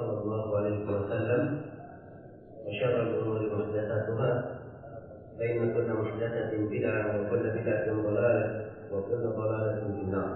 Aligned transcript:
صلى 0.00 0.22
الله 0.24 0.56
عليه 0.56 0.78
وسلم 0.88 1.42
وشر 2.66 2.96
الأمور 3.02 3.40
محدثاتها 3.52 4.32
فإن 5.38 5.74
كل 5.74 5.88
محدثة 5.92 6.50
بدعة 6.56 7.00
وكل 7.20 7.44
بدعة 7.50 7.86
ضلالة 7.92 8.46
وكل 8.92 9.22
ضلالة 9.36 9.80
في 9.92 10.02
النار. 10.08 10.32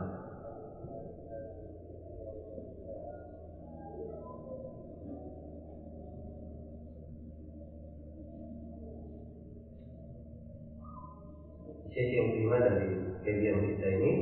Sesi 11.95 12.11
yang 12.19 12.35
kelima 12.35 12.59
dari 12.59 12.91
kajian 13.23 13.59
kita 13.71 13.87
ini 13.87 14.13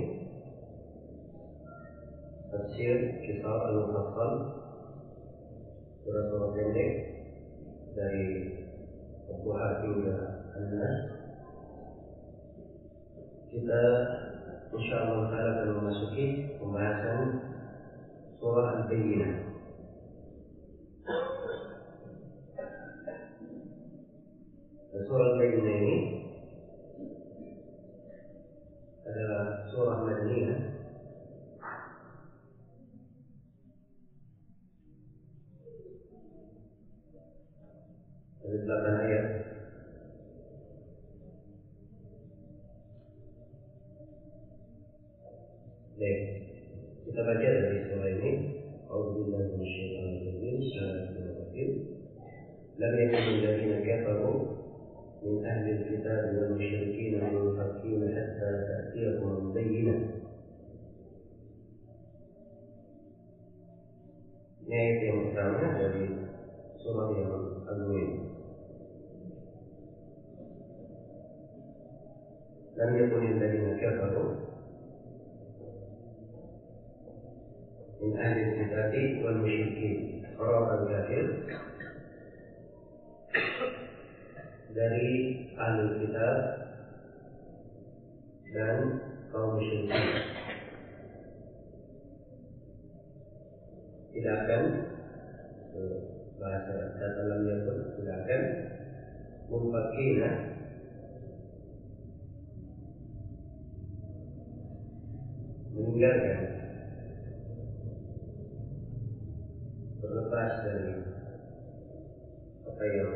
tafsir 2.53 3.17
surat-surat 6.03 6.51
pendek 6.59 6.91
dari 7.95 8.27
An-Nas 10.59 10.99
kita 13.55 13.83
insya 14.75 14.97
Allah 15.07 15.31
akan 15.31 15.69
memasuki 15.79 16.59
pembahasan 16.59 17.21
surah 18.43 18.67
Al-Bayyinah. 18.83 19.33
Surah 25.07 25.27
Al-Bayyinah 25.37 25.75
ini 25.87 25.97
adalah 29.07 29.69
surah 29.69 29.99
Madinah 30.03 30.72
dari 38.53 38.69
delapan 38.69 38.97
ayat 39.01 39.27
Baik, 45.97 46.21
kita 47.07 47.21
baca 47.23 47.47
dari 47.47 47.79
surah 47.87 48.11
ini. 48.11 48.31
Alhamdulillah 48.91 49.55
minasyaitonir 49.55 50.21
Bismillahirrahmanirrahim. 50.35 51.71
Lam 52.77 52.93
yakun 52.99 53.25
alladziina 53.39 53.79
kafaru 53.87 54.35
min 55.23 55.35
ahli 55.47 55.71
al-kitab 55.79 56.23
wal 56.35 56.53
musyrikin 56.59 57.23
munfakin 57.23 58.03
hatta 58.13 58.51
ta'tiyahum 58.67 59.55
bayyinah. 59.55 60.01
Ini 64.67 64.75
ayat 64.75 64.99
yang 65.07 65.19
pertama 65.31 65.67
dari 65.79 66.05
surah 66.83 67.09
yang 67.15 67.31
agung 67.63 67.95
ini 67.95 68.32
لم 72.82 72.92
يكن 72.98 73.22
الذين 73.32 73.68
كفروا 73.78 74.32
من 78.02 78.12
أهل 78.18 78.38
الكتاب 78.38 78.94
والمشركين 79.26 80.18
orang 80.38 80.86
kafir 80.86 81.26
dari 84.78 85.10
ahli 85.58 85.86
kitab 86.06 86.38
dan 88.54 88.78
kaum 89.34 89.58
musyrikin 89.58 90.06
tidak 94.14 94.36
akan 94.46 94.64
bahasa 96.38 96.78
dalam 97.02 97.42
yakut 97.50 97.78
tidak 97.98 98.18
akan 98.26 98.42
mufakina 99.50 100.32
meninggalkan 105.73 106.41
berlepas 110.05 110.51
dari 110.61 110.89
apa 112.69 112.85
yang 112.93 113.13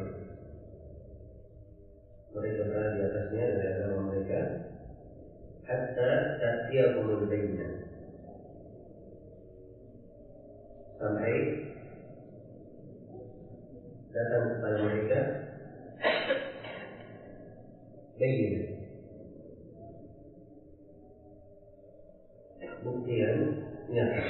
mereka 2.32 2.60
berada 2.68 2.96
di 2.96 3.00
atasnya 3.04 3.44
dari 3.52 3.66
agama 3.76 3.98
mereka 4.08 4.40
hatta 5.68 6.10
ta'tiyahumul 6.40 7.28
bayyinah 7.28 7.72
sampai 10.96 11.34
datang 14.16 14.44
kepada 14.56 14.78
mereka 14.80 15.18
bayyinah 18.16 18.75
yang 23.06 23.38
nyata. 23.90 24.22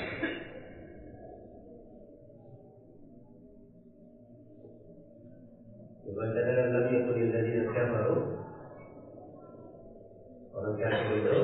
Dikatakan 6.06 6.72
lam 6.72 6.86
yakun 6.88 7.18
alladziina 7.18 7.64
kafaru 7.74 8.16
orang 10.56 10.74
kafir 10.80 11.16
itu 11.20 11.38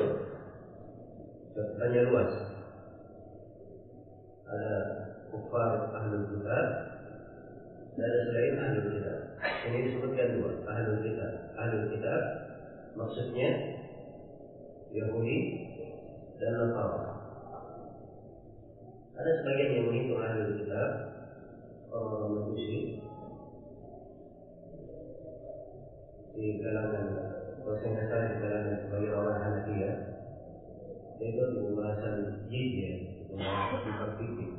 cakupannya 1.53 2.01
luas. 2.09 2.31
Ada 4.49 4.73
kufar 5.29 5.71
ahlul 5.93 6.25
kitab 6.33 6.65
dan 7.93 8.05
ada 8.05 8.19
selain 8.25 8.55
ahlul 8.57 8.89
kitab. 8.97 9.19
Ini 9.69 9.77
disebutkan 9.91 10.27
dua 10.39 10.51
ahlul 10.65 11.01
kitab. 11.05 11.31
Ahlul 11.59 11.87
kitab 11.93 12.21
maksudnya 12.97 13.49
Yahudi 14.93 15.37
dan 16.41 16.51
Nasara. 16.57 17.01
Ada 19.13 19.31
sebagian 19.41 19.73
yang 19.77 19.85
menghitung 19.89 20.21
ahli 20.21 20.57
kitab 20.57 20.89
orang-orang 21.93 22.29
majusi 22.33 22.81
di 26.33 26.45
kalangan 26.65 27.05
dosen 27.61 27.93
kasar 27.93 28.21
di 28.33 28.35
kalangan 28.41 28.77
sebagai 28.89 29.11
orang 29.13 29.37
Hanafiya 29.37 29.91
itu 31.21 31.41
di 31.53 31.57
pembahasan 31.61 32.15
jizya 32.49 32.91
pembahasan 33.29 33.79
sifat 33.85 34.11
fikih 34.17 34.51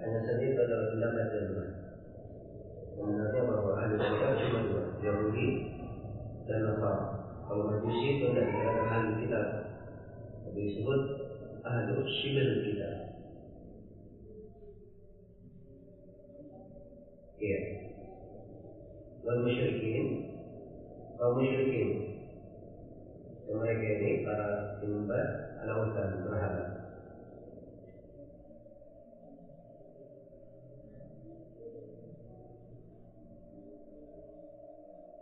hanya 0.00 0.18
itu 0.40 0.58
adalah 0.58 0.86
pendapat 0.96 1.26
yang 1.28 1.46
benar 1.52 1.70
sebenarnya 2.96 3.40
bahwa 3.44 3.72
dan 6.52 6.68
Nasara. 6.68 7.06
Kalau 7.46 7.64
Majusi 7.68 8.06
itu 8.18 8.24
tidak 8.32 8.44
dikatakan 8.48 8.86
ahli 8.88 9.12
kitab, 9.24 9.46
disebut 10.52 11.00
ahli 11.64 11.92
shibil 12.20 12.52
kitab. 12.64 13.12
Iya. 17.42 17.60
Wal 19.26 19.38
musyrikin, 19.42 20.06
kaum 21.18 21.34
musyrikin. 21.38 21.90
Mereka 23.52 23.84
ini 24.00 24.24
para 24.24 24.80
penyembah 24.80 25.24
al-awtan 25.60 26.24
berhala. 26.24 26.64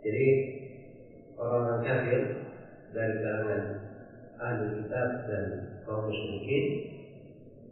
Jadi 0.01 0.27
orang-orang 1.37 1.81
kafir 1.85 2.21
dari 2.95 3.13
kalangan 3.21 3.61
ahli 4.41 4.65
kitab 4.81 5.07
dan 5.29 5.43
kaum 5.85 6.09
musyrikin 6.09 6.65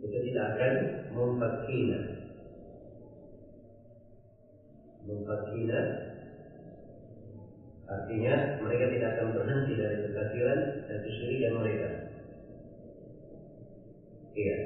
itu 0.05 0.17
tidak 0.29 0.45
akan 0.53 0.73
memfakina 1.09 1.99
memfakina 5.09 5.79
artinya 7.89 8.33
mereka 8.61 8.85
tidak 8.93 9.09
akan 9.17 9.27
berhenti 9.33 9.73
dari 9.73 9.97
kekafiran 10.05 10.59
dan 10.85 10.97
kesyirikan 11.01 11.53
mereka. 11.57 11.89
Iya. 14.37 14.57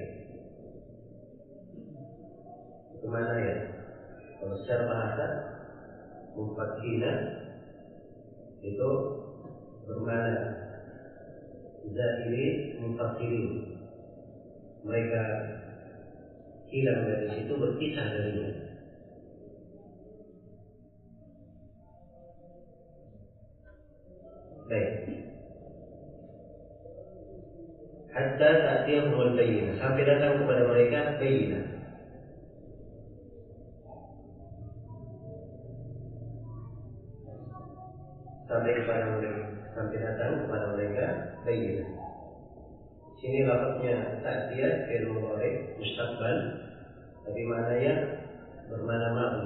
Ke 3.00 3.08
mana 3.08 3.34
ya? 3.40 3.56
Kalau 4.44 4.56
secara 4.60 4.84
bahasa 4.92 5.26
memfakina 6.36 7.12
itu 8.60 8.92
bermana 9.88 10.36
zahiri 11.84 12.80
mufakirin 12.80 13.48
mereka 14.88 15.24
hilang 16.72 17.02
dari 17.08 17.28
situ 17.36 17.54
berpisah 17.60 18.08
darinya 18.08 18.64
baik. 24.74 24.92
Hatta 28.14 28.50
ta'tiyahumul 28.62 29.34
bayyinah. 29.34 29.76
Sampai 29.82 30.06
datang 30.06 30.46
kepada 30.46 30.62
mereka 30.70 31.00
bayyinah. 31.18 31.64
Sampai 38.46 38.72
kepada 38.78 39.06
mereka 39.18 39.42
sampai 39.74 39.98
datang 39.98 40.46
kepada 40.46 40.66
mereka 40.78 41.33
bayyinah. 41.44 41.90
Sini 43.20 43.48
lafaznya 43.48 44.20
ta'tiyah 44.20 44.84
fi'il 44.88 45.08
mudhari 45.08 45.80
mustaqbal 45.80 46.38
tapi 47.24 47.42
maknanya 47.48 47.94
bermana 48.68 49.08
ma'u. 49.16 49.44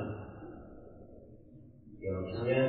Ya 2.01 2.09
maksudnya 2.13 2.61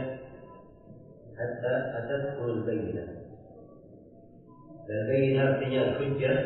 hatta 1.32 1.74
atatul 2.02 2.64
bayyinah. 2.64 3.08
Dan 4.88 5.00
bayyinah 5.08 5.44
artinya 5.56 5.82
hujjah 5.96 6.36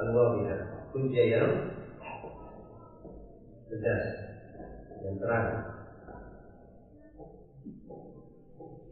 al-wadihah. 0.00 0.60
Hujjah 0.96 1.24
yang 1.28 1.50
tegas, 3.68 4.04
yang 5.04 5.16
terang. 5.20 5.48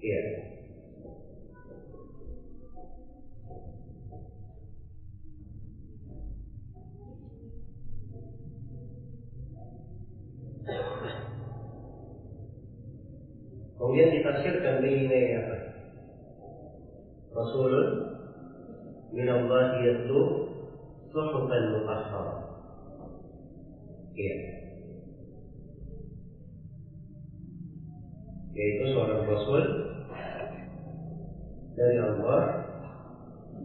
Iya. 0.05 0.20
Kemudian 13.84 14.16
ditafsirkan 14.16 14.81
ini 14.81 15.36
apa? 15.44 15.56
Rasulun 17.36 17.88
min 19.12 19.28
Allah 19.28 19.76
yatlu 19.84 20.20
suhufan 21.12 21.62
mutahhara. 21.76 22.48
Iya. 24.16 24.36
Yaitu 28.56 28.84
seorang 28.96 29.28
Rasul 29.28 29.62
dari 31.76 31.98
Allah 32.00 32.42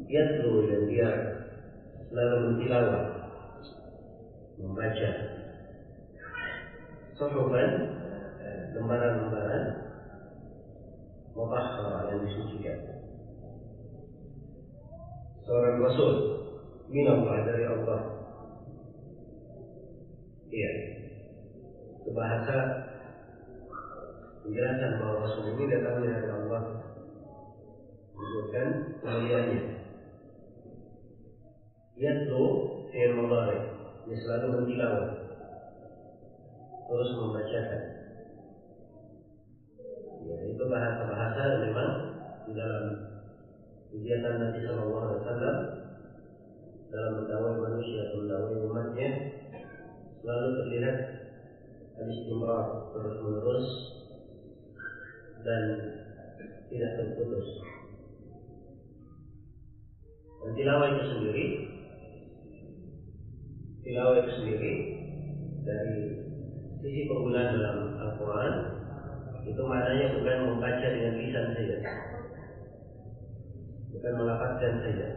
yatlu 0.04 0.68
dan 0.68 0.82
dia 0.92 1.10
selalu 2.12 2.36
mentilawah 2.44 3.06
membaca 4.60 5.10
sohban 7.16 7.72
lembaran-lembaran 8.76 9.89
mutahhara 11.40 12.12
yang 12.12 12.20
disucikan 12.28 12.78
seorang 15.48 15.80
rasul 15.80 16.12
minallah 16.92 17.40
dari 17.48 17.64
Allah 17.64 18.00
iya 20.52 20.72
bahasa 22.12 22.58
penjelasan 24.44 24.98
bahwa 25.00 25.24
rasul 25.24 25.46
ini 25.56 25.64
datang 25.70 26.02
dari 26.04 26.26
Allah 26.26 26.90
disebutkan 28.20 28.68
kemuliaannya. 29.02 29.62
Yatlu 32.00 32.44
fi'il 32.92 33.14
mudhari. 33.16 33.60
Dia 34.08 34.18
selalu 34.26 34.48
mentilawah. 34.58 35.10
Terus 36.90 37.10
membacakan. 37.14 37.82
Ya, 40.20 40.36
itu 40.52 40.64
bahasa-bahasa 40.68 41.64
memang 41.64 41.90
di 42.44 42.52
dalam 42.52 42.86
kegiatan 43.88 44.36
Nabi 44.36 44.60
Shallallahu 44.60 45.00
Alaihi 45.00 45.22
Wasallam 45.24 45.58
dalam 46.90 47.12
mendakwai 47.22 47.56
manusia 47.56 48.00
atau 48.10 48.18
mendakwai 48.26 48.58
umatnya 48.66 49.10
selalu 50.20 50.48
terlihat 50.60 50.98
al-istimrar 52.02 52.66
terus 52.92 53.16
menerus 53.24 53.68
dan 55.48 55.64
tidak 56.68 56.92
terputus. 57.00 57.48
Dan 60.40 60.52
tilawah 60.56 60.88
itu 60.92 61.04
sendiri 61.16 61.46
tilawah 63.84 64.16
itu 64.22 64.32
sendiri 64.36 64.74
dari 65.64 66.00
sisi 66.84 67.02
penggunaan 67.08 67.58
dalam 67.58 67.78
Al-Quran 67.98 68.79
itu 69.48 69.62
maknanya 69.64 70.08
bukan 70.20 70.38
membaca 70.52 70.88
dengan 70.88 71.14
lisan 71.16 71.46
saja. 71.56 71.78
Bukan 73.96 74.14
melafazkan 74.16 74.74
saja. 74.84 75.10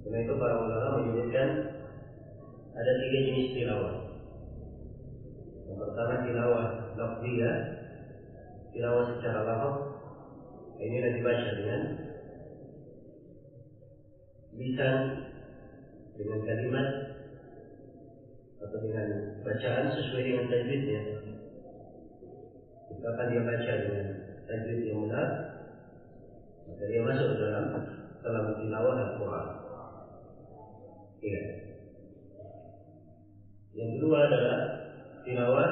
Karena 0.00 0.18
itu 0.24 0.34
para 0.40 0.54
ulama 0.64 0.88
menyebutkan 1.04 1.48
ada 2.72 2.92
tiga 3.04 3.18
jenis 3.28 3.52
tilawah. 3.52 3.96
Yang 5.68 5.78
pertama 5.86 6.14
tilawah 6.24 6.66
lafziyah 6.96 7.56
tilawah 8.72 9.04
secara 9.16 9.40
lafaz. 9.44 9.76
Ini 10.80 10.96
yang 10.96 11.14
dibaca 11.20 11.50
dengan 11.60 11.80
lisan 14.56 14.96
dengan 16.16 16.40
kalimat 16.44 16.88
atau 18.60 18.78
dengan 18.80 19.08
bacaan 19.44 19.86
sesuai 19.92 20.22
dengan 20.24 20.46
tajwidnya. 20.48 21.00
Kapan 22.98 23.26
dia 23.30 23.42
baca 23.46 23.72
dengan 23.86 24.06
tajwid 24.50 24.80
yang 24.82 24.98
benar, 25.06 25.28
maka 26.66 26.84
dia 26.90 27.00
masuk 27.06 27.38
dalam 27.38 27.64
dalam 28.18 28.44
tilawah 28.58 28.96
Al-Quran. 28.98 29.46
Iya. 31.22 31.42
Yang 33.70 33.90
kedua 33.96 34.18
adalah 34.26 34.58
tilawah 35.22 35.70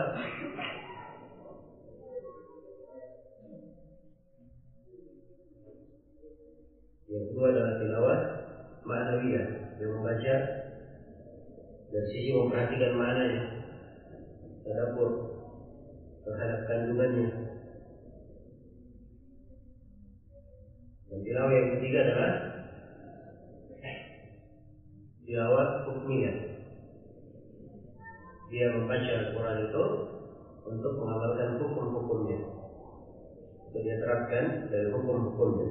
Yang 7.09 7.25
kedua 7.33 7.47
adalah 7.57 7.73
tilawah 7.81 8.19
ma'nawiyah 8.85 9.47
yang 9.81 9.91
membaca 9.97 10.35
dari 11.89 12.07
sisi 12.13 12.37
memperhatikan 12.37 13.01
maknanya 13.01 13.43
tadabbur 14.61 15.13
terhadap 16.29 16.58
kandungannya 16.69 17.29
dan 21.09 21.19
tilawah 21.25 21.55
yang 21.57 21.69
ketiga 21.81 21.99
adalah 22.05 22.33
tilawah 25.25 25.69
hukmiyah 25.89 26.49
dia 28.49 28.73
membaca 28.73 29.11
Al-Quran 29.13 29.59
itu 29.69 29.85
untuk 30.69 30.93
mengamalkan 31.01 31.61
hukum-hukumnya. 31.61 32.41
Itu 33.69 33.77
dia 33.85 33.97
terapkan 34.01 34.73
dari 34.73 34.89
hukum-hukumnya. 34.89 35.69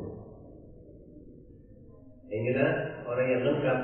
Yang 2.27 2.69
orang 3.07 3.27
yang 3.33 3.41
lengkap 3.49 3.79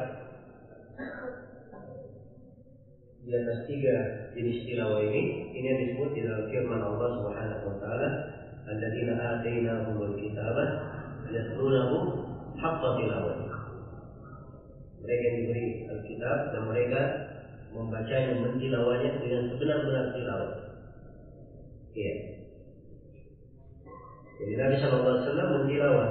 di 3.24 3.32
atas 3.32 3.60
tiga 3.65 3.96
jenis 4.36 4.67
tilawah 4.67 5.00
ini, 5.00 5.22
ini 5.55 5.65
yang 5.65 5.79
disebut 5.79 6.10
di 6.12 6.22
dalam 6.27 6.42
firman 6.53 6.86
Allah 6.86 7.10
Subhanahu 7.17 7.65
wa 7.65 7.75
taala, 7.81 8.10
"Alladzina 8.69 9.13
atainahumul 9.17 10.13
kitaba 10.22 10.63
yatlunahu 11.33 11.98
haqqa 12.62 12.89
tilawati." 13.01 13.45
Mereka 15.01 15.24
yang 15.25 15.38
diberi 15.41 15.65
Alkitab 15.89 16.38
dan 16.53 16.63
mereka 16.69 17.01
membacanya, 17.74 18.39
mentilawahnya 18.39 19.19
dengan 19.19 19.43
sebenar-benar 19.50 20.05
tilawah. 20.13 20.51
Iya. 21.98 22.15
Jadi 24.39 24.53
Nabi 24.55 24.75
Shallallahu 24.77 25.12
Alaihi 25.12 25.25
Wasallam 25.25 25.50
mentilawah, 25.57 26.10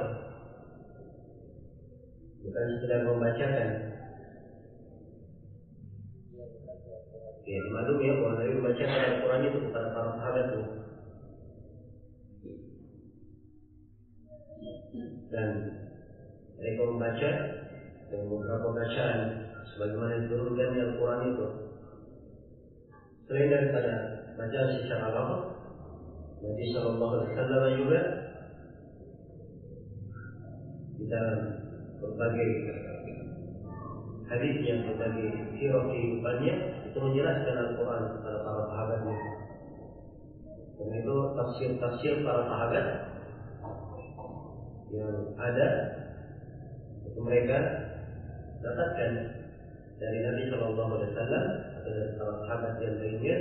bukan 2.43 2.65
sekedar 2.77 3.01
membacakan. 3.07 3.92
Ya, 7.43 7.59
maklum 7.75 7.99
ya 7.99 8.13
bahwa 8.23 8.39
Nabi 8.39 8.55
membacakan 8.55 9.03
Al-Quran 9.03 9.47
itu 9.51 9.59
kepada 9.67 9.89
para 9.91 10.11
sahabatnya. 10.15 10.63
Dan 15.33 15.51
mereka 16.55 16.83
membaca 16.87 17.31
dengan 18.07 18.27
beberapa 18.31 18.69
bacaan 18.71 19.21
sebagaimana 19.75 20.23
diturunkan 20.23 20.69
di 20.71 20.81
Al-Quran 20.87 21.21
itu. 21.35 21.47
Selain 23.27 23.49
daripada 23.51 23.95
bacaan 24.39 24.69
secara 24.79 25.07
lafaz, 25.11 25.43
Nabi 26.43 26.65
Shallallahu 26.71 27.13
Alaihi 27.17 27.31
Wasallam 27.35 27.75
juga 27.81 28.01
di 30.95 31.05
dalam 31.11 31.39
berbagai 31.99 32.51
hadisnya, 34.31 34.75
berbagai 34.87 35.29
sirah 35.59 35.85
kehidupannya 35.91 36.82
itu 36.93 37.01
menjelaskan 37.01 37.57
Al-Quran 37.57 38.03
kepada 38.21 38.39
para 38.45 38.63
sahabatnya. 38.69 39.17
Karena 40.77 40.95
itu 41.01 41.17
tafsir-tafsir 41.41 42.15
para 42.21 42.45
sahabat 42.45 42.87
yang 44.93 45.33
ada 45.41 45.69
itu 47.09 47.17
mereka 47.25 47.57
dapatkan 48.61 49.11
dari 49.97 50.19
Nabi 50.21 50.43
Shallallahu 50.53 50.93
Alaihi 51.01 51.11
Wasallam 51.17 51.45
atau 51.81 51.91
dari 51.97 52.13
para 52.21 52.35
sahabat 52.45 52.73
yang 52.85 52.97
lainnya 53.01 53.37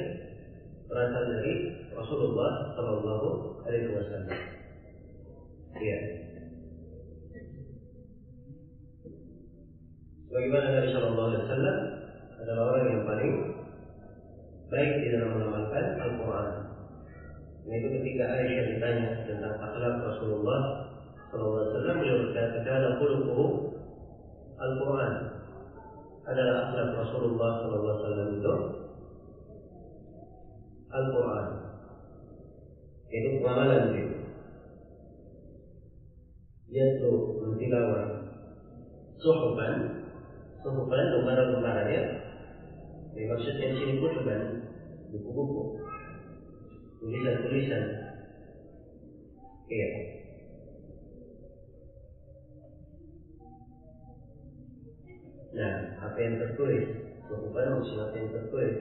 berasal 0.87 1.23
dari 1.27 1.53
Rasulullah 1.91 2.51
Shallallahu 2.79 3.27
Alaihi 3.67 3.91
Wasallam. 3.99 4.39
Iya. 5.75 5.99
Bagaimana 10.31 10.67
Nabi 10.71 10.87
Shallallahu 10.95 11.27
Alaihi 11.35 11.43
Wasallam 11.43 12.00
adalah 12.41 12.63
orang 12.73 12.85
yang 12.89 13.01
paling 13.05 13.33
baik 14.71 14.91
di 15.03 15.07
dalam 15.13 15.29
mengamalkan 15.35 15.85
Al-Quran. 15.99 16.49
Yaitu 17.67 17.87
ketika 18.01 18.23
Aisyah 18.25 18.65
ditanya 18.73 19.09
tentang 19.29 19.53
akhlak 19.61 19.95
Rasulullah 20.01 20.61
Wasallam, 21.31 22.01
beliau 22.01 22.17
berkata, 22.27 22.57
"Kana 22.65 22.97
khuluquhu 22.97 23.45
Al-Quran." 24.57 25.13
Adalah 26.21 26.55
akhlak 26.67 26.89
Rasulullah 26.97 27.53
Wasallam 27.69 28.27
itu 28.41 28.55
Al-Quran. 30.91 31.47
Itu 33.11 33.29
pengamalan 33.43 33.81
beliau. 33.91 34.11
Yaitu 36.71 37.09
mentilawah 37.43 38.03
suhuban, 39.19 39.73
suhuban 40.63 41.05
lembaran-lembaran 41.19 41.87
ya. 41.91 42.20
Yang 43.11 43.27
maksudnya 43.27 43.65
di 43.67 43.75
sini 43.75 43.93
kutuban, 43.99 44.41
buku-buku, 45.11 45.63
tulisan-tulisan. 47.03 47.85
Iya. 49.71 49.89
Nah, 55.51 55.73
apa 55.99 56.17
yang 56.23 56.35
tertulis? 56.39 56.85
Suhuban 57.27 57.75
maksudnya 57.75 58.03
apa 58.07 58.15
yang 58.15 58.29
tertulis? 58.31 58.75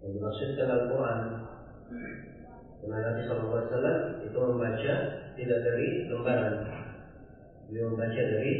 Yang 0.00 0.10
dimaksudkan 0.16 0.68
Al-Quran. 0.68 1.20
Karena 2.84 2.96
Nabi 3.00 3.20
SAW 3.24 3.88
itu 4.24 4.36
membaca 4.36 4.94
tidak 5.36 5.60
dari 5.64 5.88
lembaran. 6.08 6.54
Beliau 7.68 7.92
membaca 7.92 8.22
dari 8.28 8.52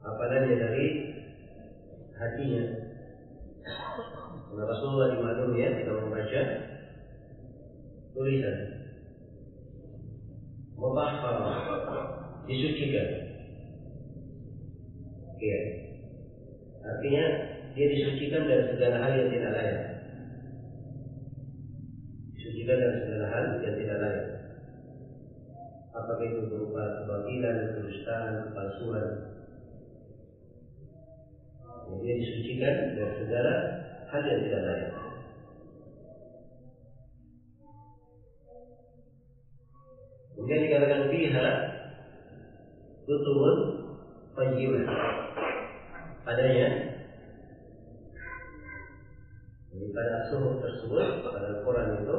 apalagi 0.00 0.52
dari 0.56 0.86
hatinya. 2.16 2.64
Karena 4.50 4.64
Rasulullah 4.66 5.14
dimaklumi 5.14 5.62
ya 5.62 5.70
tidak 5.78 5.96
membaca 6.02 6.42
tulisan. 8.16 8.58
Mubahfar 10.74 11.36
disucikan. 12.48 13.08
Iya. 15.40 15.60
Artinya 16.80 17.24
dia 17.76 17.86
disucikan 17.86 18.48
dari 18.48 18.64
segala 18.74 18.96
hal 19.04 19.12
yang 19.14 19.30
tidak 19.30 19.52
layak. 19.54 19.80
Disucikan 22.34 22.76
dari 22.80 22.96
segala 23.06 23.26
hal 23.30 23.44
yang 23.62 23.76
tidak 23.76 23.98
layak. 24.00 24.26
Apakah 25.90 26.26
itu 26.26 26.40
berupa 26.48 26.82
kebatilan, 27.02 27.56
kedustaan, 27.76 28.34
kepalsuan. 28.50 29.06
Dia 31.98 32.14
disucikan 32.14 32.74
dari 32.94 33.14
segala 33.18 33.54
hal 34.14 34.22
yang 34.22 34.40
tidak 34.46 34.62
layak. 34.62 34.90
Kemudian 40.38 40.64
dikatakan 40.70 41.02
fiha 41.10 41.48
tutubun 43.04 43.56
tayyibah. 44.38 44.86
Padanya 46.24 46.68
jadi 49.70 49.86
pada 49.94 50.14
suhu 50.30 50.58
tersebut 50.58 51.22
pada 51.22 51.46
Al-Quran 51.58 52.02
itu 52.02 52.16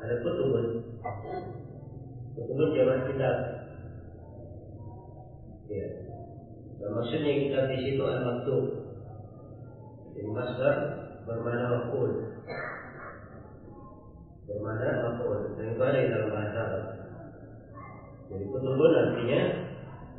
ada 0.00 0.14
kutubun 0.20 0.64
kutubun 2.36 2.68
jamak 2.76 3.08
kitab 3.08 3.36
ya 5.68 5.88
dan 6.80 6.90
maksudnya 6.96 7.32
kitab 7.40 7.64
di 7.72 7.78
situ 7.84 8.02
al 8.04 8.20
maktub 8.24 8.79
jadi 10.20 10.28
masdar 10.36 10.76
bermana 11.24 11.64
maf'ul 11.72 12.12
bermana 14.44 14.88
maf'ul 15.08 15.56
dan 15.56 15.72
di 15.72 16.08
dalam 16.12 16.28
bahasa 16.28 16.58
Arab 16.60 16.84
jadi 18.28 18.44
kutubun 18.52 18.92
artinya 18.92 19.40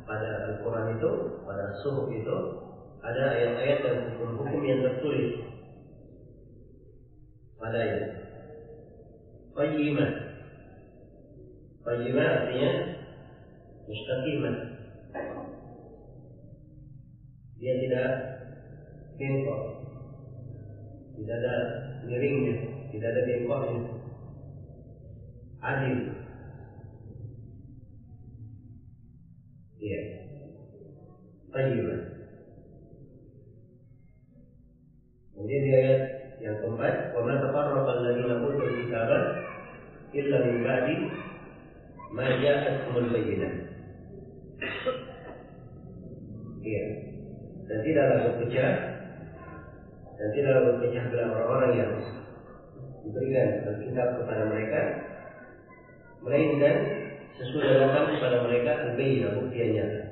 pada 0.02 0.30
Al-Quran 0.50 0.98
itu 0.98 1.10
pada 1.46 1.64
suhu 1.86 2.10
itu 2.10 2.36
ada 2.98 3.22
ayat-ayat 3.30 3.78
dan 3.86 3.96
hukum-hukum 4.10 4.62
yang 4.66 4.82
tertulis 4.82 5.52
padanya. 7.62 7.98
Qayyimah. 9.54 10.10
Qayyimah 11.86 12.26
artinya 12.26 12.70
mustaqimah. 13.86 14.56
Dia 17.62 17.74
tidak 17.78 18.08
bengkok. 19.14 19.81
Tidak 21.22 21.38
ada 21.38 21.54
miringnya, 22.02 22.54
tidak 22.90 23.14
ada 23.14 23.20
bengkoknya. 23.30 23.78
Adil. 25.62 25.98
Iya. 29.78 30.00
Qayyimah. 31.54 32.00
Kemudian 35.30 35.62
di 35.62 35.70
ayat 35.70 36.00
yang 36.42 36.58
keempat, 36.58 37.14
wa 37.14 37.22
ma 37.22 37.34
tafarraqa 37.38 37.90
alladziina 38.02 38.42
utul 38.42 38.70
kitaba 38.82 39.18
illa 40.10 40.36
min 40.42 40.56
ba'di 40.66 40.96
ma 42.18 42.26
ja'atuhumul 42.34 43.14
bayyinah. 43.14 43.52
Iya. 46.66 46.84
Dan 47.70 47.78
tidaklah 47.86 48.18
berpecah 48.26 48.91
dan 50.18 50.28
tidaklah 50.36 50.62
berpecah 50.68 51.04
belah 51.08 51.28
orang-orang 51.32 51.70
yang 51.76 51.92
diberikan 53.02 53.46
Alkitab 53.66 54.08
kepada 54.22 54.42
mereka 54.46 54.80
melainkan 56.22 56.74
sesudah 57.34 57.72
datang 57.74 58.04
kepada 58.16 58.36
mereka 58.46 58.70
al-bayyinah 58.86 59.30
bukti 59.40 59.56
yang 59.58 59.72
nyata. 59.74 60.11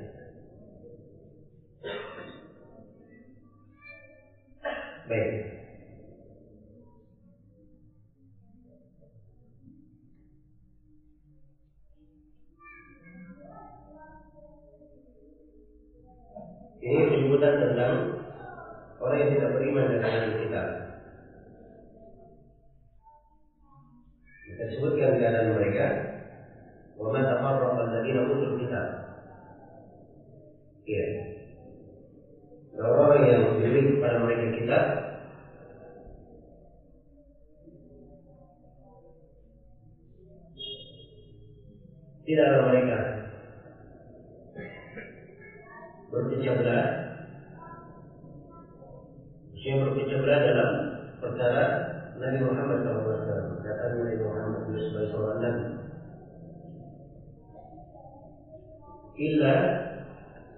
Illa 59.17 59.55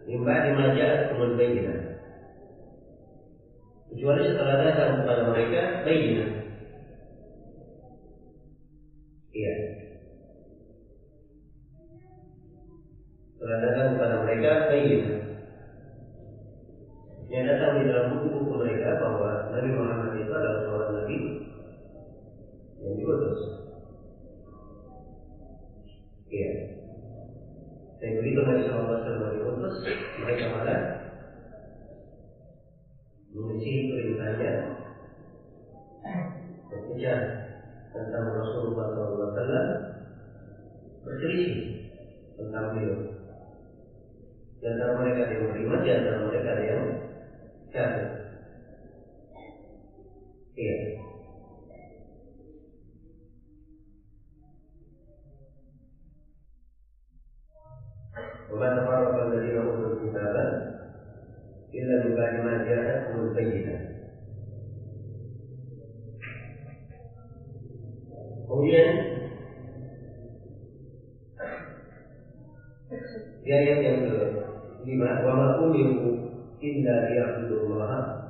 min 0.03 0.19
ba'di 0.21 0.49
ma 0.53 0.65
bayyinah 1.39 1.79
kecuali 3.93 4.21
setelah 4.25 4.55
datang 4.61 5.01
kepada 5.01 5.21
mereka 5.29 5.61
bayyinah 5.85 6.29
iya 9.33 9.53
setelah 13.33 13.57
datang 13.61 13.87
kepada 13.97 14.15
mereka 14.25 14.51
bayyinah 14.69 15.23
yang 17.33 17.49
datang 17.49 17.81
di 17.81 17.89
dalam 17.89 18.05
buku-buku 18.13 18.61
mereka 18.61 19.01
bahwa 19.01 19.49
Nabi 19.49 19.69
Muhammad 19.73 20.21
itu 20.21 20.29
adalah 20.29 20.59
seorang 20.69 20.91
Nabi 21.01 21.17
yang 22.77 22.93
diutus. 22.93 23.39
Iya. 26.29 26.72
Dan 28.03 28.19
begitu 28.19 28.39
Nabi 28.43 28.67
SAW 28.67 29.31
diutus, 29.31 29.75
mereka 30.19 30.51
malah 30.51 30.79
menyisihi 33.31 33.87
perintahnya 33.87 34.51
berbicara 36.67 37.31
tentang 37.95 38.25
Rasulullah 38.27 38.91
SAW 38.91 39.71
berselisih 41.07 41.55
tentang 42.35 42.75
beliau. 42.75 42.95
Di 44.59 44.65
antara 44.67 44.99
mereka 44.99 45.31
yang 45.31 45.47
beriman, 45.47 45.79
di 45.79 45.91
antara 45.95 46.17
mereka 46.27 46.51
yang 46.59 46.83
kafir. 47.71 48.07
Iya. 50.59 50.75
وما 58.53 58.69
تفرق 58.69 59.23
الذين 59.23 59.57
أوتوا 59.57 59.93
الكتاب 59.93 60.35
إلا 61.73 62.05
من 62.05 62.15
بعد 62.15 62.45
ما 62.45 62.63
جاءتهم 62.63 63.27
البينة. 63.27 63.89
قويا. 68.49 69.13
في 73.43 73.53
آية 73.53 74.05
لما 74.85 75.25
وما 75.25 75.55
أمروا 75.59 76.17
إلا 76.63 77.09
ليعبدوا 77.09 77.59
الله. 77.59 78.23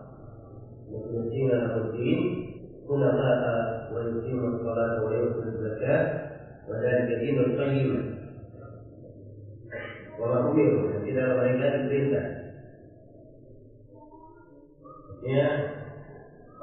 مخلصين 0.92 1.50
له 1.50 1.78
الدين 1.78 2.20
حنفاء 2.90 3.94
ويقيموا 3.94 4.50
الصلاة 4.50 5.04
ويؤتوا 5.06 5.44
الزكاة 5.44 6.30
وذلك 6.70 7.20
دين 7.20 7.40
القيم 7.40 8.23
ma 10.24 10.38
umiru 10.48 10.80
tidak 11.04 11.28
mereka 11.36 11.64
diperintah 11.76 12.26
ya 15.24 15.48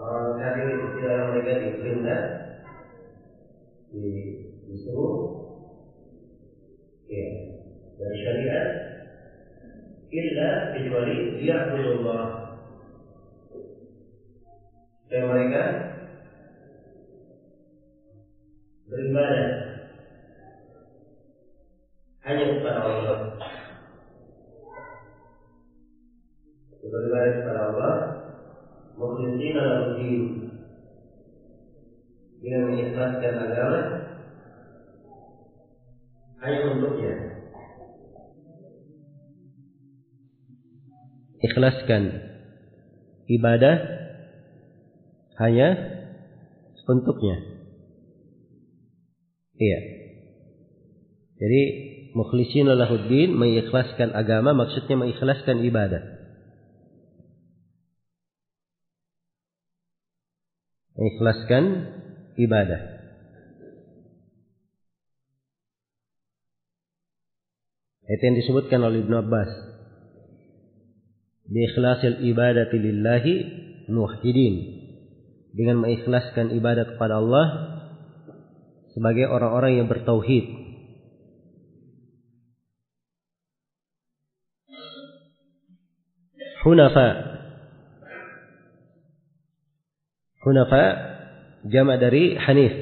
orang 0.01 0.29
kafir 0.41 0.65
itu 0.73 0.87
tidak 0.97 1.17
mereka 1.29 1.53
diperintah 1.61 2.21
di 3.91 4.07
disuruh. 4.71 5.15
Ya 7.11 7.27
dari 7.99 8.17
syariat. 8.23 8.69
Illa 10.11 10.51
kecuali 10.75 11.39
liya'budullah 11.39 12.25
dan 15.07 15.23
mereka 15.23 15.63
beribadah 18.91 19.70
hanya 22.31 22.47
kepada 22.63 22.81
Allah. 22.87 23.19
Beribadah 26.79 27.33
kepada 27.43 27.61
Allah. 27.75 27.95
Mukhlishina 28.95 29.63
lahu 29.67 29.87
din. 29.99 30.23
Dengan 32.39 32.63
mengikhlaskan 32.71 33.35
agama. 33.35 33.81
Hanya 36.41 36.59
untuknya. 36.71 37.15
Ikhlaskan 41.41 42.03
ibadah 43.27 43.77
hanya 45.41 45.69
untuknya. 46.85 47.37
Iya. 49.61 49.81
Jadi 51.41 51.63
mukhlisin 52.13 52.67
lahuddin 52.67 53.35
mengikhlaskan 53.35 54.15
agama 54.15 54.55
maksudnya 54.55 54.97
mengikhlaskan 54.99 55.63
ibadah. 55.65 56.03
Mengikhlaskan 60.99 61.65
ibadah. 62.37 62.81
Itu 68.11 68.23
yang 68.27 68.37
disebutkan 68.43 68.83
oleh 68.83 69.07
Ibnu 69.07 69.17
Abbas. 69.23 69.51
Biikhlasil 71.47 72.27
ibadati 72.27 72.77
lillahi 72.77 73.35
muhidin. 73.87 74.55
Dengan 75.55 75.83
mengikhlaskan 75.83 76.55
ibadah 76.59 76.95
kepada 76.95 77.23
Allah 77.23 77.47
sebagai 78.95 79.31
orang-orang 79.31 79.83
yang 79.83 79.87
bertauhid. 79.87 80.60
Hunafa. 86.61 87.09
Hunafa 90.45 90.85
jama 91.69 91.97
dari 91.97 92.37
Hanif. 92.37 92.75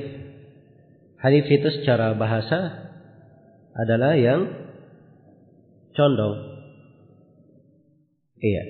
Hanif 1.19 1.47
itu 1.51 1.69
secara 1.83 2.15
bahasa 2.15 2.91
adalah 3.75 4.15
yang 4.19 4.47
condong. 5.95 6.37
Iya. 8.39 8.65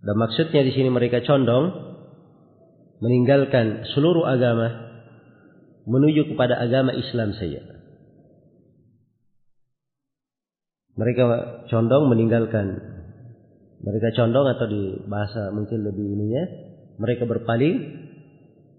Dan 0.00 0.16
maksudnya 0.16 0.64
di 0.64 0.72
sini 0.72 0.88
mereka 0.88 1.20
condong 1.24 1.72
meninggalkan 3.04 3.84
seluruh 3.92 4.24
agama 4.24 4.86
menuju 5.84 6.32
kepada 6.32 6.56
agama 6.56 6.96
Islam 6.96 7.36
saja. 7.36 7.75
Mereka 10.96 11.24
condong 11.68 12.08
meninggalkan 12.08 12.96
mereka 13.76 14.08
condong 14.16 14.48
atau 14.50 14.66
di 14.66 15.04
bahasa 15.04 15.52
mungkin 15.52 15.84
lebih 15.84 16.06
ininya 16.16 16.44
mereka 16.96 17.28
berpaling 17.28 17.76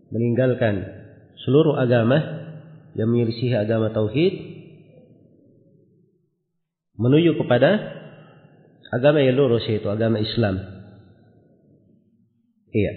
meninggalkan 0.10 0.84
seluruh 1.46 1.78
agama 1.78 2.18
yang 2.98 3.14
menyelisihi 3.14 3.54
agama 3.54 3.94
tauhid 3.94 4.34
menuju 6.98 7.38
kepada 7.38 7.78
agama 8.90 9.22
yang 9.22 9.38
lurus 9.38 9.64
yaitu 9.70 9.86
agama 9.86 10.18
Islam. 10.18 10.60
Iya. 12.74 12.94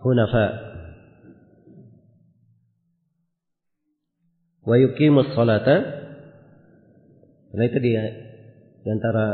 Hunafa 0.00 0.44
wa 4.64 4.76
yuqimus 4.80 5.34
salata 5.36 5.99
karena 7.50 7.64
itu 7.66 7.78
dia 7.82 8.02
di 8.80 8.88
antara 8.88 9.26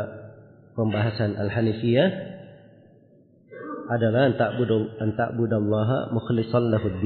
pembahasan 0.73 1.37
Al-Hanifiyah 1.37 2.09
adalah 3.87 4.35
antak 4.35 4.59
budul 4.59 4.99
antak 4.99 5.39
budallaha 5.39 6.11
mukhlishan 6.11 6.75
lahud. 6.75 6.97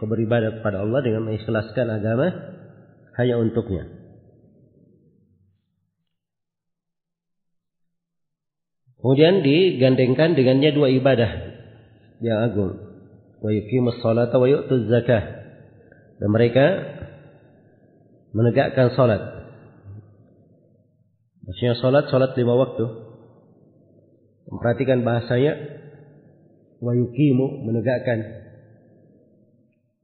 Kau 0.00 0.08
beribadah 0.08 0.60
kepada 0.60 0.80
Allah 0.80 1.00
dengan 1.04 1.28
mengikhlaskan 1.28 1.86
agama 1.90 2.26
hanya 3.20 3.36
untuknya. 3.36 3.84
Kemudian 9.00 9.40
digandengkan 9.40 10.36
dengannya 10.36 10.70
dua 10.76 10.88
ibadah 10.92 11.30
yang 12.20 12.38
agung. 12.44 12.72
Wa 13.40 13.48
yuqimus 13.48 14.04
salata 14.04 14.36
wa 14.36 14.44
yu'tuz 14.44 14.92
zakah. 14.92 15.24
Dan 16.20 16.28
mereka 16.28 16.66
menegakkan 18.36 18.92
salat 18.92 19.39
Maksudnya 21.50 21.74
salat 21.82 22.06
salat 22.14 22.30
lima 22.38 22.54
waktu. 22.54 22.86
Memperhatikan 24.54 25.02
bahasanya 25.02 25.58
wa 26.78 26.94
yuqimu 26.94 27.66
menegakkan 27.66 28.40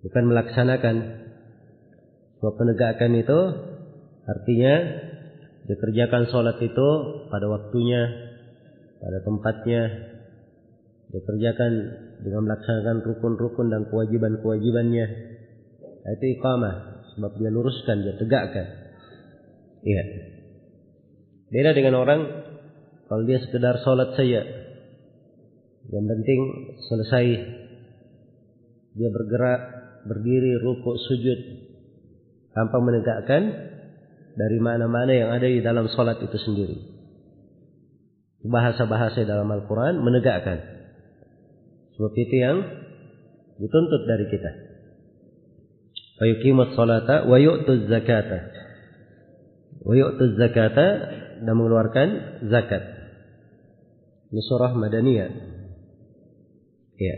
bukan 0.03 0.25
melaksanakan. 0.27 0.97
Sebab 2.43 2.55
penegakan 2.59 3.13
itu 3.15 3.41
artinya 4.27 4.75
dikerjakan 5.71 6.31
sholat 6.31 6.59
itu 6.63 6.89
pada 7.31 7.47
waktunya, 7.47 8.03
pada 8.99 9.19
tempatnya, 9.23 9.83
dikerjakan 11.11 11.73
dengan 12.23 12.43
melaksanakan 12.47 13.03
rukun-rukun 13.03 13.67
dan 13.71 13.87
kewajiban-kewajibannya. 13.91 15.07
Nah, 15.81 16.11
itu 16.19 16.27
iqamah, 16.39 16.75
sebab 17.15 17.33
dia 17.39 17.51
luruskan, 17.51 18.03
dia 18.03 18.15
tegakkan. 18.15 18.67
Iya. 19.83 20.36
Beda 21.51 21.71
dengan 21.73 21.95
orang 22.03 22.21
kalau 23.07 23.23
dia 23.23 23.39
sekedar 23.39 23.79
sholat 23.87 24.19
saja, 24.19 24.43
yang 25.95 26.07
penting 26.11 26.41
selesai 26.91 27.27
dia 28.97 29.09
bergerak, 29.13 29.61
berdiri, 30.11 30.59
rukuk, 30.59 30.97
sujud 31.07 31.39
tanpa 32.51 32.81
menegakkan 32.83 33.43
dari 34.35 34.59
mana-mana 34.59 35.13
yang 35.13 35.31
ada 35.31 35.47
di 35.47 35.61
dalam 35.63 35.87
sholat 35.93 36.19
itu 36.19 36.35
sendiri. 36.41 36.77
Bahasa-bahasa 38.47 39.23
dalam 39.23 39.47
Al-Quran 39.53 40.03
menegakkan. 40.03 40.59
Sebab 41.95 42.13
itu 42.15 42.35
yang 42.37 42.57
dituntut 43.61 44.03
dari 44.09 44.27
kita. 44.29 44.51
Fayuqimus 46.17 46.73
salata 46.73 47.29
wa 47.29 47.37
yu'tuz 47.37 47.89
zakata. 47.89 48.39
Wa 49.85 49.93
yu'tuz 49.93 50.41
zakata 50.41 50.87
dan 51.45 51.55
mengeluarkan 51.57 52.09
zakat. 52.49 52.83
Ini 54.33 54.43
surah 54.47 54.73
Madaniyah. 54.75 55.31
Ya. 56.97 57.17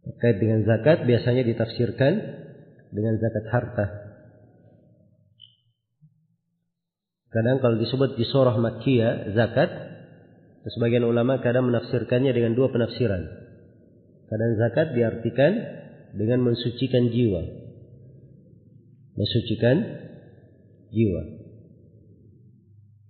Terkait 0.00 0.36
dengan 0.40 0.64
zakat 0.64 1.04
biasanya 1.04 1.44
ditafsirkan 1.44 2.12
dengan 2.90 3.20
zakat 3.20 3.44
harta. 3.52 3.86
Kadang 7.30 7.62
kalau 7.62 7.78
disebut 7.78 8.18
di 8.18 8.26
surah 8.26 8.58
Makkiyah 8.58 9.38
zakat, 9.38 9.70
sebagian 10.66 11.06
ulama 11.06 11.38
kadang 11.38 11.70
menafsirkannya 11.70 12.34
dengan 12.34 12.58
dua 12.58 12.74
penafsiran. 12.74 13.22
Kadang 14.26 14.52
zakat 14.58 14.98
diartikan 14.98 15.52
dengan 16.18 16.42
mensucikan 16.42 17.06
jiwa. 17.14 17.42
Mensucikan 19.14 19.76
jiwa. 20.90 21.39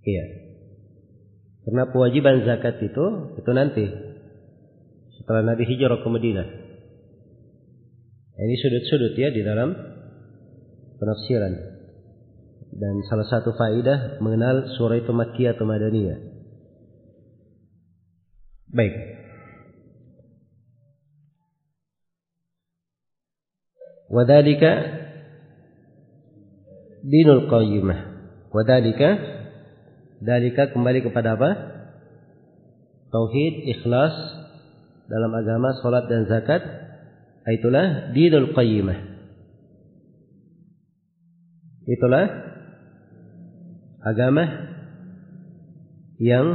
Iya. 0.01 0.25
Karena 1.61 1.83
kewajiban 1.93 2.41
zakat 2.41 2.81
itu 2.81 3.05
itu 3.37 3.51
nanti 3.53 3.85
setelah 5.21 5.53
Nabi 5.53 5.63
hijrah 5.69 6.01
ke 6.01 6.09
Madinah. 6.09 6.47
Ini 8.41 8.55
sudut-sudut 8.57 9.13
ya 9.13 9.29
di 9.29 9.45
dalam 9.45 9.69
penafsiran 10.97 11.53
dan 12.73 12.93
salah 13.05 13.27
satu 13.29 13.53
faidah 13.53 14.17
mengenal 14.25 14.73
surah 14.73 14.97
itu 14.97 15.13
Makkiyah 15.13 15.53
atau 15.53 15.69
Madaniyah. 15.69 16.19
Baik. 18.71 18.95
Wadalika 24.09 24.71
dinul 27.05 27.45
qayyimah. 27.51 27.99
Wadalika 28.51 29.09
dalika 30.21 30.69
kembali 30.69 31.01
kepada 31.01 31.35
apa? 31.35 31.49
Tauhid, 33.11 33.67
ikhlas 33.75 34.15
dalam 35.11 35.31
agama, 35.35 35.75
salat 35.83 36.07
dan 36.07 36.29
zakat. 36.29 36.63
Itulah 37.43 38.13
dinul 38.15 38.53
qayyimah. 38.53 39.11
Itulah 41.89 42.25
agama 44.05 44.45
yang 46.21 46.45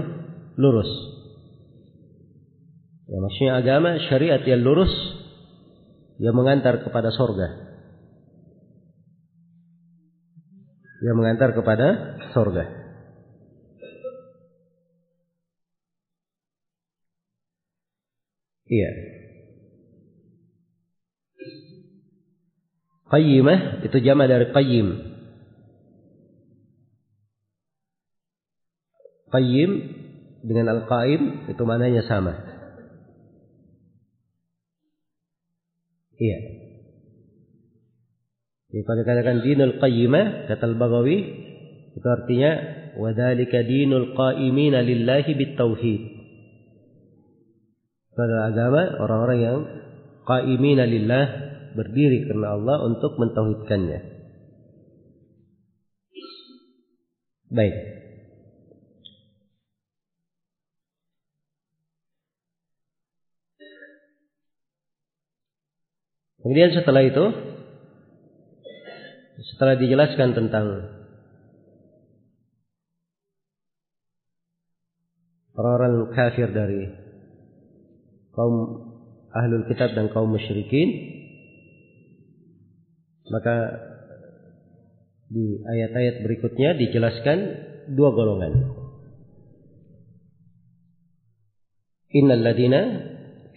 lurus. 0.54 0.88
Ya, 3.10 3.18
maksudnya 3.18 3.52
agama 3.58 3.98
syariat 4.06 4.42
yang 4.46 4.62
lurus 4.62 4.90
yang 6.22 6.32
mengantar 6.38 6.80
kepada 6.86 7.10
sorga. 7.12 7.66
Yang 11.02 11.16
mengantar 11.18 11.50
kepada 11.52 11.86
sorga. 12.32 12.85
Iya. 18.66 18.90
Qayyimah 23.06 23.86
itu 23.86 23.96
jama 24.02 24.26
dari 24.26 24.50
qayyim. 24.50 24.88
Qayyim 29.30 29.70
dengan 30.42 30.66
Al-Qaim 30.74 31.50
itu 31.50 31.62
mananya 31.62 32.02
sama. 32.06 32.34
Iya. 36.16 36.38
Jadi 38.72 38.82
kalau 38.82 38.98
dikatakan 39.04 39.36
dinul 39.44 39.74
qayyimah, 39.78 40.50
kata 40.50 40.64
Al-Baghawi, 40.64 41.18
itu 41.94 42.06
artinya 42.06 42.50
wadhalika 42.98 43.62
dinul 43.62 44.16
qaimina 44.16 44.82
lillahi 44.82 45.32
bitauhid. 45.36 46.15
Adalah 48.16 48.48
agama 48.48 48.82
orang-orang 49.04 49.38
yang 49.44 49.58
qaimina 50.24 50.88
lillah 50.88 51.26
berdiri 51.76 52.24
karena 52.24 52.56
Allah 52.56 52.80
untuk 52.88 53.20
mentauhidkannya. 53.20 54.00
Baik. 57.52 57.76
Kemudian 66.40 66.72
setelah 66.72 67.02
itu 67.04 67.24
setelah 69.52 69.74
dijelaskan 69.76 70.32
tentang 70.32 70.66
orang-orang 75.58 76.14
kafir 76.14 76.48
dari 76.54 77.05
kaum 78.36 78.54
ahlul 79.32 79.64
kitab 79.66 79.96
dan 79.96 80.12
kaum 80.12 80.28
musyrikin 80.28 81.16
maka 83.26 83.56
di 85.26 85.58
ayat-ayat 85.66 86.22
berikutnya 86.22 86.78
dijelaskan 86.78 87.38
dua 87.98 88.14
golongan. 88.14 88.54
Innal 92.14 92.46
ladina 92.46 92.80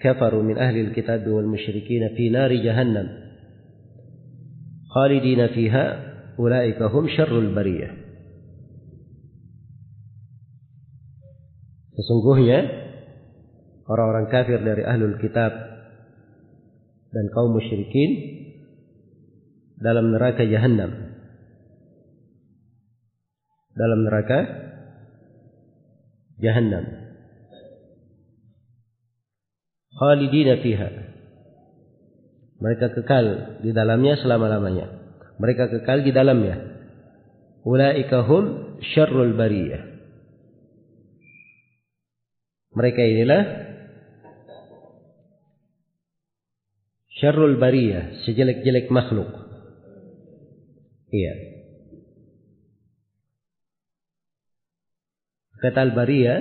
kafaru 0.01 0.41
min 0.41 0.57
ahli 0.57 0.89
alkitab 0.89 1.21
wal 1.29 1.45
musyrikin 1.45 2.09
fi 2.17 2.33
nari 2.33 2.65
jahannam 2.65 3.07
khalidina 4.89 5.53
fiha 5.53 5.85
ulaika 6.41 6.89
hum 6.89 7.05
syarrul 7.13 7.53
bariyah. 7.53 7.93
Sesungguhnya 11.93 12.88
orang-orang 13.89 14.29
kafir 14.29 14.61
dari 14.61 14.85
ahlul 14.85 15.17
kitab 15.17 15.49
dan 17.09 17.25
kaum 17.33 17.57
musyrikin 17.57 18.11
dalam 19.81 20.13
neraka 20.13 20.45
jahanam. 20.45 21.17
Dalam 23.73 23.99
neraka 24.05 24.39
jahanam. 26.37 27.09
khalidina 29.99 30.63
fiha. 30.63 30.89
Mereka 32.59 32.91
kekal 32.95 33.25
di 33.63 33.71
dalamnya 33.71 34.19
selama-lamanya. 34.19 34.87
Mereka 35.39 35.71
kekal 35.79 36.03
di 36.03 36.11
dalamnya. 36.11 36.59
Ulaika 37.63 38.23
hum 38.23 38.79
syarrul 38.95 39.35
bariyah. 39.35 39.83
Mereka 42.75 43.01
inilah 43.03 43.41
syarrul 47.19 47.59
bariyah, 47.59 48.23
sejelek-jelek 48.25 48.87
makhluk. 48.89 49.29
Iya. 51.09 51.49
kata 55.59 55.91
al-bariyah 55.91 56.39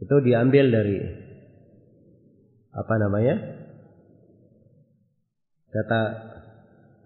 itu 0.00 0.16
diambil 0.24 0.72
dari 0.72 0.96
apa 2.72 2.94
namanya? 2.96 3.36
Kata 5.70 6.00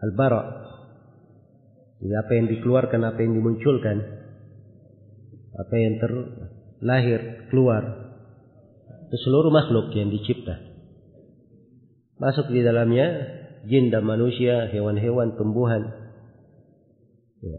al-bara. 0.06 0.62
Jadi 1.98 2.14
apa 2.14 2.32
yang 2.36 2.46
dikeluarkan, 2.52 3.00
apa 3.02 3.18
yang 3.18 3.32
dimunculkan, 3.34 3.98
apa 5.58 5.74
yang 5.74 5.94
terlahir, 5.98 7.50
keluar. 7.50 8.03
Itu 9.14 9.30
seluruh 9.30 9.54
makhluk 9.54 9.94
yang 9.94 10.10
dicipta. 10.10 10.58
Masuk 12.18 12.50
di 12.50 12.66
dalamnya 12.66 13.06
jin 13.62 13.94
dan 13.94 14.02
manusia, 14.02 14.66
hewan-hewan, 14.74 15.38
tumbuhan. 15.38 15.86
Ya. 17.38 17.58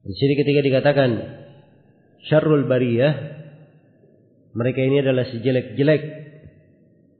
Di 0.00 0.14
sini 0.16 0.40
ketika 0.40 0.64
dikatakan 0.64 1.10
syarrul 2.32 2.64
bariyah, 2.64 3.12
mereka 4.56 4.80
ini 4.80 5.04
adalah 5.04 5.28
sejelek-jelek 5.28 6.02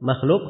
makhluk. 0.00 0.40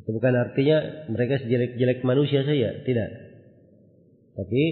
Itu 0.00 0.16
bukan 0.16 0.32
artinya 0.32 1.12
mereka 1.12 1.44
sejelek-jelek 1.44 2.08
manusia 2.08 2.40
saja, 2.48 2.88
tidak. 2.88 3.10
Tapi 4.32 4.62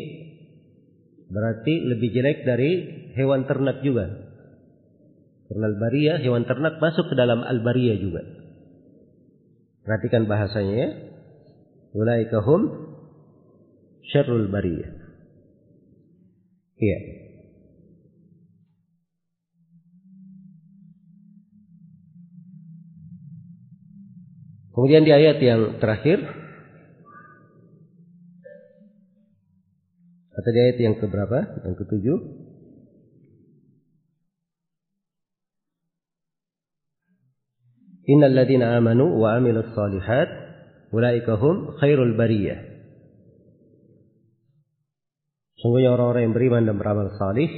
berarti 1.28 1.84
lebih 1.84 2.16
jelek 2.16 2.48
dari 2.48 2.70
hewan 3.12 3.44
ternak 3.44 3.84
juga. 3.84 4.25
Karena 5.46 5.64
al-bariyah, 5.70 6.18
hewan 6.26 6.42
ternak 6.42 6.82
masuk 6.82 7.06
ke 7.06 7.14
dalam 7.14 7.46
al-bariyah 7.46 7.96
juga. 8.02 8.22
Perhatikan 9.86 10.26
bahasanya 10.26 10.74
ya. 10.74 10.90
Ulaika 11.94 12.42
hum 12.42 12.62
syarrul 14.10 14.50
bariyah. 14.50 14.90
Iya. 16.76 16.98
Kemudian 24.76 25.08
di 25.08 25.12
ayat 25.14 25.40
yang 25.40 25.80
terakhir 25.80 26.20
atau 30.36 30.50
di 30.52 30.60
ayat 30.68 30.78
yang 30.84 31.00
keberapa? 31.00 31.64
Yang 31.64 31.74
ketujuh. 31.80 32.45
Innal 38.06 38.38
ladzina 38.38 38.78
amanu 38.78 39.18
wa 39.18 39.34
amilus 39.34 39.74
solihat 39.74 40.30
ulaika 40.94 41.34
khairul 41.82 42.14
bariyah. 42.14 42.78
Sungguhnya 45.58 45.90
orang-orang 45.90 46.30
yang 46.30 46.34
beriman 46.36 46.62
dan 46.70 46.76
beramal 46.78 47.10
salih 47.18 47.50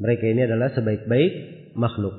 mereka 0.00 0.24
ini 0.32 0.48
adalah 0.48 0.72
sebaik-baik 0.72 1.32
makhluk. 1.76 2.16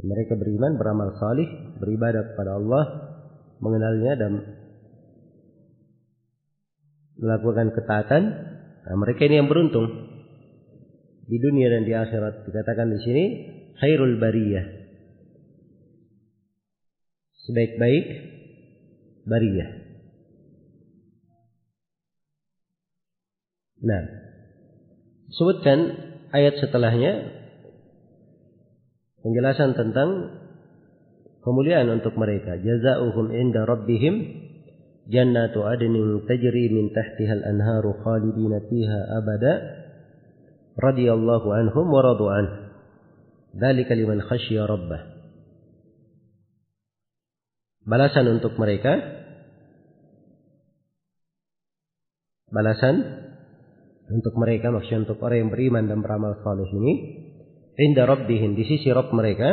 Mereka 0.00 0.40
beriman, 0.40 0.80
beramal 0.80 1.12
salih, 1.20 1.48
beribadah 1.76 2.32
kepada 2.32 2.56
Allah, 2.56 2.84
mengenalnya 3.60 4.12
dan 4.16 4.32
melakukan 7.20 7.76
ketaatan. 7.76 8.22
Nah, 8.88 8.96
mereka 8.96 9.28
ini 9.28 9.44
yang 9.44 9.48
beruntung 9.52 9.86
di 11.28 11.36
dunia 11.40 11.68
dan 11.76 11.84
di 11.84 11.92
akhirat. 11.92 12.48
Dikatakan 12.48 12.88
di 12.88 12.98
sini 13.04 13.24
khairul 13.78 14.16
bariyah. 14.18 14.66
Sebaik-baik 17.44 18.06
bariyah. 19.28 19.70
Nah, 23.84 24.02
sebutkan 25.28 25.78
ayat 26.32 26.56
setelahnya 26.56 27.12
penjelasan 29.20 29.76
tentang 29.76 30.40
kemuliaan 31.44 31.92
untuk 31.92 32.16
mereka. 32.16 32.56
Jazaohum 32.56 33.28
inda 33.28 33.68
rabbihim 33.68 34.14
jannatu 35.12 35.68
adnin 35.68 36.24
tajri 36.24 36.72
min 36.72 36.96
tahtiha 36.96 37.44
al-anharu 37.44 37.92
khalidina 38.00 38.64
fiha 38.72 39.00
abada 39.20 39.52
radiyallahu 40.80 41.48
anhum 41.52 41.86
wa 41.92 42.00
radu 42.00 42.26
anhu. 42.32 42.63
Dzalika 43.54 43.94
liman 43.94 44.18
khasyiya 44.22 44.66
rabbah. 44.66 45.02
Balasan 47.84 48.26
untuk 48.34 48.58
mereka. 48.58 48.96
Balasan 52.50 52.96
untuk 54.10 54.34
mereka 54.36 54.70
maksudnya 54.70 55.08
untuk 55.08 55.18
orang 55.24 55.48
yang 55.48 55.50
beriman 55.50 55.84
dan 55.86 55.98
beramal 56.02 56.38
saleh 56.42 56.68
ini. 56.70 56.94
Inda 57.74 58.06
rabbihim 58.06 58.54
di 58.54 58.62
sisi 58.62 58.86
Rabb 58.94 59.10
mereka 59.10 59.50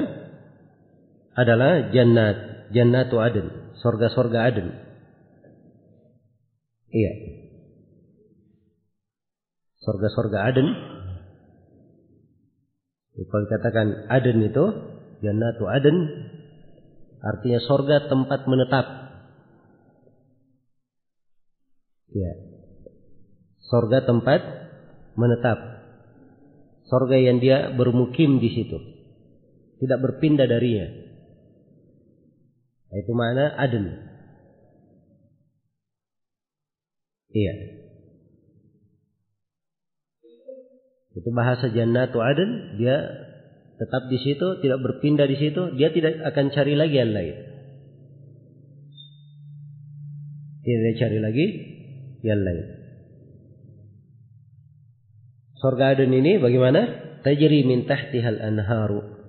adalah 1.34 1.90
jannat 1.90 2.70
jannatu 2.70 3.18
adn 3.18 3.74
surga-surga 3.82 4.40
adn. 4.54 4.68
Iya. 6.92 7.14
Surga-surga 9.82 10.38
adn 10.54 10.68
kalau 13.16 13.44
dikatakan 13.48 13.88
adn 14.08 14.40
itu 14.44 14.66
jannatu 15.20 15.68
adn 15.68 15.98
artinya 17.22 17.60
surga 17.62 18.10
tempat 18.10 18.40
menetap 18.48 18.86
iya 22.12 22.32
surga 23.68 24.04
tempat 24.08 24.42
menetap 25.16 25.72
sorga 26.92 27.16
yang 27.16 27.40
dia 27.40 27.72
bermukim 27.72 28.44
di 28.44 28.52
situ. 28.52 28.76
Tidak 29.80 29.98
berpindah 30.04 30.46
darinya. 30.46 30.92
Itu 32.92 33.16
mana 33.16 33.56
adn. 33.56 33.86
Iya. 37.32 37.81
Itu 41.12 41.30
bahasa 41.36 41.68
jannatu 41.68 42.24
adn, 42.24 42.80
dia 42.80 42.96
tetap 43.82 44.08
di 44.08 44.18
situ, 44.22 44.62
tidak 44.62 44.80
berpindah 44.80 45.28
di 45.28 45.36
situ, 45.36 45.76
dia 45.76 45.90
tidak 45.92 46.22
akan 46.32 46.54
cari 46.54 46.78
lagi 46.78 46.96
yang 46.96 47.12
lain. 47.12 47.36
Tidak 50.62 50.94
cari 51.02 51.18
lagi 51.18 51.48
yang 52.22 52.42
lain. 52.46 52.66
Surga 55.62 55.94
Aden 55.94 56.10
ini 56.10 56.42
bagaimana? 56.42 56.82
Tajri 57.22 57.62
min 57.62 57.86
tahtihal 57.86 58.42
anharu. 58.42 59.22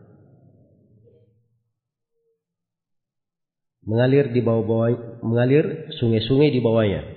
Mengalir 3.85 4.33
di 4.33 4.40
bawah-bawah, 4.40 5.21
mengalir 5.21 5.92
sungai-sungai 6.01 6.49
di 6.49 6.64
bawahnya. 6.64 7.12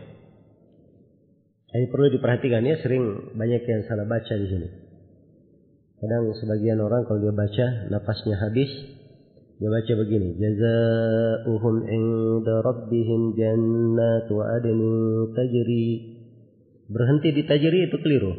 Ini 1.75 1.91
perlu 1.91 2.07
diperhatikan 2.07 2.63
ya, 2.63 2.79
sering 2.79 3.35
banyak 3.35 3.67
yang 3.67 3.83
salah 3.83 4.07
baca 4.07 4.31
di 4.31 4.47
sini. 4.47 4.67
Kadang 5.99 6.31
sebagian 6.39 6.79
orang 6.79 7.03
kalau 7.03 7.19
dia 7.19 7.35
baca 7.35 7.91
nafasnya 7.91 8.39
habis, 8.39 8.71
dia 9.59 9.67
baca 9.67 9.93
begini, 9.99 10.39
jazaohum 10.39 11.75
inda 11.83 12.63
rabbihim 12.63 13.35
jannatu 13.35 14.39
adnin 14.39 14.91
tajri. 15.35 15.88
Berhenti 16.88 17.35
di 17.35 17.43
tajri 17.43 17.91
itu 17.91 17.97
keliru. 17.99 18.33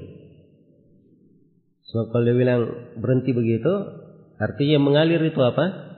So, 1.92 2.08
kalau 2.08 2.24
dia 2.24 2.36
bilang 2.40 2.62
berhenti 2.96 3.36
begitu, 3.36 3.72
artinya 4.40 4.80
mengalir 4.80 5.20
itu 5.20 5.40
apa? 5.44 5.92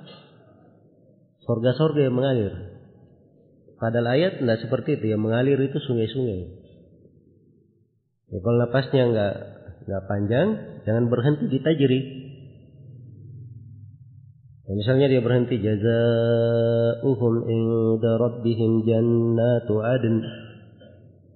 Sorga-sorga 1.46 2.02
yang 2.02 2.18
mengalir. 2.18 2.82
Padahal 3.78 4.10
ayat 4.10 4.42
tidak 4.42 4.58
seperti 4.58 4.98
itu, 4.98 5.14
yang 5.14 5.22
mengalir 5.22 5.54
itu 5.62 5.78
sungai-sungai. 5.86 6.66
Ya, 8.28 8.38
kalau 8.44 8.58
napasnya 8.60 9.02
nggak 9.08 9.34
nggak 9.88 10.04
panjang, 10.04 10.48
jangan 10.84 11.04
berhenti 11.08 11.44
di 11.48 11.58
tajri. 11.64 12.00
Ya, 14.68 14.72
misalnya 14.76 15.06
dia 15.08 15.24
berhenti 15.24 15.56
jazaohum 15.64 17.34
inda 17.48 18.20
rabbihim 18.20 18.84
jannatu 18.84 19.80
adn 19.80 20.20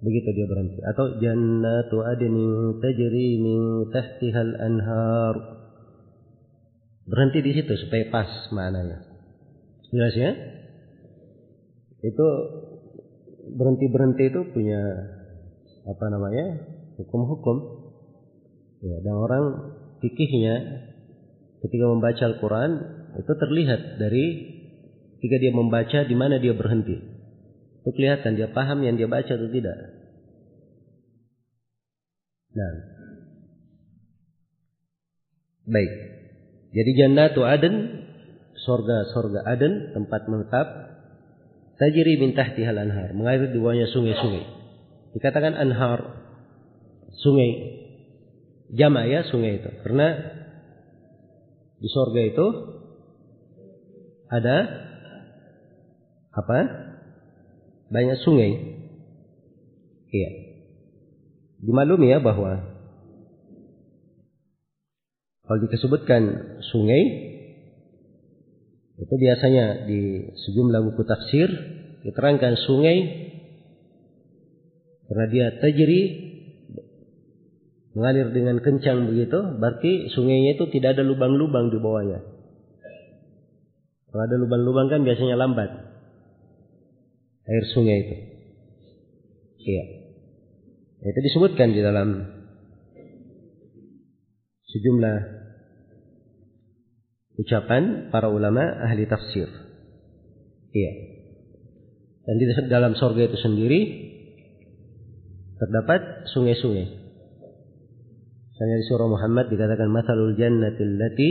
Begitu 0.03 0.29
dia 0.35 0.47
berhenti. 0.51 0.83
Atau 0.83 1.23
jannatu 1.23 2.03
adnin 2.03 2.83
tajri 2.83 3.39
min 3.39 3.87
tahtihal 3.95 4.53
anhar. 4.59 5.35
Berhenti 7.07 7.39
di 7.39 7.55
situ 7.55 7.73
supaya 7.87 8.11
pas 8.11 8.31
maknanya. 8.51 8.99
Jelas 9.95 10.15
ya? 10.19 10.31
Itu 12.03 12.27
berhenti-berhenti 13.55 14.25
itu 14.27 14.41
punya 14.51 14.83
apa 15.87 16.05
namanya? 16.11 16.72
Hukum-hukum. 17.01 17.57
Ya, 18.83 18.99
dan 19.01 19.15
orang 19.15 19.45
fikihnya 20.03 20.55
ketika 21.63 21.85
membaca 21.87 22.23
Al-Qur'an 22.27 22.73
itu 23.23 23.33
terlihat 23.39 24.03
dari 24.03 24.27
ketika 25.23 25.37
dia 25.39 25.53
membaca 25.55 25.99
di 26.03 26.17
mana 26.19 26.43
dia 26.43 26.51
berhenti. 26.51 26.99
Itu 27.83 27.91
kelihatan 27.95 28.35
dia 28.35 28.51
paham 28.51 28.83
yang 28.83 28.99
dia 28.99 29.07
baca 29.07 29.31
atau 29.31 29.49
tidak. 29.51 29.77
Nah. 32.53 32.75
Baik. 35.63 35.93
Jadi 36.73 36.91
jannatu 36.99 37.47
aden, 37.47 37.75
sorga-sorga 38.67 39.47
aden, 39.47 39.95
tempat 39.95 40.27
menetap. 40.27 40.67
Tajiri 41.79 42.19
min 42.23 42.35
tahtihal 42.39 42.79
anhar, 42.79 43.11
mengalir 43.15 43.51
di 43.51 43.59
bawahnya 43.59 43.91
sungai-sungai. 43.91 44.45
Dikatakan 45.19 45.59
anhar, 45.59 46.22
sungai. 47.21 47.51
Jama 48.73 49.05
ya 49.05 49.29
sungai 49.29 49.61
itu. 49.61 49.71
Karena 49.85 50.17
di 51.83 51.89
sorga 51.93 52.23
itu 52.25 52.47
ada 54.33 54.57
apa? 56.33 56.59
Banyak 57.93 58.19
sungai. 58.25 58.51
Iya. 60.09 60.31
Dimaklumi 61.63 62.09
ya 62.09 62.19
bahwa 62.25 62.73
kalau 65.43 65.59
disebutkan 65.69 66.23
sungai 66.73 67.03
itu 69.03 69.15
biasanya 69.19 69.85
di 69.91 70.31
sejumlah 70.33 70.81
buku 70.93 71.03
tafsir 71.05 71.49
diterangkan 72.07 72.55
sungai 72.65 72.99
karena 75.11 75.27
dia 75.29 75.47
tajri 75.61 76.32
mengalir 77.93 78.33
dengan 78.33 78.57
kencang 78.61 79.09
begitu, 79.13 79.39
berarti 79.61 80.09
sungainya 80.13 80.57
itu 80.57 80.65
tidak 80.73 80.97
ada 80.97 81.05
lubang-lubang 81.05 81.69
di 81.69 81.79
bawahnya. 81.81 82.21
Kalau 84.13 84.23
ada 84.29 84.37
lubang-lubang 84.37 84.93
kan 84.93 85.01
biasanya 85.05 85.41
lambat 85.41 85.73
air 87.49 87.65
sungai 87.73 87.97
itu. 88.05 88.17
Iya. 89.63 89.85
Itu 91.03 91.21
disebutkan 91.21 91.75
di 91.75 91.81
dalam 91.83 92.09
sejumlah 94.71 95.19
ucapan 97.43 98.09
para 98.15 98.31
ulama 98.31 98.63
ahli 98.87 99.09
tafsir. 99.11 99.51
Iya. 100.73 100.93
Dan 102.23 102.35
di 102.39 102.47
dalam 102.71 102.95
sorga 102.95 103.27
itu 103.27 103.39
sendiri 103.41 103.81
terdapat 105.59 106.31
sungai-sungai. 106.31 107.02
Misalnya 108.63 108.79
di 108.79 108.87
surah 108.95 109.11
Muhammad 109.11 109.51
dikatakan 109.51 109.91
masalul 109.91 110.39
jannatil 110.39 110.95
lati 110.95 111.31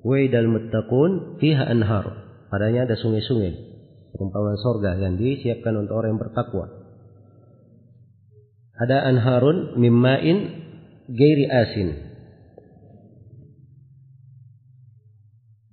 wa'idal 0.00 0.48
muttaqun 0.48 1.36
fiha 1.36 1.60
anhar. 1.68 2.24
Padanya 2.48 2.88
ada 2.88 2.96
sungai-sungai. 2.96 3.52
Perumpamaan 4.16 4.56
sorga 4.64 4.96
yang 4.96 5.20
disiapkan 5.20 5.76
untuk 5.76 6.00
orang 6.00 6.16
yang 6.16 6.22
bertakwa. 6.24 6.72
Ada 8.80 9.12
anharun 9.12 9.76
mimma'in 9.76 10.38
gairi 11.12 11.46
asin. 11.52 11.88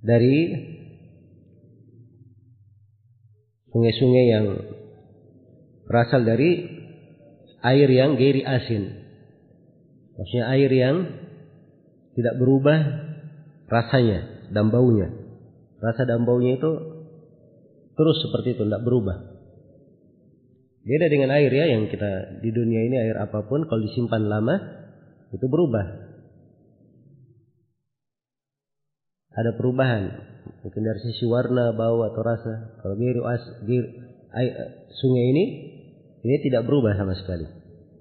Dari 0.04 0.38
sungai-sungai 3.72 4.26
yang 4.28 4.46
berasal 5.88 6.28
dari 6.28 6.68
air 7.64 7.88
yang 7.88 8.20
gairi 8.20 8.44
asin. 8.44 9.07
Maksudnya 10.18 10.46
air 10.50 10.72
yang 10.74 10.98
tidak 12.18 12.36
berubah 12.42 12.80
rasanya 13.70 14.50
dan 14.50 14.74
baunya. 14.74 15.14
Rasa 15.78 16.10
dan 16.10 16.26
baunya 16.26 16.58
itu 16.58 16.72
terus 17.94 18.18
seperti 18.26 18.58
itu, 18.58 18.66
tidak 18.66 18.82
berubah. 18.82 19.38
Beda 20.88 21.06
dengan 21.12 21.36
air 21.36 21.52
ya 21.54 21.70
yang 21.70 21.92
kita 21.92 22.42
di 22.42 22.50
dunia 22.50 22.82
ini 22.88 22.96
air 22.98 23.20
apa 23.20 23.46
pun 23.46 23.70
kalau 23.70 23.84
disimpan 23.86 24.26
lama 24.26 24.56
itu 25.30 25.46
berubah. 25.46 25.86
Ada 29.38 29.54
perubahan 29.54 30.02
mungkin 30.66 30.82
dari 30.82 30.98
sisi 31.06 31.30
warna, 31.30 31.78
bau 31.78 32.02
atau 32.10 32.22
rasa. 32.26 32.82
Kalau 32.82 32.98
biru 32.98 33.22
as, 33.30 33.44
biru, 33.70 33.86
air, 34.34 34.52
sungai 34.98 35.26
ini 35.30 35.46
ini 36.26 36.36
tidak 36.42 36.66
berubah 36.66 36.98
sama 36.98 37.14
sekali. 37.14 37.46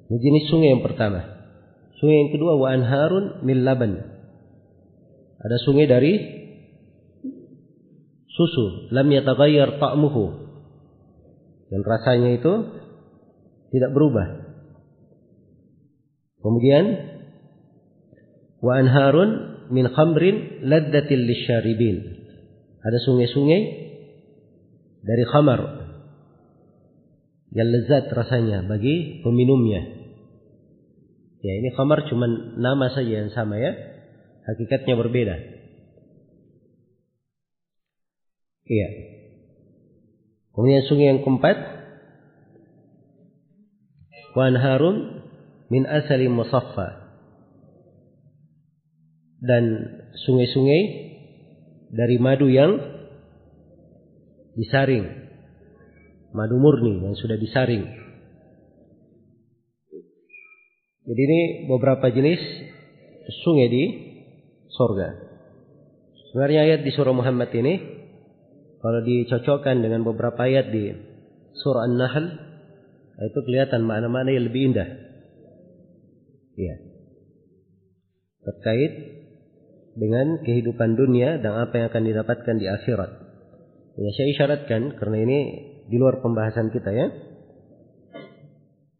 Ini 0.09 0.16
jenis 0.16 0.44
sungai 0.48 0.72
yang 0.72 0.81
pertama. 0.87 1.36
Sungai 1.97 2.29
yang 2.29 2.31
kedua 2.37 2.61
wa 2.61 2.69
anharun 2.69 3.41
min 3.41 3.65
laban. 3.65 3.97
Ada 5.41 5.57
sungai 5.65 5.89
dari 5.89 6.13
susu, 8.29 8.93
lam 8.93 9.09
yataghayyar 9.09 9.81
ta'muhu. 9.81 10.25
Dan 11.73 11.81
rasanya 11.83 12.37
itu 12.37 12.53
tidak 13.73 13.91
berubah. 13.97 14.27
Kemudian 16.45 16.85
wa 18.61 18.73
anharun 18.77 19.31
min 19.73 19.89
khamrin 19.89 20.69
laddatil 20.69 21.25
lisyaribin. 21.25 21.97
Ada 22.85 22.99
sungai-sungai 23.03 23.61
dari 25.03 25.25
khamar 25.27 25.61
yang 27.57 27.69
lezat 27.73 28.13
rasanya 28.13 28.69
bagi 28.69 29.25
peminumnya. 29.25 29.96
Ya 31.47 31.63
ini 31.63 31.71
khamar 31.79 32.11
cuma 32.11 32.27
nama 32.59 32.91
saja 32.91 33.23
yang 33.23 33.31
sama 33.31 33.63
ya. 33.63 33.71
Hakikatnya 34.51 34.99
berbeda. 34.99 35.37
Iya. 38.67 38.89
Kemudian 40.51 40.83
sungai 40.91 41.07
yang 41.15 41.23
keempat 41.23 41.77
Wan 44.37 44.53
harum 44.59 45.23
min 45.73 45.89
asali 45.89 46.29
musaffa 46.29 47.09
dan 49.41 49.65
sungai-sungai 50.29 50.83
dari 51.89 52.21
madu 52.21 52.53
yang 52.53 52.77
disaring 54.61 55.09
madu 56.37 56.61
murni 56.61 57.01
yang 57.01 57.17
sudah 57.17 57.41
disaring 57.41 58.06
jadi 61.07 61.21
ini 61.23 61.40
beberapa 61.71 62.11
jenis 62.11 62.42
sungai 63.47 63.69
di 63.71 63.85
sorga 64.71 65.14
sebenarnya 66.31 66.61
ayat 66.66 66.81
di 66.83 66.90
surah 66.90 67.14
Muhammad 67.14 67.51
ini 67.55 67.75
kalau 68.83 69.03
dicocokkan 69.03 69.83
dengan 69.83 70.07
beberapa 70.07 70.47
ayat 70.47 70.71
di 70.71 70.95
surah 71.59 71.90
An-Nahl 71.90 72.27
itu 73.16 73.38
kelihatan 73.49 73.83
mana-mana 73.83 74.29
yang 74.29 74.45
lebih 74.47 74.73
indah. 74.73 74.88
Iya. 76.57 76.77
Terkait 78.45 78.92
dengan 79.97 80.45
kehidupan 80.45 80.95
dunia 80.95 81.40
dan 81.40 81.57
apa 81.57 81.81
yang 81.81 81.87
akan 81.88 82.05
didapatkan 82.05 82.57
di 82.61 82.66
akhirat. 82.69 83.11
Ya, 83.97 84.11
saya 84.12 84.29
isyaratkan 84.37 85.01
karena 85.01 85.19
ini 85.25 85.38
di 85.88 85.97
luar 85.97 86.21
pembahasan 86.21 86.69
kita 86.69 86.92
ya. 86.92 87.09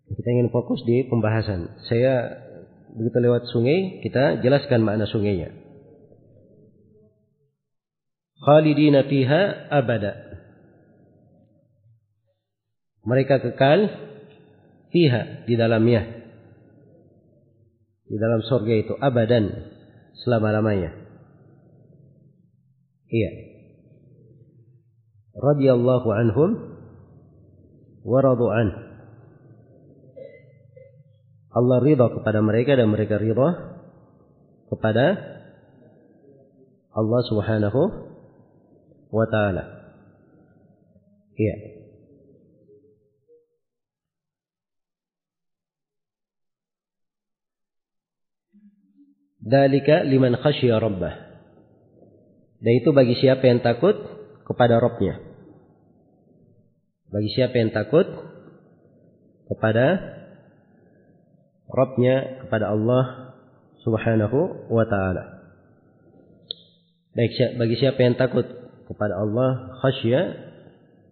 Kita 0.07 0.29
ingin 0.31 0.55
fokus 0.55 0.83
di 0.87 1.03
pembahasan. 1.11 1.83
Saya 1.90 2.45
begitu 2.95 3.19
lewat 3.19 3.51
sungai, 3.51 4.01
kita 4.07 4.38
jelaskan 4.40 4.87
makna 4.87 5.11
sungainya. 5.11 5.51
Khalidina 8.46 9.02
fiha 9.11 9.73
abada. 9.73 10.15
Mereka 13.07 13.42
kekal 13.42 13.90
fiha 14.94 15.46
di 15.46 15.54
dalamnya 15.59 16.17
di 18.07 18.17
dalam 18.17 18.40
surga 18.46 18.75
itu 18.87 18.94
abadan 19.02 19.50
selama-lamanya 20.23 20.94
iya 23.11 23.31
radhiyallahu 25.35 26.09
anhum 26.15 26.50
wa 28.07 28.19
radu 28.23 28.46
an 28.46 28.86
Allah 31.57 31.81
ridha 31.81 32.13
kepada 32.13 32.44
mereka 32.44 32.77
dan 32.77 32.92
mereka 32.92 33.17
ridha 33.17 33.81
kepada 34.69 35.04
Allah 36.92 37.21
Subhanahu 37.33 37.81
wa 39.09 39.27
taala 39.33 39.65
iya 41.40 41.77
Dalika 49.46 50.02
liman 50.02 50.35
khasyiya 50.42 50.83
rabbah. 50.83 51.15
Dan 52.59 52.73
itu 52.83 52.90
bagi 52.90 53.15
siapa 53.15 53.46
yang 53.46 53.63
takut 53.63 53.94
kepada 54.42 54.83
Robnya. 54.83 55.23
Bagi 57.15 57.31
siapa 57.31 57.54
yang 57.54 57.71
takut 57.71 58.11
kepada 59.46 59.87
Robnya, 61.67 62.46
kepada 62.46 62.71
Allah 62.71 63.35
subhanahu 63.83 64.71
wa 64.71 64.85
ta'ala. 64.87 65.25
Baik, 67.17 67.33
bagi 67.56 67.77
siapa 67.81 67.96
yang 68.02 68.14
takut 68.21 68.44
kepada 68.87 69.17
Allah 69.17 69.73
khasyia, 69.81 70.23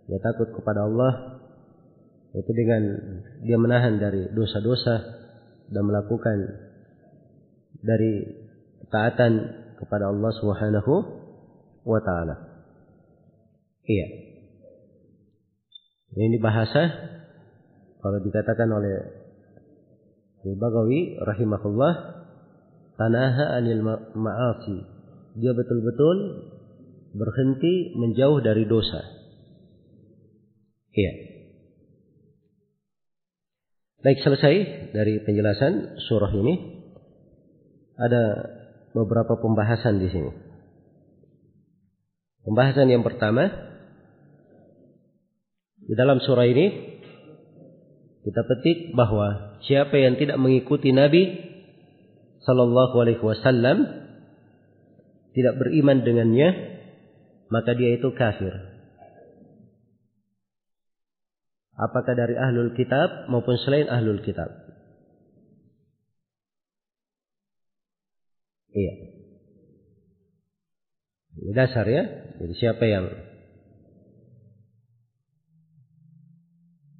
dia 0.04 0.20
takut 0.20 0.52
kepada 0.52 0.84
Allah 0.84 1.40
itu 2.34 2.50
dengan 2.50 2.82
dia 3.46 3.56
menahan 3.56 3.96
dari 3.96 4.26
dosa-dosa 4.34 4.94
dan 5.70 5.82
melakukan 5.86 6.38
dari 7.78 8.26
ketaatan 8.84 9.32
kepada 9.78 10.10
Allah 10.10 10.30
Subhanahu 10.34 10.92
wa 11.86 12.00
taala. 12.02 12.36
Iya. 13.86 14.06
Ini 16.14 16.38
bahasa 16.42 16.82
kalau 18.02 18.18
dikatakan 18.20 18.68
oleh 18.70 19.23
Al-Bagawi 20.44 21.16
rahimahullah 21.24 21.94
tanaha 23.00 23.56
anil 23.56 23.80
ma'asi. 24.12 24.78
Dia 25.40 25.56
betul-betul 25.56 26.16
berhenti 27.16 27.96
menjauh 27.96 28.44
dari 28.44 28.68
dosa. 28.68 29.00
Iya. 30.94 31.12
Baik 34.04 34.20
selesai 34.20 34.54
dari 34.92 35.24
penjelasan 35.24 35.96
surah 36.06 36.28
ini 36.36 36.54
ada 37.96 38.22
beberapa 38.92 39.40
pembahasan 39.40 39.96
di 39.96 40.12
sini. 40.12 40.30
Pembahasan 42.44 42.92
yang 42.92 43.00
pertama 43.00 43.48
di 45.80 45.94
dalam 45.96 46.20
surah 46.20 46.44
ini 46.44 46.93
kita 48.24 48.40
petik 48.48 48.96
bahwa 48.96 49.60
siapa 49.68 50.00
yang 50.00 50.16
tidak 50.16 50.40
mengikuti 50.40 50.96
Nabi 50.96 51.52
Sallallahu 52.40 52.96
Alaihi 52.96 53.20
Wasallam 53.20 53.84
tidak 55.36 55.54
beriman 55.60 56.00
dengannya 56.00 56.48
maka 57.52 57.76
dia 57.76 58.00
itu 58.00 58.08
kafir. 58.16 58.54
Apakah 61.74 62.14
dari 62.14 62.38
ahlul 62.38 62.72
kitab 62.78 63.28
maupun 63.28 63.58
selain 63.60 63.90
ahlul 63.90 64.22
kitab. 64.22 64.46
Iya. 68.74 68.94
Ini 71.44 71.52
dasar 71.52 71.86
ya. 71.90 72.02
Jadi 72.40 72.54
siapa 72.56 72.84
yang 72.86 73.33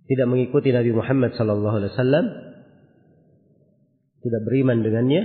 tidak 0.04 0.26
mengikuti 0.28 0.68
Nabi 0.72 0.92
Muhammad 0.92 1.32
sallallahu 1.36 1.76
alaihi 1.80 1.92
wasallam 1.96 2.24
tidak 4.24 4.40
beriman 4.44 4.84
dengannya 4.84 5.22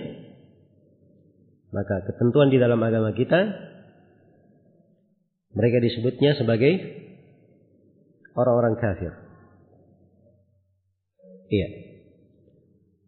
maka 1.69 2.01
ketentuan 2.09 2.49
di 2.49 2.57
dalam 2.57 2.81
agama 2.81 3.13
kita 3.13 3.69
mereka 5.53 5.81
disebutnya 5.81 6.37
sebagai 6.37 6.77
orang-orang 8.37 8.77
kafir. 8.77 9.13
Iya. 11.49 11.67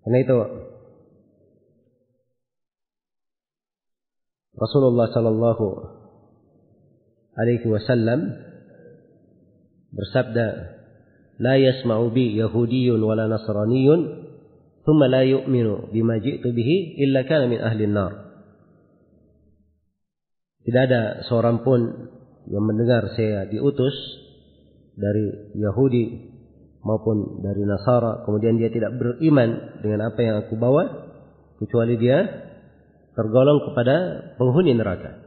Karena 0.01 0.17
itu 0.25 0.37
Rasulullah 4.57 5.07
sallallahu 5.13 5.65
alaihi 7.37 7.65
wasallam 7.69 8.19
bersabda, 9.93 10.45
"La 11.41 11.57
yasma'u 11.57 12.13
bi 12.13 12.37
yahudiyyun 12.37 13.01
wala 13.01 13.25
nasraniyyun, 13.25 14.01
thumma 14.85 15.09
la 15.09 15.25
yu'minu 15.25 15.89
bima 15.89 16.21
ji'tu 16.21 16.53
bihi 16.53 17.01
illa 17.01 17.25
kana 17.25 17.49
min 17.49 17.57
ahli 17.57 17.89
an-nar." 17.89 18.13
Tidak 20.61 20.81
ada 20.85 21.25
seorang 21.25 21.65
pun 21.65 21.81
yang 22.45 22.61
mendengar 22.61 23.09
saya 23.17 23.49
diutus 23.49 23.93
dari 24.93 25.57
Yahudi 25.57 26.29
maupun 26.85 27.41
dari 27.41 27.65
Nasara, 27.65 28.25
kemudian 28.25 28.57
dia 28.57 28.69
tidak 28.69 28.97
beriman 28.97 29.81
dengan 29.81 30.13
apa 30.13 30.19
yang 30.21 30.35
aku 30.45 30.57
bawa, 30.57 30.83
kecuali 31.61 31.97
dia 31.97 32.25
tergolong 33.13 33.61
kepada 33.69 33.95
penghuni 34.37 34.73
neraka. 34.73 35.21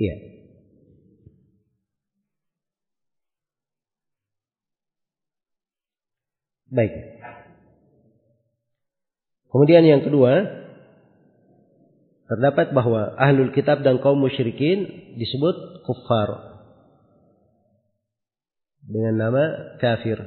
Iya. 0.00 0.16
Baik. 6.70 7.20
Kemudian 9.50 9.82
yang 9.82 10.06
kedua, 10.06 10.46
terdapat 12.30 12.70
bahwa 12.70 13.18
ahlul 13.18 13.50
kitab 13.50 13.82
dan 13.82 13.98
kaum 13.98 14.22
musyrikin 14.22 15.10
disebut 15.18 15.82
kufar 15.82 16.50
dengan 18.86 19.18
nama 19.18 19.42
kafir. 19.82 20.22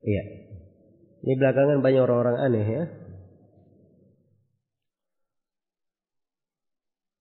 Iya. 0.00 0.22
Ini 1.26 1.34
belakangan 1.36 1.84
banyak 1.84 2.00
orang-orang 2.00 2.36
aneh 2.40 2.64
ya. 2.64 2.84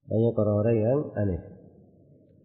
Banyak 0.06 0.34
orang-orang 0.38 0.76
yang 0.80 1.00
aneh. 1.18 1.42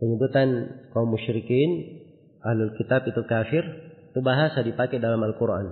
Penyebutan 0.00 0.48
kaum 0.96 1.12
musyrikin, 1.12 1.99
ahlul 2.44 2.74
kitab 2.76 3.04
itu 3.08 3.20
kafir, 3.28 3.64
itu 4.10 4.20
bahasa 4.24 4.64
dipakai 4.64 4.98
dalam 4.98 5.20
Al-Quran. 5.22 5.70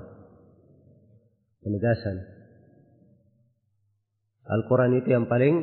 Penegasan. 1.65 2.17
Al-Quran 4.49 4.97
itu 5.01 5.09
yang 5.13 5.29
paling 5.29 5.55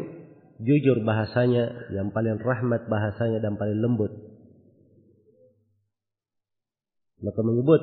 jujur 0.61 1.01
bahasanya, 1.01 1.89
yang 1.95 2.13
paling 2.13 2.37
rahmat 2.37 2.85
bahasanya 2.85 3.41
dan 3.41 3.57
paling 3.57 3.79
lembut. 3.81 4.11
Maka 7.23 7.41
menyebut 7.41 7.81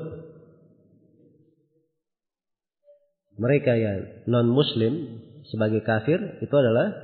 mereka 3.40 3.74
yang 3.74 4.28
non-muslim 4.30 5.18
sebagai 5.50 5.82
kafir 5.82 6.20
itu 6.38 6.54
adalah 6.54 6.94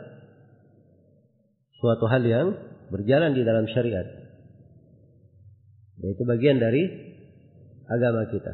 suatu 1.82 2.06
hal 2.06 2.22
yang 2.22 2.46
berjalan 2.94 3.34
di 3.34 3.42
dalam 3.42 3.66
syariat. 3.70 4.17
Yaitu 5.98 6.22
bagian 6.22 6.62
dari 6.62 6.86
agama 7.90 8.30
kita. 8.30 8.52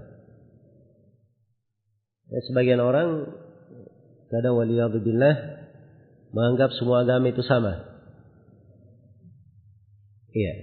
Ya, 2.33 2.41
sebagian 2.49 2.81
orang 2.81 3.29
Kadang 4.35 4.59
waliyadzubillah 4.59 5.35
menganggap 6.35 6.75
semua 6.75 7.07
agama 7.07 7.31
itu 7.31 7.39
sama. 7.47 7.87
Iya. 10.35 10.55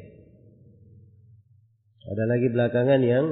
Ada 2.11 2.23
lagi 2.27 2.47
belakangan 2.51 2.99
yang 2.99 3.25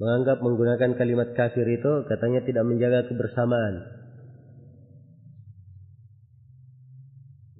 menganggap 0.00 0.40
menggunakan 0.40 0.96
kalimat 0.96 1.36
kafir 1.36 1.68
itu 1.68 2.08
katanya 2.08 2.40
tidak 2.48 2.64
menjaga 2.64 3.04
kebersamaan. 3.12 3.92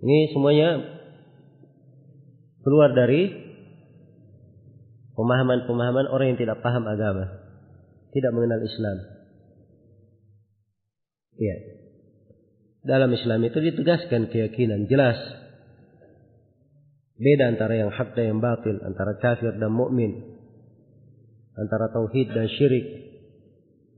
Ini 0.01 0.33
semuanya 0.33 0.81
keluar 2.65 2.97
dari 2.97 3.44
pemahaman-pemahaman 5.15 6.07
orang 6.11 6.35
yang 6.35 6.41
tidak 6.41 6.59
paham 6.63 6.85
agama, 6.87 7.31
tidak 8.11 8.31
mengenal 8.35 8.61
Islam. 8.63 8.97
Ya. 11.35 11.57
Dalam 12.85 13.11
Islam 13.17 13.41
itu 13.49 13.59
ditegaskan 13.59 14.29
keyakinan 14.29 14.87
jelas. 14.87 15.17
Beda 17.15 17.49
antara 17.49 17.79
yang 17.79 17.95
hak 17.95 18.19
dan 18.19 18.37
yang 18.37 18.41
batil, 18.43 18.77
antara 18.83 19.17
kafir 19.23 19.55
dan 19.57 19.73
mukmin, 19.73 20.37
antara 21.55 21.89
tauhid 21.95 22.35
dan 22.35 22.51
syirik, 22.51 22.87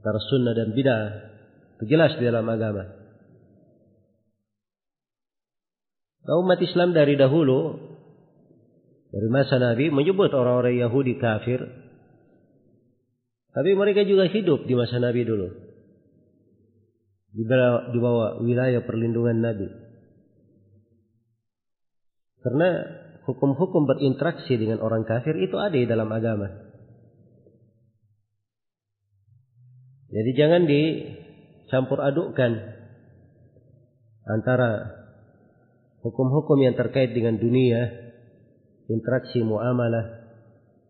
antara 0.00 0.20
sunnah 0.30 0.54
dan 0.54 0.76
bid'ah. 0.76 1.04
Jelas 1.84 2.16
di 2.16 2.24
dalam 2.24 2.48
agama. 2.48 2.88
Nah, 6.26 6.36
umat 6.42 6.58
Islam 6.58 6.96
dari 6.96 7.20
dahulu 7.20 7.78
dari 9.16 9.28
masa 9.32 9.56
Nabi 9.56 9.88
menyebut 9.88 10.28
orang-orang 10.36 10.76
Yahudi 10.76 11.16
kafir. 11.16 11.64
Tapi 13.56 13.72
mereka 13.72 14.04
juga 14.04 14.28
hidup 14.28 14.68
di 14.68 14.76
masa 14.76 15.00
Nabi 15.00 15.24
dulu 15.24 15.66
di 17.36 17.44
bawah, 17.44 17.92
di 17.92 17.98
bawah 18.00 18.30
wilayah 18.40 18.80
perlindungan 18.80 19.44
Nabi. 19.44 19.68
Karena 22.40 22.68
hukum-hukum 23.28 23.84
berinteraksi 23.84 24.56
dengan 24.56 24.80
orang 24.80 25.04
kafir 25.04 25.36
itu 25.36 25.60
ada 25.60 25.76
di 25.76 25.84
dalam 25.84 26.08
agama. 26.08 26.48
Jadi 30.08 30.30
jangan 30.32 30.64
dicampur 30.64 32.00
adukkan 32.00 32.52
antara 34.24 34.96
hukum-hukum 36.00 36.56
yang 36.62 36.78
terkait 36.78 37.12
dengan 37.12 37.36
dunia, 37.36 38.05
interaksi 38.86 39.42
muamalah, 39.42 40.26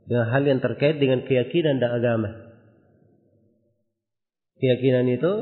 dengan 0.06 0.26
hal 0.30 0.42
yang 0.46 0.60
terkait 0.62 1.02
dengan 1.02 1.26
keyakinan 1.26 1.82
dan 1.82 1.90
agama. 1.90 2.30
Keyakinan 4.56 5.04
itu 5.12 5.32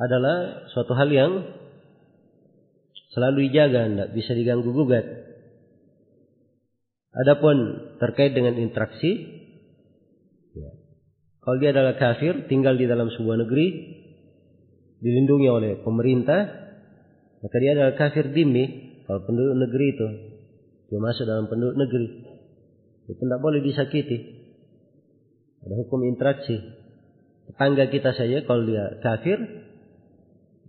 adalah 0.00 0.66
suatu 0.72 0.96
hal 0.96 1.12
yang 1.12 1.32
selalu 3.12 3.50
dijaga, 3.50 3.86
tidak 3.86 4.10
bisa 4.16 4.32
diganggu 4.32 4.72
gugat. 4.72 5.04
Adapun 7.10 7.56
terkait 7.98 8.32
dengan 8.32 8.54
interaksi, 8.56 9.12
ya. 10.54 10.70
kalau 11.42 11.56
dia 11.58 11.74
adalah 11.74 11.98
kafir, 11.98 12.46
tinggal 12.46 12.78
di 12.78 12.86
dalam 12.86 13.10
sebuah 13.10 13.44
negeri, 13.44 13.66
dilindungi 15.02 15.48
oleh 15.50 15.72
pemerintah, 15.82 16.40
maka 17.42 17.56
dia 17.58 17.74
adalah 17.76 17.94
kafir 17.98 18.30
dimi. 18.30 18.88
Kalau 19.04 19.26
penduduk 19.26 19.56
negeri 19.58 19.86
itu, 19.90 20.08
dia 20.90 20.98
masuk 20.98 21.22
dalam 21.22 21.46
penduduk 21.46 21.78
negeri, 21.78 22.08
itu 23.06 23.22
tidak 23.22 23.38
boleh 23.38 23.62
disakiti. 23.62 24.18
Ada 25.62 25.74
hukum 25.86 26.02
interaksi. 26.02 26.56
Tetangga 27.46 27.90
kita 27.90 28.10
saja 28.14 28.42
kalau 28.42 28.66
dia 28.66 28.98
kafir, 29.02 29.38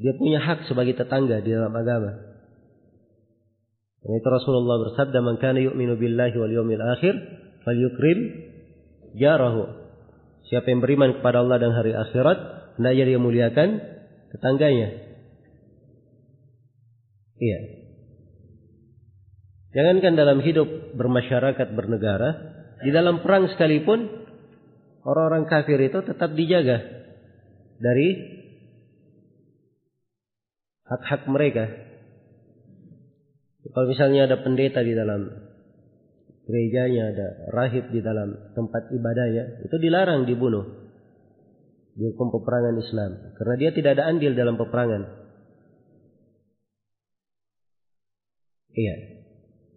dia 0.02 0.14
punya 0.18 0.42
hak 0.42 0.66
sebagai 0.66 0.98
tetangga 0.98 1.42
di 1.42 1.54
dalam 1.54 1.74
agama. 1.74 2.12
Dan 4.02 4.18
itu 4.18 4.28
Rasulullah 4.30 4.82
bersabda, 4.90 5.22
"Man 5.22 5.38
kana 5.38 5.62
yu'minu 5.62 5.94
billahi 5.98 6.34
wal 6.38 6.50
yawmil 6.50 6.82
akhir, 6.82 7.14
falyukrim 7.62 8.20
jarahu." 9.14 9.70
Siapa 10.50 10.68
yang 10.74 10.82
beriman 10.82 11.22
kepada 11.22 11.46
Allah 11.46 11.62
dan 11.62 11.72
hari 11.78 11.94
akhirat, 11.94 12.38
hendaknya 12.82 13.04
dia 13.14 13.20
muliakan 13.22 13.70
tetangganya. 14.34 14.90
Iya. 17.38 17.81
Jangankan 19.72 20.20
dalam 20.20 20.44
hidup 20.44 20.68
bermasyarakat 21.00 21.68
bernegara, 21.72 22.30
di 22.84 22.92
dalam 22.92 23.24
perang 23.24 23.48
sekalipun 23.48 24.04
orang-orang 25.08 25.48
kafir 25.48 25.80
itu 25.80 26.04
tetap 26.04 26.36
dijaga 26.36 26.84
dari 27.80 28.20
hak-hak 30.92 31.24
mereka. 31.32 31.66
Kalau 33.72 33.88
misalnya 33.88 34.28
ada 34.28 34.44
pendeta 34.44 34.84
di 34.84 34.92
dalam 34.92 35.32
gerejanya, 36.44 37.16
ada 37.16 37.28
rahib 37.56 37.96
di 37.96 38.04
dalam 38.04 38.52
tempat 38.52 38.92
ibadahnya, 38.92 39.64
itu 39.64 39.76
dilarang 39.80 40.28
dibunuh. 40.28 40.68
Dihukum 41.96 42.32
peperangan 42.32 42.76
Islam. 42.76 43.12
Karena 43.40 43.56
dia 43.56 43.72
tidak 43.72 44.00
ada 44.00 44.12
andil 44.12 44.36
dalam 44.36 44.60
peperangan. 44.60 45.02
Iya. 48.72 49.21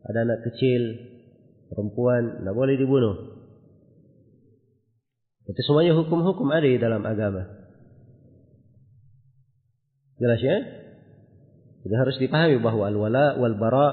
Ada 0.05 0.19
anak 0.29 0.41
kecil, 0.45 0.83
perempuan, 1.73 2.45
tidak 2.45 2.55
boleh 2.55 2.77
dibunuh. 2.77 3.17
Itu 5.45 5.61
semuanya 5.65 5.97
hukum-hukum 5.97 6.49
ada 6.53 6.65
di 6.65 6.81
dalam 6.81 7.05
agama. 7.05 7.45
Jelas 10.17 10.41
ya? 10.41 10.57
Jadi 11.85 11.95
harus 12.01 12.17
dipahami 12.17 12.65
bahwa 12.65 12.89
al-wala 12.89 13.37
wal 13.37 13.57
bara 13.61 13.89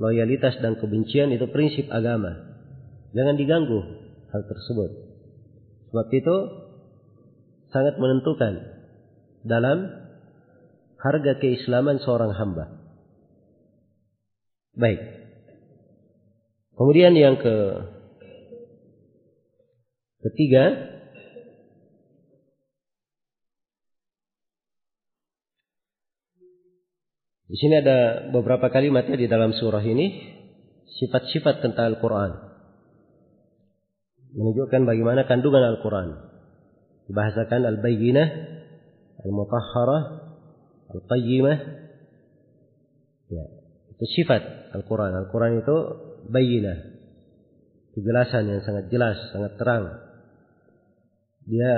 loyalitas 0.00 0.56
dan 0.64 0.80
kebencian 0.80 1.28
itu 1.28 1.44
prinsip 1.52 1.92
agama. 1.92 2.56
Jangan 3.12 3.36
diganggu 3.36 3.80
hal 4.32 4.42
tersebut. 4.48 4.90
Sebab 5.92 6.06
itu 6.08 6.36
sangat 7.68 8.00
menentukan 8.00 8.80
dalam 9.44 9.92
harga 10.96 11.36
keislaman 11.36 12.00
seorang 12.00 12.32
hamba. 12.32 12.79
Baik. 14.80 15.00
Kemudian 16.80 17.12
yang 17.12 17.36
ke 17.36 17.56
ketiga 20.24 20.88
Di 27.50 27.58
sini 27.58 27.82
ada 27.82 28.30
beberapa 28.30 28.70
kalimat 28.70 29.10
ya 29.10 29.18
di 29.18 29.26
dalam 29.26 29.50
surah 29.50 29.82
ini 29.82 30.22
sifat-sifat 30.86 31.58
tentang 31.58 31.98
Al-Quran. 31.98 32.30
Menunjukkan 34.38 34.86
bagaimana 34.86 35.26
kandungan 35.26 35.58
Al-Quran. 35.74 36.14
Dibahasakan 37.10 37.66
Al-Bayyinah, 37.66 38.28
Al-Mutahharah, 39.26 40.02
Al-Qayyimah. 40.94 41.58
Ya, 43.34 43.59
itu 44.00 44.06
sifat 44.16 44.72
Al-Quran. 44.72 45.12
Al-Quran 45.12 45.60
itu 45.60 45.76
bayyinah. 46.32 46.78
Kejelasan 47.92 48.48
yang 48.48 48.64
sangat 48.64 48.88
jelas, 48.88 49.20
sangat 49.28 49.60
terang. 49.60 49.92
Dia 51.44 51.72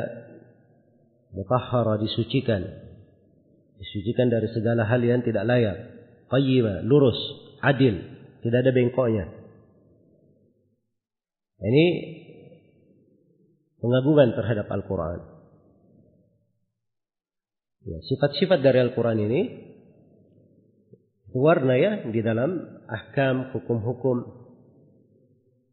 mutahhara 1.35 1.99
disucikan 1.99 2.93
Disucikan 3.83 4.31
dari 4.31 4.47
segala 4.55 4.87
hal 4.87 5.03
yang 5.03 5.27
tidak 5.27 5.43
layak. 5.43 5.75
Qayyimah, 6.31 6.87
lurus, 6.87 7.18
adil, 7.59 7.99
tidak 8.47 8.59
ada 8.62 8.70
bengkoknya. 8.70 9.27
Ini 11.59 11.87
pengagungan 13.83 14.39
terhadap 14.39 14.70
Al-Quran. 14.70 15.20
Ya, 17.83 17.99
sifat-sifat 18.07 18.62
dari 18.62 18.79
Al-Quran 18.87 19.18
ini 19.18 19.41
warna 21.33 21.74
ya 21.80 21.93
di 22.09 22.20
dalam 22.20 22.61
ahkam 22.89 23.57
hukum-hukum 23.57 24.16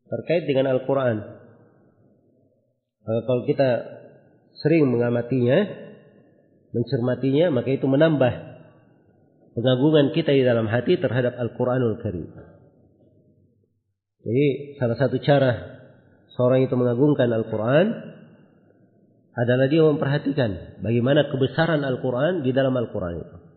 terkait 0.10 0.44
dengan 0.50 0.74
Al-Quran. 0.74 1.18
Kalau 3.04 3.44
kita 3.46 3.70
sering 4.62 4.90
mengamatinya, 4.90 5.66
mencermatinya, 6.72 7.50
maka 7.54 7.70
itu 7.74 7.86
menambah 7.90 8.34
pengagungan 9.58 10.14
kita 10.14 10.32
di 10.34 10.44
dalam 10.46 10.70
hati 10.70 10.98
terhadap 10.98 11.36
Al-Quranul 11.38 11.98
Karim. 12.00 12.30
Jadi 14.20 14.48
salah 14.78 14.98
satu 15.00 15.18
cara 15.24 15.52
seorang 16.36 16.68
itu 16.68 16.76
mengagungkan 16.76 17.32
Al-Quran 17.32 17.88
adalah 19.40 19.72
dia 19.72 19.84
memperhatikan 19.88 20.84
bagaimana 20.84 21.32
kebesaran 21.32 21.82
Al-Quran 21.88 22.44
di 22.44 22.52
dalam 22.52 22.76
Al-Quran 22.76 23.16
itu. 23.24 23.49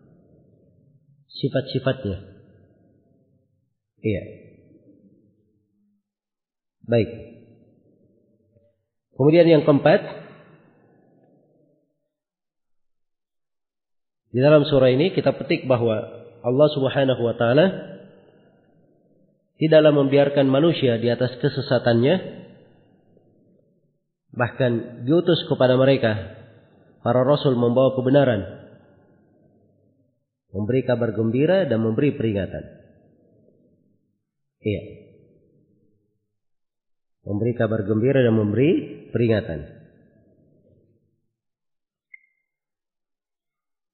Sifat-sifatnya. 1.33 2.17
Iya. 4.03 4.23
Baik. 6.83 7.09
Kemudian 9.13 9.47
yang 9.47 9.63
keempat, 9.63 10.23
Di 14.33 14.41
dalam 14.41 14.65
surah 14.65 14.89
ini 14.89 15.13
kita 15.13 15.37
petik 15.37 15.69
bahwa 15.69 15.93
Allah 16.41 16.67
Subhanahu 16.73 17.21
wa 17.21 17.37
taala 17.37 17.65
tidaklah 19.61 19.93
membiarkan 19.93 20.49
manusia 20.49 20.97
di 20.97 21.05
atas 21.13 21.37
kesesatannya 21.37 22.41
bahkan 24.33 25.05
diutus 25.05 25.45
kepada 25.45 25.77
mereka 25.77 26.33
para 27.05 27.21
rasul 27.21 27.53
membawa 27.53 27.93
kebenaran 27.93 28.62
memberi 30.53 30.81
kabar 30.85 31.11
gembira 31.17 31.65
dan 31.65 31.81
memberi 31.81 32.13
peringatan 32.13 32.63
iya 34.63 34.83
memberi 37.27 37.51
kabar 37.57 37.81
gembira 37.83 38.21
dan 38.21 38.35
memberi 38.37 38.69
peringatan 39.09 39.83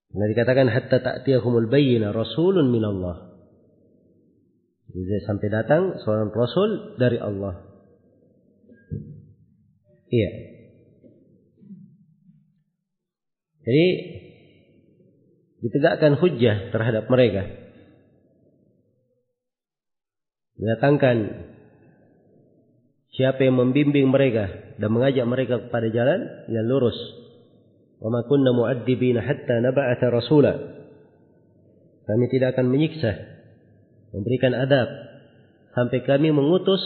Nah 0.09 0.25
dikatakan 0.25 0.67
hatta 0.73 0.99
ta'tiyahumul 1.05 1.69
bayyina 1.69 2.09
rasulun 2.09 2.73
minallah. 2.73 3.29
Jadi 4.89 5.21
sampai 5.21 5.47
datang 5.53 6.01
seorang 6.01 6.33
rasul 6.33 6.97
dari 6.97 7.21
Allah. 7.21 7.61
Iya. 10.09 10.31
Jadi 13.69 13.87
ditegakkan 15.59 16.15
hujah 16.19 16.71
terhadap 16.71 17.11
mereka. 17.11 17.43
Datangkan 20.59 21.47
siapa 23.15 23.47
yang 23.47 23.59
membimbing 23.59 24.11
mereka 24.11 24.75
dan 24.75 24.89
mengajak 24.91 25.23
mereka 25.27 25.55
kepada 25.67 25.87
jalan 25.91 26.47
yang 26.51 26.67
lurus. 26.67 26.95
Wa 27.99 28.23
kunna 28.27 28.55
mu'addibina 28.55 29.23
hatta 29.23 29.59
nab'atha 29.59 30.07
rasula. 30.07 30.53
Kami 32.07 32.25
tidak 32.31 32.57
akan 32.57 32.71
menyiksa, 32.71 33.11
memberikan 34.15 34.55
adab 34.55 34.87
sampai 35.77 35.99
kami 36.07 36.33
mengutus 36.33 36.81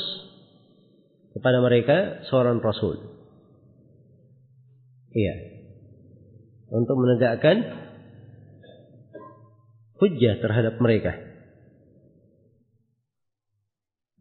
kepada 1.33 1.63
mereka 1.63 2.25
seorang 2.29 2.59
rasul. 2.59 2.97
Iya. 5.13 5.35
Untuk 6.73 6.97
menegakkan 6.97 7.57
hujjah 10.01 10.41
terhadap 10.41 10.79
mereka 10.81 11.17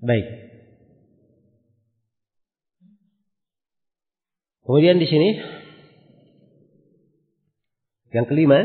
baik 0.02 0.26
kemudian 4.66 4.98
di 4.98 5.06
sini 5.06 5.30
yang 8.12 8.28
kelima, 8.28 8.60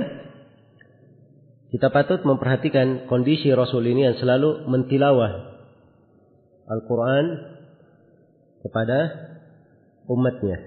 kita 1.72 1.88
patut 1.88 2.20
memperhatikan 2.28 3.08
kondisi 3.08 3.48
Rasul 3.56 3.88
ini 3.88 4.12
yang 4.12 4.20
selalu 4.20 4.68
mentilawah 4.68 5.32
Al-Quran 6.68 7.26
kepada 8.60 9.00
umatnya. 10.12 10.60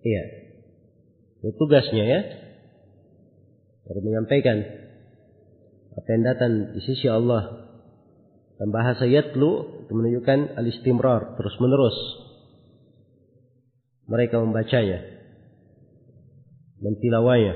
Iya. 0.00 0.24
Itu 1.44 1.52
tugasnya 1.60 2.04
ya. 2.08 2.20
Harus 3.90 4.02
menyampaikan 4.06 4.62
apa 5.98 6.08
yang 6.14 6.22
datang 6.22 6.52
di 6.78 6.80
sisi 6.86 7.10
Allah. 7.10 7.66
Dan 8.60 8.70
bahasa 8.70 9.08
yatlu 9.08 9.82
itu 9.82 9.92
menunjukkan 9.98 10.54
al-istimrar, 10.54 11.34
terus 11.34 11.58
menerus. 11.58 11.96
Mereka 14.06 14.38
membacanya. 14.38 15.00
Mentilawanya. 16.78 17.54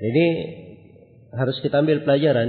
Ini 0.00 0.26
harus 1.34 1.58
kita 1.60 1.82
ambil 1.82 2.06
pelajaran 2.06 2.48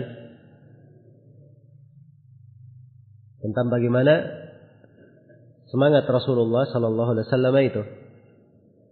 tentang 3.41 3.67
bagaimana 3.73 4.13
semangat 5.73 6.05
Rasulullah 6.05 6.69
sallallahu 6.69 7.17
alaihi 7.17 7.27
wasallam 7.27 7.55
itu. 7.65 8.01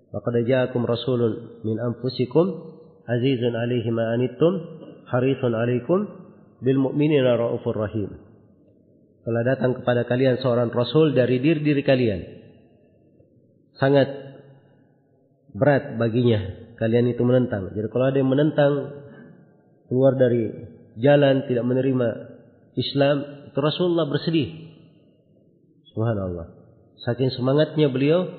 Laqad 0.10 0.36
ja'akum 0.42 0.90
rasulun 0.90 1.62
min 1.62 1.78
anfusikum 1.78 2.76
azizun 3.06 3.54
'alaihi 3.54 3.90
ma 3.94 4.10
anittum 4.14 4.54
harisun 5.06 5.54
'alaikum 5.54 6.00
bil 6.66 6.80
mu'minina 6.82 7.38
raufur 7.38 7.78
rahim. 7.78 8.10
Telah 9.24 9.44
datang 9.46 9.78
kepada 9.78 10.10
kalian 10.10 10.42
seorang 10.42 10.74
rasul 10.74 11.14
dari 11.14 11.38
diri-diri 11.38 11.84
kalian. 11.86 12.22
Sangat 13.78 14.10
berat 15.54 16.02
baginya 16.02 16.74
kalian 16.82 17.12
itu 17.14 17.22
menentang. 17.22 17.70
Jadi 17.76 17.88
kalau 17.92 18.06
ada 18.10 18.18
yang 18.18 18.32
menentang 18.32 18.74
keluar 19.92 20.16
dari 20.16 20.50
jalan 20.98 21.46
tidak 21.46 21.66
menerima 21.68 22.08
Islam, 22.80 23.18
itu 23.52 23.60
Rasulullah 23.60 24.08
bersedih. 24.08 24.50
Subhanallah. 25.92 26.48
Saking 27.04 27.34
semangatnya 27.36 27.92
beliau, 27.92 28.30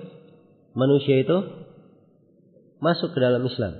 manusia 0.72 1.20
itu 1.20 1.59
masuk 2.80 3.12
ke 3.12 3.18
dalam 3.20 3.44
Islam. 3.44 3.76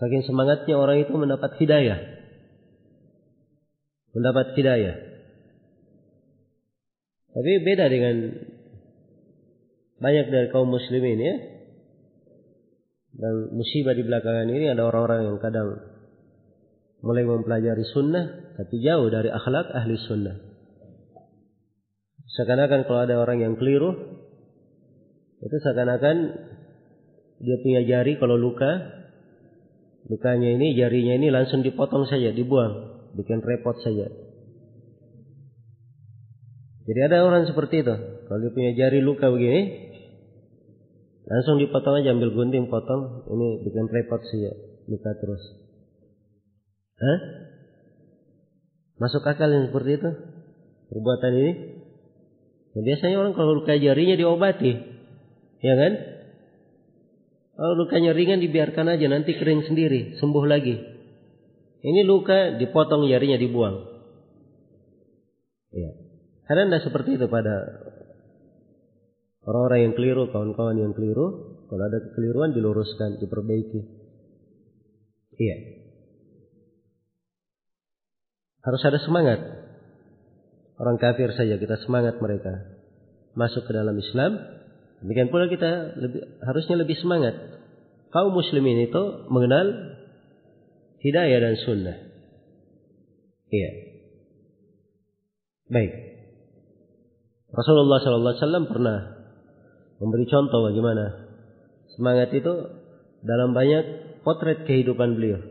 Saking 0.00 0.26
semangatnya 0.26 0.74
orang 0.74 1.04
itu 1.04 1.14
mendapat 1.14 1.54
hidayah. 1.62 2.00
Mendapat 4.16 4.58
hidayah. 4.58 4.96
Tapi 7.32 7.50
beda 7.64 7.86
dengan 7.88 8.16
banyak 10.02 10.26
dari 10.28 10.48
kaum 10.50 10.68
muslimin 10.68 11.20
ya. 11.20 11.36
Dan 13.12 13.54
musibah 13.54 13.94
di 13.94 14.02
belakangan 14.02 14.48
ini 14.48 14.72
ada 14.72 14.88
orang-orang 14.88 15.28
yang 15.28 15.38
kadang 15.38 15.76
mulai 17.04 17.28
mempelajari 17.28 17.84
sunnah 17.92 18.54
tapi 18.56 18.80
jauh 18.80 19.08
dari 19.12 19.28
akhlak 19.28 19.68
ahli 19.72 19.94
sunnah. 20.00 20.36
Seakan-akan 22.32 22.88
kalau 22.88 23.00
ada 23.04 23.20
orang 23.20 23.44
yang 23.44 23.54
keliru, 23.60 23.92
itu 25.44 25.56
seakan-akan 25.60 26.16
dia 27.42 27.58
punya 27.58 27.82
jari 27.82 28.22
kalau 28.22 28.38
luka, 28.38 29.02
lukanya 30.06 30.54
ini, 30.54 30.78
jarinya 30.78 31.18
ini 31.18 31.28
langsung 31.34 31.66
dipotong 31.66 32.06
saja, 32.06 32.30
dibuang, 32.30 33.02
bikin 33.18 33.42
repot 33.42 33.74
saja. 33.82 34.06
Jadi 36.82 37.00
ada 37.02 37.26
orang 37.26 37.50
seperti 37.50 37.82
itu, 37.82 37.94
kalau 38.26 38.38
dia 38.38 38.52
punya 38.54 38.70
jari 38.78 39.02
luka 39.02 39.26
begini, 39.30 39.90
langsung 41.26 41.58
dipotong 41.58 42.02
aja, 42.02 42.14
ambil 42.14 42.30
gunting, 42.30 42.70
potong, 42.70 43.26
ini 43.26 43.66
bikin 43.66 43.90
repot 43.90 44.22
saja, 44.22 44.54
luka 44.86 45.10
terus. 45.18 45.42
Hah? 47.02 47.18
Masuk 49.02 49.26
akal 49.26 49.50
yang 49.50 49.66
seperti 49.66 49.98
itu? 49.98 50.10
Perbuatan 50.94 51.32
ini? 51.34 51.52
Ya, 52.78 52.80
biasanya 52.86 53.16
orang 53.18 53.34
kalau 53.34 53.58
luka 53.58 53.74
jarinya 53.74 54.14
diobati, 54.14 54.72
ya 55.58 55.74
kan? 55.74 56.11
Kalau 57.62 57.78
lukanya 57.78 58.10
ringan 58.10 58.42
dibiarkan 58.42 58.90
aja 58.90 59.06
nanti 59.06 59.38
kering 59.38 59.62
sendiri, 59.70 60.18
sembuh 60.18 60.44
lagi. 60.50 60.74
Ini 61.78 62.02
luka 62.02 62.58
dipotong 62.58 63.06
jarinya 63.06 63.38
dibuang. 63.38 63.86
Ya. 65.70 65.94
Karena 66.50 66.74
tidak 66.74 66.90
seperti 66.90 67.22
itu 67.22 67.30
pada 67.30 67.54
orang-orang 69.46 69.78
yang 69.78 69.94
keliru, 69.94 70.26
kawan-kawan 70.34 70.74
yang 70.74 70.90
keliru. 70.90 71.54
Kalau 71.70 71.82
ada 71.86 72.02
kekeliruan 72.02 72.50
diluruskan, 72.50 73.22
diperbaiki. 73.22 73.80
Iya. 75.38 75.56
Harus 78.66 78.82
ada 78.82 78.98
semangat. 79.06 79.38
Orang 80.82 80.98
kafir 80.98 81.30
saja 81.38 81.62
kita 81.62 81.78
semangat 81.86 82.18
mereka 82.18 82.74
masuk 83.38 83.70
ke 83.70 83.70
dalam 83.70 83.94
Islam. 83.94 84.61
Demikian 85.02 85.34
pula 85.34 85.50
kita 85.50 85.98
lebih, 85.98 86.22
harusnya 86.46 86.78
lebih 86.78 86.94
semangat. 87.02 87.34
Kaum 88.14 88.30
muslimin 88.30 88.86
itu 88.86 89.26
mengenal 89.26 89.98
hidayah 91.02 91.38
dan 91.42 91.54
sunnah. 91.58 91.98
Iya. 93.50 93.70
Baik. 95.66 95.92
Rasulullah 97.50 97.98
Sallallahu 97.98 98.32
Alaihi 98.32 98.44
Wasallam 98.46 98.66
pernah 98.70 98.98
memberi 99.98 100.24
contoh 100.30 100.70
bagaimana 100.70 101.04
semangat 101.98 102.30
itu 102.32 102.52
dalam 103.26 103.52
banyak 103.52 103.84
potret 104.22 104.64
kehidupan 104.70 105.18
beliau. 105.18 105.42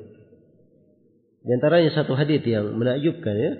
Di 1.43 1.51
antaranya 1.59 1.91
satu 1.91 2.15
hadis 2.15 2.39
yang 2.47 2.71
menakjubkan 2.79 3.35
ya. 3.35 3.53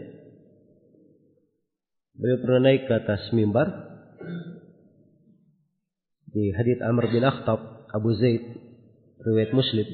Beliau 2.16 2.38
pernah 2.40 2.62
naik 2.70 2.86
ke 2.88 2.94
atas 2.96 3.34
mimbar 3.34 3.91
di 6.32 6.56
hadits 6.56 6.80
Amr 6.80 7.12
bin 7.12 7.24
Akhtab 7.28 7.88
Abu 7.92 8.16
Zaid 8.16 8.44
riwayat 9.22 9.52
Muslim. 9.52 9.88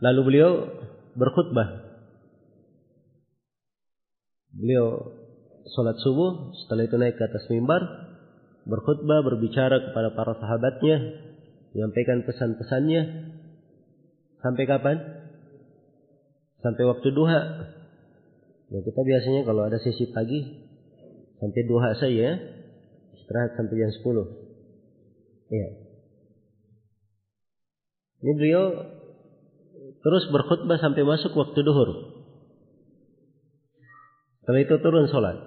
Lalu 0.00 0.20
beliau 0.24 0.50
berkhutbah. 1.12 1.92
Beliau 4.56 5.12
sholat 5.76 5.96
subuh, 6.00 6.56
setelah 6.64 6.88
itu 6.88 6.96
naik 6.96 7.20
ke 7.20 7.24
atas 7.28 7.44
mimbar, 7.52 7.84
berkhutbah, 8.64 9.20
berbicara 9.22 9.92
kepada 9.92 10.16
para 10.16 10.34
sahabatnya, 10.40 10.96
menyampaikan 11.76 12.24
pesan-pesannya. 12.24 13.02
Sampai 14.40 14.64
kapan? 14.64 14.96
Sampai 16.64 16.84
waktu 16.88 17.08
duha. 17.12 17.40
Ya 18.72 18.80
kita 18.80 19.00
biasanya 19.04 19.44
kalau 19.44 19.68
ada 19.68 19.76
sesi 19.82 20.08
pagi 20.14 20.40
sampai 21.40 21.62
duha 21.66 21.90
saja 21.96 22.59
istirahat 23.30 23.54
sampai 23.54 23.78
jam 23.78 23.94
10. 23.94 25.54
Iya. 25.54 25.68
Ini 28.26 28.32
beliau 28.34 28.64
terus 30.02 30.26
berkhutbah 30.34 30.82
sampai 30.82 31.06
masuk 31.06 31.30
waktu 31.38 31.62
duhur. 31.62 31.90
Setelah 34.42 34.60
itu 34.66 34.74
turun 34.82 35.06
sholat. 35.14 35.38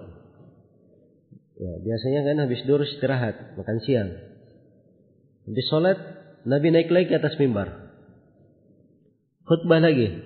Ya, 1.60 1.72
biasanya 1.84 2.20
kan 2.24 2.36
habis 2.48 2.64
duhur 2.64 2.88
istirahat, 2.88 3.52
makan 3.60 3.78
siang. 3.84 4.16
Habis 5.44 5.66
sholat, 5.68 5.98
Nabi 6.48 6.72
naik 6.72 6.88
lagi 6.88 7.12
ke 7.12 7.20
atas 7.20 7.36
mimbar. 7.36 7.68
Khutbah 9.44 9.84
lagi. 9.84 10.24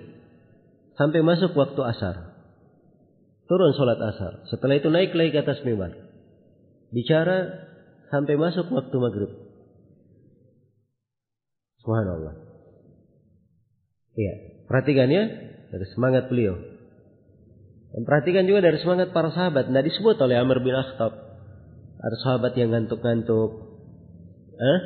Sampai 0.94 1.26
masuk 1.26 1.58
waktu 1.58 1.82
asar. 1.90 2.38
Turun 3.50 3.74
sholat 3.74 3.98
asar. 3.98 4.46
Setelah 4.46 4.78
itu 4.78 4.94
naik 4.94 5.10
lagi 5.18 5.34
ke 5.34 5.42
atas 5.42 5.58
mimbar. 5.66 6.07
Bicara 6.88 7.68
sampai 8.08 8.34
masuk 8.40 8.68
waktu 8.72 8.96
maghrib. 8.96 9.30
Subhanallah. 11.84 12.34
Iya. 14.16 14.34
Perhatikan 14.66 15.08
ya. 15.12 15.24
Dari 15.68 15.86
semangat 15.92 16.32
beliau. 16.32 16.56
Dan 17.92 18.02
perhatikan 18.08 18.48
juga 18.48 18.64
dari 18.64 18.80
semangat 18.80 19.12
para 19.12 19.28
sahabat. 19.32 19.68
Tidak 19.68 19.84
disebut 19.84 20.16
oleh 20.20 20.36
Amr 20.40 20.64
bin 20.64 20.72
Akhtab. 20.72 21.12
Ada 21.98 22.16
sahabat 22.24 22.52
yang 22.56 22.72
ngantuk-ngantuk. 22.72 23.50
Eh? 24.56 24.80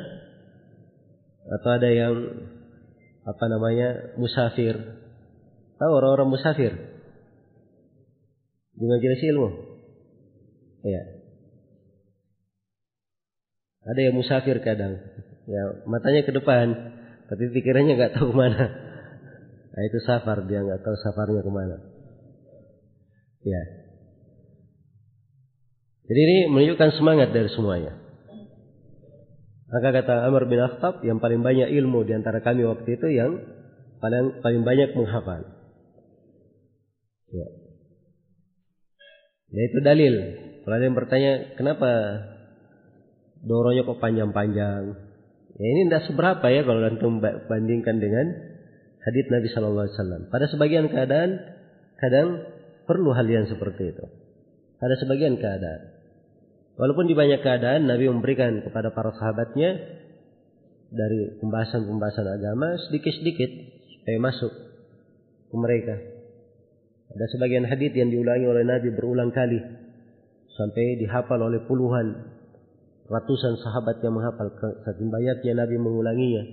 Atau 1.59 1.69
ada 1.71 1.89
yang 1.91 2.15
apa 3.23 3.45
namanya 3.47 4.15
musafir. 4.19 4.75
Tahu 5.79 5.91
orang-orang 5.91 6.29
musafir? 6.31 6.93
di 8.73 8.85
majelis 8.89 9.21
ilmu. 9.21 9.49
Ya. 10.83 11.01
Ada 13.83 13.99
yang 13.99 14.15
musafir 14.15 14.63
kadang. 14.63 14.95
Ya, 15.43 15.63
matanya 15.83 16.23
ke 16.23 16.31
depan, 16.31 16.71
tapi 17.27 17.51
pikirannya 17.51 17.99
nggak 17.99 18.15
tahu 18.15 18.31
ke 18.31 18.35
mana. 18.35 18.63
Nah, 19.73 19.81
itu 19.89 19.99
safar, 20.05 20.45
dia 20.47 20.63
nggak 20.63 20.85
tahu 20.85 20.95
safarnya 21.03 21.43
ke 21.43 21.51
mana. 21.51 21.77
Ya. 23.43 23.61
Jadi 26.07 26.19
ini 26.19 26.37
menunjukkan 26.47 26.95
semangat 26.95 27.35
dari 27.35 27.49
semuanya. 27.51 27.99
Maka 29.73 29.89
kata 29.89 30.29
Amr 30.29 30.45
bin 30.45 30.61
Akhtab, 30.61 31.01
yang 31.01 31.17
paling 31.17 31.41
banyak 31.41 31.73
ilmu 31.73 32.05
di 32.05 32.13
antara 32.13 32.45
kami 32.45 32.61
waktu 32.63 32.85
itu 32.93 33.07
yang 33.09 33.41
paling 33.97 34.45
paling 34.45 34.61
banyak 34.61 34.93
menghafal. 34.93 35.41
Ya. 37.33 37.47
ya 39.49 39.61
itu 39.65 39.77
dalil. 39.81 40.13
Kalau 40.61 40.75
ada 40.77 40.85
yang 40.85 40.93
bertanya, 40.95 41.57
kenapa 41.57 41.89
doronya 43.43 43.83
kok 43.83 43.99
panjang-panjang? 43.99 44.83
Ya 45.53 45.67
ini 45.69 45.85
tidak 45.85 46.09
seberapa 46.09 46.45
ya 46.49 46.65
kalau 46.65 46.81
antum 46.81 47.21
bandingkan 47.21 48.01
dengan 48.01 48.25
hadits 49.05 49.29
Nabi 49.29 49.47
Shallallahu 49.53 49.85
Alaihi 49.85 49.97
Wasallam. 49.99 50.21
Pada 50.33 50.45
sebagian 50.49 50.89
keadaan, 50.89 51.29
kadang 52.01 52.27
perlu 52.89 53.13
hal 53.13 53.27
yang 53.29 53.45
seperti 53.45 53.93
itu. 53.93 54.05
Pada 54.81 54.95
sebagian 54.97 55.37
keadaan. 55.37 55.93
Walaupun 56.73 57.05
di 57.05 57.13
banyak 57.13 57.45
keadaan 57.45 57.85
Nabi 57.85 58.09
memberikan 58.09 58.65
kepada 58.65 58.89
para 58.97 59.13
sahabatnya 59.13 59.77
dari 60.89 61.37
pembahasan-pembahasan 61.37 62.27
agama 62.33 62.81
sedikit-sedikit 62.89 63.49
supaya 63.93 64.17
masuk 64.17 64.51
ke 65.53 65.55
mereka. 65.61 65.95
Ada 67.13 67.25
sebagian 67.37 67.69
hadis 67.69 67.93
yang 67.93 68.09
diulangi 68.09 68.49
oleh 68.49 68.65
Nabi 68.65 68.89
berulang 68.89 69.29
kali 69.29 69.61
sampai 70.57 70.97
dihafal 70.97 71.45
oleh 71.45 71.61
puluhan 71.69 72.41
ratusan 73.13 73.61
sahabat 73.61 74.01
yang 74.01 74.17
menghafal 74.17 74.49
saking 74.89 75.13
banyaknya 75.13 75.53
Nabi 75.53 75.77
mengulanginya. 75.77 76.43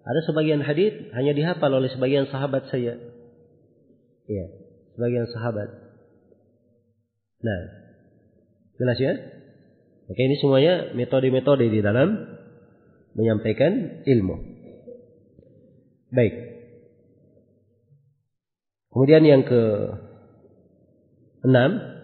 Ada 0.00 0.20
sebagian 0.32 0.64
hadis 0.64 1.12
hanya 1.12 1.36
dihafal 1.36 1.68
oleh 1.68 1.92
sebagian 1.92 2.24
sahabat 2.32 2.72
saya. 2.72 2.96
Iya, 4.24 4.46
sebagian 4.96 5.28
sahabat. 5.28 5.68
Nah, 7.44 7.60
jelas 8.80 8.98
ya? 9.00 9.12
Oke, 10.08 10.20
ini 10.24 10.40
semuanya 10.40 10.96
metode-metode 10.96 11.68
di 11.68 11.84
dalam 11.84 12.16
menyampaikan 13.14 14.02
ilmu. 14.08 14.36
Baik. 16.10 16.34
Kemudian 18.90 19.22
yang 19.22 19.42
ke 19.46 19.62
enam 21.46 21.99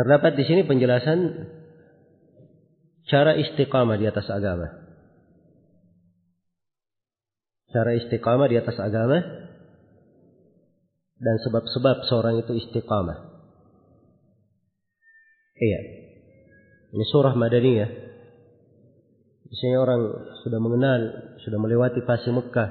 terdapat 0.00 0.32
di 0.32 0.48
sini 0.48 0.64
penjelasan 0.64 1.44
cara 3.04 3.36
istiqamah 3.36 4.00
di 4.00 4.08
atas 4.08 4.32
agama. 4.32 4.80
Cara 7.68 7.92
istiqamah 8.00 8.48
di 8.48 8.56
atas 8.56 8.80
agama 8.80 9.20
dan 11.20 11.36
sebab-sebab 11.44 12.08
seorang 12.08 12.40
itu 12.40 12.56
istiqamah. 12.64 13.28
Iya. 15.60 15.80
Ini 16.96 17.04
surah 17.12 17.36
Madaniyah. 17.36 17.90
Biasanya 19.52 19.78
orang 19.84 20.02
sudah 20.40 20.58
mengenal, 20.64 21.00
sudah 21.44 21.58
melewati 21.60 22.00
fase 22.08 22.32
Mekah. 22.32 22.70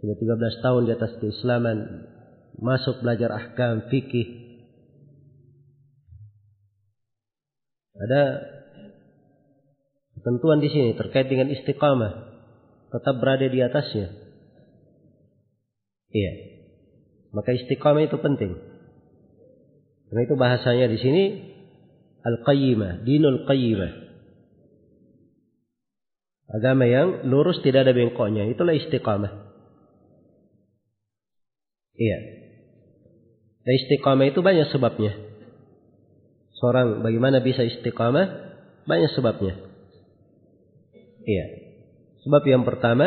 Sudah 0.00 0.16
13 0.16 0.64
tahun 0.64 0.82
di 0.88 0.92
atas 0.96 1.12
keislaman. 1.20 2.08
Masuk 2.56 3.04
belajar 3.04 3.36
ahkam, 3.36 3.92
fikih. 3.92 4.47
Ada 7.98 8.22
ketentuan 10.18 10.62
di 10.62 10.70
sini 10.70 10.94
terkait 10.94 11.26
dengan 11.26 11.50
istiqamah. 11.50 12.12
Tetap 12.88 13.14
berada 13.20 13.44
di 13.44 13.58
atasnya. 13.60 14.08
Iya. 16.08 16.32
Maka 17.36 17.52
istiqamah 17.52 18.08
itu 18.08 18.16
penting. 18.16 18.56
Karena 20.08 20.20
itu 20.24 20.34
bahasanya 20.40 20.86
di 20.88 20.98
sini 21.02 21.22
al-qayyimah, 22.24 23.04
dinul 23.04 23.44
qayyimah. 23.44 23.92
Agama 26.48 26.88
yang 26.88 27.28
lurus 27.28 27.60
tidak 27.60 27.84
ada 27.84 27.92
bengkoknya, 27.92 28.48
itulah 28.48 28.72
istiqamah. 28.72 29.52
Iya. 31.92 32.18
Dan 33.68 33.72
istiqamah 33.84 34.32
itu 34.32 34.40
banyak 34.40 34.72
sebabnya. 34.72 35.27
Seorang 36.58 37.06
bagaimana 37.06 37.38
bisa 37.42 37.62
istiqamah? 37.62 38.26
Banyak 38.84 39.14
sebabnya. 39.14 39.54
Iya. 41.22 41.46
Sebab 42.26 42.42
yang 42.48 42.66
pertama, 42.66 43.06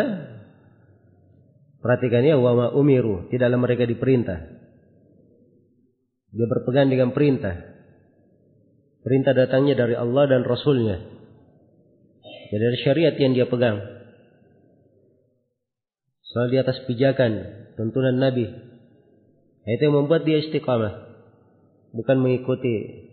perhatikan 1.84 2.24
ya, 2.24 2.39
wa 2.39 2.54
ma 2.56 2.68
umiru, 2.72 3.28
tidaklah 3.28 3.60
mereka 3.60 3.84
diperintah 3.84 4.62
dia 6.32 6.47
berpegang 6.47 6.88
dengan 6.88 7.12
perintah. 7.12 7.56
Perintah 9.04 9.36
datangnya 9.36 9.76
dari 9.76 9.95
Allah 9.99 10.32
dan 10.32 10.47
Rasulnya. 10.47 10.97
Jadi 12.52 12.62
dari 12.62 12.78
syariat 12.84 13.16
yang 13.20 13.36
dia 13.36 13.47
pegang. 13.47 13.80
Selalu 16.32 16.47
di 16.56 16.58
atas 16.64 16.78
pijakan, 16.88 17.32
tuntunan 17.76 18.16
Nabi. 18.16 18.47
Itu 19.68 19.82
yang 19.84 19.95
membuat 20.06 20.24
dia 20.24 20.39
istiqamah. 20.39 21.12
Bukan 21.91 22.18
mengikuti 22.24 23.11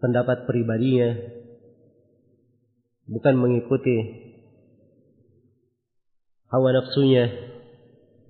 pendapat 0.00 0.44
pribadinya. 0.44 1.16
Bukan 3.06 3.34
mengikuti 3.38 3.96
hawa 6.50 6.74
nafsunya. 6.74 7.30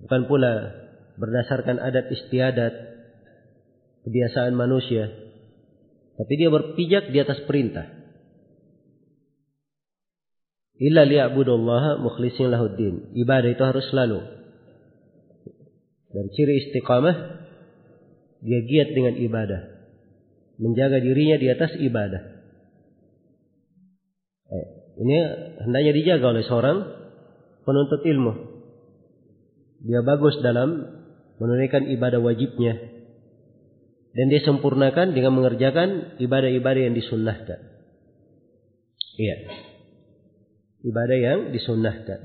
Bukan 0.05 0.29
pula 0.29 0.53
berdasarkan 1.17 1.81
adat 1.81 2.13
istiadat, 2.13 2.73
kebiasaan 4.05 4.53
manusia. 4.53 5.09
Tapi 6.17 6.33
dia 6.37 6.49
berpijak 6.53 7.09
di 7.09 7.17
atas 7.17 7.41
perintah. 7.49 7.97
Illa 10.77 11.09
liya'budullaha 11.09 11.97
mukhlisin 12.01 12.53
lahuddin. 12.53 13.17
Ibadah 13.17 13.49
itu 13.49 13.63
harus 13.65 13.85
selalu. 13.89 14.21
Dan 16.13 16.25
ciri 16.37 16.69
istiqamah, 16.69 17.17
dia 18.45 18.59
giat 18.61 18.93
dengan 18.93 19.17
ibadah. 19.17 19.76
Menjaga 20.57 20.97
dirinya 21.01 21.37
di 21.37 21.47
atas 21.53 21.77
ibadah. 21.77 22.21
Eh, 24.47 24.67
ini 25.05 25.17
hendaknya 25.61 25.93
dijaga 25.93 26.33
oleh 26.33 26.43
seorang 26.45 26.77
penuntut 27.61 28.01
ilmu. 28.01 28.33
Dia 29.85 30.01
bagus 30.01 30.41
dalam 30.41 30.97
menunaikan 31.37 31.85
ibadah 31.93 32.17
wajibnya 32.17 32.97
dan 34.17 34.33
dia 34.33 34.41
sempurnakan 34.41 35.13
dengan 35.13 35.37
mengerjakan 35.37 36.17
ibadah-ibadah 36.17 36.81
yang 36.89 36.97
disunnahkan. 36.97 37.59
Iya. 39.17 39.37
Ibadah 40.81 41.17
yang 41.21 41.39
disunnahkan. 41.53 42.19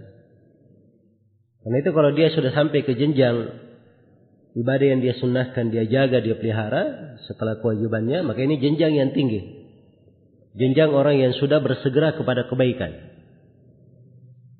Karena 1.62 1.76
itu 1.78 1.90
kalau 1.92 2.10
dia 2.16 2.32
sudah 2.32 2.52
sampai 2.56 2.80
ke 2.88 2.96
jenjang 2.96 3.61
ibadah 4.52 4.86
yang 4.96 5.00
dia 5.00 5.16
sunnahkan, 5.16 5.72
dia 5.72 5.88
jaga, 5.88 6.20
dia 6.20 6.36
pelihara 6.36 7.16
setelah 7.24 7.60
kewajibannya, 7.60 8.24
maka 8.24 8.40
ini 8.44 8.60
jenjang 8.60 8.92
yang 8.92 9.10
tinggi. 9.16 9.64
Jenjang 10.52 10.92
orang 10.92 11.16
yang 11.16 11.32
sudah 11.32 11.64
bersegera 11.64 12.12
kepada 12.12 12.44
kebaikan. 12.44 12.92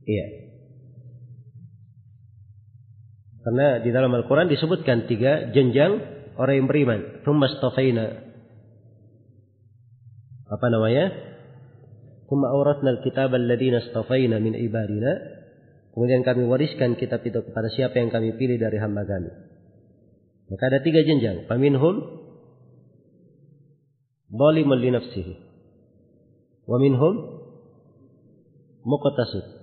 Iya. 0.09 0.27
Karena 3.43 3.83
di 3.83 3.91
dalam 3.91 4.15
Al-Quran 4.15 4.49
disebutkan 4.49 5.11
tiga 5.11 5.53
jenjang 5.53 6.01
orang 6.39 6.65
yang 6.65 6.69
beriman. 6.71 7.01
Thumma 7.27 7.51
Apa 10.49 10.67
namanya? 10.73 11.05
Thumma 12.31 12.49
awratna 12.55 12.97
al-kitab 12.97 13.35
alladhina 13.35 13.83
min 14.41 14.55
ibadina. 14.57 15.13
Kemudian 15.93 16.25
kami 16.25 16.49
wariskan 16.49 16.97
kitab 16.97 17.21
itu 17.29 17.45
kepada 17.45 17.69
siapa 17.69 18.01
yang 18.01 18.09
kami 18.09 18.33
pilih 18.41 18.57
dari 18.57 18.81
hamba 18.81 19.05
kami. 19.05 19.52
Maka 20.53 20.69
ada 20.69 20.79
tiga 20.85 21.01
jenjang. 21.01 21.49
Faminhum 21.49 22.21
zalimun 24.29 24.79
li 24.85 24.91
nafsihi. 24.93 25.35
Wa. 26.69 26.77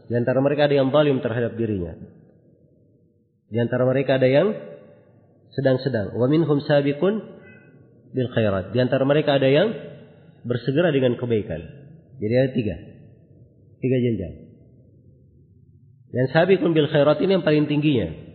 Di 0.10 0.14
antara 0.18 0.42
mereka 0.42 0.66
ada 0.66 0.74
yang 0.74 0.90
zalim 0.90 1.22
terhadap 1.22 1.54
dirinya. 1.54 1.94
Di 3.54 3.58
antara 3.62 3.86
mereka 3.86 4.18
ada 4.18 4.26
yang 4.26 4.50
sedang-sedang. 5.54 6.18
Wa 6.18 6.26
minhum 6.26 6.58
sabiqun 6.66 7.22
bil 8.10 8.30
khairat. 8.34 8.74
Di 8.74 8.82
antara 8.82 9.06
mereka 9.06 9.38
ada 9.38 9.46
yang 9.46 9.70
bersegera 10.42 10.90
dengan 10.90 11.22
kebaikan. 11.22 11.62
Jadi 12.18 12.34
ada 12.34 12.50
tiga. 12.50 12.76
Tiga 13.78 13.98
jenjang. 14.02 14.34
Dan 16.10 16.26
sabiqun 16.34 16.74
bil 16.74 16.90
khairat 16.90 17.22
ini 17.22 17.38
yang 17.38 17.46
paling 17.46 17.70
tingginya. 17.70 18.29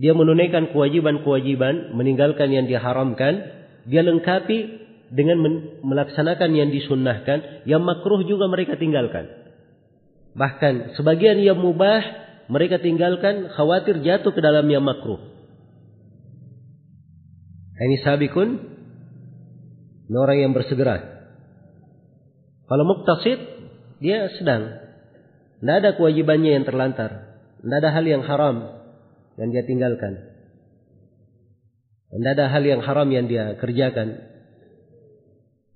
Dia 0.00 0.16
menunaikan 0.16 0.72
kewajiban-kewajiban, 0.72 1.92
meninggalkan 1.92 2.48
yang 2.48 2.64
diharamkan, 2.64 3.44
dia 3.84 4.00
lengkapi 4.00 4.58
dengan 5.12 5.44
melaksanakan 5.84 6.56
yang 6.56 6.72
disunnahkan, 6.72 7.68
yang 7.68 7.84
makruh 7.84 8.24
juga 8.24 8.48
mereka 8.48 8.80
tinggalkan. 8.80 9.28
Bahkan 10.32 10.96
sebagian 10.96 11.44
yang 11.44 11.60
mubah 11.60 12.00
mereka 12.48 12.80
tinggalkan 12.80 13.52
khawatir 13.52 14.00
jatuh 14.00 14.32
ke 14.32 14.40
dalam 14.40 14.64
yang 14.72 14.80
makruh. 14.80 15.20
Ini 17.80 18.00
sabikun 18.00 18.48
Ini 20.10 20.16
orang 20.16 20.38
yang 20.48 20.52
bersegera. 20.56 20.96
Kalau 22.66 22.84
muktasid, 22.88 23.38
dia 24.00 24.32
sedang. 24.40 24.80
Tidak 25.60 25.76
ada 25.76 25.90
kewajibannya 25.94 26.56
yang 26.56 26.64
terlantar. 26.64 27.36
Tidak 27.60 27.78
ada 27.78 27.90
hal 27.92 28.04
yang 28.08 28.24
haram 28.24 28.79
yang 29.38 29.54
dia 29.54 29.62
tinggalkan. 29.66 30.30
Tidak 32.10 32.32
ada 32.34 32.50
hal 32.50 32.62
yang 32.66 32.82
haram 32.82 33.06
yang 33.14 33.30
dia 33.30 33.54
kerjakan. 33.54 34.18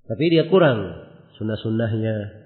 Tapi 0.05 0.25
dia 0.35 0.51
kurang 0.51 0.83
sunnah-sunnahnya. 1.39 2.43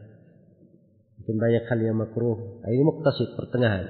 Mungkin 1.19 1.37
banyak 1.41 1.65
hal 1.73 1.79
yang 1.81 1.97
makruh. 1.97 2.61
Nah, 2.61 2.69
ini 2.69 2.83
muktasid 2.85 3.33
pertengahan. 3.33 3.89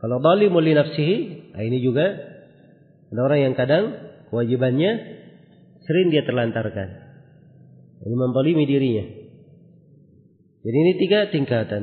Kalau 0.00 0.24
zalimu 0.24 0.64
li 0.64 0.72
nafsihi, 0.72 1.16
nah 1.52 1.60
ini 1.60 1.84
juga 1.84 2.08
ada 3.12 3.20
orang 3.20 3.40
yang 3.44 3.54
kadang 3.54 3.92
kewajibannya 4.32 4.92
sering 5.84 6.08
dia 6.08 6.24
terlantarkan. 6.24 6.88
Ini 8.00 8.16
membalimi 8.16 8.64
dirinya. 8.64 9.04
Jadi 10.64 10.76
ini 10.76 10.92
tiga 10.96 11.28
tingkatan. 11.28 11.82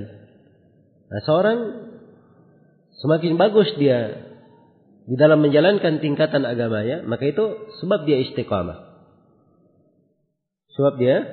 Nah, 1.08 1.22
seorang 1.22 1.60
semakin 2.98 3.38
bagus 3.38 3.70
dia 3.78 4.27
di 5.08 5.16
dalam 5.16 5.40
menjalankan 5.40 6.04
tingkatan 6.04 6.44
agamanya, 6.44 7.00
maka 7.08 7.32
itu 7.32 7.72
sebab 7.80 8.04
dia 8.04 8.20
istiqamah. 8.28 8.76
Sebab 10.76 10.94
dia 11.00 11.24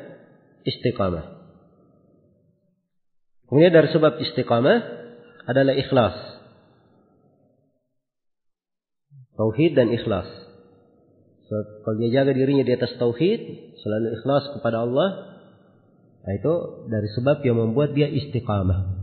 istiqamah. 0.63 1.43
Kemudian 3.51 3.75
dari 3.75 3.91
sebab 3.91 4.23
istiqamah 4.23 4.79
adalah 5.51 5.75
ikhlas. 5.75 6.15
Tauhid 9.35 9.75
dan 9.75 9.91
ikhlas. 9.91 10.31
So, 11.51 11.55
kalau 11.83 11.99
dia 11.99 12.23
jaga 12.23 12.31
dirinya 12.31 12.63
di 12.63 12.79
atas 12.79 12.95
tauhid, 12.97 13.41
selalu 13.83 14.23
ikhlas 14.23 14.55
kepada 14.55 14.87
Allah, 14.87 15.09
nah 16.23 16.33
itu 16.33 16.55
dari 16.87 17.11
sebab 17.11 17.43
yang 17.43 17.59
membuat 17.59 17.93
dia 17.99 18.07
istiqamah. 18.07 19.03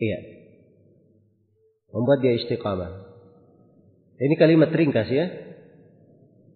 Iya. 0.00 0.35
Membuat 1.96 2.20
dia 2.20 2.36
istiqamah. 2.36 3.08
Ini 4.20 4.34
kalimat 4.36 4.68
ringkas 4.68 5.08
ya. 5.08 5.26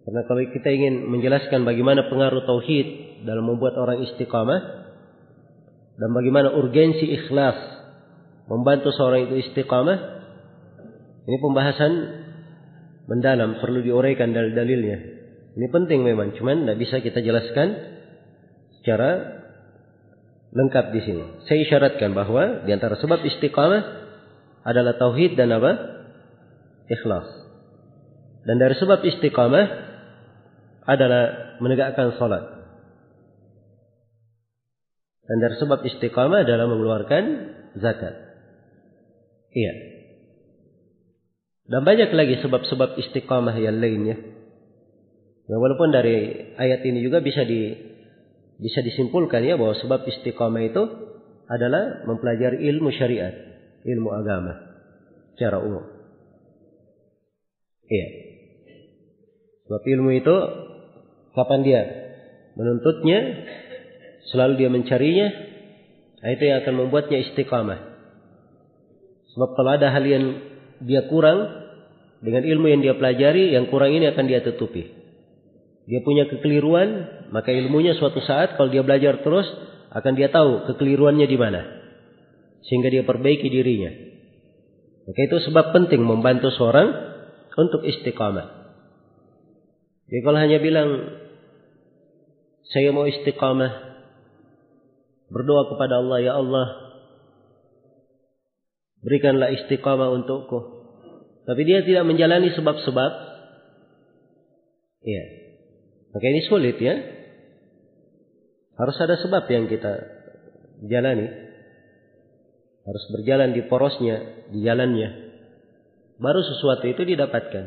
Karena 0.05 0.21
kalau 0.29 0.41
kita 0.53 0.69
ingin 0.69 1.09
menjelaskan 1.09 1.65
bagaimana 1.65 2.13
pengaruh 2.13 2.45
tauhid 2.45 3.21
dalam 3.25 3.49
membuat 3.49 3.77
orang 3.81 4.05
istiqamah 4.05 4.61
dan 6.01 6.11
bagaimana 6.17 6.57
urgensi 6.57 7.05
ikhlas 7.09 7.57
membantu 8.49 8.91
seorang 8.97 9.29
itu 9.29 9.49
istiqamah, 9.49 9.99
ini 11.29 11.37
pembahasan 11.39 11.93
mendalam, 13.07 13.61
perlu 13.61 13.85
diuraikan 13.85 14.33
dalil-dalilnya. 14.33 14.99
Ini 15.55 15.67
penting 15.71 16.03
memang, 16.03 16.35
cuman 16.35 16.65
tidak 16.65 16.79
bisa 16.81 16.97
kita 17.05 17.21
jelaskan 17.21 17.69
secara 18.81 19.41
lengkap 20.51 20.91
di 20.91 21.01
sini. 21.05 21.25
Saya 21.47 21.59
isyaratkan 21.63 22.11
bahwa 22.17 22.67
di 22.67 22.75
antara 22.75 22.99
sebab 22.99 23.23
istiqamah 23.23 23.83
adalah 24.65 24.97
tauhid 25.01 25.37
dan 25.37 25.53
apa? 25.55 25.73
Ikhlas. 26.91 27.29
Dan 28.45 28.57
dari 28.57 28.75
sebab 28.77 29.05
istiqamah 29.05 29.67
adalah 30.89 31.57
menegakkan 31.61 32.17
salat. 32.17 32.45
Dan 35.31 35.39
dari 35.39 35.57
sebab 35.63 35.87
istiqamah 35.87 36.43
adalah 36.43 36.67
mengeluarkan 36.67 37.25
zakat. 37.79 38.15
Iya. 39.55 39.75
Dan 41.71 41.87
banyak 41.87 42.11
lagi 42.11 42.43
sebab-sebab 42.43 42.99
istiqamah 42.99 43.55
yang 43.63 43.79
lainnya. 43.79 44.19
Ya, 45.47 45.57
walaupun 45.59 45.95
dari 45.95 46.51
ayat 46.59 46.83
ini 46.83 47.03
juga 47.03 47.23
bisa 47.23 47.47
di 47.47 47.75
bisa 48.61 48.83
disimpulkan 48.83 49.43
ya 49.47 49.55
bahwa 49.55 49.79
sebab 49.79 50.03
istiqamah 50.03 50.63
itu 50.67 50.83
adalah 51.51 52.07
mempelajari 52.07 52.67
ilmu 52.71 52.91
syariat, 52.95 53.35
ilmu 53.85 54.09
agama 54.13 54.55
secara 55.35 55.61
umum. 55.63 55.85
Iya. 57.91 58.07
Sebab 59.67 59.83
ilmu 59.87 60.11
itu 60.15 60.37
kapan 61.33 61.61
dia 61.65 61.83
menuntutnya, 62.59 63.19
selalu 64.31 64.53
dia 64.61 64.71
mencarinya, 64.71 65.29
nah 66.21 66.29
itu 66.35 66.43
yang 66.45 66.61
akan 66.61 66.75
membuatnya 66.77 67.19
istiqamah. 67.31 67.81
Sebab 69.31 69.51
kalau 69.55 69.71
ada 69.73 69.95
hal 69.95 70.05
yang 70.05 70.25
dia 70.83 71.07
kurang, 71.07 71.47
dengan 72.21 72.45
ilmu 72.45 72.67
yang 72.69 72.81
dia 72.85 72.95
pelajari, 72.99 73.57
yang 73.57 73.73
kurang 73.73 73.97
ini 73.97 74.11
akan 74.11 74.25
dia 74.29 74.45
tutupi. 74.45 74.93
Dia 75.89 76.05
punya 76.05 76.29
kekeliruan, 76.29 76.89
maka 77.33 77.51
ilmunya 77.51 77.97
suatu 77.97 78.21
saat 78.21 78.61
kalau 78.61 78.69
dia 78.69 78.85
belajar 78.85 79.25
terus 79.25 79.49
akan 79.91 80.13
dia 80.15 80.29
tahu 80.29 80.69
kekeliruannya 80.69 81.27
di 81.27 81.39
mana. 81.41 81.80
Sehingga 82.67 82.93
dia 82.93 83.05
perbaiki 83.05 83.49
dirinya. 83.49 83.93
Maka 85.09 85.21
itu 85.27 85.37
sebab 85.49 85.73
penting 85.75 86.05
membantu 86.05 86.53
seorang 86.55 86.93
untuk 87.57 87.83
istiqamah. 87.83 88.61
Jadi 90.11 90.21
kalau 90.27 90.39
hanya 90.39 90.59
bilang 90.59 90.91
saya 92.71 92.95
mau 92.95 93.07
istiqamah, 93.07 93.73
berdoa 95.31 95.75
kepada 95.75 95.99
Allah, 95.99 96.19
ya 96.23 96.33
Allah, 96.39 96.67
berikanlah 99.03 99.51
istiqamah 99.51 100.15
untukku. 100.15 100.59
Tapi 101.51 101.63
dia 101.67 101.83
tidak 101.83 102.07
menjalani 102.07 102.55
sebab-sebab. 102.55 103.13
Iya. 105.03 105.25
Maka 106.15 106.27
ini 106.31 106.41
sulit 106.47 106.79
ya. 106.79 106.95
Harus 108.79 108.97
ada 109.03 109.19
sebab 109.19 109.51
yang 109.51 109.67
kita 109.67 109.99
jalani. 110.87 111.50
Harus 112.85 113.05
berjalan 113.13 113.53
di 113.53 113.63
porosnya, 113.69 114.49
di 114.49 114.65
jalannya. 114.65 115.09
Baru 116.21 116.41
sesuatu 116.45 116.85
itu 116.89 117.03
didapatkan. 117.05 117.65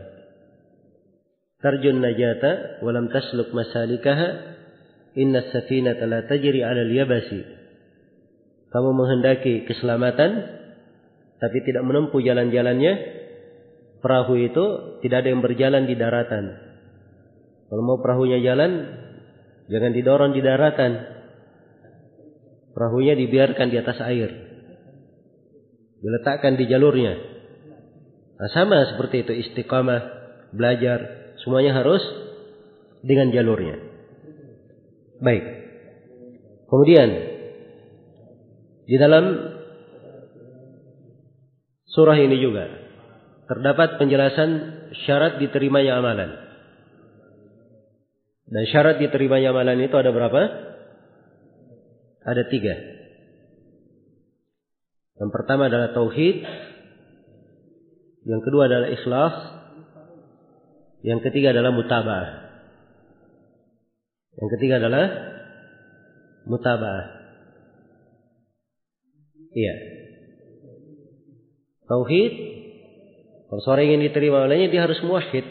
Tarjun 1.63 2.03
najata 2.03 2.83
walam 2.83 3.07
tasluk 3.07 3.55
masalikaha 3.55 4.57
inna 5.15 5.47
safinata 5.53 6.03
la 6.05 6.27
tajri 6.27 6.59
'ala 6.59 6.83
al-yabasi. 6.83 7.39
Kamu 8.73 8.89
menghendaki 8.93 9.69
keselamatan 9.69 10.61
tapi 11.43 11.59
tidak 11.67 11.83
menempuh 11.83 12.23
jalan-jalannya, 12.23 12.93
perahu 13.99 14.39
itu 14.39 14.65
tidak 15.03 15.23
ada 15.23 15.29
yang 15.35 15.43
berjalan 15.43 15.83
di 15.83 15.95
daratan. 15.99 16.45
Kalau 17.67 17.83
mau 17.83 17.99
perahunya 17.99 18.39
jalan, 18.39 18.71
jangan 19.67 19.91
didorong 19.91 20.31
di 20.31 20.39
daratan. 20.39 20.91
Perahunya 22.71 23.19
dibiarkan 23.19 23.67
di 23.69 23.77
atas 23.81 23.99
air. 24.07 24.52
Diletakkan 26.03 26.59
di 26.59 26.67
jalurnya. 26.67 27.15
Nah, 28.35 28.49
sama 28.51 28.91
seperti 28.91 29.23
itu 29.23 29.33
istiqamah, 29.39 30.01
belajar, 30.51 31.31
semuanya 31.39 31.79
harus 31.79 32.03
dengan 32.99 33.31
jalurnya. 33.31 33.79
Baik. 35.23 35.43
Kemudian 36.67 37.09
di 38.83 38.95
dalam 38.99 39.55
surah 41.87 42.19
ini 42.19 42.35
juga 42.43 42.67
terdapat 43.47 43.95
penjelasan 43.95 44.49
syarat 45.07 45.39
diterimanya 45.39 46.03
amalan. 46.03 46.35
Dan 48.43 48.63
syarat 48.67 48.99
diterimanya 48.99 49.55
amalan 49.55 49.79
itu 49.87 49.95
ada 49.95 50.11
berapa? 50.11 50.41
Ada 52.27 52.43
tiga. 52.51 52.92
Yang 55.19 55.29
pertama 55.29 55.69
adalah 55.69 55.93
tauhid. 55.93 56.37
Yang 58.23 58.41
kedua 58.47 58.71
adalah 58.71 58.89
ikhlas. 58.89 59.35
Yang 61.03 61.19
ketiga 61.29 61.51
adalah 61.51 61.75
mutabah. 61.75 62.25
Yang 64.39 64.49
ketiga 64.57 64.73
adalah 64.79 65.05
mutabah. 66.47 67.01
Iya. 69.53 69.75
Tauhid 71.85 72.33
kalau 73.53 73.61
seorang 73.69 73.85
ingin 73.85 74.09
diterima 74.09 74.49
olehnya 74.49 74.73
dia 74.73 74.81
harus 74.81 74.97
muwahhid. 75.05 75.45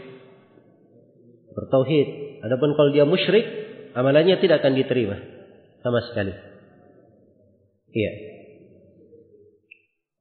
Bertauhid. 1.54 2.08
Adapun 2.42 2.74
kalau 2.74 2.90
dia 2.90 3.06
musyrik, 3.06 3.46
amalannya 3.94 4.42
tidak 4.42 4.58
akan 4.58 4.74
diterima 4.74 5.22
sama 5.86 6.02
sekali. 6.10 6.34
Iya. 7.94 8.31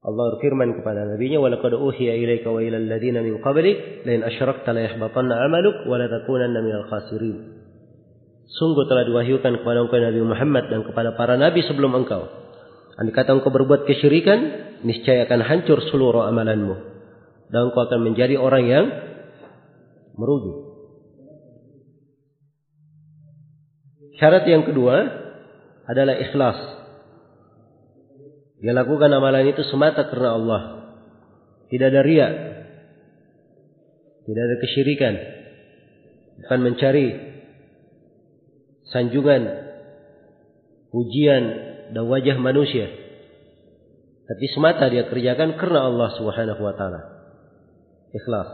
Allah 0.02 0.34
berfirman 0.34 0.82
kepada 0.82 1.06
nabinya, 1.06 1.38
"Walaqad 1.38 1.78
uhiya 1.78 2.18
ilaika 2.18 2.49
wa 2.49 2.58
ilal 2.58 2.89
ladzina 2.89 3.22
min 3.22 3.38
qablik 3.38 4.02
la 4.02 4.12
in 4.18 4.22
asyrakta 4.26 4.74
la 4.74 4.89
yahbatanna 4.89 5.45
'amaluk 5.45 5.86
wa 5.86 5.95
la 6.02 6.10
takunanna 6.10 6.60
minal 6.66 6.89
khasirin." 6.89 7.62
Sungguh 8.49 8.89
telah 8.89 9.06
diwahyukan 9.06 9.62
kepada 9.62 9.78
engkau 9.86 10.02
Nabi 10.02 10.22
Muhammad 10.26 10.74
dan 10.74 10.82
kepada 10.84 11.14
para 11.16 11.38
nabi 11.38 11.62
sebelum 11.64 11.93
engkau. 11.93 12.28
Andai 12.99 13.14
kata 13.14 13.38
engkau 13.38 13.54
berbuat 13.54 13.88
kesyirikan, 13.88 14.39
niscaya 14.84 15.30
akan 15.30 15.39
hancur 15.45 15.80
seluruh 15.88 16.28
amalanmu 16.28 16.76
dan 17.54 17.70
engkau 17.70 17.86
akan 17.86 17.99
menjadi 18.02 18.36
orang 18.41 18.64
yang 18.68 18.86
merugi. 20.18 20.54
Syarat 24.18 24.43
yang 24.49 24.66
kedua 24.66 24.95
adalah 25.88 26.18
ikhlas. 26.20 26.81
Dia 28.62 28.78
lakukan 28.78 29.09
amalan 29.09 29.49
itu 29.49 29.66
semata 29.66 30.05
karena 30.05 30.38
Allah. 30.38 30.62
Tidak 31.74 31.88
ada 31.89 32.01
ria. 32.05 32.30
Tidak 34.22 34.43
ada 34.45 34.55
kesyirikan. 34.62 35.14
Bukan 36.45 36.59
mencari 36.62 37.05
sanjungan, 38.93 39.41
pujian, 40.93 41.43
dan 41.91 42.03
wajah 42.05 42.38
manusia. 42.38 42.88
Tapi 44.30 44.45
semata 44.53 44.88
dia 44.88 45.09
kerjakan 45.09 45.57
karena 45.57 45.89
Allah 45.89 46.09
Subhanahu 46.16 46.62
wa 46.62 46.74
taala. 46.78 47.01
Ikhlas. 48.14 48.49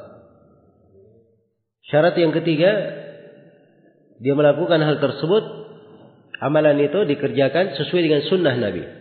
Syarat 1.92 2.16
yang 2.16 2.32
ketiga, 2.32 2.72
dia 4.20 4.34
melakukan 4.34 4.82
hal 4.82 4.98
tersebut, 4.98 5.44
amalan 6.42 6.80
itu 6.82 7.06
dikerjakan 7.06 7.78
sesuai 7.78 8.02
dengan 8.02 8.22
sunnah 8.26 8.56
Nabi. 8.58 8.97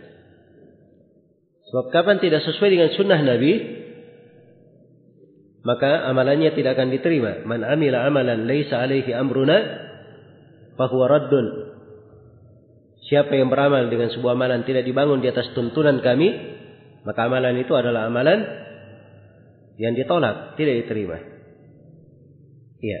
Sebab 1.67 1.91
kapan 1.91 2.17
tidak 2.23 2.47
sesuai 2.47 2.69
dengan 2.71 2.89
sunnah 2.95 3.19
Nabi, 3.19 3.53
maka 5.67 6.07
amalannya 6.07 6.55
tidak 6.55 6.79
akan 6.79 6.95
diterima. 6.95 7.43
Man 7.43 7.67
amila 7.67 8.07
amalan 8.07 8.47
laisa 8.47 8.79
alaihi 8.79 9.11
amruna 9.11 9.57
fahuwa 10.79 11.05
raddun. 11.11 11.47
Siapa 13.11 13.35
yang 13.35 13.51
beramal 13.51 13.91
dengan 13.91 14.07
sebuah 14.11 14.35
amalan 14.35 14.63
tidak 14.63 14.87
dibangun 14.87 15.19
di 15.19 15.27
atas 15.27 15.51
tuntunan 15.51 15.99
kami, 15.99 16.31
maka 17.03 17.27
amalan 17.27 17.59
itu 17.59 17.75
adalah 17.75 18.07
amalan 18.07 18.47
yang 19.75 19.91
ditolak, 19.95 20.55
tidak 20.55 20.87
diterima. 20.87 21.19
Iya. 22.79 22.99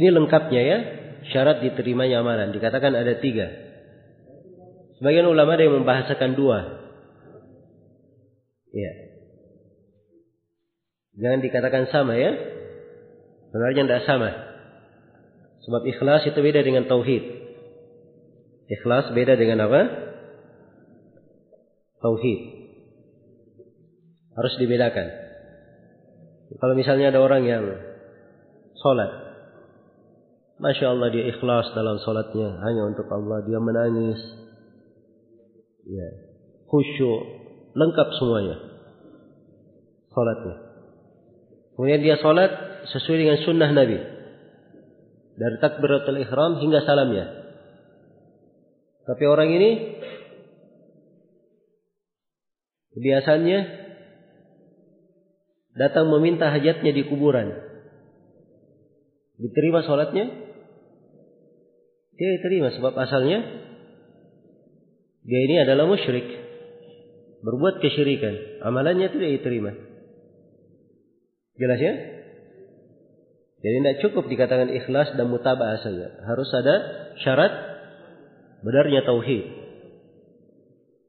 Ini 0.00 0.08
lengkapnya 0.12 0.62
ya, 0.64 0.78
syarat 1.32 1.60
diterimanya 1.60 2.24
amalan. 2.24 2.52
Dikatakan 2.56 2.92
ada 2.92 3.20
tiga. 3.20 3.52
Sebagian 5.00 5.28
ulama 5.28 5.56
ada 5.56 5.64
yang 5.64 5.84
membahasakan 5.84 6.32
dua. 6.36 6.77
Iya. 8.72 8.92
Jangan 11.18 11.40
dikatakan 11.42 11.84
sama 11.90 12.14
ya. 12.14 12.30
Sebenarnya 13.50 13.84
tidak 13.88 14.04
sama. 14.06 14.30
Sebab 15.66 15.82
ikhlas 15.84 16.22
itu 16.28 16.38
beda 16.38 16.60
dengan 16.62 16.86
tauhid. 16.86 17.24
Ikhlas 18.68 19.10
beda 19.16 19.34
dengan 19.34 19.64
apa? 19.64 19.80
Tauhid. 22.04 22.40
Harus 24.36 24.54
dibedakan. 24.60 25.06
Kalau 26.56 26.74
misalnya 26.78 27.12
ada 27.12 27.20
orang 27.20 27.42
yang 27.44 27.64
sholat, 28.80 29.10
Masya 30.58 30.90
Allah 30.90 31.08
dia 31.14 31.24
ikhlas 31.30 31.70
dalam 31.70 32.02
sholatnya 32.02 32.58
hanya 32.66 32.82
untuk 32.90 33.06
Allah. 33.14 33.46
Dia 33.46 33.58
menangis. 33.62 34.18
Ya. 35.86 36.08
Khusyuk. 36.66 37.37
Lengkap 37.78 38.08
semuanya. 38.18 38.56
Sholatnya. 40.10 40.56
Kemudian 41.78 42.02
dia 42.02 42.18
sholat 42.18 42.50
sesuai 42.90 43.18
dengan 43.22 43.38
sunnah 43.46 43.70
Nabi. 43.70 43.98
Dari 45.38 45.56
takbiratul 45.62 46.18
ihram 46.18 46.58
hingga 46.58 46.82
salamnya. 46.82 47.38
Tapi 49.06 49.24
orang 49.30 49.54
ini 49.54 49.70
kebiasaannya 52.98 53.60
datang 55.78 56.10
meminta 56.10 56.50
hajatnya 56.50 56.90
di 56.90 57.06
kuburan. 57.06 57.54
Diterima 59.38 59.86
sholatnya? 59.86 60.26
Dia 62.18 62.28
diterima 62.42 62.74
sebab 62.74 62.98
asalnya 62.98 63.38
dia 65.22 65.40
ini 65.46 65.62
adalah 65.62 65.86
musyrik. 65.86 66.47
Berbuat 67.42 67.78
kesyirikan. 67.78 68.62
Amalannya 68.66 69.08
tidak 69.14 69.30
diterima. 69.38 69.72
Jelas 71.58 71.80
ya? 71.82 71.94
Jadi 73.58 73.74
tidak 73.82 73.98
cukup 74.06 74.30
dikatakan 74.30 74.70
ikhlas 74.70 75.18
dan 75.18 75.26
mutaba'ah 75.26 75.78
saja. 75.82 76.06
Harus 76.26 76.50
ada 76.54 76.74
syarat 77.22 77.52
benarnya 78.62 79.02
tauhid. 79.02 79.44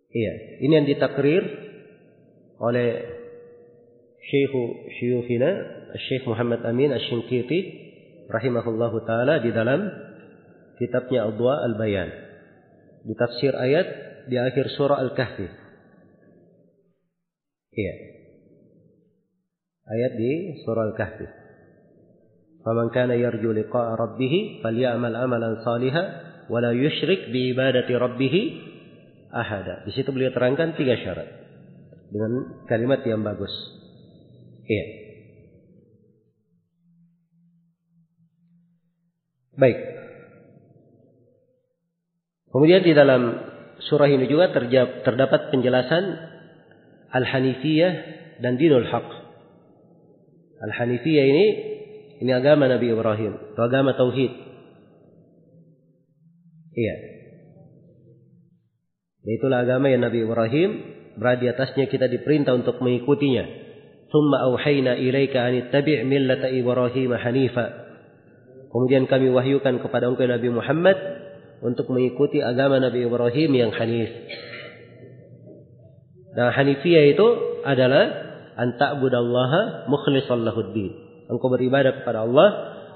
Iya, 0.10 0.34
ini 0.66 0.74
yang 0.74 0.88
ditakrir 0.90 1.46
oleh 2.58 2.90
Syekh 4.26 4.54
Syukhina 4.98 5.52
Syekh 6.10 6.26
Muhammad 6.26 6.66
Amin 6.66 6.90
Asy-Syinkiti 6.94 7.60
rahimahullahu 8.30 9.06
taala 9.06 9.42
di 9.42 9.50
dalam 9.54 9.90
kitabnya 10.78 11.30
Adwa 11.30 11.66
Al-Bayan. 11.66 12.10
Di 13.06 13.14
tafsir 13.18 13.54
ayat 13.54 13.88
di 14.30 14.38
akhir 14.38 14.74
surah 14.74 15.02
Al-Kahfi. 15.02 15.69
Iya. 17.74 17.94
Ayat 19.90 20.12
di 20.18 20.32
surah 20.66 20.94
Al-Kahfi. 20.94 21.28
Faman 22.62 22.92
kana 22.94 23.16
yarju 23.16 23.50
liqa'a 23.56 23.98
rabbih 23.98 24.62
falyamal 24.62 25.16
amalan 25.16 25.64
salihan 25.64 26.06
wa 26.52 26.60
la 26.60 26.76
yusyrik 26.76 27.32
bi 27.34 27.56
ibadati 27.56 27.94
rabbih 27.96 28.36
ahada. 29.34 29.86
Di 29.88 29.92
situ 29.96 30.10
beliau 30.12 30.34
terangkan 30.36 30.76
tiga 30.76 30.98
syarat 31.00 31.30
dengan 32.10 32.66
kalimat 32.66 33.02
yang 33.06 33.22
bagus. 33.22 33.54
Iya. 34.70 34.86
Baik. 39.60 39.78
Kemudian 42.50 42.82
di 42.82 42.94
dalam 42.98 43.22
surah 43.90 44.10
ini 44.10 44.26
juga 44.26 44.50
terdapat 45.06 45.54
penjelasan 45.54 46.04
Al-Hanifiyah 47.10 47.94
dan 48.42 48.58
Dinul 48.58 48.88
Haq. 48.88 49.08
Al-Hanifiyah 50.60 51.26
ini 51.26 51.46
ini 52.20 52.32
agama 52.36 52.68
Nabi 52.68 52.92
Ibrahim, 52.92 53.56
itu 53.56 53.62
agama 53.64 53.96
tauhid. 53.96 54.32
Iya. 56.76 56.96
Itulah 59.30 59.64
agama 59.64 59.88
yang 59.88 60.04
Nabi 60.04 60.26
Ibrahim 60.26 60.70
berada 61.20 61.44
di 61.44 61.48
atasnya 61.52 61.86
kita 61.88 62.12
diperintah 62.12 62.56
untuk 62.56 62.82
mengikutinya. 62.84 63.46
Thumma 64.10 64.42
auhayna 64.50 64.98
ilaika 64.98 65.46
an 65.46 65.54
ittabi' 65.68 66.02
millata 66.04 66.50
Ibrahim 66.50 67.14
hanifa. 67.14 67.66
Kemudian 68.70 69.06
kami 69.06 69.30
wahyukan 69.30 69.82
kepada 69.86 70.10
engkau 70.10 70.26
Nabi 70.26 70.50
Muhammad 70.50 70.98
untuk 71.62 71.92
mengikuti 71.94 72.42
agama 72.42 72.82
Nabi 72.82 73.06
Ibrahim 73.06 73.52
yang 73.54 73.72
hanif. 73.76 74.10
Nah, 76.36 76.54
hanifiyah 76.54 77.06
itu 77.16 77.28
adalah 77.66 78.06
anta'budallaha 78.60 79.90
mukhlishan 79.90 80.46
lahuddin. 80.46 80.92
Engkau 81.30 81.50
beribadah 81.50 82.02
kepada 82.02 82.26
Allah, 82.26 82.50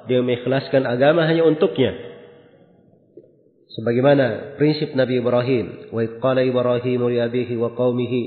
dia 0.10 0.20
mengikhlaskan 0.20 0.84
agama 0.86 1.26
hanya 1.26 1.46
untuknya. 1.48 1.94
Sebagaimana 3.74 4.58
prinsip 4.62 4.94
Nabi 4.94 5.18
Ibrahim, 5.18 5.90
wa 5.90 6.02
qala 6.22 6.46
Ibrahim 6.46 7.10
li 7.10 7.18
abihi 7.18 7.58
wa 7.58 7.74
qaumihi 7.74 8.22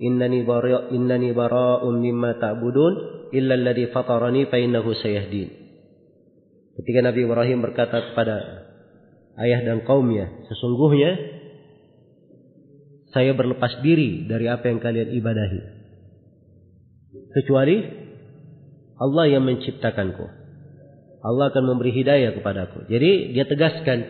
innani 0.00 0.44
bara 0.44 0.92
innani 0.92 1.32
bara'un 1.32 1.96
mimma 1.96 2.36
ta'budun 2.36 2.92
illa 3.32 3.56
alladhi 3.56 3.88
fatarani 3.88 4.44
fa 4.48 4.60
innahu 4.60 4.92
sayahdin. 4.92 5.48
Ketika 6.76 7.00
Nabi 7.00 7.24
Ibrahim 7.24 7.64
berkata 7.64 8.12
kepada 8.12 8.36
ayah 9.40 9.60
dan 9.64 9.84
kaumnya. 9.88 10.28
Sesungguhnya 10.52 11.39
saya 13.10 13.34
berlepas 13.34 13.82
diri 13.82 14.26
dari 14.30 14.46
apa 14.46 14.70
yang 14.70 14.78
kalian 14.78 15.10
ibadahi. 15.14 15.60
Kecuali 17.34 17.76
Allah 19.00 19.24
yang 19.26 19.42
menciptakanku. 19.46 20.26
Allah 21.20 21.52
akan 21.52 21.64
memberi 21.68 21.92
hidayah 21.92 22.32
kepadaku. 22.36 22.86
Jadi 22.88 23.36
dia 23.36 23.44
tegaskan 23.44 24.04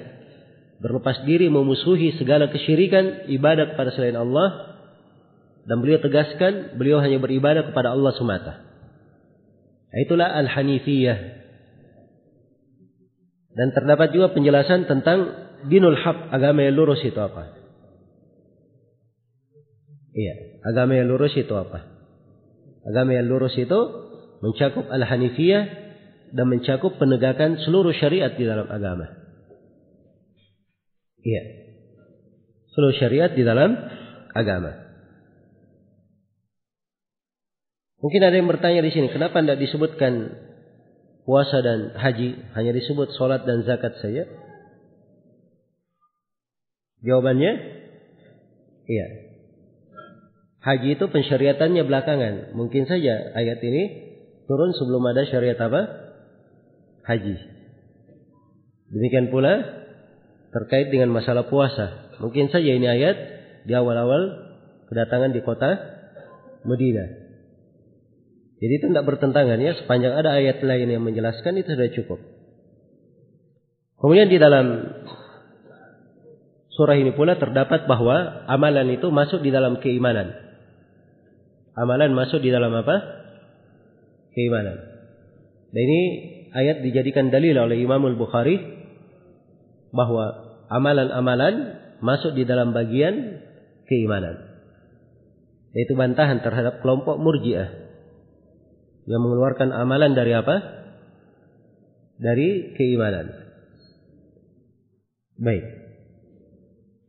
berlepas 0.80 1.26
diri 1.28 1.52
memusuhi 1.52 2.16
segala 2.16 2.48
kesyirikan 2.48 3.28
ibadat 3.28 3.76
kepada 3.76 3.92
selain 3.92 4.16
Allah 4.16 4.78
dan 5.68 5.76
beliau 5.84 6.00
tegaskan 6.00 6.80
beliau 6.80 7.04
hanya 7.04 7.20
beribadah 7.20 7.68
kepada 7.68 7.92
Allah 7.92 8.16
semata. 8.16 8.64
Itulah 9.90 10.32
al-hanifiyah 10.38 11.40
dan 13.50 13.68
terdapat 13.74 14.14
juga 14.14 14.30
penjelasan 14.30 14.86
tentang 14.86 15.18
dinul 15.66 15.98
haq, 15.98 16.30
agama 16.30 16.64
yang 16.64 16.78
lurus 16.78 17.02
itu 17.02 17.18
apa? 17.18 17.59
Iya, 20.10 20.62
agama 20.66 20.98
yang 20.98 21.06
lurus 21.06 21.34
itu 21.38 21.54
apa? 21.54 21.86
Agama 22.82 23.14
yang 23.14 23.30
lurus 23.30 23.54
itu 23.54 23.80
mencakup 24.42 24.88
al-hanifiyah 24.90 25.64
dan 26.34 26.46
mencakup 26.50 26.98
penegakan 26.98 27.60
seluruh 27.62 27.94
syariat 27.94 28.34
di 28.34 28.42
dalam 28.42 28.66
agama. 28.66 29.06
Iya. 31.20 31.42
Seluruh 32.74 32.96
syariat 32.96 33.30
di 33.34 33.42
dalam 33.44 33.76
agama. 34.32 34.90
Mungkin 38.00 38.22
ada 38.24 38.32
yang 38.32 38.48
bertanya 38.48 38.80
di 38.80 38.90
sini, 38.96 39.12
kenapa 39.12 39.44
tidak 39.44 39.60
disebutkan 39.60 40.32
puasa 41.28 41.60
dan 41.60 41.92
haji 42.00 42.32
hanya 42.56 42.72
disebut 42.72 43.12
sholat 43.14 43.44
dan 43.44 43.60
zakat 43.68 43.92
saja? 44.00 44.24
Jawabannya 47.04 47.52
iya. 48.88 49.29
Haji 50.60 51.00
itu 51.00 51.08
pensyariatannya 51.08 51.82
belakangan. 51.88 52.34
Mungkin 52.52 52.84
saja 52.84 53.32
ayat 53.32 53.64
ini 53.64 53.82
turun 54.44 54.76
sebelum 54.76 55.00
ada 55.08 55.24
syariat 55.24 55.56
apa? 55.56 55.82
Haji. 57.08 57.36
Demikian 58.92 59.32
pula 59.32 59.56
terkait 60.52 60.92
dengan 60.92 61.16
masalah 61.16 61.48
puasa. 61.48 62.12
Mungkin 62.20 62.52
saja 62.52 62.76
ini 62.76 62.84
ayat 62.84 63.16
di 63.64 63.72
awal-awal 63.72 64.52
kedatangan 64.92 65.32
di 65.32 65.40
kota 65.40 65.70
Medina. 66.68 67.08
Jadi 68.60 68.72
itu 68.76 68.86
tidak 68.92 69.08
bertentangan 69.08 69.56
ya. 69.56 69.72
Sepanjang 69.80 70.12
ada 70.12 70.36
ayat 70.36 70.60
lain 70.60 70.92
yang 70.92 71.00
menjelaskan 71.00 71.56
itu 71.56 71.72
sudah 71.72 71.88
cukup. 71.96 72.20
Kemudian 73.96 74.28
di 74.28 74.36
dalam 74.36 74.66
surah 76.76 77.00
ini 77.00 77.16
pula 77.16 77.40
terdapat 77.40 77.88
bahwa 77.88 78.44
amalan 78.44 78.92
itu 78.92 79.08
masuk 79.08 79.40
di 79.40 79.48
dalam 79.48 79.80
keimanan. 79.80 80.49
Amalan 81.78 82.12
masuk 82.14 82.42
di 82.42 82.50
dalam 82.50 82.74
apa? 82.74 82.96
Keimanan. 84.34 84.78
Dan 85.70 85.82
ini 85.86 86.02
ayat 86.50 86.82
dijadikan 86.82 87.30
dalil 87.30 87.54
oleh 87.54 87.78
Imam 87.78 88.02
Al-Bukhari 88.02 88.58
bahwa 89.94 90.50
amalan-amalan 90.70 91.54
masuk 92.02 92.34
di 92.34 92.42
dalam 92.42 92.74
bagian 92.74 93.42
keimanan. 93.86 94.50
Yaitu 95.70 95.94
bantahan 95.94 96.42
terhadap 96.42 96.82
kelompok 96.82 97.22
murjiah 97.22 97.70
yang 99.06 99.22
mengeluarkan 99.22 99.70
amalan 99.70 100.18
dari 100.18 100.34
apa? 100.34 100.56
Dari 102.18 102.74
keimanan. 102.74 103.30
Baik. 105.38 105.64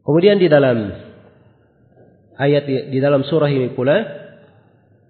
Kemudian 0.02 0.38
di 0.38 0.48
dalam 0.48 0.78
ayat 2.38 2.64
di 2.66 2.98
dalam 3.02 3.22
surah 3.28 3.50
ini 3.50 3.76
pula 3.76 4.21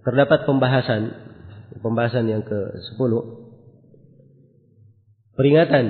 terdapat 0.01 0.45
pembahasan 0.49 1.13
pembahasan 1.81 2.27
yang 2.27 2.43
ke-10 2.43 3.11
peringatan 5.35 5.85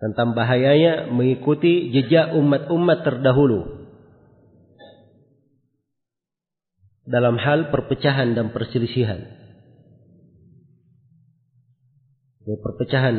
tentang 0.00 0.32
bahayanya 0.32 1.12
mengikuti 1.12 1.92
jejak 1.92 2.32
umat-umat 2.32 3.04
terdahulu. 3.04 3.84
Dalam 7.04 7.36
hal 7.36 7.68
perpecahan 7.68 8.32
dan 8.32 8.54
perselisihan. 8.54 9.20
Perpecahan 12.50 13.16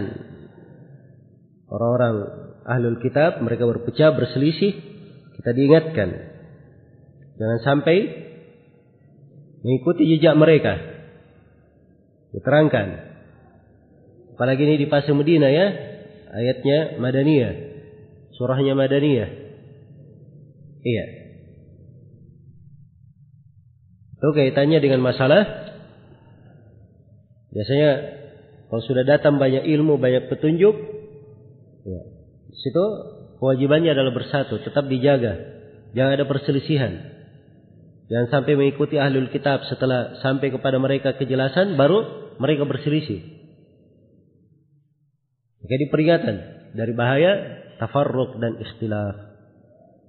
orang-orang 1.70 2.16
ahlul 2.66 3.00
kitab 3.00 3.40
mereka 3.46 3.68
berpecah 3.70 4.16
berselisih. 4.16 4.74
Kita 5.38 5.52
diingatkan. 5.54 6.10
Jangan 7.40 7.60
sampai 7.64 7.98
mengikuti 9.62 10.06
jejak 10.10 10.36
mereka. 10.38 10.78
Diterangkan. 12.34 12.88
Apalagi 14.36 14.62
ini 14.66 14.76
di 14.82 14.88
fase 14.90 15.14
Medina 15.14 15.52
ya, 15.52 15.68
ayatnya 16.34 16.98
Madaniyah. 16.98 17.54
Surahnya 18.34 18.74
Madaniyah. 18.74 19.30
Iya. 20.82 21.06
Itu 24.22 24.30
kaitannya 24.38 24.80
dengan 24.82 25.02
masalah 25.02 25.74
biasanya 27.52 28.22
kalau 28.72 28.82
sudah 28.88 29.04
datang 29.04 29.36
banyak 29.36 29.68
ilmu, 29.68 30.00
banyak 30.00 30.32
petunjuk, 30.32 30.72
ya, 31.84 32.02
situ 32.56 32.86
kewajibannya 33.44 33.92
adalah 33.92 34.16
bersatu, 34.16 34.64
tetap 34.64 34.88
dijaga, 34.88 35.36
jangan 35.92 36.16
ada 36.16 36.24
perselisihan. 36.24 37.21
Jangan 38.12 38.28
sampai 38.28 38.60
mengikuti 38.60 39.00
ahlul 39.00 39.32
kitab 39.32 39.64
setelah 39.72 40.20
sampai 40.20 40.52
kepada 40.52 40.76
mereka 40.84 41.16
kejelasan 41.16 41.80
baru 41.80 42.36
mereka 42.44 42.68
berselisih. 42.68 43.24
Jadi 45.64 45.88
peringatan 45.88 46.36
dari 46.76 46.92
bahaya 46.92 47.32
tafarruq 47.80 48.36
dan 48.44 48.60
ikhtilaf. 48.60 49.16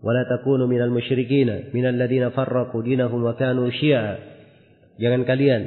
Wala 0.03 0.26
takunu 0.26 0.66
minal 0.66 0.90
musyrikin 0.90 1.70
minal 1.70 1.94
ladina 1.94 2.34
farraqu 2.34 2.82
dinahum 2.82 3.22
wa 3.22 3.38
kanu 3.38 3.70
syi'a. 3.70 4.18
Jangan 4.98 5.22
kalian 5.22 5.62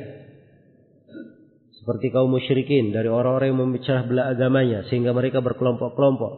seperti 1.80 2.12
kaum 2.12 2.36
musyrikin 2.36 2.92
dari 2.92 3.08
orang-orang 3.08 3.56
yang 3.56 3.64
memecah 3.64 4.04
belah 4.12 4.36
agamanya 4.36 4.84
sehingga 4.92 5.16
mereka 5.16 5.40
berkelompok-kelompok. 5.40 6.34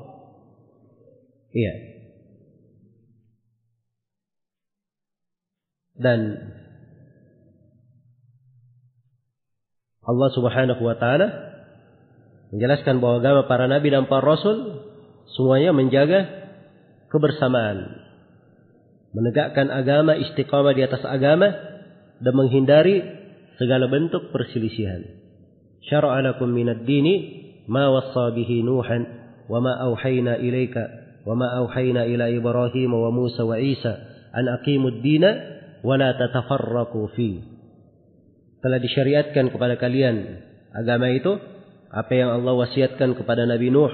Iya. 1.57 1.96
Dan 5.97 6.53
Allah 10.07 10.29
Subhanahu 10.31 10.81
wa 10.81 10.95
taala 10.95 11.27
menjelaskan 12.55 13.03
bahwa 13.03 13.19
agama 13.19 13.41
para 13.51 13.67
nabi 13.67 13.91
dan 13.91 14.07
para 14.07 14.23
rasul 14.23 14.87
semuanya 15.35 15.75
menjaga 15.75 16.47
kebersamaan, 17.11 18.07
menegakkan 19.11 19.67
agama 19.67 20.15
istiqamah 20.15 20.71
di 20.71 20.87
atas 20.87 21.03
agama 21.03 21.51
dan 22.23 22.33
menghindari 22.33 23.03
segala 23.59 23.91
bentuk 23.91 24.31
perselisihan. 24.31 25.03
Syara'a 25.87 26.23
lakum 26.23 26.51
minad 26.51 26.87
dini 26.87 27.15
ma 27.67 27.91
wassa 27.91 28.31
bihi 28.31 28.63
Nuhan 28.63 29.03
wa 29.51 29.59
ma 29.59 29.75
auhayna 29.91 30.39
ilaika 30.39 30.83
wa 31.27 31.35
ma 31.35 31.47
auhayna 31.63 32.07
ila 32.07 32.31
Ibrahim 32.31 32.91
wa 32.95 33.11
Musa 33.11 33.43
wa 33.43 33.59
Isa 33.59 33.91
an 34.31 34.47
aqimud 34.51 35.03
dina 35.03 35.57
wala 35.88 36.12
tatafarraqu 36.20 37.16
fi. 37.16 37.39
Telah 38.59 38.80
disyariatkan 38.84 39.55
kepada 39.55 39.80
kalian 39.80 40.43
agama 40.76 41.08
itu 41.16 41.39
apa 41.88 42.12
yang 42.12 42.36
Allah 42.36 42.51
wasiatkan 42.59 43.16
kepada 43.16 43.47
Nabi 43.47 43.72
Nuh, 43.72 43.93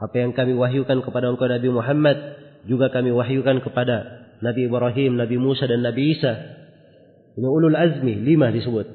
apa 0.00 0.16
yang 0.16 0.32
kami 0.32 0.56
wahyukan 0.56 1.04
kepada 1.04 1.28
engkau 1.28 1.44
Nabi 1.44 1.68
Muhammad, 1.68 2.16
juga 2.64 2.88
kami 2.88 3.12
wahyukan 3.12 3.60
kepada 3.60 4.24
Nabi 4.40 4.72
Ibrahim, 4.72 5.20
Nabi 5.20 5.36
Musa 5.36 5.68
dan 5.68 5.84
Nabi 5.84 6.16
Isa. 6.16 6.32
Ini 7.36 7.44
ulul 7.44 7.76
azmi, 7.76 8.24
lima 8.24 8.48
disebut. 8.48 8.86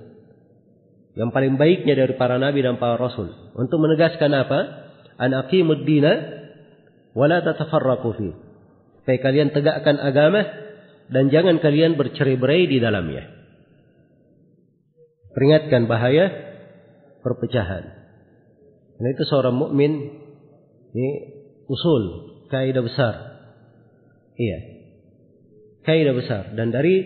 Yang 1.14 1.30
paling 1.30 1.62
baiknya 1.62 1.94
dari 1.94 2.18
para 2.18 2.42
nabi 2.42 2.66
dan 2.66 2.82
para 2.82 2.98
rasul. 2.98 3.30
Untuk 3.54 3.78
menegaskan 3.78 4.34
apa? 4.34 4.60
An 5.22 5.30
aqimud 5.46 5.86
dina 5.86 6.42
wala 7.14 7.46
tatafarraqu 7.46 8.10
fi. 8.18 8.28
Supaya 9.04 9.20
kalian 9.22 9.54
tegakkan 9.54 10.02
agama 10.02 10.62
dan 11.14 11.30
jangan 11.30 11.61
kalian 11.61 11.94
bercerai-berai 11.94 12.65
di 12.65 12.81
dalamnya. 12.81 13.30
Peringatkan 15.34 15.85
bahaya 15.85 16.26
perpecahan. 17.22 17.84
Karena 18.98 19.10
itu 19.14 19.23
seorang 19.30 19.53
mukmin 19.53 19.94
ini 20.94 21.10
usul 21.69 22.03
kaidah 22.49 22.81
besar. 22.85 23.14
Iya. 24.38 24.60
Kaidah 25.85 26.14
besar 26.18 26.44
dan 26.57 26.73
dari 26.73 27.06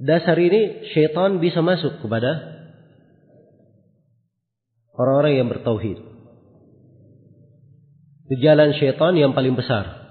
dasar 0.00 0.36
ini 0.36 0.92
syaitan 0.92 1.40
bisa 1.40 1.60
masuk 1.60 2.00
kepada 2.00 2.54
orang-orang 4.94 5.34
yang 5.44 5.48
bertauhid. 5.50 5.98
Itu 8.24 8.34
jalan 8.40 8.72
syaitan 8.76 9.16
yang 9.16 9.32
paling 9.36 9.56
besar. 9.56 10.03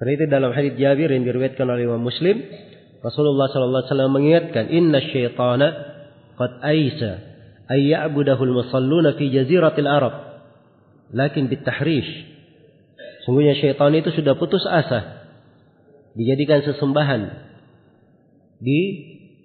Karena 0.00 0.16
itu 0.16 0.24
dalam 0.32 0.56
hadis 0.56 0.80
Jabir 0.80 1.12
yang 1.12 1.28
diriwayatkan 1.28 1.68
oleh 1.68 1.84
Imam 1.84 2.00
Muslim, 2.00 2.40
Rasulullah 3.04 3.52
sallallahu 3.52 3.84
alaihi 3.84 3.92
wasallam 3.92 4.12
mengingatkan, 4.16 4.64
"Inna 4.72 4.96
syaitana 5.04 5.68
qad 6.40 6.56
aisa 6.64 7.20
ay 7.68 7.92
ya'budahu 7.92 8.40
al-musalluna 8.48 9.20
fi 9.20 9.28
jaziratil 9.28 9.84
Arab." 9.84 10.40
Lakin 11.12 11.52
bitahrish. 11.52 12.08
Sungguhnya 13.28 13.52
syaitan 13.60 13.92
itu 13.92 14.08
sudah 14.16 14.40
putus 14.40 14.64
asa 14.64 15.28
dijadikan 16.16 16.64
sesembahan 16.64 17.20
di, 18.56 18.80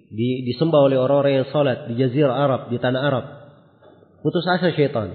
di 0.08 0.28
disembah 0.48 0.88
oleh 0.88 0.96
orang-orang 0.96 1.44
yang 1.44 1.48
salat 1.52 1.84
di 1.92 2.00
jazirah 2.00 2.32
Arab, 2.32 2.60
di 2.72 2.80
tanah 2.80 3.02
Arab. 3.04 3.24
Putus 4.24 4.48
asa 4.48 4.72
syaitan. 4.72 5.12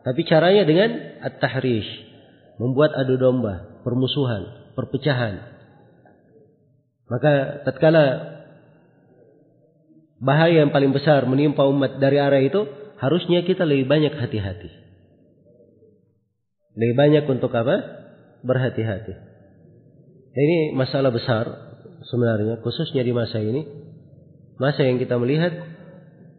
Tapi 0.00 0.24
caranya 0.24 0.64
dengan 0.64 1.20
at-tahrish, 1.20 1.90
membuat 2.56 2.96
adu 2.96 3.20
domba, 3.20 3.84
permusuhan, 3.84 4.59
perpecahan. 4.80 5.60
Maka 7.10 7.66
tatkala 7.68 8.04
bahaya 10.24 10.64
yang 10.64 10.72
paling 10.72 10.96
besar 10.96 11.28
menimpa 11.28 11.68
umat 11.68 12.00
dari 12.00 12.16
arah 12.16 12.40
itu, 12.40 12.64
harusnya 12.96 13.44
kita 13.44 13.68
lebih 13.68 13.84
banyak 13.84 14.16
hati-hati. 14.16 14.70
Lebih 16.80 16.94
banyak 16.96 17.24
untuk 17.28 17.52
apa? 17.52 17.76
Berhati-hati. 18.40 19.14
Ini 20.30 20.72
masalah 20.78 21.10
besar 21.10 21.44
sebenarnya, 22.06 22.62
khususnya 22.62 23.02
di 23.04 23.12
masa 23.12 23.42
ini. 23.42 23.66
Masa 24.60 24.84
yang 24.84 25.00
kita 25.00 25.16
melihat 25.16 25.56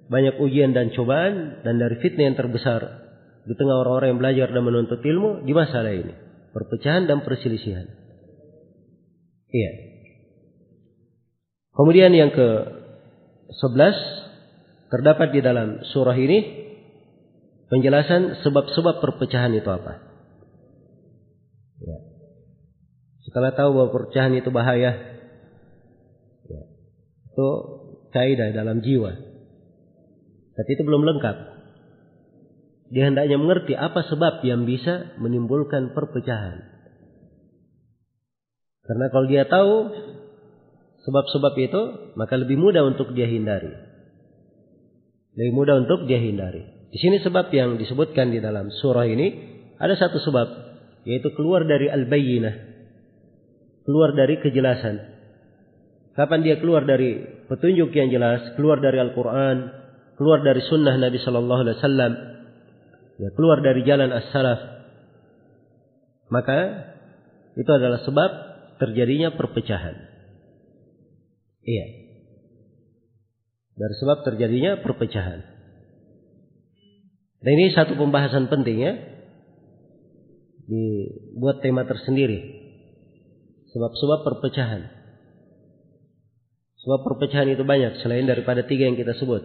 banyak 0.07 0.39
ujian 0.39 0.71
dan 0.71 0.93
cobaan 0.93 1.65
dan 1.65 1.81
dari 1.81 1.99
fitnah 1.99 2.31
yang 2.31 2.37
terbesar 2.37 2.81
di 3.41 3.53
tengah 3.57 3.81
orang-orang 3.81 4.13
yang 4.13 4.21
belajar 4.21 4.47
dan 4.53 4.63
menuntut 4.63 5.01
ilmu 5.01 5.43
di 5.43 5.53
masalah 5.57 5.91
ini. 5.91 6.13
Perpecahan 6.53 7.09
dan 7.09 7.25
perselisihan. 7.25 7.89
Iya. 9.51 9.71
Kemudian 11.75 12.11
yang 12.15 12.31
ke 12.31 12.47
11 13.51 14.91
terdapat 14.91 15.31
di 15.31 15.39
dalam 15.43 15.83
surah 15.91 16.15
ini 16.15 16.39
penjelasan 17.71 18.43
sebab-sebab 18.43 18.99
perpecahan 18.99 19.55
itu 19.55 19.67
apa. 19.67 20.03
Ya. 21.79 21.97
Setelah 23.27 23.55
tahu 23.55 23.69
bahwa 23.75 23.89
perpecahan 23.95 24.35
itu 24.35 24.51
bahaya, 24.51 24.91
ya. 26.47 26.61
itu 27.31 27.47
kaidah 28.11 28.51
dalam 28.51 28.83
jiwa. 28.83 29.15
Tapi 30.51 30.69
itu 30.75 30.83
belum 30.83 31.07
lengkap. 31.07 31.37
Dia 32.91 33.07
hendaknya 33.07 33.39
mengerti 33.39 33.71
apa 33.71 34.03
sebab 34.03 34.43
yang 34.43 34.67
bisa 34.67 35.15
menimbulkan 35.15 35.95
perpecahan. 35.95 36.70
Karena 38.81 39.05
kalau 39.13 39.25
dia 39.29 39.45
tahu 39.45 39.73
sebab-sebab 41.05 41.53
itu, 41.61 41.81
maka 42.17 42.33
lebih 42.37 42.57
mudah 42.57 42.81
untuk 42.85 43.13
dia 43.13 43.29
hindari. 43.29 43.71
Lebih 45.37 45.53
mudah 45.53 45.85
untuk 45.85 46.09
dia 46.09 46.17
hindari. 46.17 46.65
Di 46.91 46.97
sini 46.99 47.23
sebab 47.23 47.47
yang 47.55 47.79
disebutkan 47.79 48.35
di 48.35 48.43
dalam 48.43 48.67
surah 48.83 49.07
ini 49.07 49.27
ada 49.79 49.95
satu 49.95 50.19
sebab 50.19 50.47
yaitu 51.07 51.31
keluar 51.33 51.63
dari 51.63 51.87
al-bayyinah. 51.87 52.55
Keluar 53.87 54.13
dari 54.13 54.37
kejelasan. 54.43 54.95
Kapan 56.13 56.43
dia 56.43 56.59
keluar 56.59 56.83
dari 56.83 57.23
petunjuk 57.47 57.95
yang 57.95 58.11
jelas, 58.11 58.43
keluar 58.59 58.83
dari 58.83 58.99
Al-Qur'an, 58.99 59.57
keluar 60.19 60.43
dari 60.43 60.59
sunnah 60.67 60.99
Nabi 60.99 61.17
sallallahu 61.17 61.61
alaihi 61.65 61.77
wasallam, 61.79 62.11
ya 63.17 63.29
keluar 63.33 63.63
dari 63.63 63.81
jalan 63.87 64.11
as-salaf. 64.11 64.59
Maka 66.29 66.59
itu 67.55 67.71
adalah 67.71 68.03
sebab 68.03 68.50
terjadinya 68.81 69.37
perpecahan. 69.37 69.93
Iya. 71.61 71.85
Dari 73.77 73.95
sebab 74.01 74.25
terjadinya 74.25 74.81
perpecahan. 74.81 75.39
Dan 77.41 77.51
ini 77.57 77.73
satu 77.73 77.93
pembahasan 77.93 78.49
penting 78.49 78.77
ya. 78.81 78.93
Dibuat 80.65 81.61
tema 81.61 81.85
tersendiri. 81.85 82.61
Sebab-sebab 83.69 84.19
perpecahan. 84.25 84.81
Sebab 86.81 86.99
perpecahan 87.05 87.49
itu 87.53 87.61
banyak 87.61 88.01
selain 88.01 88.25
daripada 88.25 88.65
tiga 88.65 88.89
yang 88.89 88.97
kita 88.97 89.13
sebut. 89.17 89.41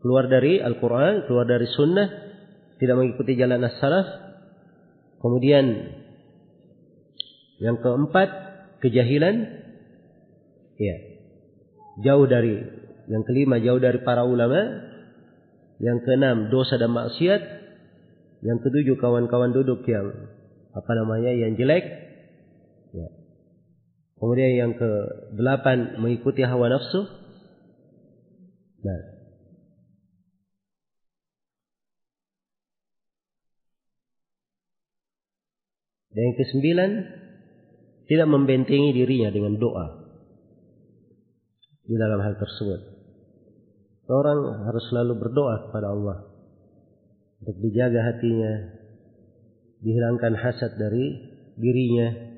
Keluar 0.00 0.26
dari 0.26 0.58
Al-Quran, 0.58 1.28
keluar 1.28 1.44
dari 1.44 1.68
Sunnah, 1.68 2.08
tidak 2.80 2.96
mengikuti 2.96 3.36
jalan 3.36 3.62
as-salaf. 3.62 4.08
Kemudian 5.22 5.64
yang 7.62 7.78
keempat, 7.78 8.51
kejahilan. 8.82 9.46
Ya. 10.76 10.96
Jauh 12.02 12.26
dari 12.26 12.58
yang 13.06 13.22
kelima 13.22 13.62
jauh 13.62 13.78
dari 13.78 14.02
para 14.02 14.26
ulama. 14.26 14.90
Yang 15.78 15.98
keenam 16.06 16.50
dosa 16.50 16.76
dan 16.76 16.90
maksiat. 16.90 17.42
Yang 18.42 18.58
ketujuh 18.66 18.98
kawan-kawan 18.98 19.54
duduk 19.54 19.86
yang 19.86 20.10
apa 20.74 20.92
namanya 20.98 21.30
yang 21.30 21.54
jelek. 21.54 21.86
Ya. 22.90 23.08
Kemudian 24.18 24.52
yang 24.58 24.72
ke 24.74 24.90
delapan 25.38 26.02
mengikuti 26.02 26.42
hawa 26.42 26.66
nafsu. 26.66 27.06
Nah. 28.82 29.02
Dan 36.12 36.22
yang 36.28 36.36
kesembilan 36.36 37.21
tidak 38.12 38.28
membentengi 38.28 38.92
dirinya 38.92 39.32
dengan 39.32 39.56
doa 39.56 40.04
di 41.88 41.96
dalam 41.96 42.20
hal 42.20 42.36
tersebut. 42.36 42.80
Orang 44.12 44.68
harus 44.68 44.84
selalu 44.92 45.16
berdoa 45.16 45.64
kepada 45.64 45.96
Allah 45.96 46.28
untuk 47.40 47.56
dijaga 47.64 48.12
hatinya, 48.12 48.52
dihilangkan 49.80 50.36
hasad 50.36 50.76
dari 50.76 51.24
dirinya, 51.56 52.36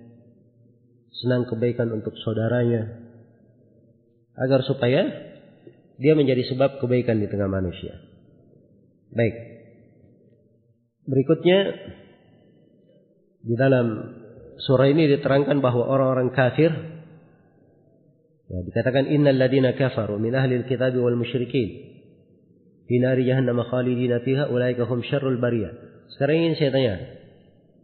senang 1.11 1.51
kebaikan 1.51 1.91
untuk 1.91 2.15
saudaranya 2.23 3.11
agar 4.39 4.63
supaya 4.63 5.11
dia 5.99 6.15
menjadi 6.15 6.55
sebab 6.55 6.79
kebaikan 6.79 7.19
di 7.19 7.27
tengah 7.27 7.51
manusia. 7.51 7.99
Baik. 9.11 9.35
Berikutnya 11.11 11.59
di 13.43 13.55
dalam 13.59 14.23
surah 14.59 14.87
ini 14.91 15.11
diterangkan 15.19 15.59
bahwa 15.59 15.87
orang-orang 15.87 16.31
kafir 16.31 16.71
ya, 18.51 18.59
dikatakan 18.63 19.11
innal 19.11 19.37
ladina 19.37 19.75
kafaru 19.75 20.21
min 20.21 20.35
ahli 20.35 20.63
alkitab 20.63 20.95
wal 20.99 21.19
musyrikin 21.19 21.95
fi 22.85 22.95
nari 23.01 23.25
jahannam 23.25 23.65
khalidina 23.65 24.21
fiha 24.21 24.49
ulaika 24.53 24.85
hum 24.85 25.01
syarrul 25.05 25.41
bariyah. 25.41 25.73
Sekarang 26.15 26.37
ingin 26.37 26.55
saya 26.61 26.71
tanya, 26.71 26.95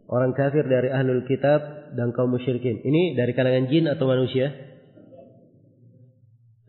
orang 0.07 0.31
kafir 0.37 0.63
dari 0.69 0.93
ahlul 0.93 1.25
kitab 1.25 1.91
dan 1.97 2.13
kaum 2.13 2.31
musyrikin. 2.31 2.79
Ini 2.85 3.17
dari 3.17 3.33
kalangan 3.33 3.67
jin 3.67 3.89
atau 3.89 4.05
manusia? 4.07 4.53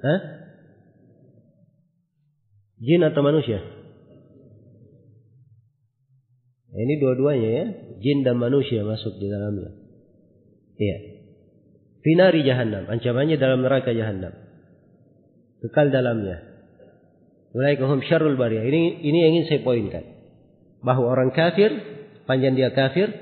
Hah? 0.02 0.20
Jin 2.82 3.06
atau 3.06 3.22
manusia? 3.22 3.62
Ini 6.72 6.94
dua-duanya 6.98 7.50
ya, 7.52 7.64
jin 8.00 8.24
dan 8.24 8.40
manusia 8.40 8.80
masuk 8.82 9.20
di 9.20 9.28
dalamnya. 9.28 9.81
Iya. 10.78 10.98
Finari 12.02 12.42
jahannam, 12.42 12.90
ancamannya 12.90 13.38
dalam 13.38 13.62
neraka 13.62 13.94
jahannam. 13.94 14.34
Kekal 15.62 15.94
dalamnya. 15.94 16.42
Ulaikahum 17.54 18.02
syarrul 18.02 18.34
bariyah. 18.34 18.64
Ini 18.66 19.06
ini 19.06 19.18
yang 19.22 19.30
ingin 19.38 19.46
saya 19.46 19.60
poinkan. 19.62 20.04
Bahwa 20.82 21.14
orang 21.14 21.30
kafir, 21.30 21.70
panjang 22.26 22.58
dia 22.58 22.74
kafir, 22.74 23.12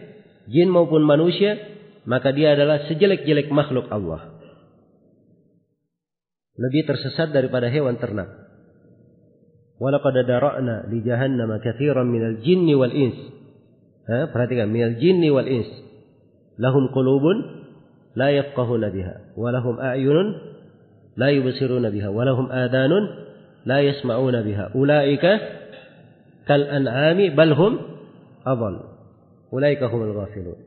jin 0.48 0.72
maupun 0.72 1.04
manusia, 1.04 1.60
maka 2.08 2.32
dia 2.32 2.56
adalah 2.56 2.88
sejelek-jelek 2.88 3.52
makhluk 3.52 3.90
Allah. 3.92 4.40
Lebih 6.56 6.88
tersesat 6.88 7.36
daripada 7.36 7.68
hewan 7.68 8.00
ternak. 8.00 8.28
Walaqad 9.80 10.16
dara'na 10.24 10.88
li 10.92 11.00
jahannama 11.04 11.60
katsiran 11.60 12.08
minal 12.08 12.40
jinni 12.44 12.76
wal 12.76 12.92
ins. 12.92 13.16
Ha, 14.08 14.28
perhatikan 14.32 14.68
minal 14.68 14.96
jinni 15.00 15.28
wal 15.32 15.48
ins. 15.48 15.68
Lahum 16.60 16.92
qulubun 16.92 17.64
la 18.12 18.28
yafqahuna 18.28 18.92
biha 18.92 19.32
wa 19.32 19.48
lahum 19.48 19.80
a'yunun 19.80 20.28
la 21.16 21.32
yubsiruna 21.32 21.88
biha 21.88 22.12
wa 22.12 22.22
lahum 22.28 22.52
adanun 22.52 23.04
la 23.64 23.80
yasma'una 23.80 24.44
biha. 24.44 24.76
Ulaika 24.76 25.32
kal 26.44 26.68
an'ami 26.68 27.32
bal 27.32 27.56
hum 27.56 27.72
adall. 28.44 28.92
Ulaika 29.48 29.88
humul 29.88 30.12
ghafilun. 30.12 30.60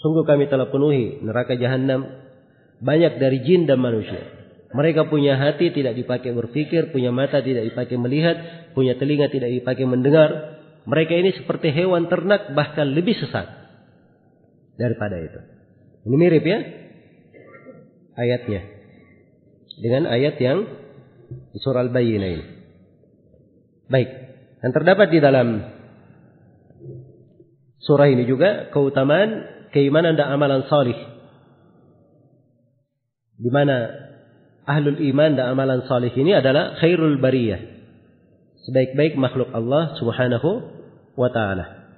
Sungguh 0.00 0.24
kami 0.24 0.48
telah 0.48 0.72
penuhi 0.72 1.20
neraka 1.20 1.58
jahanam 1.58 2.08
banyak 2.80 3.20
dari 3.20 3.42
jin 3.44 3.66
dan 3.68 3.82
manusia. 3.82 4.40
Mereka 4.70 5.10
punya 5.10 5.34
hati 5.34 5.74
tidak 5.74 5.98
dipakai 5.98 6.30
berpikir, 6.30 6.94
punya 6.94 7.10
mata 7.10 7.42
tidak 7.42 7.66
dipakai 7.66 7.98
melihat, 7.98 8.38
punya 8.72 8.94
telinga 8.94 9.26
tidak 9.28 9.50
dipakai 9.50 9.84
mendengar. 9.84 10.56
Mereka 10.86 11.12
ini 11.18 11.34
seperti 11.34 11.74
hewan 11.74 12.06
ternak 12.06 12.54
bahkan 12.54 12.94
lebih 12.94 13.18
sesat 13.18 13.59
daripada 14.80 15.20
itu. 15.20 15.40
Ini 16.08 16.16
mirip 16.16 16.44
ya 16.48 16.58
ayatnya 18.16 18.60
dengan 19.80 20.08
ayat 20.08 20.40
yang 20.40 20.64
di 21.52 21.58
surah 21.60 21.84
Al-Bayyinah 21.84 22.30
ini. 22.32 22.44
Baik, 23.92 24.10
yang 24.64 24.72
terdapat 24.72 25.08
di 25.12 25.18
dalam 25.20 25.48
surah 27.84 28.08
ini 28.08 28.24
juga 28.24 28.72
keutamaan 28.72 29.44
keimanan 29.76 30.16
dan 30.16 30.32
amalan 30.32 30.64
salih. 30.66 30.96
Di 33.40 33.50
mana 33.52 33.88
ahlul 34.68 35.00
iman 35.00 35.32
dan 35.34 35.56
amalan 35.56 35.88
salih 35.88 36.12
ini 36.12 36.36
adalah 36.36 36.76
khairul 36.78 37.18
bariyah. 37.18 37.60
Sebaik-baik 38.68 39.16
makhluk 39.16 39.48
Allah 39.56 39.96
Subhanahu 39.96 40.50
wa 41.16 41.28
taala. 41.32 41.88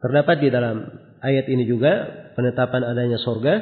Terdapat 0.00 0.42
di 0.42 0.48
dalam 0.50 0.88
ayat 1.22 1.46
ini 1.48 1.64
juga 1.64 1.92
penetapan 2.34 2.82
adanya 2.82 3.18
surga. 3.22 3.54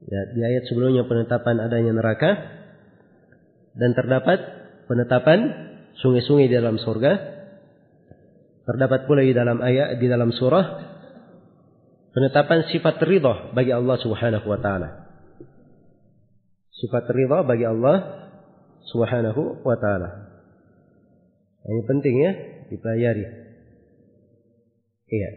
Ya, 0.00 0.20
di 0.32 0.40
ayat 0.40 0.64
sebelumnya 0.68 1.04
penetapan 1.04 1.60
adanya 1.60 1.92
neraka 1.92 2.30
dan 3.76 3.92
terdapat 3.92 4.38
penetapan 4.88 5.38
sungai-sungai 6.00 6.48
di 6.48 6.56
dalam 6.56 6.76
surga. 6.80 7.12
Terdapat 8.68 9.08
pula 9.08 9.24
di 9.24 9.34
dalam 9.34 9.58
ayat 9.58 9.98
di 9.98 10.06
dalam 10.06 10.30
surah 10.30 10.66
penetapan 12.14 12.68
sifat 12.70 13.02
ridha 13.02 13.50
bagi 13.56 13.74
Allah 13.74 13.96
Subhanahu 13.98 14.46
wa 14.46 14.58
taala 14.62 15.10
sifat 16.80 17.04
ridha 17.12 17.44
bagi 17.44 17.68
Allah 17.68 17.96
Subhanahu 18.88 19.60
wa 19.60 19.76
taala. 19.76 20.32
Ini 21.60 21.82
penting 21.84 22.14
ya 22.16 22.32
dipelajari. 22.72 23.24
Iya. 25.12 25.30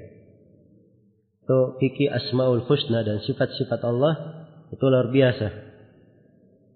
Itu 1.43 1.59
fikih 1.75 2.07
asmaul 2.07 2.63
husna 2.63 3.03
dan 3.03 3.19
sifat-sifat 3.19 3.83
Allah 3.83 4.13
itu 4.71 4.83
luar 4.87 5.11
biasa. 5.11 5.47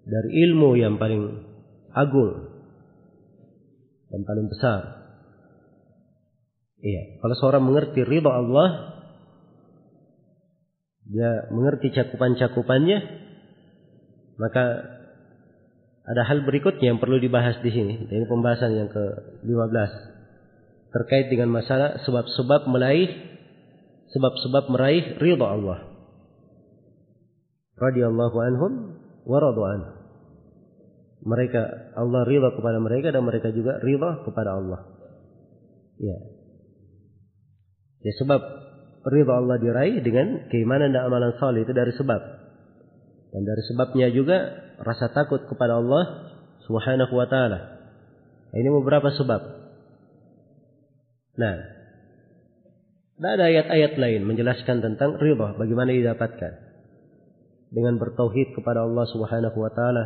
Dari 0.04 0.30
ilmu 0.48 0.76
yang 0.76 1.00
paling 1.00 1.24
agung 1.96 2.52
dan 4.12 4.20
paling 4.28 4.46
besar. 4.52 4.80
Iya, 6.78 7.18
kalau 7.24 7.34
seorang 7.40 7.64
mengerti 7.64 8.04
ridha 8.04 8.30
Allah, 8.30 8.68
dia 11.08 11.48
mengerti 11.50 11.90
cakupan-cakupannya, 11.90 12.98
maka 14.36 14.64
ada 16.08 16.22
hal 16.24 16.44
berikutnya 16.44 16.92
yang 16.92 17.00
perlu 17.00 17.20
dibahas 17.20 17.60
di 17.60 17.72
sini. 17.72 18.08
Ini 18.08 18.24
pembahasan 18.28 18.72
yang 18.72 18.88
ke-15 18.88 19.92
terkait 20.88 21.28
dengan 21.28 21.52
masalah 21.52 22.00
sebab-sebab 22.04 22.64
meraih 22.72 23.27
sebab-sebab 24.12 24.64
meraih 24.72 25.20
ridha 25.20 25.46
Allah. 25.46 25.78
Radhiyallahu 27.78 28.36
anhum 28.42 28.72
wa 29.28 29.38
radu 29.38 29.62
anhu. 29.62 29.92
Mereka 31.28 31.62
Allah 31.98 32.22
ridha 32.24 32.48
kepada 32.54 32.78
mereka 32.80 33.12
dan 33.12 33.22
mereka 33.26 33.52
juga 33.52 33.78
ridha 33.82 34.24
kepada 34.24 34.50
Allah. 34.56 34.80
Ya. 35.98 36.18
Ya 38.06 38.12
sebab 38.22 38.40
ridha 39.06 39.32
Allah 39.34 39.58
diraih 39.58 40.00
dengan 40.00 40.48
keimanan 40.48 40.94
dan 40.94 41.06
amalan 41.10 41.34
saleh 41.36 41.66
itu 41.66 41.74
dari 41.74 41.92
sebab. 41.92 42.22
Dan 43.28 43.42
dari 43.44 43.62
sebabnya 43.68 44.08
juga 44.08 44.38
rasa 44.80 45.12
takut 45.12 45.44
kepada 45.50 45.76
Allah 45.76 46.32
Subhanahu 46.64 47.12
wa 47.12 47.26
taala. 47.28 47.60
Ini 48.56 48.68
beberapa 48.72 49.12
sebab. 49.12 49.42
Nah, 51.38 51.77
tidak 53.18 53.34
ada 53.34 53.44
ayat-ayat 53.50 53.92
lain 53.98 54.30
menjelaskan 54.30 54.78
tentang 54.78 55.18
ridha 55.18 55.58
bagaimana 55.58 55.90
didapatkan. 55.90 56.70
Dengan 57.74 57.98
bertauhid 57.98 58.54
kepada 58.54 58.86
Allah 58.86 59.10
Subhanahu 59.10 59.58
wa 59.58 59.70
taala. 59.74 60.04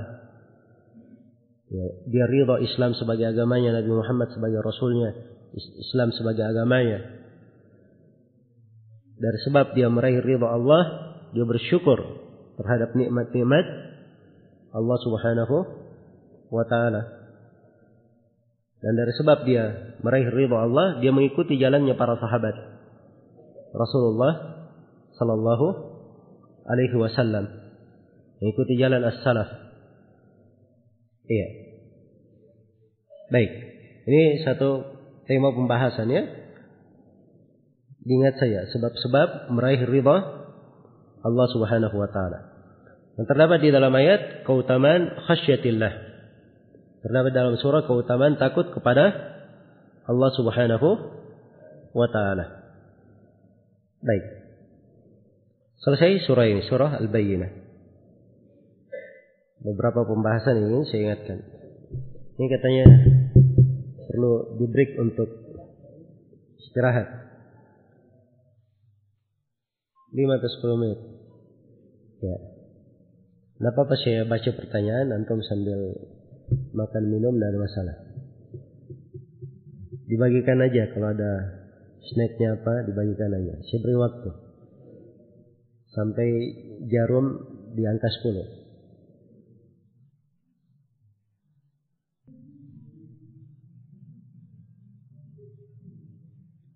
Ya, 1.69 1.87
dia 2.09 2.25
ridha 2.25 2.57
Islam 2.65 2.97
sebagai 2.97 3.29
agamanya, 3.29 3.77
Nabi 3.77 3.93
Muhammad 3.93 4.33
sebagai 4.33 4.65
rasulnya, 4.65 5.13
Islam 5.53 6.09
sebagai 6.17 6.41
agamanya. 6.41 7.05
Dari 9.21 9.39
sebab 9.45 9.77
dia 9.77 9.93
meraih 9.93 10.25
ridha 10.25 10.49
Allah, 10.49 11.13
dia 11.37 11.45
bersyukur 11.45 12.01
terhadap 12.57 12.97
nikmat-nikmat 12.97 13.67
Allah 14.73 14.99
Subhanahu 15.05 15.57
wa 16.49 16.65
taala. 16.65 17.03
Dan 18.81 18.97
dari 18.97 19.13
sebab 19.21 19.45
dia 19.45 19.97
meraih 20.01 20.33
ridha 20.33 20.65
Allah, 20.65 20.97
dia 21.05 21.13
mengikuti 21.13 21.61
jalannya 21.61 21.93
para 21.93 22.17
sahabat 22.17 22.72
Rasulullah 23.73 24.33
sallallahu 25.17 25.67
alaihi 26.69 26.97
wasallam. 26.97 27.49
Mengikuti 28.43 28.75
jalan 28.77 29.03
as-salaf. 29.07 29.49
Iya. 31.31 31.47
Baik. 33.31 33.51
Ini 34.03 34.43
satu 34.45 34.83
tema 35.31 35.55
pembahasannya. 35.55 36.43
Ingat 38.03 38.35
saya 38.35 38.67
sebab-sebab 38.75 39.55
meraih 39.55 39.87
ridha 39.87 40.17
Allah 41.23 41.47
Subhanahu 41.55 41.95
wa 41.95 42.11
taala. 42.11 42.51
Dan 43.15 43.25
terdapat 43.31 43.63
di 43.63 43.71
dalam 43.71 43.95
ayat 43.95 44.43
keutamaan 44.43 45.23
khasyatillah. 45.31 45.93
Terdapat 47.07 47.31
dalam 47.31 47.55
surah 47.63 47.87
keutamaan 47.87 48.35
takut 48.43 48.75
kepada 48.75 49.15
Allah 50.11 50.31
Subhanahu 50.35 50.89
wa 51.95 52.09
taala. 52.11 52.62
Baik. 54.03 54.25
Selesai 55.79 56.27
surah 56.27 56.47
ini, 56.51 56.63
surah 56.67 56.99
Al-Bayyinah. 56.99 57.51
Beberapa 59.63 60.03
pembahasan 60.03 60.59
ingin 60.59 60.83
saya 60.91 61.01
ingatkan. 61.07 61.39
Ini 62.35 62.47
katanya 62.51 62.87
perlu 64.11 64.59
di 64.59 64.67
break 64.67 64.99
untuk 64.99 65.31
istirahat. 66.59 67.07
5 70.11 70.19
atau 70.19 70.51
10 70.51 70.83
menit. 70.83 71.01
Ya. 72.27 72.37
Tidak 73.63 73.71
apa-apa 73.71 73.95
saya 74.03 74.27
baca 74.27 74.51
pertanyaan, 74.51 75.15
antum 75.15 75.39
sambil 75.47 75.79
makan 76.75 77.05
minum, 77.07 77.39
ada 77.39 77.55
masalah. 77.55 77.97
Dibagikan 80.11 80.59
aja 80.59 80.91
kalau 80.91 81.15
ada 81.15 81.62
snacknya 82.11 82.59
apa, 82.59 82.89
dibagikan 82.89 83.31
aja. 83.37 83.55
Saya 83.69 83.79
beri 83.85 83.97
waktu. 83.99 84.31
Sampai 85.93 86.29
jarum 86.89 87.27
di 87.77 87.83
angka 87.87 88.09
10. 88.09 88.63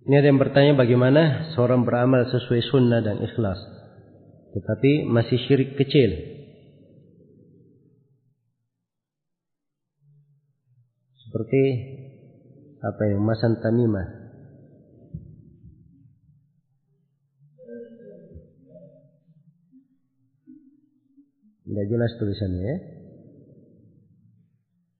Ini 0.06 0.22
ada 0.22 0.28
yang 0.30 0.38
bertanya 0.38 0.78
bagaimana 0.78 1.50
seorang 1.58 1.82
beramal 1.82 2.30
sesuai 2.30 2.62
sunnah 2.70 3.02
dan 3.02 3.18
ikhlas. 3.26 3.58
Tetapi 4.54 5.10
masih 5.10 5.38
syirik 5.50 5.74
kecil. 5.74 6.36
seperti 11.36 11.62
apa 12.80 13.02
yang 13.12 13.20
masan 13.20 13.60
tamimah 13.60 14.25
tidak 21.66 21.86
jelas 21.90 22.12
tulisannya 22.22 22.62
ya. 22.62 22.76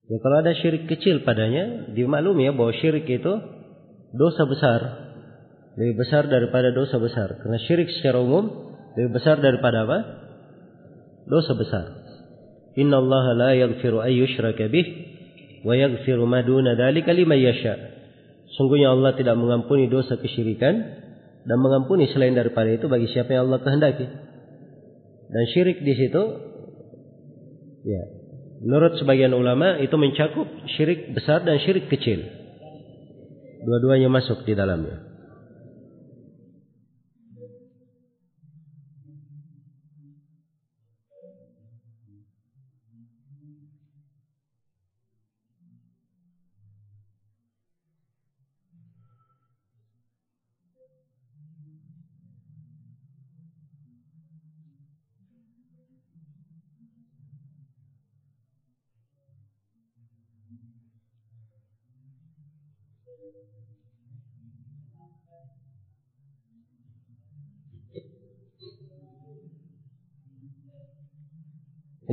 Ya 0.07 0.17
kalau 0.23 0.39
ada 0.39 0.55
syirik 0.55 0.87
kecil 0.87 1.23
padanya 1.27 1.91
dimaklumi 1.91 2.47
ya 2.47 2.51
bahwa 2.55 2.71
syirik 2.75 3.07
itu 3.07 3.33
dosa 4.15 4.43
besar. 4.47 4.81
Lebih 5.79 5.95
besar 5.99 6.27
daripada 6.31 6.71
dosa 6.71 6.99
besar. 6.99 7.39
Karena 7.39 7.59
syirik 7.63 7.91
secara 7.99 8.19
umum 8.19 8.71
lebih 8.95 9.19
besar 9.19 9.39
daripada 9.39 9.83
apa? 9.83 9.99
Dosa 11.27 11.55
besar. 11.59 11.85
Inna 12.79 13.03
Allah 13.03 13.25
la 13.35 13.51
yaghfiru 13.55 13.99
ayyushraka 13.99 14.71
bih 14.71 14.87
wa 15.67 15.75
yaghfiru 15.75 16.23
ma 16.23 16.39
duna 16.43 16.75
dzalika 16.79 17.11
liman 17.11 17.39
yasha. 17.39 17.75
Sungguhnya 18.55 18.95
Allah 18.95 19.11
tidak 19.15 19.35
mengampuni 19.35 19.91
dosa 19.91 20.15
kesyirikan 20.15 20.75
dan 21.43 21.57
mengampuni 21.59 22.07
selain 22.15 22.31
daripada 22.31 22.71
itu 22.71 22.87
bagi 22.87 23.11
siapa 23.11 23.35
yang 23.35 23.51
Allah 23.51 23.59
kehendaki. 23.59 24.07
Dan 25.27 25.43
syirik 25.51 25.83
di 25.83 25.93
situ 25.99 26.23
ya, 27.87 28.03
menurut 28.59 28.99
sebagian 28.99 29.31
ulama 29.31 29.79
itu 29.79 29.95
mencakup 29.95 30.45
syirik 30.75 31.15
besar 31.15 31.47
dan 31.47 31.55
syirik 31.63 31.87
kecil. 31.87 32.19
Dua-duanya 33.63 34.11
masuk 34.11 34.43
di 34.43 34.53
dalamnya. 34.53 35.16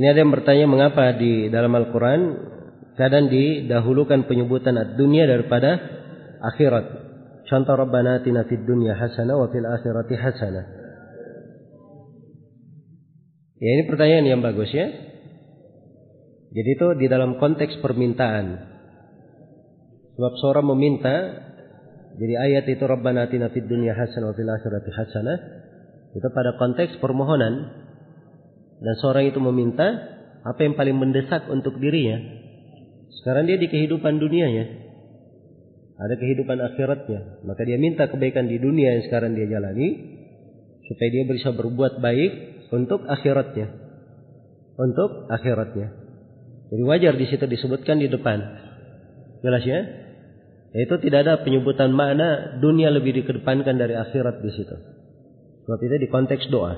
Ini 0.05 0.13
ada 0.13 0.21
yang 0.21 0.37
bertanya 0.37 0.69
mengapa 0.69 1.17
di 1.17 1.49
dalam 1.49 1.73
Al-Quran 1.73 2.21
kadang 2.93 3.25
didahulukan 3.25 4.29
penyebutan 4.29 4.77
dunia 4.93 5.25
daripada 5.25 5.81
akhirat. 6.45 6.85
Contoh 7.49 7.73
Rabbana 7.73 8.21
atina 8.21 8.45
fid 8.45 8.69
dunya 8.69 8.93
hasanah 8.93 9.33
wa 9.33 9.49
fil 9.49 9.65
akhirati 9.65 10.13
hasanah. 10.13 10.65
Ya 13.57 13.69
ini 13.81 13.89
pertanyaan 13.89 14.29
yang 14.29 14.45
bagus 14.45 14.69
ya. 14.69 14.93
Jadi 16.53 16.69
itu 16.69 16.87
di 17.01 17.09
dalam 17.09 17.41
konteks 17.41 17.81
permintaan. 17.81 18.61
Sebab 20.21 20.33
seorang 20.37 20.69
meminta 20.69 21.17
jadi 22.13 22.45
ayat 22.45 22.69
itu 22.69 22.85
Rabbana 22.85 23.25
atina 23.25 23.49
fid 23.49 23.65
dunya 23.65 23.97
hasanah 23.97 24.29
wa 24.29 24.35
fil 24.37 24.53
akhirati 24.53 24.91
hasanah 24.93 25.37
itu 26.13 26.27
pada 26.29 26.61
konteks 26.61 27.01
permohonan 27.01 27.84
dan 28.81 28.93
seorang 28.99 29.31
itu 29.31 29.39
meminta 29.39 30.15
apa 30.45 30.59
yang 30.61 30.75
paling 30.75 30.97
mendesak 30.99 31.47
untuk 31.47 31.79
dirinya. 31.79 32.21
Sekarang 33.21 33.47
dia 33.49 33.57
di 33.57 33.65
kehidupan 33.71 34.21
dunianya. 34.21 34.85
Ada 35.95 36.15
kehidupan 36.19 36.59
akhiratnya. 36.59 37.41
Maka 37.47 37.61
dia 37.63 37.79
minta 37.79 38.11
kebaikan 38.11 38.51
di 38.51 38.59
dunia 38.59 38.99
yang 38.99 39.03
sekarang 39.07 39.33
dia 39.33 39.47
jalani. 39.47 40.13
supaya 40.85 41.09
dia 41.09 41.25
bisa 41.25 41.49
berbuat 41.49 41.97
baik 41.97 42.31
untuk 42.69 43.09
akhiratnya. 43.09 43.73
Untuk 44.77 45.25
akhiratnya. 45.33 45.87
Jadi 46.69 46.83
wajar 46.85 47.17
di 47.17 47.25
situ 47.25 47.41
disebutkan 47.49 47.97
di 47.97 48.05
depan. 48.05 48.37
Jelas 49.41 49.65
ya? 49.65 49.81
Yaitu 50.77 51.01
tidak 51.09 51.25
ada 51.25 51.33
penyebutan 51.41 51.89
makna 51.89 52.61
dunia 52.61 52.93
lebih 52.93 53.17
dikedepankan 53.17 53.81
dari 53.81 53.97
akhirat 53.97 54.45
di 54.45 54.51
situ. 54.53 54.77
Sebab 55.65 55.79
itu 55.81 55.95
di 56.05 56.09
konteks 56.13 56.53
doa. 56.53 56.77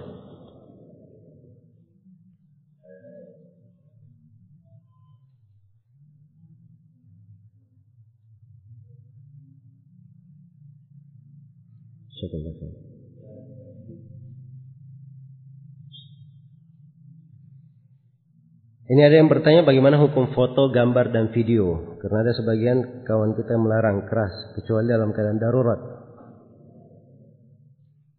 Ini 18.87 19.01
ada 19.03 19.19
yang 19.19 19.27
bertanya 19.27 19.67
bagaimana 19.67 19.99
hukum 19.99 20.31
foto, 20.31 20.71
gambar, 20.71 21.11
dan 21.11 21.35
video. 21.35 21.99
Karena 21.99 22.23
ada 22.23 22.31
sebagian 22.31 23.03
kawan 23.03 23.35
kita 23.35 23.59
yang 23.59 23.67
melarang 23.67 24.07
keras, 24.07 24.31
kecuali 24.55 24.87
dalam 24.87 25.11
keadaan 25.11 25.43
darurat. 25.43 25.79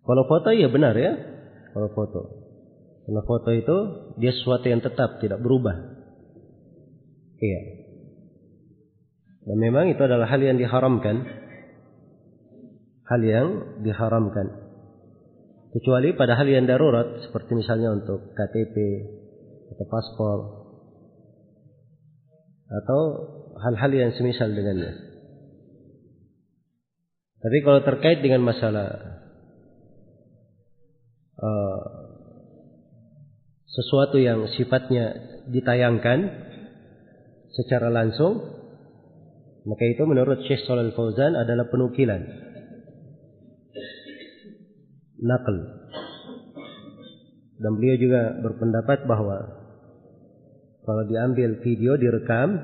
Kalau 0.04 0.24
foto 0.28 0.52
ya 0.52 0.68
benar 0.68 0.92
ya. 0.92 1.12
Kalau 1.72 1.88
foto. 1.96 2.20
Karena 3.08 3.24
foto 3.24 3.48
itu 3.56 3.76
dia 4.20 4.32
sesuatu 4.36 4.68
yang 4.68 4.84
tetap, 4.84 5.16
tidak 5.24 5.40
berubah. 5.40 5.72
Iya. 7.40 7.60
Dan 9.48 9.56
memang 9.56 9.88
itu 9.88 10.04
adalah 10.04 10.28
hal 10.28 10.44
yang 10.44 10.60
diharamkan. 10.60 11.47
Hal 13.08 13.20
yang 13.24 13.48
diharamkan. 13.80 14.68
Kecuali 15.72 16.12
pada 16.12 16.36
hal 16.36 16.48
yang 16.48 16.68
darurat, 16.68 17.24
seperti 17.24 17.56
misalnya 17.56 17.92
untuk 17.92 18.32
KTP 18.36 18.76
atau 19.68 19.84
paspor 19.88 20.38
atau 22.68 23.00
hal-hal 23.64 23.90
yang 23.92 24.10
semisal 24.16 24.52
dengannya. 24.52 24.92
Tapi 27.38 27.58
kalau 27.64 27.80
terkait 27.86 28.18
dengan 28.20 28.44
masalah 28.44 28.88
uh, 31.38 31.80
sesuatu 33.68 34.18
yang 34.18 34.50
sifatnya 34.58 35.14
ditayangkan 35.48 36.18
secara 37.54 37.88
langsung, 37.94 38.42
maka 39.64 39.84
itu 39.86 40.02
menurut 40.02 40.44
Syekh 40.50 40.66
Shalal 40.66 40.92
Fauzan 40.92 41.38
adalah 41.38 41.70
penukilan. 41.70 42.47
Nakal. 45.18 45.58
Dan 47.58 47.74
beliau 47.74 47.96
juga 47.98 48.38
berpendapat 48.38 49.02
bahwa 49.10 49.36
kalau 50.86 51.02
diambil 51.10 51.58
video 51.60 51.98
direkam 51.98 52.54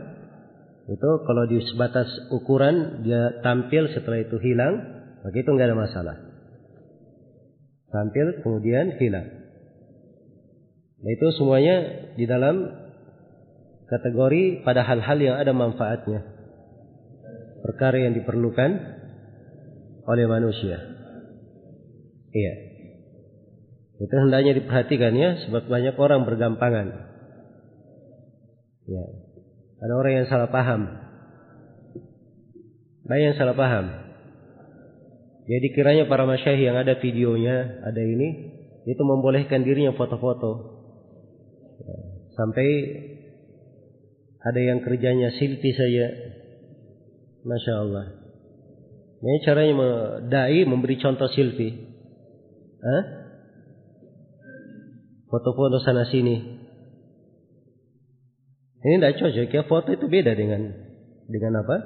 itu 0.87 1.11
kalau 1.27 1.45
di 1.51 1.59
sebatas 1.67 2.07
ukuran 2.31 3.03
dia 3.03 3.43
tampil 3.43 3.91
setelah 3.91 4.23
itu 4.23 4.39
hilang, 4.39 4.75
maka 5.27 5.35
itu 5.35 5.51
nggak 5.51 5.69
ada 5.73 5.77
masalah. 5.77 6.17
Tampil 7.91 8.45
kemudian 8.45 8.97
hilang. 9.03 9.29
Nah 11.05 11.11
itu 11.11 11.27
semuanya 11.37 11.77
di 12.15 12.25
dalam 12.25 12.65
kategori 13.91 14.63
pada 14.63 14.87
hal-hal 14.87 15.19
yang 15.21 15.37
ada 15.37 15.53
manfaatnya. 15.53 16.23
Perkara 17.65 17.99
yang 17.99 18.15
diperlukan 18.15 18.71
oleh 20.05 20.25
manusia. 20.29 20.94
Iya. 22.35 22.55
Itu 24.03 24.11
hendaknya 24.11 24.59
diperhatikan 24.59 25.15
ya, 25.15 25.39
sebab 25.47 25.71
banyak 25.71 25.95
orang 25.95 26.27
bergampangan. 26.27 26.87
Ya. 28.91 29.05
Ada 29.79 29.93
orang 29.95 30.13
yang 30.19 30.27
salah 30.27 30.51
paham. 30.51 30.83
Banyak 33.07 33.25
yang 33.33 33.39
salah 33.39 33.55
paham. 33.55 33.87
Jadi 35.45 35.67
kiranya 35.77 36.05
para 36.11 36.27
masyayikh 36.27 36.73
yang 36.73 36.75
ada 36.75 36.99
videonya, 36.99 37.85
ada 37.85 38.03
ini, 38.03 38.51
itu 38.89 39.03
membolehkan 39.05 39.63
dirinya 39.63 39.95
foto-foto. 39.95 40.53
Ya. 41.87 41.97
Sampai 42.35 42.69
ada 44.43 44.61
yang 44.61 44.83
kerjanya 44.83 45.31
silti 45.39 45.71
saja. 45.71 46.07
Masya 47.45 47.75
Allah. 47.79 48.07
Ini 49.23 49.41
caranya 49.45 49.75
dai 50.27 50.67
memberi 50.67 50.99
contoh 50.99 51.31
silti. 51.31 51.94
Foto-foto 55.33 55.81
sana 55.81 56.05
sini. 56.13 56.37
Ini 58.85 59.01
tidak 59.01 59.17
cocok 59.17 59.49
ya 59.49 59.63
foto 59.65 59.89
itu 59.97 60.05
beda 60.05 60.37
dengan 60.37 60.69
dengan 61.25 61.65
apa? 61.65 61.77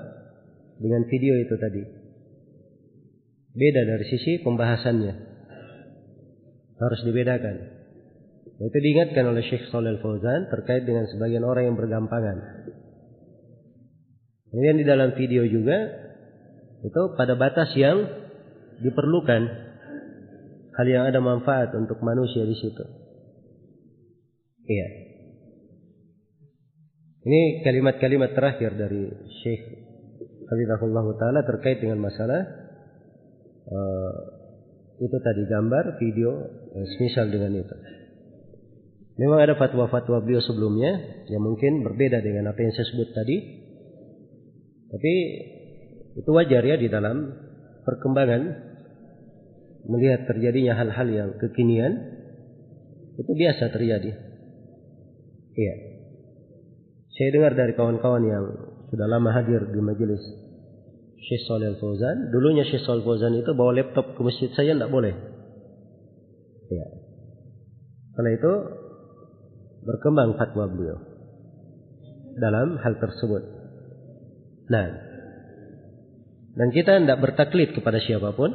Dengan 0.83 1.07
video 1.07 1.39
itu 1.39 1.55
tadi. 1.55 1.83
Beda 3.55 3.87
dari 3.87 4.05
sisi 4.11 4.43
pembahasannya. 4.43 5.15
Harus 6.79 7.01
dibedakan. 7.07 7.57
Itu 8.59 8.79
diingatkan 8.83 9.23
oleh 9.23 9.47
Syekh 9.47 9.70
Shalal 9.70 10.03
Fauzan 10.03 10.51
terkait 10.51 10.83
dengan 10.83 11.07
sebagian 11.07 11.47
orang 11.47 11.70
yang 11.70 11.77
bergampangan. 11.79 12.66
Kemudian 14.51 14.83
di 14.83 14.87
dalam 14.87 15.15
video 15.15 15.47
juga 15.47 15.79
itu 16.83 17.03
pada 17.15 17.39
batas 17.39 17.70
yang 17.79 18.03
diperlukan 18.83 19.68
hal 20.79 20.87
yang 20.87 21.05
ada 21.11 21.19
manfaat 21.19 21.75
untuk 21.75 21.99
manusia 22.07 22.47
di 22.47 22.55
situ. 22.55 22.85
Iya. 24.69 24.89
Ini 27.27 27.67
kalimat-kalimat 27.67 28.31
terakhir 28.33 28.79
dari 28.79 29.11
Syekh 29.43 29.63
Hafizahullah 30.49 31.07
Ta'ala 31.19 31.41
terkait 31.45 31.83
dengan 31.83 31.99
masalah 32.01 32.41
uh, 33.69 34.15
itu 35.03 35.17
tadi 35.19 35.43
gambar, 35.51 35.99
video, 35.99 36.31
uh, 36.47 36.87
semisal 36.97 37.27
dengan 37.29 37.59
itu. 37.59 37.77
Memang 39.19 39.43
ada 39.43 39.59
fatwa-fatwa 39.59 40.23
beliau 40.23 40.39
sebelumnya 40.39 41.27
yang 41.27 41.43
mungkin 41.43 41.83
berbeda 41.83 42.23
dengan 42.23 42.55
apa 42.55 42.61
yang 42.63 42.71
saya 42.71 42.87
sebut 42.87 43.11
tadi. 43.11 43.37
Tapi 44.89 45.15
itu 46.23 46.31
wajar 46.33 46.63
ya 46.63 46.79
di 46.79 46.87
dalam 46.87 47.35
perkembangan 47.83 48.68
melihat 49.87 50.27
terjadinya 50.27 50.75
hal-hal 50.75 51.09
yang 51.09 51.31
kekinian 51.39 51.93
itu 53.19 53.33
biasa 53.35 53.71
terjadi. 53.75 54.11
Iya. 55.59 55.75
Saya 57.19 57.29
dengar 57.35 57.53
dari 57.59 57.75
kawan-kawan 57.75 58.23
yang 58.27 58.45
sudah 58.95 59.07
lama 59.11 59.35
hadir 59.35 59.67
di 59.75 59.81
majelis 59.83 60.23
Syekh 61.19 61.43
Saleh 61.51 61.75
Fauzan. 61.83 62.31
Dulunya 62.31 62.63
Syekh 62.63 62.87
Saleh 62.87 63.03
Fauzan 63.03 63.35
itu 63.35 63.51
bawa 63.59 63.75
laptop 63.75 64.15
ke 64.15 64.21
masjid 64.23 64.51
saya 64.55 64.79
tidak 64.79 64.95
boleh. 64.95 65.15
Ya. 66.71 66.87
Karena 68.15 68.31
itu 68.39 68.53
berkembang 69.83 70.39
fatwa 70.39 70.71
beliau 70.71 70.99
dalam 72.39 72.79
hal 72.79 73.03
tersebut. 73.03 73.43
Nah, 74.71 74.87
dan 76.55 76.69
kita 76.75 77.03
tidak 77.03 77.19
bertaklid 77.23 77.75
kepada 77.75 77.99
siapa 78.03 78.35
pun, 78.35 78.51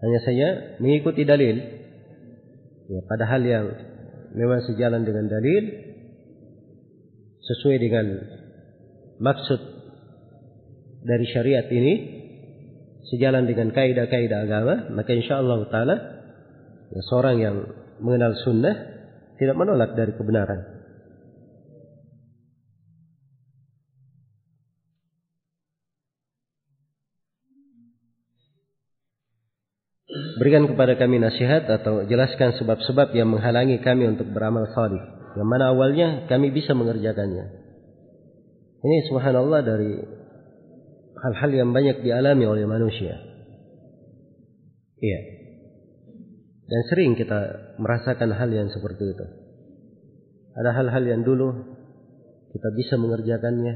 hanya 0.00 0.20
saja 0.24 0.48
mengikuti 0.80 1.28
dalil. 1.28 1.56
Ya, 2.90 3.00
pada 3.06 3.24
hal 3.28 3.42
yang 3.46 3.66
memang 4.34 4.66
sejalan 4.66 5.06
dengan 5.06 5.30
dalil, 5.30 5.62
sesuai 7.44 7.76
dengan 7.78 8.06
maksud 9.20 9.60
dari 11.04 11.26
syariat 11.28 11.66
ini 11.70 11.94
sejalan 13.10 13.48
dengan 13.48 13.72
kaidah-kaidah 13.72 14.44
agama 14.44 14.74
maka 14.92 15.10
insya 15.16 15.40
Allah 15.40 15.66
taala 15.72 15.96
ya, 16.92 17.00
seorang 17.10 17.36
yang 17.40 17.56
mengenal 18.00 18.36
sunnah 18.44 18.74
tidak 19.40 19.56
menolak 19.56 19.96
dari 19.96 20.12
kebenaran. 20.14 20.79
Berikan 30.40 30.64
kepada 30.64 30.96
kami 30.96 31.20
nasihat 31.20 31.68
atau 31.68 32.08
jelaskan 32.08 32.56
sebab-sebab 32.56 33.12
yang 33.12 33.28
menghalangi 33.28 33.76
kami 33.84 34.08
untuk 34.08 34.32
beramal 34.32 34.64
salih. 34.72 35.04
Yang 35.36 35.48
mana 35.52 35.68
awalnya 35.68 36.24
kami 36.32 36.48
bisa 36.48 36.72
mengerjakannya. 36.72 37.44
Ini 38.80 38.96
subhanallah 39.12 39.60
dari 39.60 40.00
hal-hal 41.20 41.50
yang 41.52 41.76
banyak 41.76 42.00
dialami 42.00 42.48
oleh 42.48 42.64
manusia. 42.64 43.20
Iya. 44.96 45.20
Dan 46.72 46.80
sering 46.88 47.20
kita 47.20 47.76
merasakan 47.76 48.32
hal 48.32 48.48
yang 48.48 48.72
seperti 48.72 49.12
itu. 49.12 49.26
Ada 50.56 50.72
hal-hal 50.72 51.04
yang 51.04 51.20
dulu 51.20 51.52
kita 52.56 52.68
bisa 52.80 52.96
mengerjakannya, 52.96 53.74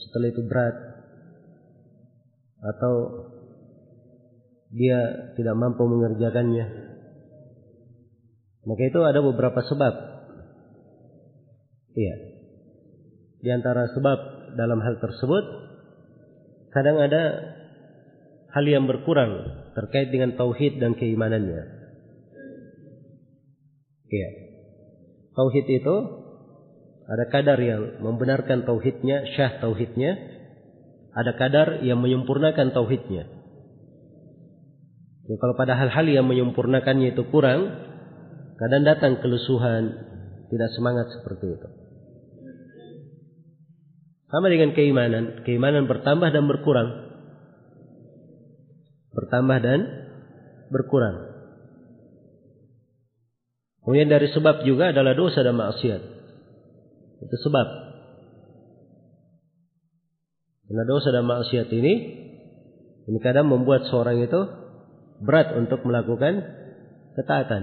setelah 0.00 0.32
itu 0.32 0.42
berat 0.48 0.76
atau 2.64 2.94
dia 4.74 5.30
tidak 5.38 5.54
mampu 5.54 5.86
mengerjakannya 5.86 6.84
Maka 8.64 8.82
itu 8.88 9.00
ada 9.04 9.20
beberapa 9.20 9.60
sebab. 9.60 9.94
Iya. 11.94 12.14
Di 13.44 13.50
antara 13.52 13.92
sebab 13.92 14.18
dalam 14.56 14.80
hal 14.80 14.96
tersebut 14.98 15.44
kadang 16.72 16.96
ada 16.96 17.22
hal 18.56 18.64
yang 18.64 18.88
berkurang 18.88 19.44
terkait 19.76 20.08
dengan 20.08 20.34
tauhid 20.34 20.80
dan 20.80 20.96
keimanannya. 20.96 21.62
Iya. 24.08 24.30
Tauhid 25.36 25.66
itu 25.68 25.96
ada 27.04 27.24
kadar 27.28 27.60
yang 27.60 28.00
membenarkan 28.00 28.64
tauhidnya, 28.64 29.28
syah 29.36 29.60
tauhidnya, 29.60 30.16
ada 31.12 31.36
kadar 31.36 31.84
yang 31.84 32.00
menyempurnakan 32.00 32.72
tauhidnya. 32.72 33.43
Ya, 35.24 35.40
kalau 35.40 35.56
pada 35.56 35.72
hal-hal 35.72 36.04
yang 36.04 36.28
menyempurnakannya 36.28 37.16
itu 37.16 37.24
kurang, 37.32 37.72
kadang 38.60 38.84
datang 38.84 39.24
kelusuhan, 39.24 39.96
tidak 40.52 40.70
semangat 40.76 41.08
seperti 41.16 41.56
itu. 41.56 41.68
Sama 44.28 44.50
dengan 44.52 44.76
keimanan, 44.76 45.46
keimanan 45.48 45.88
bertambah 45.88 46.28
dan 46.28 46.44
berkurang. 46.44 46.88
Bertambah 49.14 49.58
dan 49.62 49.80
berkurang. 50.68 51.16
Kemudian 53.84 54.08
dari 54.10 54.28
sebab 54.32 54.64
juga 54.64 54.90
adalah 54.92 55.14
dosa 55.14 55.44
dan 55.44 55.54
maksiat. 55.54 56.02
Itu 57.24 57.36
sebab. 57.48 57.66
Karena 60.66 60.84
dosa 60.88 61.12
dan 61.12 61.24
maksiat 61.28 61.68
ini 61.70 61.94
ini 63.04 63.18
kadang 63.20 63.52
membuat 63.52 63.86
seorang 63.92 64.18
itu 64.24 64.63
berat 65.22 65.54
untuk 65.54 65.84
melakukan 65.86 66.42
ketaatan. 67.14 67.62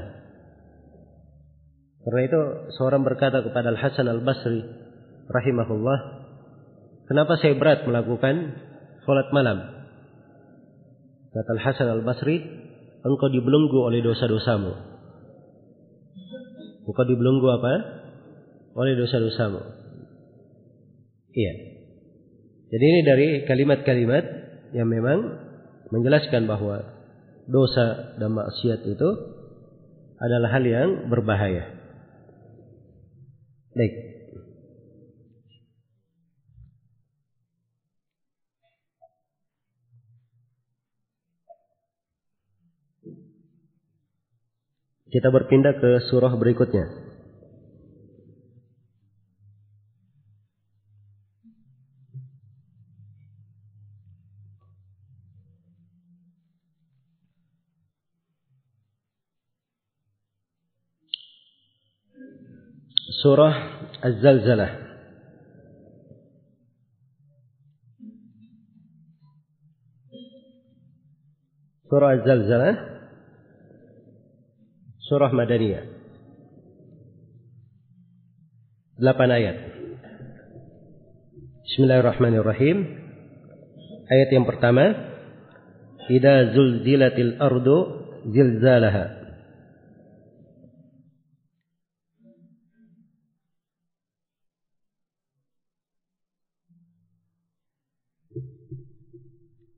Karena 2.02 2.22
itu 2.26 2.40
seorang 2.80 3.06
berkata 3.06 3.46
kepada 3.46 3.70
Al 3.70 3.80
Hasan 3.80 4.08
Al 4.10 4.24
Basri 4.26 4.64
rahimahullah, 5.30 6.00
"Kenapa 7.06 7.38
saya 7.38 7.54
berat 7.60 7.86
melakukan 7.86 8.58
sholat 9.06 9.28
malam?" 9.36 9.60
Kata 11.32 11.50
Al 11.56 11.62
Hasan 11.62 11.88
Al 11.92 12.04
Basri, 12.08 12.42
"Engkau 13.06 13.30
dibelenggu 13.30 13.80
oleh 13.86 14.02
dosa-dosamu." 14.02 14.74
Engkau 16.90 17.06
dibelenggu 17.06 17.48
apa? 17.54 18.02
oleh 18.76 18.94
dosa-dosamu. 18.96 19.62
Iya. 21.32 21.54
Jadi 22.72 22.86
ini 22.88 23.02
dari 23.04 23.28
kalimat-kalimat 23.44 24.26
yang 24.72 24.88
memang 24.88 25.20
menjelaskan 25.92 26.48
bahwa 26.48 27.01
dosa 27.50 28.18
dan 28.18 28.34
maksiat 28.38 28.82
itu 28.86 29.10
adalah 30.22 30.50
hal 30.54 30.64
yang 30.66 30.90
berbahaya. 31.10 31.74
Baik. 33.74 33.94
Kita 45.12 45.28
berpindah 45.28 45.76
ke 45.76 46.08
surah 46.08 46.32
berikutnya. 46.40 47.11
Surah 63.22 63.56
Az-Zalzalah. 64.02 64.72
Surah 71.86 72.10
Az-Zalzalah 72.18 72.76
surah 75.06 75.30
Madaniyah. 75.30 75.86
Delapan 78.98 79.30
ayat. 79.38 79.58
Bismillahirrahmanirrahim. 81.68 82.78
Ayat 84.12 84.30
yang 84.34 84.46
pertama, 84.50 84.98
"Idza 86.10 86.58
zulzilatil 86.58 87.38
ardu 87.38 87.78
zilzalaha." 88.34 89.21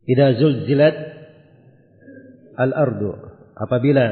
Idza 0.03 0.35
zulzilat 0.35 0.95
al-ardu 2.59 3.15
apabila 3.55 4.05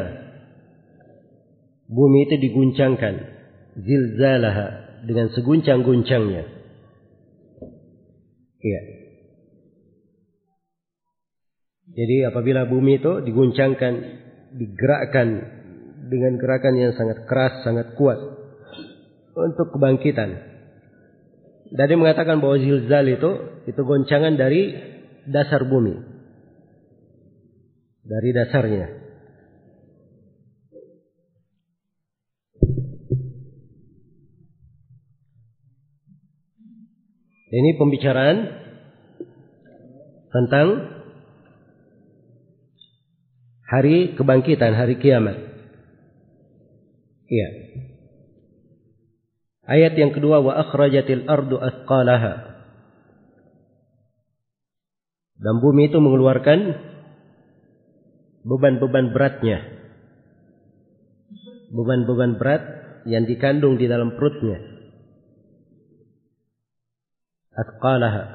bumi 1.92 2.20
itu 2.32 2.36
diguncangkan 2.40 3.14
zilzalaha 3.76 4.68
dengan 5.04 5.28
seguncang-guncangnya. 5.36 6.44
Iya. 8.62 8.82
Jadi 11.92 12.16
apabila 12.24 12.72
bumi 12.72 13.04
itu 13.04 13.20
diguncangkan, 13.28 13.94
digerakkan 14.56 15.28
dengan 16.08 16.40
gerakan 16.40 16.76
yang 16.80 16.94
sangat 16.96 17.28
keras, 17.28 17.68
sangat 17.68 18.00
kuat 18.00 18.16
untuk 19.36 19.76
kebangkitan. 19.76 20.40
Dari 21.72 21.94
mengatakan 22.00 22.40
bahwa 22.40 22.60
zilzal 22.60 23.08
itu 23.12 23.32
itu 23.68 23.82
goncangan 23.84 24.40
dari 24.40 24.76
dasar 25.28 25.66
bumi. 25.68 25.96
Dari 28.02 28.30
dasarnya. 28.34 28.88
Ini 37.52 37.76
pembicaraan 37.76 38.38
tentang 40.32 40.68
hari 43.68 44.16
kebangkitan, 44.16 44.72
hari 44.72 44.96
kiamat. 45.04 45.36
Iya. 47.28 47.50
Ayat 49.68 49.96
yang 49.96 50.12
kedua 50.12 50.40
wa 50.40 50.56
akhrajatil 50.64 51.28
ardu 51.28 51.60
athqalaha. 51.60 52.51
Dan 55.42 55.58
bumi 55.58 55.90
itu 55.90 55.98
mengeluarkan 55.98 56.60
beban-beban 58.46 59.10
beratnya. 59.10 59.58
Beban-beban 61.74 62.38
berat 62.38 62.62
yang 63.10 63.26
dikandung 63.26 63.82
di 63.82 63.90
dalam 63.90 64.14
perutnya. 64.14 64.62
Atqalaha. 67.58 68.26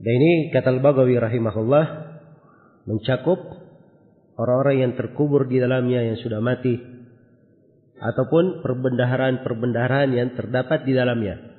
Dan 0.00 0.12
ini 0.16 0.32
kata 0.52 0.76
Al-Bagawi 0.76 1.16
rahimahullah 1.20 1.84
mencakup 2.88 3.40
orang-orang 4.36 4.76
yang 4.80 4.92
terkubur 4.96 5.44
di 5.44 5.60
dalamnya 5.60 6.00
yang 6.04 6.16
sudah 6.20 6.40
mati 6.40 6.80
ataupun 8.00 8.64
perbendaharaan-perbendaharaan 8.64 10.16
yang 10.16 10.32
terdapat 10.32 10.88
di 10.88 10.96
dalamnya 10.96 11.49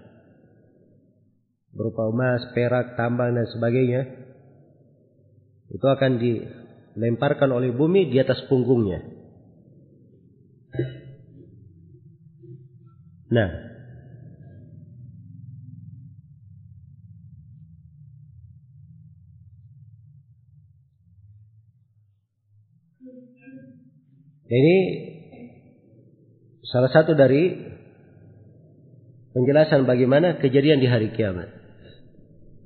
berupa 1.72 2.08
emas, 2.12 2.52
perak, 2.52 3.00
tambang 3.00 3.32
dan 3.36 3.48
sebagainya 3.48 4.02
itu 5.72 5.88
akan 5.88 6.20
dilemparkan 6.20 7.48
oleh 7.56 7.72
bumi 7.72 8.12
di 8.12 8.20
atas 8.20 8.44
punggungnya. 8.52 9.00
Nah, 13.32 13.48
ini 24.52 24.78
salah 26.68 26.92
satu 26.92 27.16
dari 27.16 27.56
penjelasan 29.32 29.88
bagaimana 29.88 30.44
kejadian 30.44 30.84
di 30.84 30.92
hari 30.92 31.16
kiamat 31.16 31.61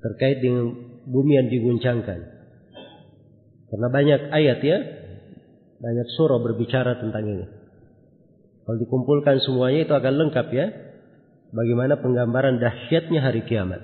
terkait 0.05 0.37
dengan 0.37 0.69
bumi 1.09 1.33
yang 1.41 1.49
diguncangkan. 1.49 2.19
Karena 3.65 3.87
banyak 3.89 4.21
ayat 4.29 4.59
ya, 4.61 4.77
banyak 5.81 6.07
surah 6.13 6.37
berbicara 6.45 7.01
tentang 7.01 7.25
ini. 7.25 7.45
Kalau 8.65 8.77
dikumpulkan 8.81 9.41
semuanya 9.41 9.89
itu 9.89 9.93
akan 9.93 10.13
lengkap 10.25 10.47
ya. 10.53 10.67
Bagaimana 11.55 12.01
penggambaran 12.01 12.61
dahsyatnya 12.61 13.21
hari 13.21 13.45
kiamat. 13.45 13.81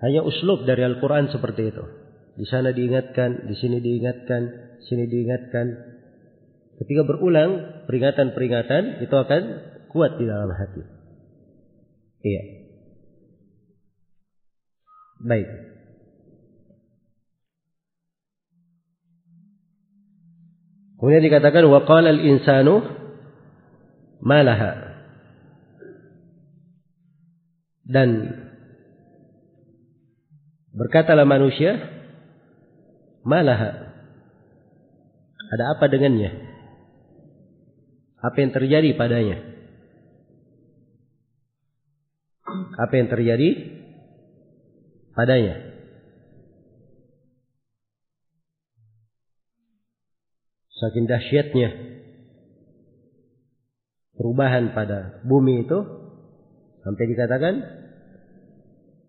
Hanya 0.00 0.24
uslub 0.24 0.68
dari 0.68 0.84
Al-Quran 0.84 1.32
seperti 1.32 1.72
itu. 1.72 1.84
di 2.34 2.42
sana 2.50 2.74
diingatkan, 2.74 3.46
di 3.46 3.54
sini 3.54 3.78
diingatkan, 3.78 4.42
sini 4.90 5.06
diingatkan. 5.06 5.66
Ketika 6.82 7.06
berulang 7.06 7.84
peringatan-peringatan 7.86 9.06
itu 9.06 9.14
akan 9.14 9.42
kuat 9.94 10.18
di 10.18 10.26
dalam 10.26 10.50
hati. 10.50 10.82
Iya. 12.26 12.63
Baik. 15.24 15.48
Kemudian 21.00 21.24
dikatakan 21.24 21.64
waqala 21.68 22.12
al-insanu 22.12 22.84
malaha. 24.20 25.00
Dan 27.84 28.08
berkatalah 30.72 31.28
manusia 31.28 31.76
malaha. 33.24 33.96
Ada 35.52 35.64
apa 35.76 35.84
dengannya? 35.92 36.32
Apa 38.24 38.36
yang 38.40 38.52
terjadi 38.56 38.96
padanya? 38.96 39.36
Apa 42.80 42.92
yang 42.96 43.12
terjadi 43.12 43.73
padanya? 45.14 45.72
Saking 50.74 51.06
dahsyatnya 51.06 51.70
perubahan 54.18 54.74
pada 54.74 55.22
bumi 55.24 55.64
itu 55.64 55.78
sampai 56.82 57.04
dikatakan 57.08 57.54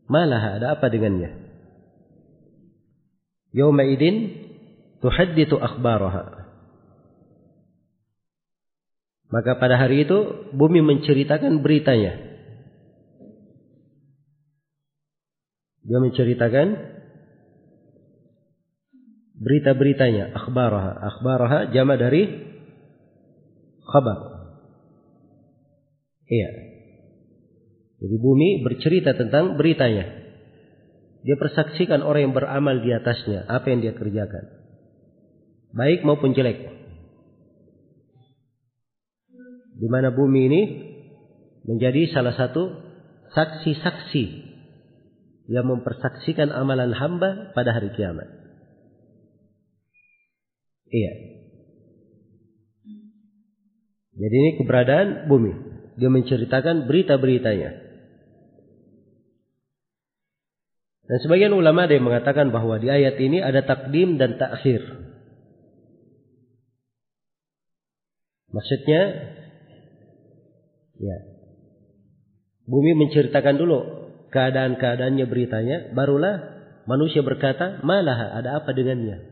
malah 0.07 0.61
ada 0.61 0.77
apa 0.77 0.87
dengannya? 0.87 1.45
Yawma 3.55 3.83
idin 3.87 4.45
tuhaddithu 5.01 5.57
akhbaraha. 5.57 6.45
Maka 9.31 9.57
pada 9.57 9.75
hari 9.75 10.05
itu 10.05 10.47
bumi 10.53 10.79
menceritakan 10.85 11.59
beritanya. 11.59 12.24
Dia 15.85 16.01
menceritakan 16.01 16.67
berita-beritanya, 19.37 20.33
akhbaraha. 20.33 20.91
Akhbaraha 21.13 21.59
jama 21.69 21.93
dari 22.01 22.25
khabar. 23.85 24.19
Iya. 26.25 26.49
Jadi 28.01 28.15
bumi 28.17 28.65
bercerita 28.65 29.13
tentang 29.13 29.61
beritanya. 29.61 30.25
Dia 31.25 31.37
persaksikan 31.37 32.01
orang 32.01 32.29
yang 32.29 32.35
beramal 32.37 32.81
di 32.81 32.89
atasnya, 32.93 33.45
apa 33.49 33.65
yang 33.69 33.81
dia 33.81 33.93
kerjakan. 33.93 34.45
Baik 35.73 36.01
maupun 36.05 36.33
jelek. 36.33 36.65
Di 39.75 39.87
mana 39.91 40.13
bumi 40.13 40.41
ini 40.49 40.61
menjadi 41.65 42.13
salah 42.13 42.33
satu 42.37 42.71
saksi-saksi 43.33 44.54
yang 45.45 45.65
mempersaksikan 45.69 46.49
amalan 46.49 46.93
hamba 46.93 47.53
pada 47.53 47.73
hari 47.73 47.93
kiamat. 47.93 48.25
Iya. 50.89 51.13
Jadi 54.15 54.35
ini 54.35 54.51
keberadaan 54.57 55.27
bumi. 55.27 55.53
Dia 55.99 56.09
menceritakan 56.11 56.89
berita-beritanya. 56.89 57.71
Dan 61.05 61.17
sebagian 61.21 61.53
ulama 61.53 61.85
ada 61.85 61.93
yang 61.93 62.09
mengatakan 62.09 62.49
bahwa 62.49 62.81
di 62.81 62.89
ayat 62.89 63.21
ini 63.21 63.37
ada 63.37 63.61
takdim 63.61 64.17
dan 64.17 64.41
takhir. 64.41 64.81
Maksudnya, 68.49 69.01
ya, 70.97 71.17
bumi 72.65 72.97
menceritakan 72.97 73.59
dulu 73.59 74.04
keadaan-keadaannya 74.35 75.25
beritanya, 75.31 75.77
barulah 75.95 76.43
manusia 76.83 77.23
berkata, 77.23 77.79
malah 77.87 78.35
ada 78.35 78.59
apa 78.59 78.75
dengannya? 78.75 79.23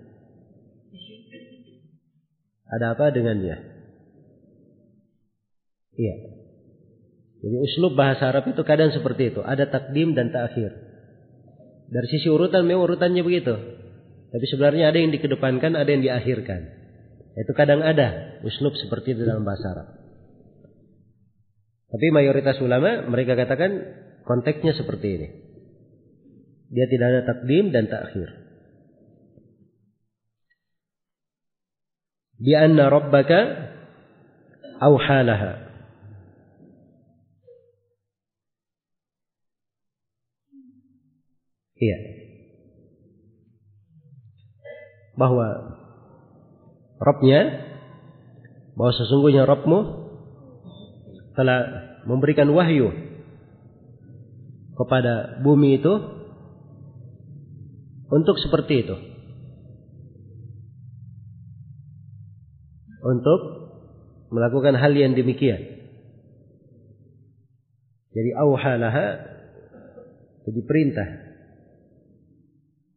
Ada 2.71 2.95
apa 2.95 3.11
dengannya? 3.11 3.57
Iya. 5.93 6.15
Jadi 7.43 7.55
uslub 7.59 7.99
bahasa 7.99 8.31
Arab 8.31 8.47
itu 8.47 8.63
kadang 8.63 8.95
seperti 8.95 9.35
itu. 9.35 9.43
Ada 9.43 9.67
takdim 9.67 10.15
dan 10.15 10.31
takhir. 10.31 10.71
Dari 11.91 12.07
sisi 12.07 12.31
urutan 12.31 12.63
memang 12.63 12.87
urutannya 12.87 13.21
begitu. 13.21 13.53
Tapi 14.33 14.45
sebenarnya 14.49 14.89
ada 14.89 14.97
yang 14.97 15.11
dikedepankan, 15.13 15.77
ada 15.77 15.89
yang 15.91 16.01
diakhirkan. 16.01 16.65
Itu 17.37 17.51
kadang 17.53 17.83
ada 17.85 18.39
uslub 18.41 18.73
seperti 18.79 19.13
itu 19.13 19.27
dalam 19.27 19.45
bahasa 19.45 19.69
Arab. 19.69 19.87
Tapi 21.93 22.09
mayoritas 22.09 22.57
ulama 22.57 23.05
mereka 23.05 23.37
katakan 23.37 23.69
konteksnya 24.23 24.75
seperti 24.75 25.07
ini. 25.19 25.27
Dia 26.73 26.85
tidak 26.89 27.07
ada 27.11 27.21
takdim 27.29 27.69
dan 27.69 27.85
takhir. 27.87 28.43
bi 32.43 32.51
anna 32.51 32.91
rabbaka 32.91 33.39
auhalaha 34.83 35.71
Iya. 41.83 41.99
Bahwa 45.19 45.47
Robnya 47.03 47.41
bahwa 48.79 48.91
sesungguhnya 48.95 49.43
Robmu 49.43 49.79
telah 51.35 51.59
memberikan 52.07 52.47
wahyu 52.55 53.12
kepada 54.73 55.43
bumi 55.45 55.77
itu 55.81 55.93
untuk 58.09 58.37
seperti 58.41 58.85
itu. 58.85 59.13
untuk 63.03 63.41
melakukan 64.31 64.79
hal 64.79 64.95
yang 64.95 65.13
demikian. 65.13 65.59
Jadi 68.15 68.29
auhalaha 68.39 69.05
jadi 70.47 70.61
perintah. 70.63 71.07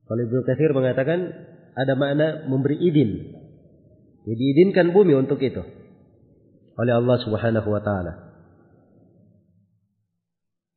Kalau 0.07 0.21
Ibnu 0.23 0.41
Katsir 0.47 0.71
mengatakan 0.71 1.19
ada 1.75 1.95
makna 1.99 2.47
memberi 2.47 2.79
izin. 2.79 3.11
Jadi 4.27 4.43
izinkan 4.55 4.95
bumi 4.95 5.19
untuk 5.19 5.43
itu 5.43 5.63
oleh 6.77 6.93
Allah 6.95 7.17
Subhanahu 7.27 7.69
wa 7.69 7.83
taala. 7.83 8.13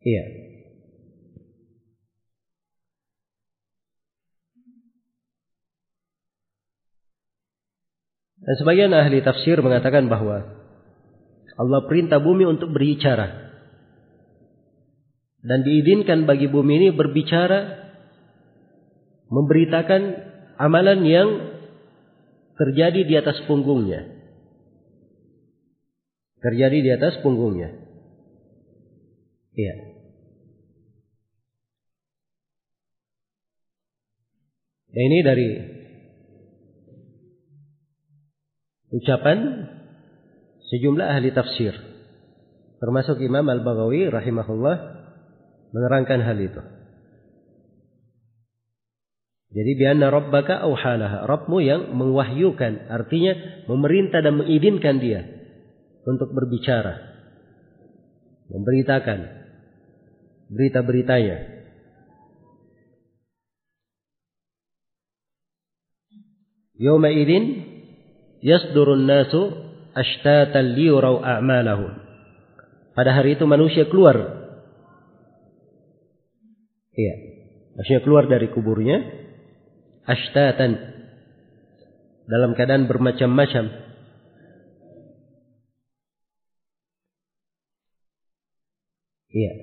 Iya. 0.02 0.49
Dan 8.50 8.56
sebagian 8.58 8.90
ahli 8.98 9.22
tafsir 9.22 9.62
mengatakan 9.62 10.10
bahwa 10.10 10.42
Allah 11.54 11.86
perintah 11.86 12.18
bumi 12.18 12.50
untuk 12.50 12.74
berbicara. 12.74 13.54
Dan 15.46 15.62
diizinkan 15.62 16.26
bagi 16.26 16.50
bumi 16.50 16.82
ini 16.82 16.90
berbicara 16.90 17.78
memberitakan 19.30 20.02
amalan 20.58 21.06
yang 21.06 21.30
terjadi 22.58 23.06
di 23.06 23.14
atas 23.22 23.38
punggungnya. 23.46 24.18
Terjadi 26.42 26.78
di 26.82 26.90
atas 26.90 27.22
punggungnya. 27.22 27.70
Iya. 29.54 29.76
Ya, 34.90 35.02
ini 35.06 35.20
dari 35.22 35.79
ucapan 38.90 39.70
sejumlah 40.70 41.06
ahli 41.06 41.30
tafsir 41.34 41.74
termasuk 42.80 43.20
Imam 43.22 43.46
Al-Baghawi 43.46 44.08
rahimahullah 44.10 44.78
menerangkan 45.76 46.20
hal 46.24 46.38
itu. 46.40 46.62
Jadi 49.50 49.72
bianna 49.82 50.14
rabbaka 50.14 50.62
auhalaha. 50.62 51.26
Rabbmu 51.26 51.58
yang 51.58 51.82
mengwahyukan. 51.98 52.86
Artinya 52.86 53.66
memerintah 53.66 54.22
dan 54.22 54.38
mengizinkan 54.38 55.02
dia. 55.02 55.26
Untuk 56.06 56.30
berbicara. 56.38 57.02
Memberitakan. 58.54 59.20
Berita-beritanya. 60.54 61.58
Yawma 66.80 67.10
idin 67.12 67.44
yasdurun 68.44 69.06
nasu 69.08 69.54
ashtatan 69.96 70.76
liyurau 70.78 71.20
a'malahum. 71.20 71.92
Pada 72.94 73.16
hari 73.16 73.40
itu 73.40 73.48
manusia 73.48 73.88
keluar. 73.88 74.16
Iya. 76.96 77.16
Maksudnya 77.80 78.02
keluar 78.04 78.28
dari 78.28 78.52
kuburnya. 78.52 79.20
ashtatan 80.10 80.74
dalam 82.26 82.58
keadaan 82.58 82.90
bermacam-macam 82.90 83.70
iya 89.30 89.54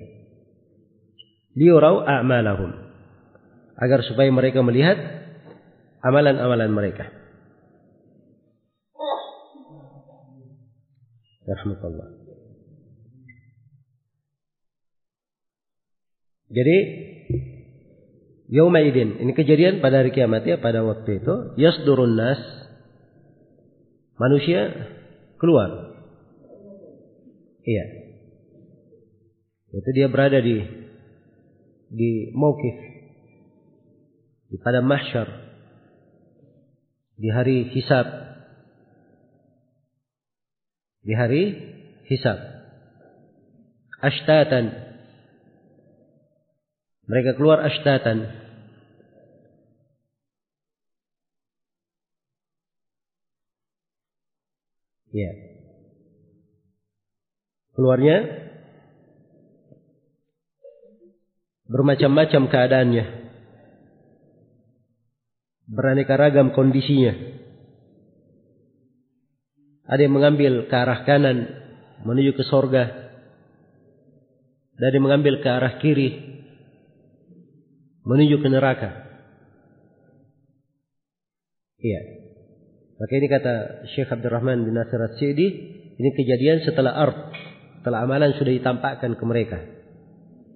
liyurau 1.55 2.03
a'malahum 2.07 2.71
agar 3.75 4.07
supaya 4.07 4.31
mereka 4.31 4.63
melihat 4.63 4.95
amalan-amalan 5.99 6.71
mereka 6.71 7.16
Rahmatullah. 11.47 12.07
Jadi 16.47 16.77
Yaumaidin, 18.47 19.19
ini 19.19 19.31
kejadian 19.35 19.83
pada 19.83 19.99
hari 20.03 20.15
kiamat 20.15 20.47
ya 20.47 20.59
pada 20.63 20.79
waktu 20.83 21.19
itu, 21.19 21.35
yasdurun 21.59 22.15
nas 22.15 22.39
manusia 24.15 24.71
keluar. 25.35 25.99
Iya. 27.67 27.85
Itu 29.75 29.89
dia 29.91 30.07
berada 30.07 30.39
di 30.39 30.63
di 31.91 32.31
mauqif 32.35 32.77
di 34.47 34.57
pada 34.63 34.79
mahsyar 34.79 35.27
di 37.19 37.27
hari 37.31 37.67
hisab 37.75 38.26
di 41.07 41.15
hari 41.15 41.43
hisab 42.11 42.35
ashtatan 44.03 44.87
mereka 47.07 47.39
keluar 47.39 47.63
ashtatan. 47.63 48.27
Ya. 55.15 55.31
Keluarnya 57.71 58.17
bermacam-macam 61.71 62.43
keadaannya. 62.51 63.05
Beraneka 65.71 66.19
ragam 66.19 66.51
kondisinya. 66.51 67.36
Ada 69.87 70.03
yang 70.03 70.15
mengambil 70.19 70.67
ke 70.67 70.75
arah 70.75 71.07
kanan 71.07 71.47
menuju 72.03 72.35
ke 72.35 72.43
sorga. 72.43 73.07
Dan 74.77 74.83
ada 74.83 74.95
yang 74.95 75.07
mengambil 75.07 75.39
ke 75.39 75.47
arah 75.47 75.79
kiri 75.79 76.09
menuju 78.07 78.39
ke 78.39 78.47
neraka. 78.51 78.89
Iya. 81.79 82.01
Maka 82.97 83.13
ini 83.13 83.27
kata 83.29 83.53
Syekh 83.93 84.09
Abdurrahman 84.09 84.65
bin 84.65 84.73
Nasir 84.73 84.97
As-Sidi, 84.97 85.47
ini 85.97 86.09
kejadian 86.17 86.65
setelah 86.65 86.97
art, 86.97 87.17
setelah 87.79 88.03
amalan 88.03 88.33
sudah 88.35 88.49
ditampakkan 88.49 89.13
ke 89.13 89.23
mereka. 89.27 89.59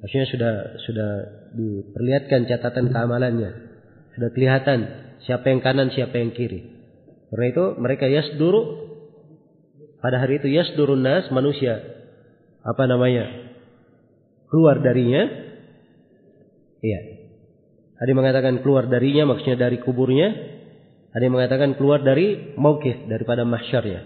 Maksudnya 0.02 0.28
sudah 0.34 0.54
sudah 0.82 1.12
diperlihatkan 1.54 2.50
catatan 2.50 2.90
keamalannya. 2.90 3.52
Sudah 4.18 4.30
kelihatan 4.34 4.80
siapa 5.22 5.54
yang 5.54 5.62
kanan, 5.62 5.94
siapa 5.94 6.18
yang 6.18 6.34
kiri. 6.34 6.66
Karena 7.30 7.46
itu 7.54 7.66
mereka 7.78 8.10
yasduru 8.10 8.91
pada 10.02 10.18
hari 10.20 10.42
itu 10.42 10.50
yasdurun 10.50 11.06
nas 11.06 11.30
manusia 11.30 11.80
apa 12.66 12.84
namanya? 12.90 13.52
keluar 14.52 14.84
darinya. 14.84 15.24
Iya. 16.84 17.00
Ada 18.04 18.08
yang 18.12 18.20
mengatakan 18.20 18.54
keluar 18.60 18.92
darinya 18.92 19.32
maksudnya 19.32 19.56
dari 19.56 19.80
kuburnya. 19.80 20.60
Ada 21.16 21.24
yang 21.24 21.36
mengatakan 21.40 21.80
keluar 21.80 22.04
dari 22.04 22.56
maukif 22.60 23.08
daripada 23.08 23.48
mahsyarnya. 23.48 24.02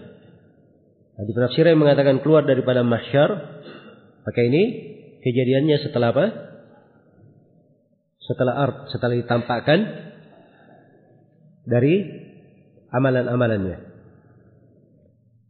Nah, 1.16 1.24
di 1.24 1.32
penafsiran 1.34 1.74
yang 1.74 1.82
mengatakan 1.82 2.16
keluar 2.22 2.44
daripada 2.46 2.84
mahsyar, 2.86 3.30
maka 4.22 4.40
ini 4.42 4.62
kejadiannya 5.24 5.76
setelah 5.86 6.12
apa? 6.12 6.26
Setelah 8.26 8.54
art, 8.58 8.76
setelah 8.90 9.14
ditampakkan 9.16 9.78
dari 11.64 11.94
amalan-amalannya. 12.90 13.95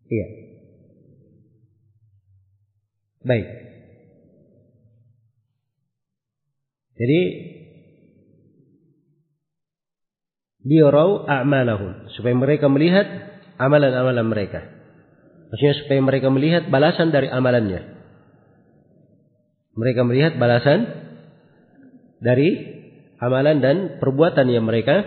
Iya. 0.06 0.26
Baik. 3.26 3.46
Jadi 6.96 7.20
liyarau 10.66 11.28
a'malahum 11.28 12.10
supaya 12.16 12.34
mereka 12.34 12.66
melihat 12.70 13.06
amalan-amalan 13.60 14.26
mereka. 14.26 14.60
Maksudnya 15.50 15.74
supaya 15.84 16.00
mereka 16.02 16.28
melihat 16.32 16.66
balasan 16.72 17.14
dari 17.14 17.30
amalannya. 17.30 17.82
Mereka 19.76 20.00
melihat 20.08 20.32
balasan 20.40 20.88
dari 22.18 22.48
amalan 23.20 23.60
dan 23.60 23.76
perbuatan 24.00 24.48
yang 24.48 24.64
mereka 24.64 25.04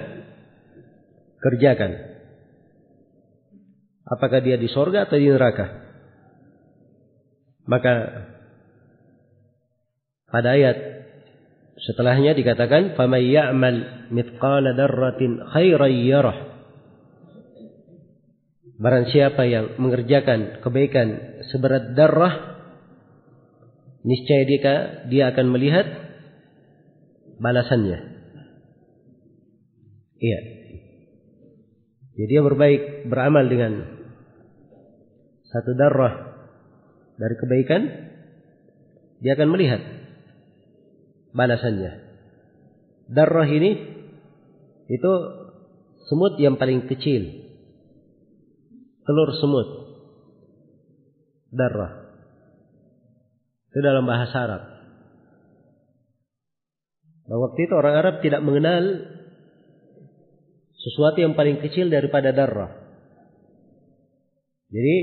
kerjakan. 1.41 2.18
Apakah 4.09 4.41
dia 4.41 4.57
di 4.57 4.65
sorga 4.69 5.05
atau 5.05 5.21
di 5.21 5.29
neraka? 5.29 5.69
Maka 7.69 7.93
pada 10.29 10.57
ayat 10.57 10.99
Setelahnya 11.79 12.35
dikatakan 12.35 12.99
faman 12.99 13.23
ya'mal 13.23 14.11
mithqala 14.11 14.75
dzarratin 14.75 15.39
khairan 15.55 15.93
yarah. 16.03 16.37
Barang 18.79 19.07
siapa 19.11 19.47
yang 19.47 19.79
mengerjakan 19.79 20.59
kebaikan 20.63 21.39
seberat 21.51 21.95
darah 21.95 22.63
niscaya 24.03 24.43
dia, 24.43 24.75
dia 25.07 25.23
akan 25.31 25.45
melihat 25.51 25.87
balasannya. 27.39 27.99
Iya. 30.19 30.39
Jadi 32.19 32.27
dia 32.27 32.41
berbaik 32.43 33.07
beramal 33.07 33.47
dengan 33.47 33.98
satu 35.49 35.73
darah 35.73 36.13
dari 37.17 37.35
kebaikan 37.35 37.81
dia 39.19 39.35
akan 39.35 39.49
melihat 39.51 39.81
balasannya. 41.35 42.07
Darah 43.09 43.49
ini 43.49 43.71
itu 44.89 45.11
semut 46.07 46.37
yang 46.37 46.55
paling 46.55 46.87
kecil. 46.87 47.49
Telur 49.03 49.29
semut. 49.41 49.67
Darah. 51.49 52.13
Itu 53.69 53.79
dalam 53.81 54.05
bahasa 54.05 54.37
Arab. 54.37 54.63
Nah, 57.29 57.37
waktu 57.37 57.59
itu 57.69 57.73
orang 57.77 57.95
Arab 57.97 58.15
tidak 58.25 58.41
mengenal 58.41 59.05
sesuatu 60.73 61.21
yang 61.21 61.37
paling 61.37 61.61
kecil 61.61 61.93
daripada 61.93 62.33
darah. 62.33 62.73
Jadi 64.69 64.95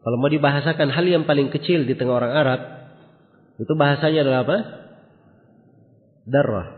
kalau 0.00 0.16
mau 0.16 0.32
dibahasakan 0.32 0.88
hal 0.92 1.04
yang 1.04 1.24
paling 1.28 1.52
kecil 1.52 1.84
di 1.84 1.92
tengah 1.92 2.16
orang 2.24 2.32
Arab, 2.32 2.60
itu 3.60 3.72
bahasanya 3.76 4.24
adalah 4.24 4.40
apa? 4.48 4.58
darah. 6.30 6.68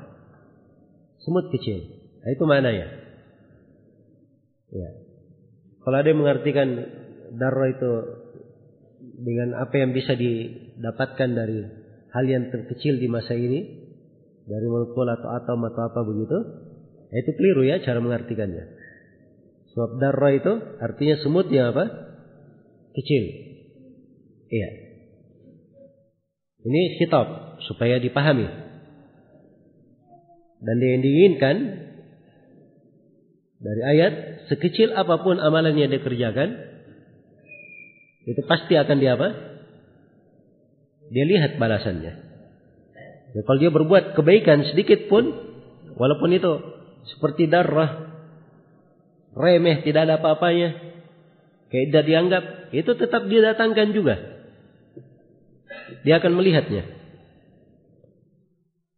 Semut 1.23 1.53
kecil. 1.53 1.87
Nah, 2.23 2.31
itu 2.33 2.45
mana 2.49 2.71
ya? 2.73 2.89
Kalau 5.83 5.97
ada 5.99 6.09
yang 6.09 6.23
mengartikan 6.23 6.69
darah 7.37 7.69
itu 7.69 7.91
dengan 9.23 9.59
apa 9.59 9.75
yang 9.77 9.91
bisa 9.93 10.15
didapatkan 10.15 11.31
dari 11.35 11.59
hal 12.15 12.25
yang 12.27 12.49
terkecil 12.55 13.03
di 13.03 13.11
masa 13.11 13.35
ini 13.35 13.83
dari 14.47 14.67
molekul 14.67 15.07
atau 15.07 15.29
atom 15.43 15.61
atau 15.71 15.83
apa 15.87 16.01
begitu, 16.03 16.39
ya 17.11 17.17
itu 17.23 17.31
keliru 17.35 17.63
ya 17.67 17.83
cara 17.83 17.99
mengartikannya. 17.99 18.65
Sebab 19.75 19.91
darah 19.99 20.33
itu 20.35 20.53
artinya 20.79 21.17
semut 21.23 21.51
yang 21.51 21.75
apa? 21.75 22.12
Kecil. 22.93 23.25
Iya. 24.53 24.69
Ini 26.63 26.83
kitab 27.01 27.59
supaya 27.67 27.99
dipahami. 27.99 28.47
Dan 30.63 30.77
yang 30.79 31.03
diinginkan 31.03 31.57
dari 33.63 33.83
ayat 33.83 34.13
sekecil 34.47 34.95
apa 34.95 35.23
pun 35.23 35.43
amalan 35.43 35.75
yang 35.75 35.91
dikerjakan 35.91 36.55
itu 38.23 38.43
pasti 38.47 38.79
akan 38.79 38.97
dia 39.03 39.19
apa? 39.19 39.29
Dia 41.11 41.25
lihat 41.27 41.59
balasannya. 41.59 42.13
Ya, 43.33 43.41
kalau 43.43 43.59
dia 43.59 43.73
berbuat 43.75 44.15
kebaikan 44.15 44.63
sedikit 44.71 45.11
pun 45.11 45.27
walaupun 45.99 46.31
itu 46.31 46.53
seperti 47.17 47.51
darah 47.51 48.13
remeh 49.33 49.83
tidak 49.83 50.07
ada 50.07 50.21
apa-apanya 50.21 50.77
tidak 51.73 52.05
dianggap 52.05 52.45
itu 52.77 52.93
tetap 53.01 53.25
dia 53.33 53.41
datangkan 53.53 53.97
juga. 53.97 54.21
Dia 56.05 56.21
akan 56.21 56.33
melihatnya. 56.37 56.85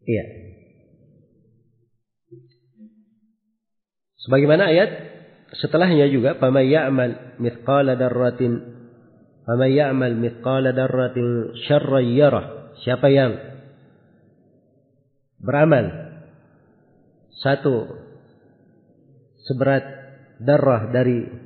Iya. 0.04 0.24
Sebagaimana 4.26 4.74
ayat 4.74 4.90
setelahnya 5.54 6.10
juga 6.10 6.34
faman 6.40 6.66
ya'mal 6.66 7.38
mithqala 7.38 7.94
darratin 7.94 8.58
faman 9.46 9.70
ya'mal 9.70 10.16
mithqala 10.18 10.74
darratin 10.74 11.54
syarran 11.70 12.10
yarah. 12.10 12.74
Siapa 12.82 13.06
yang 13.06 13.38
beramal 15.38 15.86
satu 17.38 17.86
seberat 19.46 19.84
darah 20.40 20.90
dari 20.90 21.43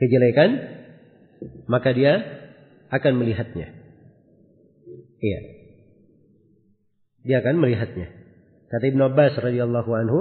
kejelekan 0.00 0.50
maka 1.68 1.92
dia 1.92 2.20
akan 2.90 3.12
melihatnya. 3.20 3.68
Iya. 5.20 5.40
Dia 7.24 7.36
akan 7.40 7.56
melihatnya. 7.56 8.12
Kata 8.68 8.84
Ibn 8.84 9.00
Abbas 9.08 9.34
radhiyallahu 9.40 9.90
anhu, 9.96 10.20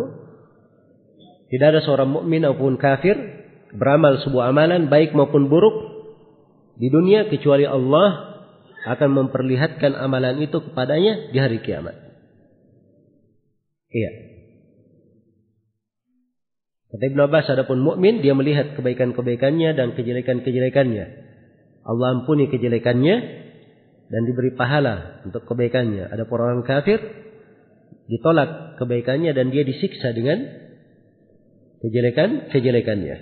tidak 1.51 1.67
ada 1.77 1.81
seorang 1.83 2.09
mukmin 2.09 2.47
maupun 2.47 2.79
kafir 2.79 3.13
beramal 3.73 4.21
sebuah 4.21 4.53
amalan 4.53 4.87
baik 4.87 5.17
maupun 5.17 5.49
buruk 5.49 5.75
di 6.77 6.89
dunia 6.89 7.29
kecuali 7.29 7.65
Allah 7.65 8.33
akan 8.83 9.09
memperlihatkan 9.15 9.95
amalan 9.95 10.43
itu 10.43 10.59
kepadanya 10.59 11.29
di 11.29 11.37
hari 11.37 11.61
kiamat. 11.61 11.95
Iya. 13.93 14.32
Kata 16.93 17.09
Ibn 17.09 17.25
Abbas, 17.25 17.49
adapun 17.49 17.81
mukmin 17.81 18.21
dia 18.21 18.37
melihat 18.37 18.77
kebaikan-kebaikannya 18.77 19.73
dan 19.73 19.97
kejelekan-kejelekannya. 19.97 21.05
Allah 21.81 22.07
ampuni 22.21 22.53
kejelekannya 22.53 23.15
dan 24.13 24.21
diberi 24.29 24.53
pahala 24.53 25.25
untuk 25.25 25.41
kebaikannya. 25.49 26.05
Ada 26.05 26.29
orang 26.29 26.61
kafir 26.61 27.01
ditolak 28.05 28.77
kebaikannya 28.77 29.33
dan 29.33 29.49
dia 29.49 29.65
disiksa 29.65 30.13
dengan 30.13 30.37
kejelekan-kejelekannya. 31.81 33.17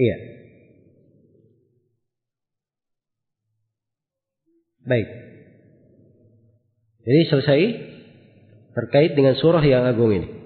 Iya. 0.00 0.16
Baik. 4.88 5.08
Jadi 7.04 7.20
selesai 7.28 7.60
terkait 8.72 9.12
dengan 9.12 9.36
surah 9.36 9.60
yang 9.60 9.84
agung 9.84 10.16
ini. 10.16 10.39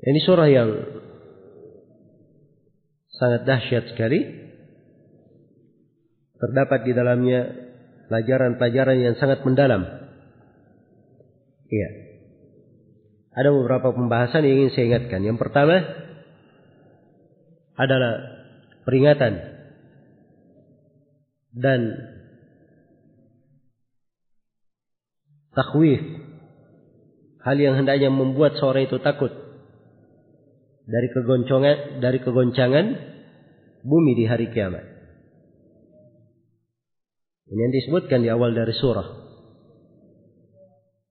Ini 0.00 0.20
surah 0.24 0.48
yang 0.48 0.70
sangat 3.20 3.44
dahsyat 3.44 3.84
sekali. 3.92 4.20
Terdapat 6.40 6.88
di 6.88 6.92
dalamnya 6.96 7.40
pelajaran-pelajaran 8.08 8.96
yang 8.96 9.14
sangat 9.20 9.44
mendalam. 9.44 9.84
Iya. 11.68 11.88
Ada 13.36 13.52
beberapa 13.52 13.92
pembahasan 13.92 14.48
yang 14.48 14.64
ingin 14.64 14.72
saya 14.72 14.86
ingatkan. 14.88 15.20
Yang 15.20 15.38
pertama 15.38 15.84
adalah 17.76 18.12
peringatan 18.88 19.32
dan 21.54 21.80
takwif 25.52 26.00
hal 27.44 27.56
yang 27.56 27.76
hendaknya 27.76 28.08
membuat 28.08 28.56
seorang 28.56 28.88
itu 28.88 29.00
takut 29.02 29.49
dari 30.90 31.08
kegoncangan 31.14 32.02
dari 32.02 32.18
kegoncangan 32.18 32.86
bumi 33.86 34.12
di 34.18 34.24
hari 34.26 34.50
kiamat. 34.50 34.84
Ini 37.50 37.60
yang 37.66 37.74
disebutkan 37.74 38.22
di 38.22 38.30
awal 38.30 38.54
dari 38.54 38.74
surah. 38.74 39.08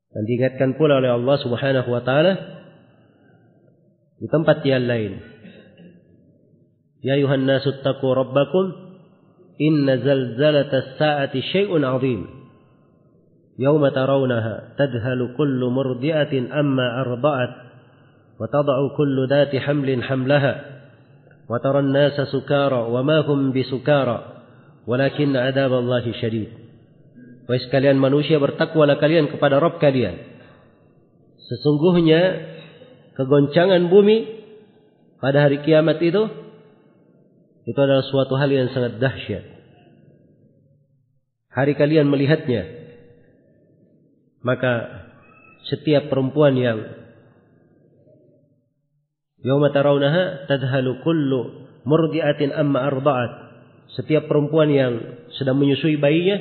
Dan 0.09 0.23
diingatkan 0.25 0.79
pula 0.79 0.99
oleh 0.99 1.11
Allah 1.11 1.37
Subhanahu 1.39 1.89
wa 1.91 2.01
taala 2.03 2.33
di 4.19 4.27
tempat 4.27 4.63
yang 4.67 4.83
lain. 4.87 5.19
Ya 6.99 7.15
ayuhan 7.15 7.47
nasu 7.47 7.79
taqu 7.79 8.07
rabbakum 8.11 8.65
inna 9.59 9.99
zalzalata 9.99 10.75
as-sa'ati 10.75 11.39
syai'un 11.39 11.83
'azim. 11.83 12.27
Yawma 13.59 13.91
tarawnaha 13.91 14.79
tadhalu 14.79 15.35
kullu 15.35 15.67
murdi'atin 15.71 16.51
amma 16.51 17.03
arda'at 17.03 17.68
وتضع 18.40 18.96
كل 18.96 19.16
ذات 19.30 19.56
حمل 19.56 20.02
حملها 20.02 20.54
وترى 21.50 21.78
الناس 21.78 22.20
سكارى 22.20 22.80
وما 22.90 23.18
هم 23.20 23.52
بسكارى 23.52 24.18
ولكن 24.86 25.36
عذاب 25.36 25.72
الله 25.72 26.12
شديد 26.12 26.50
Wahai 27.44 27.60
sekalian 27.60 28.00
manusia 28.00 28.40
bertakwalah 28.40 28.96
kalian 28.96 29.28
kepada 29.28 29.60
Rabb 29.60 29.76
kalian. 29.76 30.16
Sesungguhnya 31.44 32.40
kegoncangan 33.20 33.92
bumi 33.92 34.24
pada 35.20 35.44
hari 35.44 35.60
kiamat 35.60 36.00
itu 36.00 36.24
itu 37.68 37.76
adalah 37.76 38.00
suatu 38.08 38.40
hal 38.40 38.48
yang 38.48 38.72
sangat 38.72 38.96
dahsyat. 38.96 39.44
Hari 41.52 41.76
kalian 41.76 42.08
melihatnya, 42.08 42.64
maka 44.40 45.04
setiap 45.68 46.08
perempuan 46.08 46.56
yang 46.56 46.80
Yauma 49.43 49.71
tarawnaha 49.71 50.49
tadhalu 50.51 50.99
kullu 51.03 51.69
murdi'atin 51.87 52.51
amma 52.51 52.83
arda'at. 52.91 53.31
Setiap 53.95 54.29
perempuan 54.29 54.69
yang 54.69 54.93
sedang 55.39 55.57
menyusui 55.57 55.97
bayinya, 55.97 56.37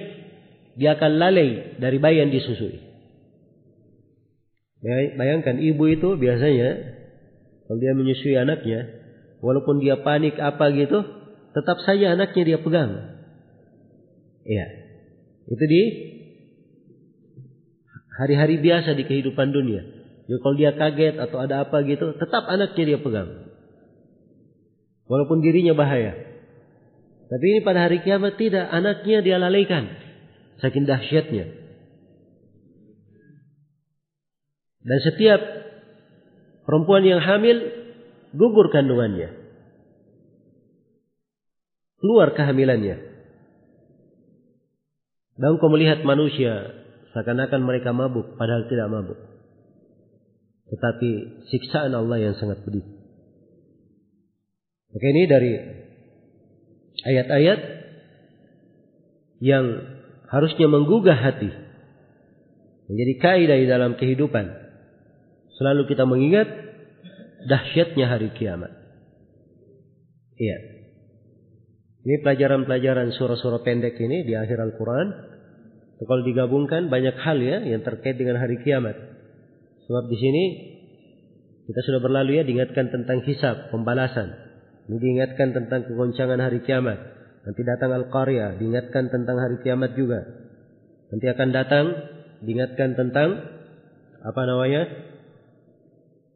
dia 0.76 0.94
akan 0.98 1.12
lalai 1.16 1.80
dari 1.80 1.98
bayi 1.98 2.20
yang 2.22 2.30
disusui. 2.30 2.78
Bayangkan 5.18 5.58
ibu 5.58 5.84
itu 5.90 6.14
biasanya 6.14 6.98
kalau 7.66 7.78
dia 7.82 7.92
menyusui 7.98 8.36
anaknya, 8.38 8.86
walaupun 9.42 9.82
dia 9.82 9.98
panik 10.06 10.38
apa 10.38 10.70
gitu, 10.70 11.02
tetap 11.50 11.82
saja 11.82 12.14
anaknya 12.14 12.54
dia 12.54 12.58
pegang. 12.62 12.90
Iya. 14.46 14.66
Itu 15.48 15.64
di 15.66 15.82
hari-hari 18.22 18.62
biasa 18.62 18.94
di 18.94 19.04
kehidupan 19.04 19.50
dunia. 19.50 19.97
Ya 20.28 20.36
kalau 20.44 20.60
dia 20.60 20.76
kaget 20.76 21.16
atau 21.16 21.40
ada 21.40 21.64
apa 21.64 21.80
gitu, 21.88 22.12
tetap 22.20 22.44
anaknya 22.44 22.84
dia 22.84 22.98
pegang. 23.00 23.48
Walaupun 25.08 25.40
dirinya 25.40 25.72
bahaya. 25.72 26.12
Tapi 27.32 27.44
ini 27.48 27.60
pada 27.64 27.88
hari 27.88 28.04
kiamat 28.04 28.36
tidak, 28.36 28.68
anaknya 28.68 29.24
dia 29.24 29.40
lalaikan. 29.40 29.88
Saking 30.60 30.84
dahsyatnya. 30.84 31.48
Dan 34.84 34.98
setiap 35.00 35.40
perempuan 36.68 37.08
yang 37.08 37.24
hamil 37.24 37.64
gugur 38.36 38.68
kandungannya. 38.68 39.32
Keluar 42.04 42.36
kehamilannya. 42.36 42.96
Dan 45.40 45.56
kau 45.56 45.72
melihat 45.72 46.04
manusia 46.04 46.84
seakan-akan 47.16 47.64
mereka 47.64 47.96
mabuk 47.96 48.36
padahal 48.36 48.68
tidak 48.68 48.92
mabuk 48.92 49.27
tetapi 50.68 51.10
siksaan 51.48 51.96
Allah 51.96 52.20
yang 52.20 52.34
sangat 52.36 52.60
pedih. 52.64 52.84
Maka 54.88 55.06
ini 55.08 55.22
dari 55.28 55.52
ayat-ayat 57.04 57.60
yang 59.44 59.64
harusnya 60.28 60.66
menggugah 60.68 61.16
hati. 61.16 61.50
Menjadi 62.88 63.14
kaidah 63.20 63.58
di 63.60 63.68
dalam 63.68 63.92
kehidupan. 64.00 64.48
Selalu 65.60 65.92
kita 65.92 66.08
mengingat 66.08 66.48
dahsyatnya 67.44 68.08
hari 68.08 68.32
kiamat. 68.32 68.72
Iya. 70.38 70.58
Ini 72.08 72.24
pelajaran-pelajaran 72.24 73.12
surah-surah 73.12 73.60
pendek 73.66 74.00
ini 74.00 74.24
di 74.24 74.32
akhir 74.32 74.56
Al-Quran. 74.56 75.08
Kalau 75.98 76.22
digabungkan 76.22 76.88
banyak 76.88 77.16
hal 77.20 77.42
ya 77.42 77.58
yang 77.66 77.82
terkait 77.84 78.16
dengan 78.16 78.40
hari 78.40 78.62
kiamat. 78.62 79.17
Sebab 79.88 80.04
di 80.12 80.16
sini 80.20 80.44
kita 81.64 81.80
sudah 81.84 82.00
berlalu 82.04 82.40
ya 82.40 82.44
diingatkan 82.44 82.92
tentang 82.92 83.24
hisab, 83.24 83.72
pembalasan. 83.72 84.36
Ini 84.88 84.96
diingatkan 85.00 85.52
tentang 85.56 85.84
kegoncangan 85.88 86.40
hari 86.40 86.64
kiamat. 86.64 86.96
Nanti 87.44 87.60
datang 87.64 87.96
Al-Qarya, 87.96 88.60
diingatkan 88.60 89.08
tentang 89.08 89.36
hari 89.40 89.60
kiamat 89.64 89.96
juga. 89.96 90.20
Nanti 91.08 91.26
akan 91.28 91.48
datang 91.52 91.86
diingatkan 92.44 92.96
tentang 92.96 93.28
apa 94.20 94.40
namanya? 94.44 94.82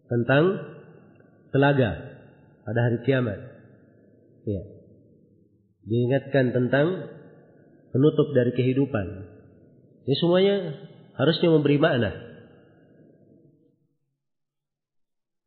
Tentang 0.09 0.45
telaga 1.53 1.91
pada 2.65 2.81
hari 2.89 2.99
kiamat. 3.05 3.39
Ya. 4.49 4.63
Diingatkan 5.85 6.57
tentang 6.57 6.87
penutup 7.93 8.33
dari 8.33 8.53
kehidupan. 8.57 9.07
Ini 10.09 10.17
semuanya 10.17 10.57
harusnya 11.21 11.49
memberi 11.53 11.77
makna. 11.77 12.32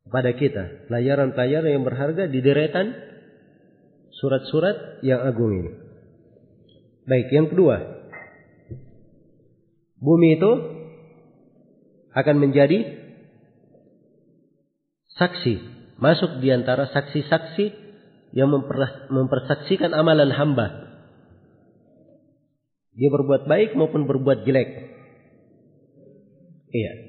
Kepada 0.05 0.31
kita. 0.37 0.63
Pelajaran-pelajaran 0.87 1.69
yang 1.69 1.83
berharga 1.83 2.23
di 2.29 2.39
deretan 2.39 2.93
surat-surat 4.13 5.01
yang 5.01 5.25
agung 5.25 5.51
ini. 5.51 5.71
Baik, 7.05 7.29
yang 7.33 7.49
kedua. 7.49 8.05
Bumi 9.99 10.37
itu 10.37 10.51
akan 12.13 12.35
menjadi 12.37 13.01
saksi, 15.17 15.55
masuk 15.97 16.39
di 16.39 16.53
antara 16.53 16.87
saksi-saksi 16.93 17.65
yang 18.35 18.51
mempersaksikan 19.09 19.95
amalan 19.95 20.29
hamba. 20.31 20.85
Dia 22.95 23.11
berbuat 23.11 23.47
baik 23.47 23.75
maupun 23.75 24.07
berbuat 24.07 24.47
jelek. 24.47 24.69
Iya. 26.71 27.04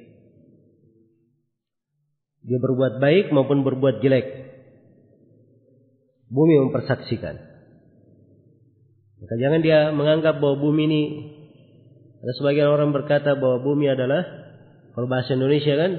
Dia 2.47 2.63
berbuat 2.63 3.03
baik 3.03 3.35
maupun 3.35 3.67
berbuat 3.67 3.99
jelek. 4.01 4.27
Bumi 6.31 6.55
mempersaksikan. 6.63 7.35
Maka 9.19 9.35
jangan 9.43 9.61
dia 9.67 9.91
menganggap 9.91 10.39
bahwa 10.39 10.63
bumi 10.63 10.83
ini 10.87 11.03
ada 12.23 12.33
sebagian 12.39 12.71
orang 12.71 12.95
berkata 12.95 13.35
bahwa 13.35 13.63
bumi 13.63 13.91
adalah 13.91 14.23
kalau 14.95 15.11
bahasa 15.11 15.35
Indonesia 15.35 15.75
kan 15.75 15.93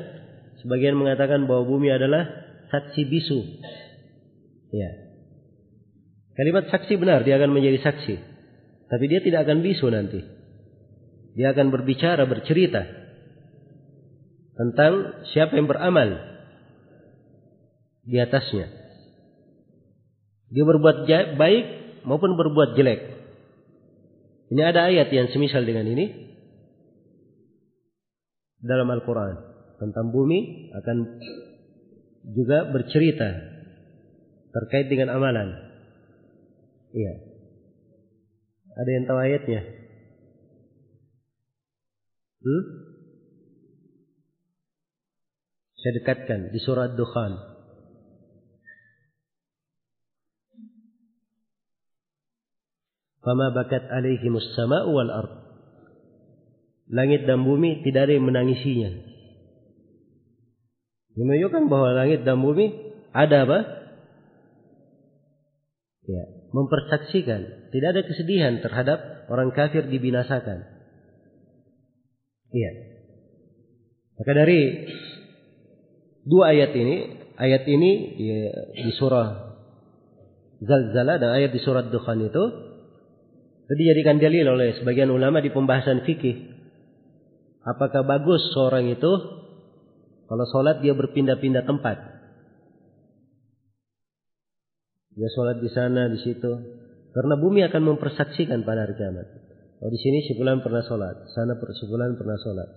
sebagian 0.64 0.95
mengatakan 0.95 1.45
bahwa 1.48 1.68
bumi 1.68 1.91
adalah 1.91 2.28
saksi 2.72 3.02
bisu. 3.07 3.40
Ya. 4.72 4.91
Kalimat 6.40 6.72
saksi 6.72 6.95
benar 6.95 7.28
dia 7.28 7.36
akan 7.36 7.52
menjadi 7.52 7.84
saksi. 7.84 8.15
Tapi 8.88 9.03
dia 9.11 9.19
tidak 9.19 9.44
akan 9.44 9.60
bisu 9.60 9.91
nanti. 9.91 10.24
Dia 11.36 11.52
akan 11.52 11.69
berbicara, 11.69 12.24
bercerita 12.24 12.88
tentang 14.57 15.22
siapa 15.30 15.53
yang 15.53 15.69
beramal 15.69 16.36
di 18.07 18.17
atasnya. 18.17 18.71
Dia 20.47 20.63
berbuat 20.63 21.03
baik 21.35 21.65
maupun 22.07 22.39
berbuat 22.39 22.79
jelek. 22.79 23.01
Ini 24.47 24.61
ada 24.63 24.88
ayat 24.88 25.11
yang 25.11 25.27
semisal 25.35 25.67
dengan 25.67 25.84
ini 25.91 26.07
dalam 28.63 28.88
Al-Quran 28.88 29.35
tentang 29.75 30.15
bumi 30.15 30.71
akan 30.71 30.97
juga 32.31 32.71
bercerita 32.71 33.27
terkait 34.55 34.88
dengan 34.88 35.19
amalan. 35.19 35.51
Iya. 36.95 37.13
Ada 38.77 38.89
yang 38.93 39.03
tahu 39.03 39.19
ayatnya? 39.19 39.61
Hmm? 42.39 42.63
Saya 45.77 45.91
dekatkan 45.99 46.39
di 46.55 46.59
surat 46.63 46.95
Dukhan. 46.95 47.56
Fama 53.27 53.51
bakat 53.51 53.91
alaihi 53.91 54.23
sama'u 54.55 54.87
wal 54.95 55.11
ard. 55.11 55.33
Langit 56.87 57.27
dan 57.27 57.43
bumi 57.43 57.83
tidak 57.83 58.07
ada 58.07 58.15
yang 58.15 58.23
menangisinya. 58.23 58.87
Menunjukkan 61.19 61.67
bahwa 61.67 61.91
langit 61.91 62.23
dan 62.23 62.39
bumi 62.39 62.71
ada 63.11 63.43
apa? 63.43 63.59
Ya, 66.07 66.23
mempersaksikan 66.55 67.67
tidak 67.75 67.99
ada 67.99 68.01
kesedihan 68.07 68.63
terhadap 68.63 69.27
orang 69.27 69.51
kafir 69.51 69.91
dibinasakan. 69.91 70.63
Iya. 72.55 72.71
Maka 74.23 74.31
dari 74.31 74.87
dua 76.23 76.55
ayat 76.55 76.71
ini, 76.71 76.95
ayat 77.35 77.67
ini 77.67 77.91
ya, 78.23 78.39
di 78.87 78.91
surah 78.95 79.51
Zalzala 80.63 81.19
dan 81.19 81.35
ayat 81.35 81.51
di 81.51 81.59
surat 81.59 81.91
Dukhan 81.91 82.23
itu 82.23 82.66
itu 83.68 83.73
dijadikan 83.84 84.15
dalil 84.15 84.48
oleh 84.48 84.80
sebagian 84.80 85.11
ulama 85.11 85.44
di 85.44 85.52
pembahasan 85.52 86.07
fikih. 86.07 86.56
Apakah 87.68 88.07
bagus 88.07 88.39
seorang 88.56 88.88
itu 88.88 89.11
kalau 90.23 90.45
sholat 90.48 90.80
dia 90.80 90.95
berpindah-pindah 90.95 91.68
tempat? 91.68 91.99
Dia 95.19 95.30
sholat 95.35 95.60
di 95.60 95.68
sana, 95.68 96.07
di 96.07 96.15
situ. 96.23 96.48
Karena 97.11 97.35
bumi 97.35 97.68
akan 97.68 97.91
mempersaksikan 97.91 98.64
pada 98.64 98.88
hari 98.88 98.95
kiamat. 98.95 99.27
Oh 99.84 99.91
di 99.91 99.99
sini 99.99 100.23
sebulan 100.31 100.64
pernah 100.64 100.88
sholat, 100.88 101.27
sana 101.35 101.60
sebulan 101.60 102.15
pernah 102.15 102.39
sholat. 102.39 102.69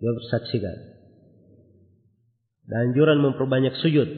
Dia 0.00 0.16
bersaksikan. 0.16 0.76
Dan 2.72 2.88
anjuran 2.88 3.20
memperbanyak 3.20 3.76
sujud. 3.84 4.08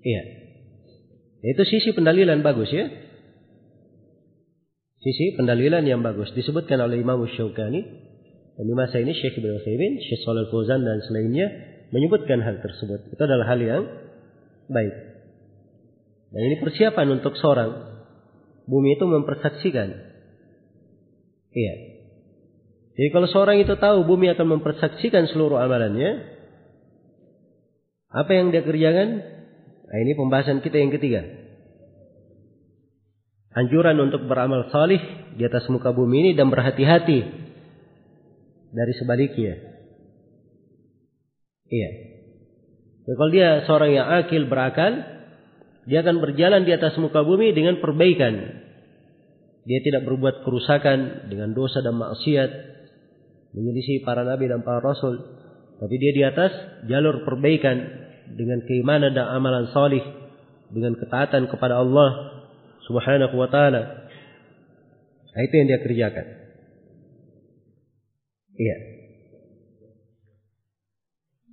Iya. 0.00 0.22
Itu 1.44 1.62
sisi 1.68 1.92
pendalilan 1.92 2.40
bagus 2.40 2.72
ya 2.72 3.05
sisi 5.06 5.38
pendalilan 5.38 5.86
yang 5.86 6.02
bagus 6.02 6.34
disebutkan 6.34 6.82
oleh 6.82 6.98
Imam 6.98 7.22
Syaukani 7.30 7.78
dan 8.58 8.64
di 8.66 8.74
masa 8.74 8.98
ini 8.98 9.14
Syekh 9.14 9.38
Ibnu 9.38 9.62
Utsaimin, 9.62 10.02
Syekh 10.02 10.26
Shalal 10.26 10.50
Fauzan 10.50 10.82
dan 10.82 10.98
selainnya 11.06 11.46
menyebutkan 11.94 12.42
hal 12.42 12.58
tersebut. 12.58 13.14
Itu 13.14 13.22
adalah 13.22 13.46
hal 13.54 13.62
yang 13.62 13.86
baik. 14.66 14.94
Dan 16.34 16.42
ini 16.50 16.56
persiapan 16.58 17.22
untuk 17.22 17.38
seorang 17.38 17.70
bumi 18.66 18.98
itu 18.98 19.06
mempersaksikan. 19.06 19.88
Iya. 21.54 21.74
Jadi 22.98 23.08
kalau 23.14 23.30
seorang 23.30 23.62
itu 23.62 23.78
tahu 23.78 24.02
bumi 24.10 24.34
akan 24.34 24.58
mempersaksikan 24.58 25.30
seluruh 25.30 25.62
amalannya, 25.62 26.34
apa 28.10 28.30
yang 28.34 28.50
dia 28.50 28.66
kerjakan? 28.66 29.22
Nah, 29.86 29.98
ini 30.02 30.18
pembahasan 30.18 30.66
kita 30.66 30.82
yang 30.82 30.90
ketiga 30.90 31.45
anjuran 33.56 33.96
untuk 34.04 34.28
beramal 34.28 34.68
salih 34.68 35.00
di 35.32 35.42
atas 35.48 35.64
muka 35.72 35.96
bumi 35.96 36.28
ini 36.28 36.30
dan 36.36 36.52
berhati-hati 36.52 37.18
dari 38.68 38.92
sebaliknya. 39.00 39.54
Iya. 41.66 41.90
Ya, 43.06 43.12
kalau 43.16 43.30
dia 43.32 43.48
seorang 43.64 43.90
yang 43.96 44.06
akil 44.20 44.44
berakal, 44.46 44.92
dia 45.88 46.04
akan 46.04 46.20
berjalan 46.20 46.68
di 46.68 46.76
atas 46.76 47.00
muka 47.00 47.24
bumi 47.24 47.56
dengan 47.56 47.80
perbaikan. 47.80 48.34
Dia 49.66 49.80
tidak 49.82 50.06
berbuat 50.06 50.46
kerusakan 50.46 51.30
dengan 51.32 51.56
dosa 51.56 51.82
dan 51.82 51.98
maksiat, 51.98 52.50
menyelisih 53.56 54.04
para 54.06 54.22
nabi 54.22 54.46
dan 54.46 54.62
para 54.62 54.78
rasul. 54.78 55.16
Tapi 55.80 55.94
dia 55.98 56.12
di 56.14 56.22
atas 56.22 56.52
jalur 56.86 57.26
perbaikan 57.26 57.78
dengan 58.36 58.62
keimanan 58.62 59.14
dan 59.14 59.26
amalan 59.26 59.70
salih, 59.70 60.02
dengan 60.70 60.98
ketaatan 60.98 61.46
kepada 61.50 61.82
Allah 61.82 62.35
subhanahu 62.86 63.34
wa 63.34 63.48
ta'ala. 63.50 63.82
Nah, 65.36 65.40
itu 65.44 65.54
yang 65.58 65.68
dia 65.68 65.80
kerjakan. 65.82 66.26
Iya. 68.56 68.76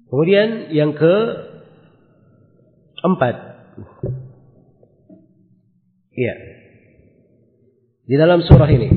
Kemudian 0.08 0.50
yang 0.72 0.96
ke 0.96 1.16
empat. 3.04 3.36
Iya. 6.14 6.36
Di 8.08 8.16
dalam 8.16 8.46
surah 8.46 8.70
ini 8.70 8.90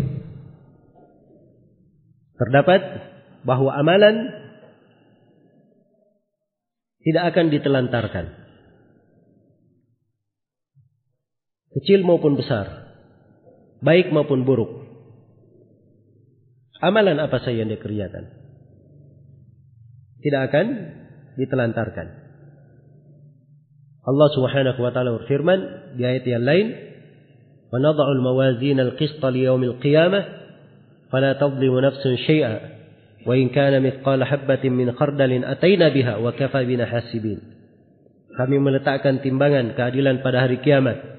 terdapat 2.36 2.80
bahwa 3.48 3.72
amalan 3.72 4.28
tidak 7.00 7.32
akan 7.32 7.46
ditelantarkan. 7.48 8.45
Kecil 11.76 12.02
maupun 12.02 12.40
besar, 12.40 12.96
baik 13.84 14.08
maupun 14.10 14.48
buruk. 14.48 14.88
Amalan 16.80 17.20
apa 17.20 17.40
saja 17.40 17.64
yang 17.64 17.72
dikerjakan 17.72 18.46
tidak 20.26 20.42
akan 20.50 20.66
ditelantarkan. 21.38 22.06
Allah 24.06 24.28
Subhanahu 24.34 24.80
wa 24.82 24.90
taala 24.90 25.14
berfirman 25.22 25.60
di 25.94 26.02
ayat 26.02 26.26
yang 26.26 26.42
lain, 26.42 26.66
"Wa 27.70 27.78
nad'u 27.78 28.02
al-mawazin 28.02 28.78
al-qist 28.82 29.22
li 29.34 29.46
yawm 29.46 29.62
al-qiyamah 29.62 30.24
fala 31.14 31.38
tadhlimu 31.38 31.78
nafsun 31.78 32.18
syai'a 32.18 32.54
wa 33.22 33.34
in 33.38 33.50
kana 33.54 33.82
mithqala 33.82 34.26
habatin 34.26 34.74
min 34.74 34.90
khardalin 34.94 35.46
ataina 35.46 35.94
biha 35.94 36.18
wa 36.18 36.34
kafa 36.34 36.66
bina 36.66 36.90
hasibin." 36.90 37.38
Kami 38.34 38.56
meletakkan 38.58 39.22
timbangan 39.22 39.78
keadilan 39.78 40.26
pada 40.26 40.42
hari 40.42 40.58
kiamat 40.58 41.15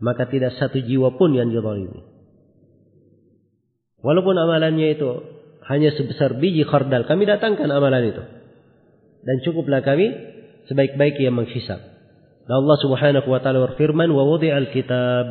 maka 0.00 0.28
tidak 0.28 0.56
satu 0.60 0.80
jiwa 0.80 1.16
pun 1.16 1.32
yang 1.32 1.48
dizalimi. 1.48 2.04
Walaupun 4.04 4.36
amalannya 4.36 4.92
itu 4.92 5.10
hanya 5.66 5.90
sebesar 5.96 6.38
biji 6.38 6.62
khardal, 6.62 7.08
kami 7.08 7.26
datangkan 7.26 7.66
amalan 7.72 8.12
itu. 8.12 8.22
Dan 9.26 9.42
cukuplah 9.42 9.82
kami 9.82 10.14
sebaik-baik 10.70 11.18
yang 11.18 11.34
menghisap. 11.34 11.80
Dan 12.46 12.54
Allah 12.62 12.78
Subhanahu 12.78 13.26
wa 13.26 13.40
taala 13.42 13.66
berfirman, 13.66 14.06
"Wa 14.14 14.22
wudi'al 14.22 14.70
kitab 14.70 15.26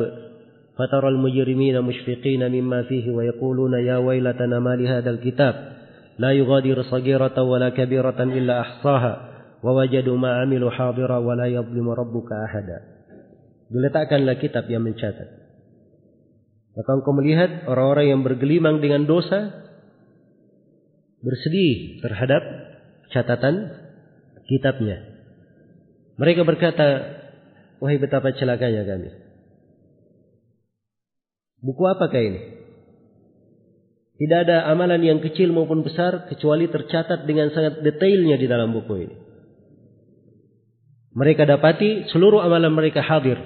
fatara 0.76 1.08
al-mujrimina 1.08 1.80
mushfiqina 1.80 2.52
mimma 2.52 2.84
fihi 2.92 3.08
wa 3.08 3.24
yaquluna 3.24 3.80
ya 3.80 4.04
waylatana 4.04 4.60
ma 4.60 4.76
li 4.76 4.84
hadzal 4.84 5.24
kitab 5.24 5.56
la 6.20 6.36
yughadiru 6.36 6.84
saghiratan 6.84 7.48
wala 7.48 7.72
kabiratan 7.72 8.36
illa 8.36 8.60
ahsaha 8.60 9.14
wa 9.64 9.72
wajadu 9.72 10.20
ma 10.20 10.44
'amilu 10.44 10.68
hadira 10.68 11.24
wa 11.24 11.32
Diletakkanlah 13.70 14.38
kitab 14.38 14.70
yang 14.70 14.86
mencatat. 14.86 15.46
Maka 16.76 16.92
engkau 16.92 17.16
melihat 17.16 17.66
orang-orang 17.72 18.06
yang 18.12 18.22
bergelimang 18.22 18.84
dengan 18.84 19.08
dosa 19.08 19.66
bersedih 21.24 22.04
terhadap 22.04 22.44
catatan 23.10 23.74
kitabnya. 24.46 25.02
Mereka 26.20 26.44
berkata, 26.46 26.88
wahai 27.82 27.98
betapa 27.98 28.36
celakanya 28.36 28.84
kami. 28.86 29.10
Buku 31.66 31.84
apakah 31.90 32.22
ini? 32.22 32.42
Tidak 34.16 34.40
ada 34.48 34.70
amalan 34.72 35.04
yang 35.04 35.20
kecil 35.20 35.52
maupun 35.52 35.84
besar 35.84 36.30
kecuali 36.32 36.72
tercatat 36.72 37.28
dengan 37.28 37.52
sangat 37.52 37.84
detailnya 37.84 38.40
di 38.40 38.48
dalam 38.48 38.72
buku 38.72 38.94
ini. 38.96 39.16
Mereka 41.16 41.48
dapati 41.48 42.12
seluruh 42.12 42.44
amalan 42.44 42.72
mereka 42.72 43.04
hadir. 43.04 43.40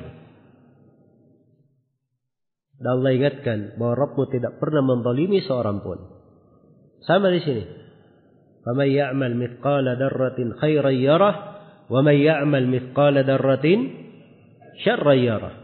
Dan 2.79 3.01
Allah 3.01 3.12
ingatkan 3.15 3.59
bahwa 3.79 3.95
Rabbmu 3.95 4.25
tidak 4.35 4.59
pernah 4.59 4.83
membalimi 4.83 5.39
seorang 5.41 5.81
pun. 5.81 5.99
Sama 7.07 7.31
di 7.31 7.41
sini. 7.45 7.65
فَمَنْ 8.65 8.89
يَعْمَلْ 8.89 9.33
مِثْقَالَ 9.37 9.87
دَرَّةٍ 10.01 10.39
خَيْرًا 10.57 10.91
يَرَهُ 10.91 11.35
وَمَنْ 11.93 12.16
يَعْمَلْ 12.16 12.65
مِثْقَالَ 12.65 13.16
دَرَّةٍ 13.29 13.66
شَرًّا 14.81 15.15
يَرَهُ 15.15 15.55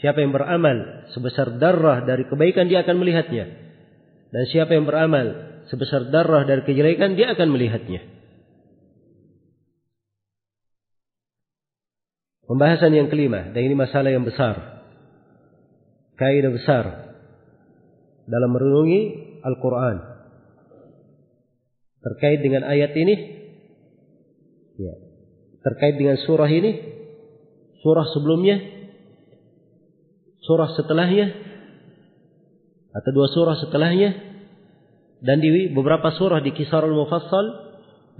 Siapa 0.00 0.24
yang 0.24 0.32
beramal 0.32 1.10
sebesar 1.12 1.60
darah 1.60 2.00
dari 2.08 2.24
kebaikan 2.24 2.72
dia 2.72 2.80
akan 2.86 2.96
melihatnya. 2.96 3.44
Dan 4.32 4.48
siapa 4.48 4.72
yang 4.72 4.88
beramal 4.88 5.26
sebesar 5.68 6.08
darah 6.08 6.48
dari 6.48 6.64
kejelekan 6.64 7.20
dia 7.20 7.36
akan 7.36 7.52
melihatnya. 7.52 8.00
Pembahasan 12.48 12.96
yang 12.96 13.12
kelima 13.12 13.52
dan 13.52 13.60
ini 13.60 13.76
masalah 13.76 14.08
yang 14.08 14.24
besar. 14.24 14.73
Kaidah 16.15 16.51
besar 16.51 16.83
dalam 18.25 18.49
merenungi 18.55 19.01
Al-Quran. 19.43 19.97
Terkait 22.01 22.39
dengan 22.39 22.63
ayat 22.65 22.93
ini. 22.95 23.15
Ya. 24.77 24.93
Terkait 25.65 25.97
dengan 25.97 26.15
surah 26.21 26.47
ini. 26.47 26.71
Surah 27.81 28.05
sebelumnya. 28.13 28.61
Surah 30.45 30.69
setelahnya. 30.77 31.33
Atau 32.93 33.11
dua 33.11 33.27
surah 33.33 33.57
setelahnya. 33.57 34.09
Dan 35.25 35.41
di 35.41 35.73
beberapa 35.73 36.13
surah 36.13 36.45
di 36.45 36.53
Kisarul 36.53 36.93
Mufassal. 36.93 37.45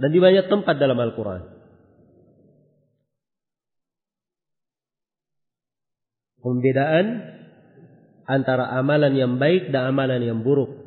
Dan 0.02 0.10
di 0.10 0.18
banyak 0.18 0.50
tempat 0.50 0.76
dalam 0.76 0.98
Al-Quran. 0.98 1.42
Pembedaan 6.42 7.35
antara 8.26 8.74
amalan 8.74 9.14
yang 9.14 9.38
baik 9.38 9.70
dan 9.70 9.94
amalan 9.94 10.20
yang 10.20 10.42
buruk. 10.42 10.86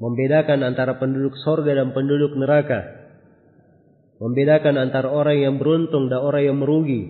Membedakan 0.00 0.66
antara 0.66 0.98
penduduk 0.98 1.38
sorga 1.44 1.76
dan 1.76 1.94
penduduk 1.94 2.34
neraka. 2.34 3.00
Membedakan 4.20 4.76
antara 4.76 5.08
orang 5.08 5.38
yang 5.40 5.56
beruntung 5.56 6.12
dan 6.12 6.20
orang 6.20 6.44
yang 6.44 6.58
merugi. 6.60 7.08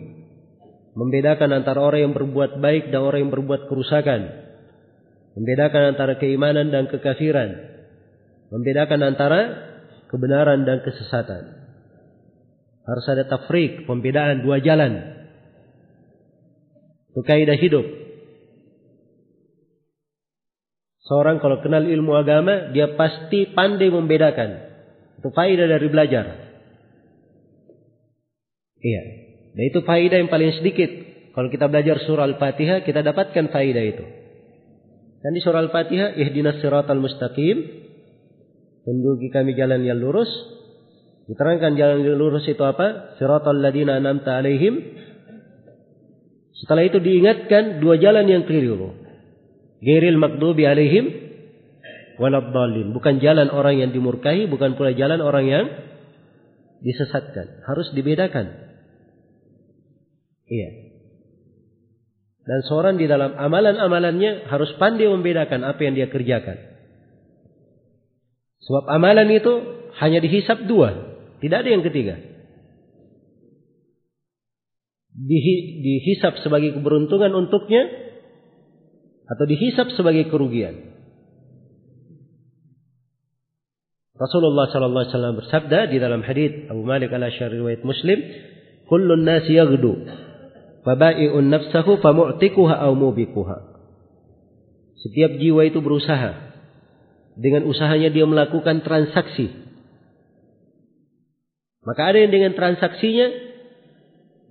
Membedakan 0.94 1.54
antara 1.54 1.80
orang 1.82 2.10
yang 2.10 2.14
berbuat 2.14 2.58
baik 2.58 2.90
dan 2.90 3.00
orang 3.02 3.26
yang 3.26 3.32
berbuat 3.34 3.70
kerusakan. 3.70 4.20
Membedakan 5.38 5.94
antara 5.94 6.18
keimanan 6.18 6.74
dan 6.74 6.90
kekafiran. 6.90 7.50
Membedakan 8.50 9.00
antara 9.06 9.40
kebenaran 10.10 10.66
dan 10.66 10.82
kesesatan. 10.82 11.62
Harus 12.82 13.06
ada 13.06 13.22
tafrik, 13.30 13.86
pembedaan 13.86 14.42
dua 14.42 14.58
jalan. 14.58 14.98
Itu 17.14 17.22
kaidah 17.22 17.54
hidup. 17.54 17.99
Seorang 21.10 21.42
kalau 21.42 21.58
kenal 21.58 21.82
ilmu 21.82 22.14
agama, 22.14 22.70
dia 22.70 22.94
pasti 22.94 23.50
pandai 23.50 23.90
membedakan. 23.90 24.62
Itu 25.18 25.34
faidah 25.34 25.66
dari 25.66 25.90
belajar. 25.90 26.24
Iya. 28.78 29.02
Dan 29.58 29.64
itu 29.74 29.82
faidah 29.82 30.22
yang 30.22 30.30
paling 30.30 30.54
sedikit. 30.62 30.86
Kalau 31.34 31.50
kita 31.50 31.66
belajar 31.66 31.98
surah 32.06 32.30
Al-Fatihah, 32.30 32.86
kita 32.86 33.02
dapatkan 33.02 33.50
faidah 33.50 33.82
itu. 33.82 34.04
Dan 35.18 35.34
di 35.34 35.42
surah 35.42 35.66
Al-Fatihah, 35.66 36.14
ihdinas 36.14 36.62
siratal 36.62 37.02
mustaqim. 37.02 37.58
Tunjuki 38.86 39.34
kami 39.34 39.58
jalan 39.58 39.82
yang 39.82 39.98
lurus. 39.98 40.30
Diterangkan 41.26 41.74
jalan 41.74 42.06
yang 42.06 42.22
lurus 42.22 42.46
itu 42.46 42.62
apa? 42.62 43.18
Siratal 43.18 43.58
ladina 43.58 43.98
anamta 43.98 44.38
alaihim. 44.38 44.78
Setelah 46.54 46.86
itu 46.86 47.02
diingatkan 47.02 47.82
dua 47.82 47.98
jalan 47.98 48.30
yang 48.30 48.46
keliru. 48.46 48.99
Gairil 49.80 50.20
makdubi 50.20 50.68
alaihim 50.68 51.08
waladhalin. 52.20 52.92
Bukan 52.92 53.18
jalan 53.24 53.48
orang 53.48 53.80
yang 53.80 53.90
dimurkahi, 53.96 54.44
bukan 54.46 54.76
pula 54.76 54.92
jalan 54.92 55.24
orang 55.24 55.44
yang 55.48 55.64
disesatkan. 56.84 57.64
Harus 57.64 57.88
dibedakan. 57.96 58.52
Iya. 60.44 60.70
Dan 62.44 62.60
seorang 62.66 62.98
di 63.00 63.06
dalam 63.08 63.36
amalan-amalannya 63.36 64.50
harus 64.50 64.74
pandai 64.76 65.08
membedakan 65.08 65.64
apa 65.64 65.80
yang 65.80 65.94
dia 65.96 66.08
kerjakan. 66.12 66.58
Sebab 68.60 68.84
amalan 68.90 69.28
itu 69.32 69.52
hanya 70.02 70.20
dihisap 70.20 70.68
dua. 70.68 71.16
Tidak 71.40 71.56
ada 71.56 71.70
yang 71.70 71.84
ketiga. 71.86 72.20
Dihisap 75.14 76.40
sebagai 76.44 76.76
keberuntungan 76.76 77.32
untuknya 77.32 78.09
atau 79.30 79.44
dihisap 79.46 79.94
sebagai 79.94 80.26
kerugian. 80.26 80.90
Rasulullah 84.20 84.68
sallallahu 84.68 85.06
alaihi 85.06 85.14
wasallam 85.16 85.36
bersabda 85.40 85.78
di 85.88 85.96
dalam 85.96 86.20
hadis 86.20 86.68
Abu 86.68 86.84
Malik 86.84 87.08
al-Asy'ari 87.08 87.56
riwayat 87.56 87.82
Muslim, 87.86 88.20
"Kullun 88.84 89.24
nas 89.24 89.48
yaghdu, 89.48 89.96
faba'i'un 90.84 91.48
nafsahu 91.48 92.02
famu'tikuha 92.04 92.84
aw 92.84 92.92
mubikuha." 92.92 93.70
Setiap 95.00 95.40
jiwa 95.40 95.64
itu 95.64 95.80
berusaha. 95.80 96.52
Dengan 97.40 97.64
usahanya 97.64 98.12
dia 98.12 98.28
melakukan 98.28 98.84
transaksi. 98.84 99.48
Maka 101.80 102.12
ada 102.12 102.20
yang 102.20 102.28
dengan 102.28 102.52
transaksinya 102.52 103.26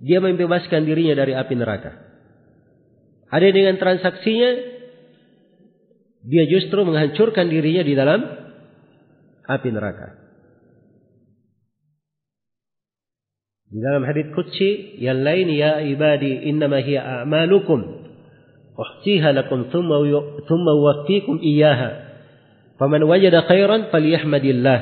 dia 0.02 0.18
membebaskan 0.18 0.82
dirinya 0.82 1.14
dari 1.14 1.38
api 1.38 1.54
neraka. 1.54 1.94
Ada 3.30 3.54
yang 3.54 3.56
dengan 3.62 3.76
transaksinya 3.78 4.50
dia 6.24 6.44
justru 6.48 6.84
menghancurkan 6.84 7.48
dirinya 7.48 7.82
di 7.84 7.94
dalam 7.96 8.20
api 9.48 9.68
neraka. 9.72 10.08
Di 13.70 13.78
dalam 13.78 14.02
hadis 14.02 14.34
qudsi 14.34 14.98
yang 14.98 15.22
lain 15.22 15.46
ya 15.54 15.78
ibadi 15.86 16.50
innama 16.50 16.82
hiya 16.82 17.22
a'malukum 17.22 18.02
uhsiha 18.74 19.30
lakum 19.30 19.70
thumma 19.70 20.02
thumma 20.44 20.72
uwaffikum 20.74 21.38
iyyaha 21.38 22.10
faman 22.82 23.06
wajada 23.06 23.46
khairan 23.46 23.92
falyahmadillah 23.94 24.78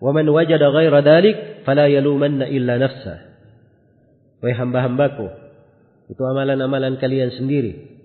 wa 0.00 0.10
man 0.16 0.24
wajada 0.24 0.72
ghaira 0.72 1.04
dhalik 1.04 1.36
fala 1.68 1.90
yalumanna 1.92 2.48
illa 2.48 2.80
nafsah 2.80 3.32
Wahai 4.42 4.58
hamba-hambaku 4.58 5.30
itu 6.10 6.18
amalan-amalan 6.18 6.98
kalian 6.98 7.30
sendiri. 7.30 8.01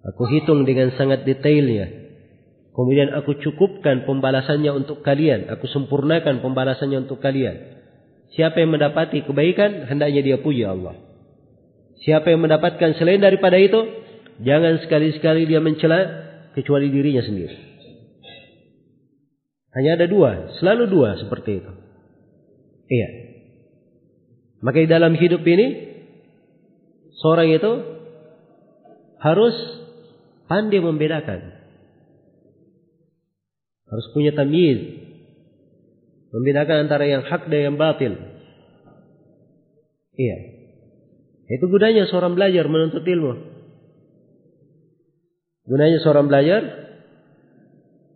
Aku 0.00 0.24
hitung 0.28 0.64
dengan 0.64 0.96
sangat 0.96 1.28
detailnya. 1.28 2.00
Kemudian 2.72 3.12
aku 3.12 3.36
cukupkan 3.42 4.08
pembalasannya 4.08 4.72
untuk 4.72 5.04
kalian. 5.04 5.52
Aku 5.52 5.68
sempurnakan 5.68 6.40
pembalasannya 6.40 7.04
untuk 7.04 7.20
kalian. 7.20 7.82
Siapa 8.32 8.62
yang 8.62 8.72
mendapati 8.72 9.26
kebaikan, 9.26 9.90
hendaknya 9.90 10.22
dia 10.22 10.36
puji 10.40 10.64
Allah. 10.64 10.96
Siapa 12.00 12.32
yang 12.32 12.40
mendapatkan 12.40 12.96
selain 12.96 13.20
daripada 13.20 13.60
itu, 13.60 13.76
jangan 14.40 14.80
sekali-sekali 14.80 15.44
dia 15.44 15.60
mencela 15.60 15.98
kecuali 16.56 16.88
dirinya 16.88 17.20
sendiri. 17.20 17.56
Hanya 19.76 20.00
ada 20.00 20.06
dua, 20.08 20.56
selalu 20.58 20.84
dua 20.88 21.20
seperti 21.20 21.60
itu. 21.60 21.72
Iya. 22.90 23.08
Maka 24.64 24.82
di 24.82 24.88
dalam 24.90 25.14
hidup 25.14 25.42
ini 25.46 25.66
seorang 27.20 27.54
itu 27.54 27.72
harus 29.20 29.79
pandai 30.50 30.82
membedakan. 30.82 31.54
Harus 33.86 34.06
punya 34.10 34.34
tamyiz. 34.34 35.06
Membedakan 36.34 36.90
antara 36.90 37.06
yang 37.06 37.22
hak 37.22 37.46
dan 37.46 37.70
yang 37.70 37.76
batil. 37.78 38.18
Iya. 40.18 40.36
Itu 41.50 41.66
gunanya 41.70 42.10
seorang 42.10 42.34
belajar 42.34 42.66
menuntut 42.66 43.02
ilmu. 43.02 43.32
Gunanya 45.70 46.02
seorang 46.02 46.26
belajar 46.26 46.62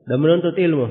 dan 0.07 0.19
menuntut 0.19 0.59
ilmu. 0.59 0.87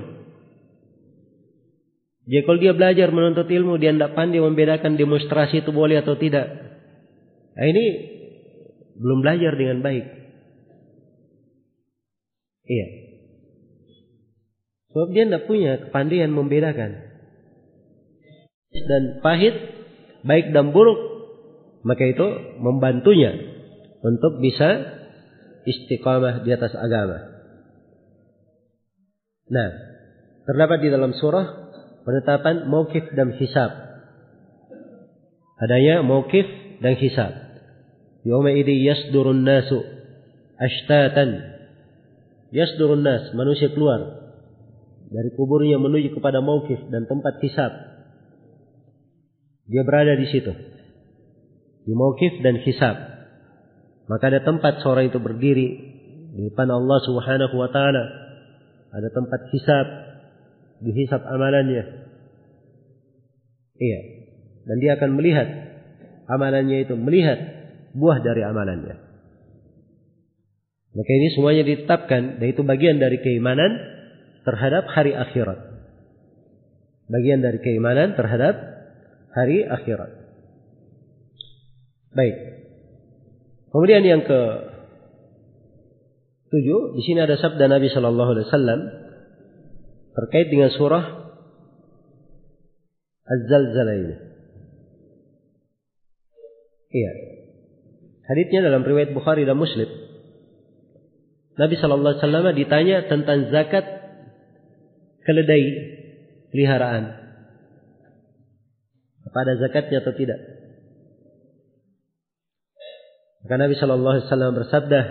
Jadi 2.23 2.43
kalau 2.47 2.59
dia 2.59 2.71
belajar 2.71 3.11
menuntut 3.11 3.47
ilmu, 3.51 3.75
dia 3.75 3.91
tidak 3.91 4.15
pandai 4.15 4.39
membedakan 4.39 4.95
demonstrasi 4.95 5.59
itu 5.63 5.75
boleh 5.75 5.99
atau 5.99 6.15
tidak. 6.15 6.47
Nah, 7.55 7.65
ini 7.67 7.85
belum 8.95 9.19
belajar 9.19 9.59
dengan 9.59 9.83
baik. 9.83 10.22
Iya. 12.63 12.87
Sebab 14.93 15.09
dia 15.11 15.25
tidak 15.25 15.45
punya 15.49 15.71
kepandaian 15.89 16.31
membedakan. 16.31 16.91
Dan 18.73 19.23
pahit 19.25 19.55
baik 20.25 20.55
dan 20.55 20.71
buruk, 20.71 20.97
maka 21.83 22.03
itu 22.07 22.25
membantunya 22.61 23.31
untuk 24.01 24.39
bisa 24.39 24.99
istiqamah 25.63 26.43
di 26.43 26.49
atas 26.51 26.75
agama. 26.75 27.33
Nah, 29.51 29.69
terdapat 30.47 30.79
di 30.83 30.89
dalam 30.91 31.13
surah 31.15 31.45
penetapan 32.03 32.67
mauqif 32.67 33.03
dan 33.15 33.35
hisab. 33.37 33.71
Adanya 35.59 36.03
mauqif 36.03 36.47
dan 36.83 36.95
hisab. 36.99 37.31
Yawma 38.23 38.51
idhi 38.55 38.83
yasdurun 38.83 39.43
nasu 39.43 39.83
ashtatan. 40.59 41.52
Yasdurun 42.53 43.01
nas, 43.01 43.33
manusia 43.33 43.73
keluar 43.73 44.23
dari 45.09 45.29
kuburnya 45.33 45.81
menuju 45.81 46.13
kepada 46.13 46.37
mauqif 46.45 46.77
dan 46.93 47.09
tempat 47.09 47.41
hisab. 47.41 47.73
Dia 49.65 49.81
berada 49.81 50.13
di 50.13 50.29
situ. 50.29 50.53
Di 51.83 51.93
mauqif 51.97 52.45
dan 52.45 52.61
hisab. 52.61 52.93
Maka 54.05 54.29
ada 54.29 54.45
tempat 54.45 54.85
seorang 54.85 55.09
itu 55.09 55.17
berdiri 55.17 55.67
di 56.33 56.41
depan 56.53 56.69
Allah 56.69 56.99
Subhanahu 57.01 57.55
wa 57.57 57.69
taala. 57.73 58.03
Ada 58.93 59.09
tempat 59.09 59.41
hisab, 59.49 59.87
dihisab 60.85 61.25
amalannya. 61.25 61.83
Iya. 63.81 63.99
Dan 64.69 64.77
dia 64.77 64.91
akan 65.01 65.17
melihat 65.17 65.47
amalannya 66.29 66.85
itu, 66.85 66.93
melihat 66.93 67.37
buah 67.97 68.21
dari 68.21 68.45
amalannya. 68.45 69.02
Maka 70.93 71.09
ini 71.09 71.27
semuanya 71.33 71.65
ditetapkan 71.65 72.37
dan 72.37 72.47
itu 72.47 72.61
bagian 72.61 73.01
dari 73.01 73.17
keimanan 73.17 73.81
terhadap 74.45 74.85
hari 74.93 75.17
akhirat. 75.17 75.57
Bagian 77.09 77.41
dari 77.41 77.57
keimanan 77.65 78.13
terhadap 78.13 78.55
hari 79.33 79.65
akhirat. 79.65 80.11
Baik. 82.13 82.35
Kemudian 83.73 84.05
yang 84.05 84.21
ke 84.21 84.41
tujuh, 86.53 86.93
di 86.93 87.01
sini 87.01 87.25
ada 87.25 87.41
sabda 87.41 87.65
Nabi 87.65 87.89
Shallallahu 87.89 88.31
Alaihi 88.37 88.45
Wasallam 88.53 88.79
terkait 90.13 90.53
dengan 90.53 90.69
surah 90.69 91.05
Az-Zalzalah 93.23 93.95
ini. 93.97 94.15
Iya. 96.93 97.11
Hadisnya 98.29 98.61
dalam 98.61 98.85
riwayat 98.85 99.17
Bukhari 99.17 99.41
dan 99.49 99.57
Muslim. 99.57 100.02
Nabi 101.53 101.77
Shallallahu 101.77 102.17
Alaihi 102.17 102.23
Wasallam 102.25 102.47
ditanya 102.57 102.97
tentang 103.05 103.53
zakat 103.53 103.85
keledai 105.21 105.65
peliharaan. 106.49 107.03
Apa 109.29 109.37
ada 109.45 109.53
zakatnya 109.61 110.01
atau 110.01 110.13
tidak? 110.17 110.39
Maka 113.45 113.55
Nabi 113.59 113.73
Shallallahu 113.77 114.13
Alaihi 114.17 114.27
Wasallam 114.29 114.53
bersabda, 114.57 115.01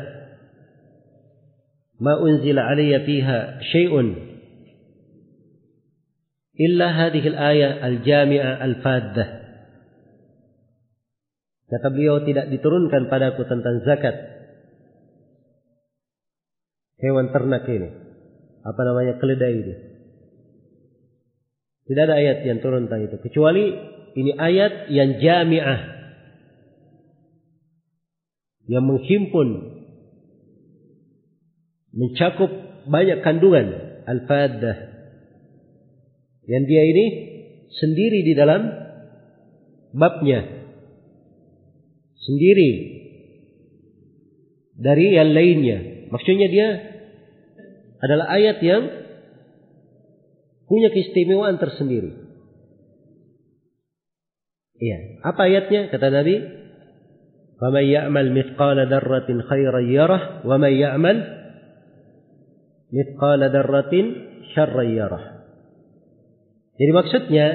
"Ma 2.03 2.19
unzila 2.19 2.67
alayya 2.67 3.07
fiha 3.07 3.63
syai'un 3.63 4.09
illa 6.59 6.87
hadhihi 6.91 7.29
al-ayah 7.39 7.71
al-jami'ah 7.87 8.53
al-faddah." 8.67 9.29
Kata 11.71 11.89
beliau 11.89 12.21
tidak 12.27 12.51
diturunkan 12.51 13.09
padaku 13.09 13.49
tentang 13.49 13.81
zakat 13.87 14.42
hewan 17.03 17.35
ternak 17.35 17.67
ini. 17.67 17.91
Apa 18.63 18.81
namanya 18.87 19.19
keledai 19.19 19.55
ini. 19.59 19.75
Tidak 21.83 22.03
ada 22.07 22.15
ayat 22.15 22.47
yang 22.47 22.63
turun 22.63 22.87
tentang 22.87 23.11
itu. 23.11 23.19
Kecuali 23.19 23.75
ini 24.15 24.33
ayat 24.39 24.87
yang 24.95 25.19
jami'ah. 25.19 25.81
Yang 28.71 28.85
menghimpun. 28.87 29.49
Mencakup 31.93 32.51
banyak 32.87 33.19
kandungan. 33.27 33.67
Al-Fadah. 34.07 34.79
Yang 36.47 36.65
dia 36.71 36.83
ini 36.87 37.07
sendiri 37.83 38.19
di 38.31 38.33
dalam 38.39 38.63
babnya. 39.91 40.71
Sendiri. 42.15 42.71
Dari 44.79 45.19
yang 45.19 45.35
lainnya. 45.35 45.79
Maksudnya 46.15 46.47
dia 46.47 46.92
adalah 48.03 48.27
ayat 48.35 48.59
yang 48.59 48.83
punya 50.67 50.91
keistimewaan 50.91 51.63
tersendiri. 51.63 52.11
Iya. 54.83 55.23
Apa 55.23 55.47
ayatnya? 55.47 55.95
Kata 55.95 56.11
Nabi, 56.11 56.43
"Faman 57.63 57.85
ya'mal 57.87 58.35
mithqala 58.35 58.91
dzarratin 58.91 59.47
khairan 59.47 59.87
yarah, 59.87 60.43
wa 60.43 60.59
man 60.59 60.73
ya'mal 60.75 61.19
mithqala 62.91 63.55
dzarratin 63.55 64.05
syarran 64.51 64.91
yarah." 64.91 65.25
Jadi 66.75 66.91
maksudnya 66.91 67.47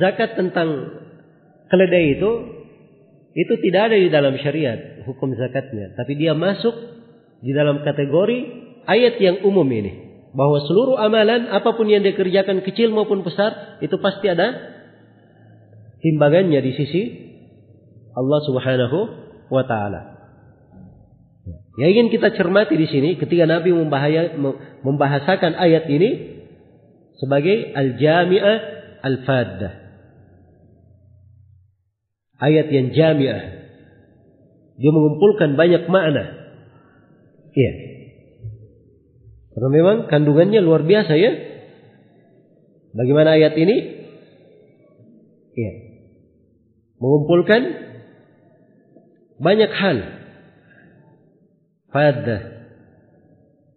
zakat 0.00 0.40
tentang 0.40 0.96
keledai 1.68 2.16
itu 2.16 2.30
itu 3.34 3.52
tidak 3.68 3.92
ada 3.92 3.96
di 4.00 4.08
dalam 4.08 4.38
syariat 4.40 5.04
hukum 5.04 5.36
zakatnya, 5.36 5.92
tapi 5.98 6.16
dia 6.16 6.32
masuk 6.32 6.72
di 7.44 7.52
dalam 7.52 7.84
kategori 7.84 8.63
ayat 8.84 9.20
yang 9.20 9.36
umum 9.44 9.66
ini 9.68 10.04
bahwa 10.34 10.58
seluruh 10.66 10.98
amalan 10.98 11.46
apa 11.48 11.78
pun 11.78 11.86
yang 11.86 12.02
dikerjakan 12.02 12.66
kecil 12.66 12.90
maupun 12.90 13.22
besar 13.22 13.78
itu 13.78 13.94
pasti 14.02 14.26
ada 14.26 14.74
timbangannya 16.02 16.60
di 16.60 16.72
sisi 16.74 17.02
Allah 18.14 18.40
Subhanahu 18.44 18.98
wa 19.50 19.64
taala. 19.64 20.14
Ya 21.74 21.90
ingin 21.90 22.10
kita 22.10 22.30
cermati 22.38 22.78
di 22.78 22.86
sini 22.86 23.18
ketika 23.18 23.50
Nabi 23.50 23.74
membahaya, 23.74 24.38
membahasakan 24.86 25.58
ayat 25.58 25.90
ini 25.90 26.10
sebagai 27.18 27.74
al-jami'ah 27.74 28.58
al-faddah. 29.02 29.72
Ayat 32.38 32.66
yang 32.70 32.94
jami'ah. 32.94 33.42
Dia 34.74 34.90
mengumpulkan 34.90 35.54
banyak 35.54 35.86
makna. 35.86 36.24
Iya. 37.54 37.72
Karena 39.54 39.68
memang 39.70 39.96
kandungannya 40.10 40.60
luar 40.66 40.82
biasa 40.82 41.14
ya. 41.14 41.32
Bagaimana 42.90 43.38
ayat 43.38 43.54
ini? 43.54 43.76
Ya. 45.54 45.72
Mengumpulkan 46.98 47.62
banyak 49.38 49.70
hal. 49.70 49.98
Pada 51.94 52.38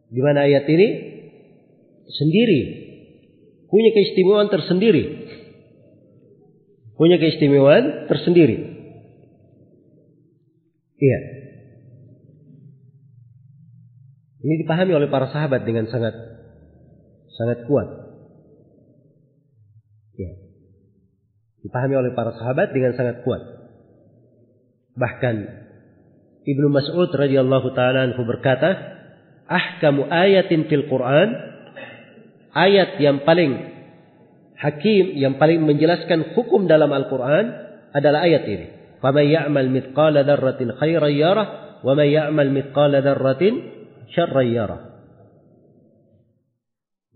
di 0.07 0.21
mana 0.23 0.49
ayat 0.49 0.65
ini 0.65 0.87
sendiri 2.09 2.61
punya 3.69 3.93
keistimewaan 3.93 4.49
tersendiri. 4.49 5.03
Punya 6.97 7.21
keistimewaan 7.21 8.09
tersendiri. 8.09 8.57
Iya. 10.97 11.36
Ini 14.47 14.63
dipahami 14.63 14.95
oleh 14.95 15.11
para 15.11 15.27
sahabat 15.27 15.67
dengan 15.67 15.91
sangat 15.91 16.15
sangat 17.35 17.67
kuat. 17.67 17.87
Ya. 20.15 20.31
Dipahami 21.67 21.99
oleh 21.99 22.15
para 22.15 22.31
sahabat 22.31 22.71
dengan 22.71 22.95
sangat 22.95 23.27
kuat. 23.27 23.43
Bahkan 24.95 25.35
Ibnu 26.47 26.67
Mas'ud 26.71 27.11
radhiyallahu 27.11 27.75
taala 27.75 28.07
anhu 28.07 28.23
berkata, 28.23 28.71
"Ahkamu 29.51 30.07
ayatin 30.07 30.71
fil 30.71 30.87
Qur'an" 30.87 31.59
Ayat 32.57 32.97
yang 32.97 33.21
paling 33.21 33.51
hakim 34.57 35.13
yang 35.13 35.37
paling 35.37 35.61
menjelaskan 35.61 36.33
hukum 36.33 36.65
dalam 36.65 36.89
Al-Qur'an 36.89 37.45
adalah 37.93 38.25
ayat 38.25 38.49
ini. 38.49 38.97
"Faman 39.03 39.27
ya'mal 39.27 39.69
mithqala 39.69 40.25
dzarratin 40.25 40.73
khairan 40.73 41.13
yarah 41.13 41.47
wa 41.85 41.93
man 41.93 42.07
ya'mal 42.09 42.49
mithqala 42.49 43.05
dzarratin 43.05 43.76
syarra 44.11 44.43
yara. 44.43 44.79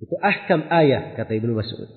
Itu 0.01 0.17
ahkam 0.17 0.65
ayah 0.69 1.13
kata 1.13 1.31
Ibnu 1.37 1.53
Mas'ud. 1.53 1.89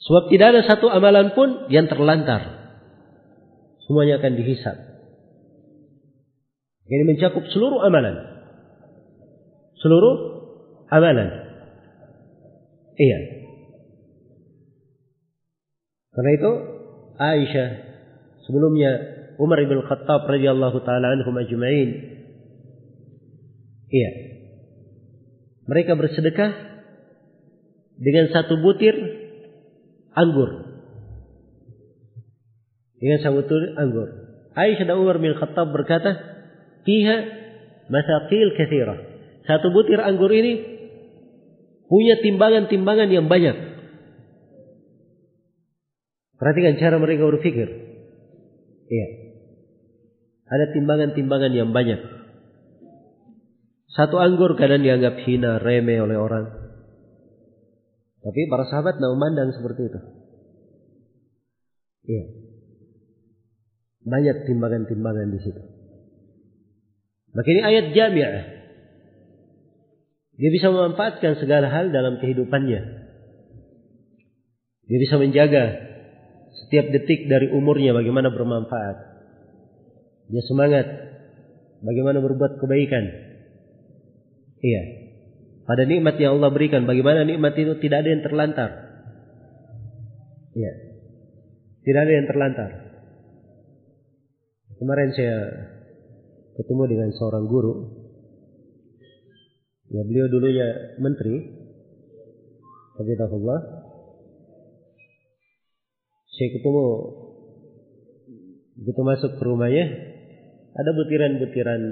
Sebab 0.00 0.32
tidak 0.32 0.46
ada 0.54 0.62
satu 0.64 0.88
amalan 0.88 1.34
pun 1.34 1.68
yang 1.68 1.90
terlantar. 1.90 2.72
Semuanya 3.84 4.22
akan 4.22 4.32
dihisap. 4.38 4.76
Jadi 6.90 7.02
mencakup 7.06 7.44
seluruh 7.50 7.82
amalan. 7.82 8.16
Seluruh 9.82 10.16
amalan. 10.90 11.28
Iya. 12.98 13.18
Karena 16.10 16.30
itu 16.34 16.50
Aisyah 17.20 17.68
sebelumnya 18.48 18.90
Umar 19.38 19.62
bin 19.64 19.80
Khattab 19.86 20.26
radhiyallahu 20.26 20.82
taala 20.82 21.16
anhum 21.16 21.32
ajma'in 21.38 22.19
Iya. 23.90 24.10
Mereka 25.66 25.92
bersedekah 25.98 26.50
dengan 28.00 28.32
satu 28.32 28.58
butir 28.62 28.96
anggur. 30.16 30.70
dengan 33.00 33.18
sang 33.24 33.32
butir 33.32 33.72
anggur. 33.80 34.08
Aisyah 34.52 34.84
dan 34.84 35.00
Umar 35.00 35.16
bin 35.16 35.32
Khattab 35.32 35.72
berkata, 35.72 36.20
"Fiha 36.84 37.16
masaqil 37.88 38.52
katsirah." 38.60 38.98
Satu 39.48 39.72
butir 39.72 39.96
anggur 40.04 40.28
ini 40.28 40.60
punya 41.88 42.20
timbangan-timbangan 42.20 43.08
yang 43.08 43.26
banyak. 43.26 43.56
Perhatikan 46.36 46.76
cara 46.76 47.00
mereka 47.00 47.24
berpikir. 47.24 47.68
Iya. 48.92 49.08
Ada 50.44 50.76
timbangan-timbangan 50.76 51.52
yang 51.56 51.72
banyak. 51.72 52.00
Satu 53.90 54.22
anggur 54.22 54.54
kadang 54.54 54.86
dianggap 54.86 55.18
hina, 55.26 55.58
remeh 55.58 55.98
oleh 55.98 56.14
orang. 56.14 56.46
Tapi 58.20 58.40
para 58.46 58.68
sahabat 58.68 59.00
tidak 59.00 59.12
memandang 59.16 59.50
seperti 59.50 59.90
itu. 59.90 60.00
Iya. 62.06 62.24
Banyak 64.06 64.36
timbangan-timbangan 64.46 65.28
di 65.34 65.40
situ. 65.42 65.62
Maka 67.34 67.48
ini 67.50 67.62
ayat 67.62 67.86
jami'ah. 67.94 68.44
Dia 70.40 70.50
bisa 70.50 70.72
memanfaatkan 70.72 71.36
segala 71.36 71.68
hal 71.68 71.92
dalam 71.92 72.16
kehidupannya. 72.16 72.80
Dia 74.88 74.98
bisa 74.98 75.20
menjaga 75.20 75.64
setiap 76.64 76.90
detik 76.90 77.30
dari 77.30 77.52
umurnya 77.52 77.94
bagaimana 77.94 78.32
bermanfaat. 78.32 78.96
Dia 80.30 80.42
semangat 80.46 80.86
bagaimana 81.84 82.18
berbuat 82.18 82.58
kebaikan. 82.58 83.29
Iya. 84.60 84.82
Pada 85.64 85.88
nikmat 85.88 86.20
yang 86.20 86.40
Allah 86.40 86.50
berikan, 86.52 86.84
bagaimana 86.84 87.24
nikmat 87.24 87.56
itu 87.56 87.78
tidak 87.80 88.04
ada 88.04 88.10
yang 88.12 88.22
terlantar. 88.24 88.70
Iya. 90.52 90.72
Tidak 91.80 92.00
ada 92.00 92.12
yang 92.12 92.26
terlantar. 92.28 92.70
Kemarin 94.76 95.10
saya 95.12 95.38
ketemu 96.56 96.82
dengan 96.88 97.10
seorang 97.16 97.44
guru. 97.48 97.74
Ya 99.90 100.02
beliau 100.04 100.26
dulunya 100.28 100.96
menteri. 101.00 101.60
Allah. 103.00 103.60
Saya 106.36 106.48
ketemu 106.52 106.86
begitu 108.80 109.00
masuk 109.04 109.30
ke 109.36 109.42
rumahnya 109.44 109.84
ada 110.72 110.90
butiran-butiran 110.96 111.82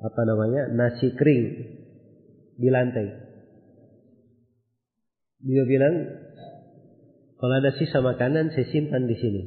apa 0.00 0.20
namanya 0.28 0.72
nasi 0.72 1.12
kering 1.16 1.44
di 2.56 2.68
lantai. 2.68 3.06
Dia 5.46 5.64
bilang 5.68 5.94
kalau 7.36 7.54
ada 7.60 7.70
sisa 7.76 8.00
makanan 8.00 8.52
saya 8.56 8.66
simpan 8.72 9.04
di 9.04 9.16
sini. 9.20 9.42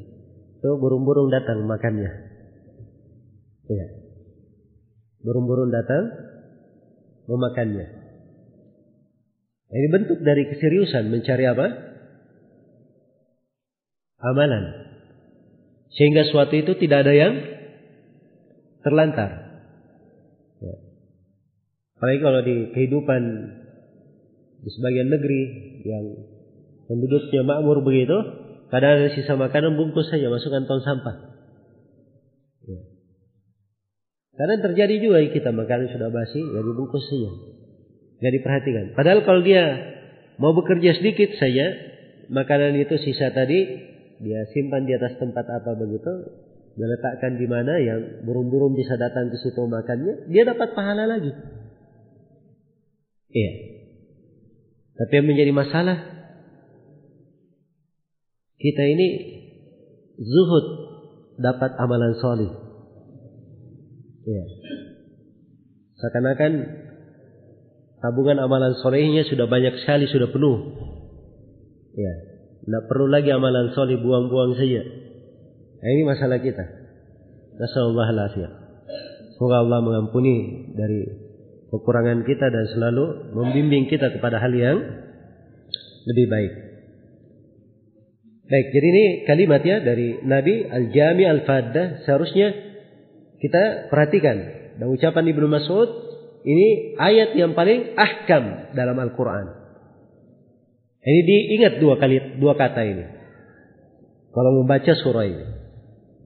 Tuh 0.60 0.78
burung-burung 0.78 1.32
datang 1.32 1.66
makannya. 1.66 2.12
Iya. 3.70 3.88
Burung-burung 5.24 5.72
datang 5.72 6.04
memakannya. 7.26 7.88
Ini 9.70 9.88
bentuk 9.94 10.20
dari 10.26 10.50
keseriusan 10.50 11.14
mencari 11.14 11.46
apa? 11.46 11.68
Amalan. 14.20 14.66
Sehingga 15.94 16.28
suatu 16.30 16.58
itu 16.58 16.74
tidak 16.78 17.08
ada 17.08 17.14
yang 17.14 17.34
terlantar. 18.84 19.49
Apalagi 22.00 22.20
kalau 22.24 22.40
di 22.48 22.56
kehidupan 22.72 23.22
di 24.64 24.70
sebagian 24.72 25.12
negeri 25.12 25.42
yang 25.84 26.06
penduduknya 26.88 27.44
makmur 27.44 27.84
begitu, 27.84 28.16
kadang 28.72 29.04
ada 29.04 29.12
sisa 29.12 29.36
makanan 29.36 29.76
bungkus 29.76 30.08
saja 30.08 30.32
masukkan 30.32 30.64
tong 30.64 30.80
sampah. 30.80 31.16
Ya. 32.64 32.80
Karena 34.40 34.64
terjadi 34.64 34.96
juga 35.04 35.20
kita 35.28 35.52
makanan 35.52 35.92
sudah 35.92 36.08
basi, 36.08 36.40
ya 36.40 36.64
dibungkus 36.64 37.04
saja. 37.04 37.32
Tidak 38.24 38.32
diperhatikan. 38.32 38.86
Padahal 38.96 39.28
kalau 39.28 39.44
dia 39.44 39.64
mau 40.40 40.56
bekerja 40.56 40.96
sedikit 41.04 41.36
saja, 41.36 41.68
makanan 42.32 42.80
itu 42.80 42.96
sisa 42.96 43.36
tadi 43.36 43.60
dia 44.24 44.48
simpan 44.56 44.88
di 44.88 44.96
atas 44.96 45.20
tempat 45.20 45.44
apa 45.52 45.76
begitu, 45.76 46.32
dia 46.80 46.88
letakkan 46.88 47.36
di 47.36 47.44
mana 47.44 47.76
yang 47.76 48.24
burung-burung 48.24 48.72
bisa 48.72 48.96
datang 48.96 49.28
ke 49.28 49.36
situ 49.36 49.68
makannya, 49.68 50.32
dia 50.32 50.48
dapat 50.48 50.72
pahala 50.72 51.04
lagi. 51.04 51.36
Iya. 53.30 53.52
Tapi 55.00 55.12
yang 55.16 55.28
menjadi 55.30 55.52
masalah 55.56 55.98
kita 58.60 58.84
ini 58.84 59.08
zuhud 60.20 60.66
dapat 61.40 61.72
amalan 61.80 62.20
solih. 62.20 62.52
Iya. 64.28 64.46
Seakan-akan 66.00 66.52
tabungan 68.04 68.40
amalan 68.44 68.76
solehnya 68.84 69.24
sudah 69.24 69.48
banyak 69.48 69.80
sekali, 69.84 70.08
sudah 70.12 70.28
penuh. 70.32 70.58
Ya, 71.96 72.14
tidak 72.64 72.84
perlu 72.92 73.08
lagi 73.08 73.32
amalan 73.32 73.72
soleh 73.76 74.00
buang-buang 74.00 74.56
saja. 74.60 74.84
Nah, 75.80 75.90
ini 75.96 76.04
masalah 76.04 76.44
kita. 76.44 76.64
Nasallallahu 77.60 78.10
alaihi 78.16 78.52
Semoga 79.36 79.64
Allah 79.64 79.80
mengampuni 79.84 80.36
dari 80.76 81.29
kekurangan 81.70 82.26
kita 82.26 82.50
dan 82.50 82.66
selalu 82.74 83.34
membimbing 83.38 83.86
kita 83.90 84.10
kepada 84.18 84.42
hal 84.42 84.54
yang 84.54 84.78
lebih 86.10 86.28
baik. 86.30 86.54
Baik, 88.50 88.68
jadi 88.74 88.88
ini 88.90 89.06
kalimat 89.30 89.62
ya 89.62 89.78
dari 89.78 90.26
Nabi 90.26 90.66
Al-Jami 90.66 91.24
Al-Faddah 91.30 92.02
seharusnya 92.02 92.50
kita 93.38 93.94
perhatikan 93.94 94.38
dan 94.82 94.90
ucapan 94.90 95.30
Ibnu 95.30 95.46
Mas'ud 95.46 95.90
ini 96.42 96.98
ayat 96.98 97.38
yang 97.38 97.54
paling 97.54 97.94
ahkam 97.94 98.74
dalam 98.74 98.98
Al-Qur'an. 98.98 99.60
Ini 101.00 101.22
diingat 101.24 101.74
dua 101.78 102.02
kali 102.02 102.42
dua 102.42 102.58
kata 102.58 102.82
ini. 102.84 103.06
Kalau 104.34 104.52
membaca 104.62 104.94
surah 104.98 105.26
ini. 105.30 105.46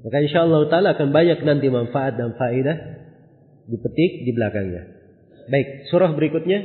Maka 0.04 0.18
insya 0.20 0.44
Allah 0.44 0.68
Ta'ala 0.68 1.00
akan 1.00 1.16
banyak 1.16 1.40
nanti 1.48 1.72
manfaat 1.72 2.20
dan 2.20 2.36
faedah 2.36 2.78
dipetik 3.68 4.28
di 4.28 4.32
belakangnya. 4.36 5.03
Baik, 5.48 5.92
surah 5.92 6.12
berikutnya. 6.16 6.64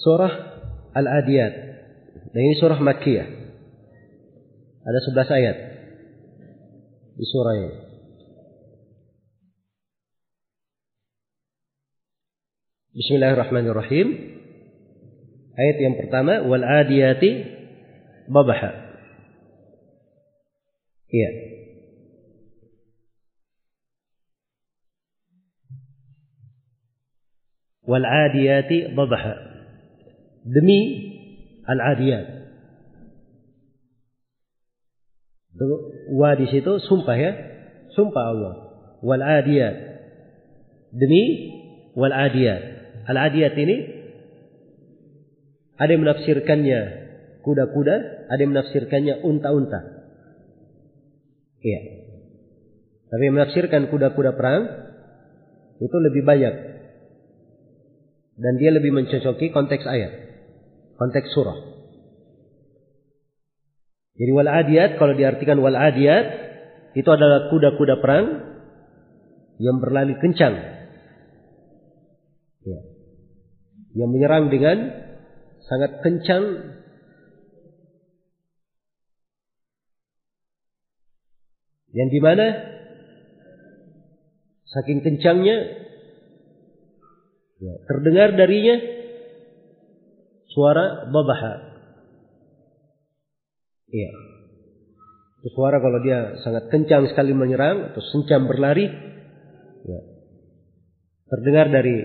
Surah 0.00 0.32
Al-Adiyat. 0.96 1.54
Dan 2.30 2.40
ini 2.46 2.54
surah 2.56 2.78
Makkiyah. 2.78 3.28
Ada 4.80 4.98
11 5.12 5.38
ayat 5.38 5.56
di 7.20 7.26
surah 7.28 7.54
ini. 7.58 7.70
Bismillahirrahmanirrahim. 12.90 14.08
Ayat 15.54 15.76
yang 15.78 15.94
pertama, 16.00 16.42
wal 16.42 16.64
adiyati 16.64 17.30
babaha. 18.26 18.89
Iya. 21.10 21.30
Wal 27.82 28.06
adiyati 28.06 28.94
dhabha. 28.94 29.34
Demi 30.46 30.80
al 31.66 31.80
adiyat. 31.82 32.26
Wa 36.14 36.38
di 36.38 36.46
situ 36.46 36.78
sumpah 36.86 37.16
ya. 37.18 37.32
Sumpah 37.98 38.24
Allah. 38.30 38.54
Wal 39.02 39.22
adiyat. 39.22 39.76
Demi 40.94 41.22
wal 41.98 42.14
adiyat. 42.14 42.62
Al 43.10 43.18
adiyat 43.18 43.58
ini 43.58 43.76
ada 45.80 45.90
yang 45.96 46.04
menafsirkannya 46.04 46.80
kuda-kuda, 47.40 47.96
ada 48.28 48.38
yang 48.38 48.52
menafsirkannya 48.52 49.24
unta-unta. 49.24 49.99
Iya. 51.60 51.80
Tapi 53.10 53.24
menafsirkan 53.28 53.90
kuda-kuda 53.90 54.38
perang 54.38 54.62
itu 55.80 55.96
lebih 55.96 56.22
banyak. 56.24 56.54
Dan 58.40 58.56
dia 58.56 58.70
lebih 58.72 58.94
mencocoki 58.96 59.52
konteks 59.52 59.84
ayat. 59.84 60.12
Konteks 60.96 61.28
surah. 61.36 61.58
Jadi 64.20 64.30
wal 64.36 64.48
adiyat 64.48 65.00
kalau 65.00 65.16
diartikan 65.16 65.60
wal 65.64 65.76
adiyat 65.76 66.26
itu 66.92 67.08
adalah 67.08 67.48
kuda-kuda 67.48 68.00
perang 68.04 68.26
yang 69.60 69.76
berlari 69.80 70.16
kencang. 70.16 70.54
Ya. 72.64 72.80
Yang 73.96 74.10
menyerang 74.12 74.44
dengan 74.48 74.78
sangat 75.68 76.00
kencang 76.00 76.44
Yang 81.90 82.08
di 82.14 82.20
mana 82.22 82.46
saking 84.70 85.02
kencangnya 85.02 85.80
Ya, 87.60 87.76
terdengar 87.84 88.32
darinya 88.40 88.80
suara 90.48 91.12
babaha. 91.12 91.54
Iya. 93.92 94.10
Itu 95.44 95.48
suara 95.52 95.76
kalau 95.76 96.00
dia 96.00 96.40
sangat 96.40 96.72
kencang 96.72 97.12
sekali 97.12 97.36
menyerang 97.36 97.92
atau 97.92 98.00
sencam 98.00 98.48
berlari, 98.48 98.88
ya. 99.84 100.00
terdengar 101.28 101.68
dari 101.68 102.00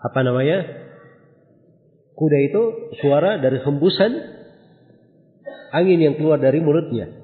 apa 0.00 0.20
namanya 0.24 0.64
kuda 2.16 2.38
itu 2.40 2.62
suara 3.04 3.36
dari 3.36 3.60
hembusan 3.60 4.12
angin 5.76 6.00
yang 6.00 6.16
keluar 6.16 6.40
dari 6.40 6.64
mulutnya. 6.64 7.19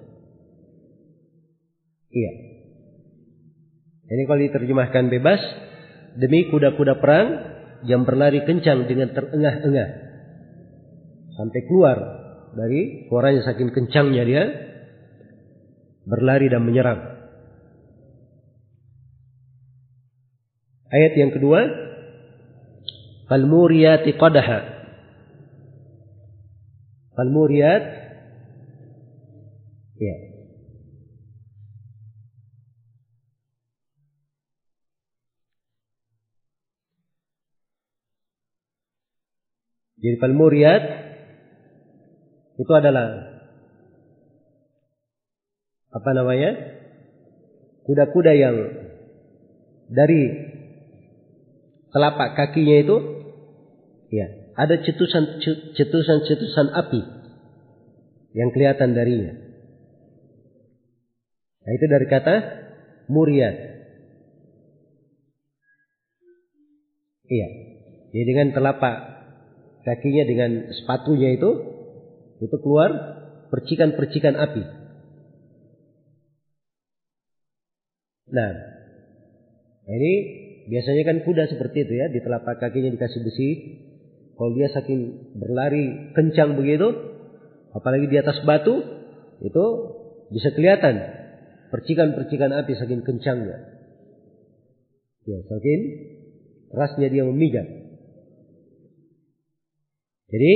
Iya. 2.16 2.32
Ini 4.06 4.22
kalau 4.24 4.40
diterjemahkan 4.40 5.04
bebas, 5.12 5.40
demi 6.16 6.48
kuda-kuda 6.48 6.96
perang 6.96 7.28
yang 7.84 8.08
berlari 8.08 8.40
kencang 8.48 8.88
dengan 8.88 9.12
terengah-engah 9.12 9.88
sampai 11.36 11.60
keluar 11.68 11.98
dari 12.56 13.04
suaranya 13.12 13.44
saking 13.44 13.68
kencangnya 13.68 14.24
dia 14.24 14.44
berlari 16.08 16.48
dan 16.48 16.64
menyerang. 16.64 17.00
Ayat 20.88 21.12
yang 21.18 21.34
kedua, 21.34 21.60
Falmuriyati 23.26 24.16
qadaha. 24.16 24.60
Falmuriyat 27.18 27.84
ya. 29.98 30.35
Jadi 40.06 40.22
Falmuriyat 40.22 40.82
itu 42.62 42.72
adalah 42.78 43.26
apa 45.90 46.10
namanya? 46.14 46.78
Kuda-kuda 47.82 48.32
yang 48.38 48.56
dari 49.90 50.22
telapak 51.90 52.38
kakinya 52.38 52.76
itu 52.86 52.96
ya, 54.14 54.26
ada 54.54 54.78
cetusan 54.78 55.42
cetusan 55.74 56.18
cetusan 56.22 56.70
api 56.70 57.02
yang 58.30 58.54
kelihatan 58.54 58.94
darinya. 58.94 59.34
Nah, 61.66 61.72
itu 61.74 61.84
dari 61.90 62.06
kata 62.06 62.34
muriat. 63.10 63.54
Iya. 67.26 67.48
Jadi 68.14 68.22
dengan 68.22 68.54
telapak 68.54 69.15
kakinya 69.86 70.24
dengan 70.26 70.50
sepatunya 70.74 71.38
itu 71.38 71.50
itu 72.42 72.56
keluar 72.58 72.90
percikan-percikan 73.54 74.34
api. 74.34 74.62
Nah, 78.26 78.50
ini 79.86 80.12
biasanya 80.66 81.02
kan 81.06 81.16
kuda 81.22 81.46
seperti 81.46 81.86
itu 81.86 81.94
ya, 81.94 82.10
di 82.10 82.18
telapak 82.18 82.58
kakinya 82.58 82.90
dikasih 82.90 83.22
besi. 83.22 83.50
Kalau 84.36 84.52
dia 84.52 84.68
saking 84.68 85.32
berlari 85.38 86.12
kencang 86.12 86.58
begitu, 86.60 86.90
apalagi 87.72 88.10
di 88.10 88.20
atas 88.20 88.42
batu, 88.44 88.82
itu 89.40 89.64
bisa 90.34 90.52
kelihatan 90.52 90.98
percikan-percikan 91.70 92.52
api 92.52 92.74
saking 92.76 93.00
kencangnya. 93.06 93.56
Ya, 95.24 95.38
saking 95.46 95.80
kerasnya 96.68 97.08
dia 97.08 97.24
memijak. 97.24 97.85
Jadi 100.26 100.52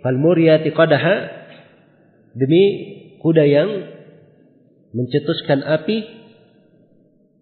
falmuriyati 0.00 0.72
qadaha 0.72 1.16
demi 2.32 2.62
kuda 3.20 3.44
yang 3.44 3.68
mencetuskan 4.96 5.60
api 5.60 5.96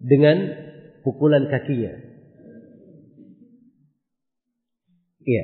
dengan 0.03 0.37
pukulan 1.01 1.47
kakinya. 1.47 1.93
Iya. 5.23 5.43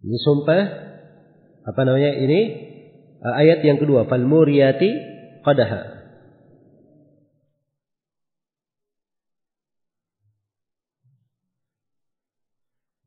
Ini 0.00 0.18
sumpah 0.24 0.62
apa 1.60 1.80
namanya 1.84 2.16
ini 2.16 2.40
ayat 3.20 3.60
yang 3.66 3.76
kedua 3.82 4.08
falmuriyati 4.08 4.90
qadaha. 5.44 5.99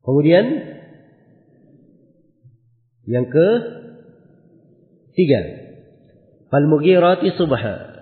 Kemudian 0.04 0.44
yang 3.08 3.26
ke 3.28 3.48
tiga, 5.16 5.40
falmugirati 6.52 7.32
subha. 7.40 7.96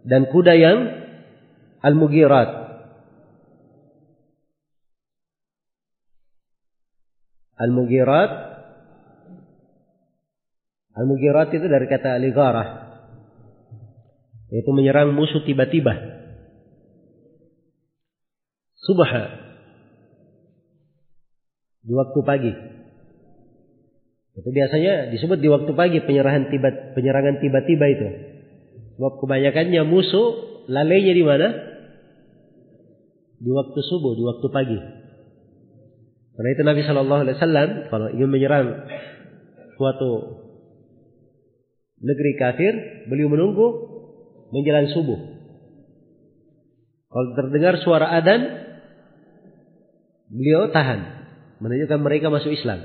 Dan 0.00 0.26
kuda 0.32 0.54
yang 0.56 0.78
al-mugirat. 1.84 2.50
Al-mugirat 7.60 8.50
Al-mugirat 11.00 11.48
itu 11.54 11.64
dari 11.64 11.86
kata 11.88 12.18
aligarah 12.20 12.68
yaitu 14.50 14.70
menyerang 14.74 15.14
musuh 15.16 15.40
tiba-tiba. 15.46 15.94
Subha 18.84 19.39
di 21.84 21.92
waktu 21.96 22.20
pagi. 22.24 22.52
Itu 24.40 24.48
biasanya 24.52 25.12
disebut 25.12 25.38
di 25.42 25.48
waktu 25.50 25.72
pagi 25.76 25.98
penyerahan 26.00 26.48
tiba 26.48 26.96
penyerangan 26.96 27.42
tiba-tiba 27.42 27.86
itu. 27.92 28.08
Sebab 28.96 29.16
kebanyakannya 29.20 29.82
musuh 29.88 30.28
lalainya 30.68 31.12
di 31.16 31.24
mana? 31.24 31.48
Di 33.40 33.50
waktu 33.50 33.80
subuh, 33.80 34.12
di 34.16 34.22
waktu 34.24 34.46
pagi. 34.52 34.78
Karena 36.36 36.48
itu 36.56 36.62
Nabi 36.64 36.80
Shallallahu 36.84 37.20
Alaihi 37.24 37.36
Wasallam 37.36 37.68
kalau 37.92 38.08
ingin 38.16 38.30
menyerang 38.32 38.66
suatu 39.76 40.40
negeri 42.00 42.32
kafir, 42.40 42.72
beliau 43.12 43.28
menunggu 43.28 43.68
menjelang 44.52 44.88
subuh. 44.92 45.20
Kalau 47.10 47.26
terdengar 47.36 47.76
suara 47.82 48.08
adan, 48.14 48.40
beliau 50.32 50.70
tahan, 50.72 51.19
menunjukkan 51.60 52.00
mereka 52.00 52.32
masuk 52.32 52.56
Islam. 52.56 52.80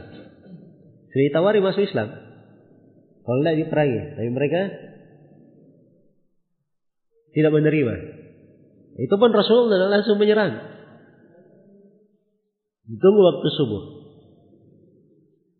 Sudah 1.11 1.23
ditawari 1.31 1.63
masuk 1.63 1.87
Islam. 1.87 2.11
Kalau 3.25 3.39
tidak 3.41 3.57
diperangi, 3.65 4.01
tapi 4.19 4.29
mereka 4.29 4.61
tidak 7.33 7.51
menerima. 7.55 7.95
Itu 8.95 9.15
pun 9.19 9.31
Rasulullah 9.33 9.91
langsung 9.91 10.21
menyerang. 10.21 10.55
Ditunggu 12.85 13.21
waktu 13.25 13.47
subuh. 13.57 13.83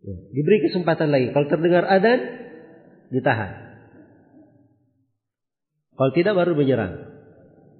Ya, 0.05 0.15
diberi 0.29 0.61
kesempatan 0.69 1.09
lagi. 1.09 1.33
Kalau 1.33 1.49
terdengar 1.49 1.89
adan, 1.89 2.19
ditahan. 3.09 3.51
Kalau 5.97 6.11
tidak 6.13 6.37
baru 6.37 6.53
menyerang. 6.53 6.93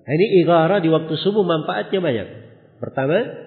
Nah, 0.05 0.11
ini 0.15 0.41
igara 0.41 0.81
di 0.81 0.89
waktu 0.89 1.13
subuh 1.21 1.45
manfaatnya 1.45 1.99
banyak. 2.01 2.27
Pertama, 2.81 3.44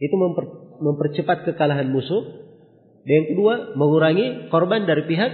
itu 0.00 0.14
memper, 0.16 0.44
mempercepat 0.80 1.44
kekalahan 1.44 1.92
musuh. 1.92 2.48
Dan 3.04 3.24
yang 3.24 3.28
kedua, 3.32 3.54
mengurangi 3.76 4.48
korban 4.48 4.88
dari 4.88 5.04
pihak 5.04 5.32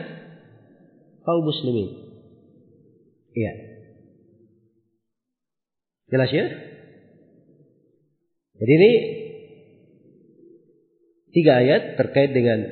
kaum 1.22 1.42
muslimin. 1.46 1.88
Iya. 3.34 3.52
Jelas 6.10 6.30
ya? 6.30 6.46
Jadi 8.56 8.72
ini 8.72 8.92
tiga 11.34 11.60
ayat 11.60 12.00
terkait 12.00 12.32
dengan 12.32 12.64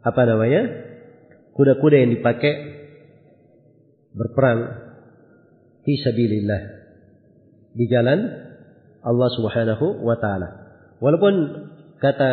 apa 0.00 0.22
namanya 0.24 0.62
kuda-kuda 1.52 2.00
yang 2.00 2.16
dipakai 2.16 2.54
berperang 4.16 4.60
fi 5.84 5.92
sabilillah 6.00 6.62
di 7.76 7.84
jalan 7.84 8.49
Allah 9.00 9.28
Subhanahu 9.32 10.04
wa 10.04 10.16
taala. 10.20 10.48
Walaupun 11.00 11.34
kata 12.00 12.30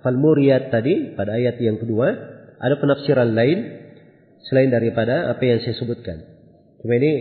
falmuriyat 0.00 0.72
tadi 0.72 1.12
pada 1.16 1.36
ayat 1.36 1.60
yang 1.60 1.76
kedua 1.76 2.08
ada 2.56 2.74
penafsiran 2.80 3.36
lain 3.36 3.58
selain 4.48 4.72
daripada 4.72 5.28
apa 5.32 5.42
yang 5.44 5.60
saya 5.60 5.76
sebutkan. 5.76 6.18
Cuma 6.80 6.96
ini 6.96 7.12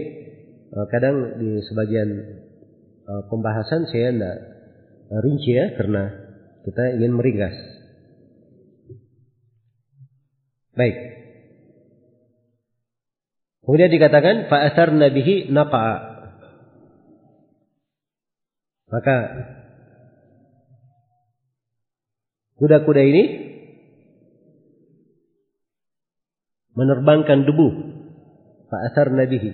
eh, 0.72 0.86
kadang 0.92 1.42
di 1.42 1.60
sebagian 1.68 2.10
eh, 3.04 3.22
pembahasan 3.28 3.88
saya 3.92 4.16
tidak 4.16 4.38
rinci 5.26 5.52
ya 5.54 5.76
karena 5.76 6.04
kita 6.66 6.84
ingin 6.98 7.14
meringkas. 7.14 7.56
Baik. 10.76 10.96
Kemudian 13.66 13.90
dikatakan 13.90 14.46
fa'asar 14.46 14.94
nabihi 14.94 15.50
napa'a. 15.50 16.15
Maka 18.96 19.16
kuda-kuda 22.56 23.04
ini 23.04 23.24
menerbangkan 26.80 27.44
debu. 27.44 27.70
Asar 28.76 29.12
nabihi 29.12 29.52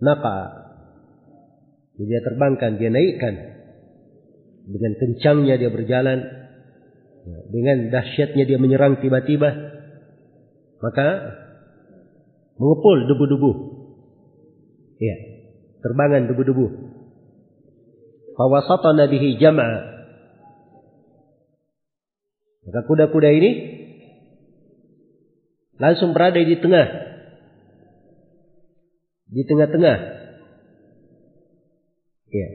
naqa. 0.00 0.36
Dia 2.00 2.20
terbangkan 2.24 2.76
dia 2.76 2.92
naikkan. 2.92 3.34
Dengan 4.68 4.92
kencangnya 5.00 5.56
dia 5.60 5.68
berjalan. 5.72 6.20
Ya, 7.20 7.38
dengan 7.52 7.92
dahsyatnya 7.92 8.44
dia 8.48 8.56
menyerang 8.60 9.00
tiba-tiba. 9.00 9.48
Maka 10.80 11.08
mengepul 12.56 13.04
debu-debu. 13.08 13.52
Ya 15.00 15.39
terbangan 15.80 16.28
debu-debu 16.28 16.66
fawasatana 18.36 19.08
bihi 19.08 19.36
jam'a 19.40 19.90
maka 22.70 22.86
kuda-kuda 22.86 23.30
ini 23.34 23.50
langsung 25.80 26.12
berada 26.12 26.38
di 26.38 26.54
tengah. 26.60 26.86
Di 29.26 29.42
tengah-tengah. 29.42 29.98
Ya. 32.30 32.48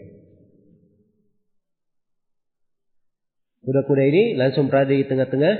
Kuda-kuda 3.65 4.03
ini 4.07 4.23
langsung 4.37 4.69
berada 4.69 4.93
di 4.93 5.03
tengah-tengah 5.03 5.55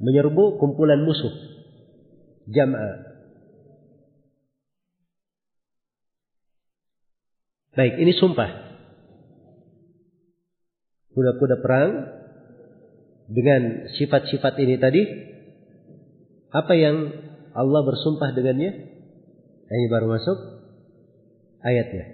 menyerbu 0.00 0.56
kumpulan 0.56 1.04
musuh. 1.04 1.30
Jam'ah. 2.48 3.09
Baik, 7.70 8.02
ini 8.02 8.10
sumpah. 8.18 8.50
Kuda-kuda 11.14 11.62
perang 11.62 11.90
dengan 13.30 13.86
sifat-sifat 13.94 14.58
ini 14.58 14.74
tadi 14.78 15.02
apa 16.50 16.74
yang 16.74 16.96
Allah 17.54 17.82
bersumpah 17.86 18.34
dengannya? 18.34 18.70
Ini 19.70 19.86
baru 19.86 20.10
masuk 20.10 20.38
ayatnya. 21.62 22.10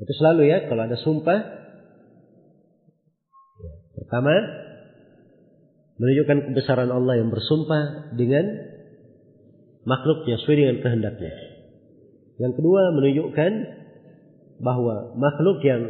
Itu 0.00 0.12
selalu 0.16 0.48
ya 0.48 0.58
kalau 0.72 0.88
ada 0.88 0.96
sumpah. 0.96 1.40
Ya, 3.60 3.72
pertama 3.92 4.32
menunjukkan 6.00 6.48
kebesaran 6.48 6.88
Allah 6.88 7.20
yang 7.20 7.28
bersumpah 7.28 8.16
dengan 8.16 8.44
makhluknya 9.84 10.40
sesuai 10.40 10.56
dengan 10.56 10.76
kehendaknya. 10.80 11.32
Yang 12.40 12.52
kedua 12.56 12.82
menunjukkan 12.96 13.52
bahwa 14.62 15.14
makhluk 15.18 15.62
yang 15.64 15.82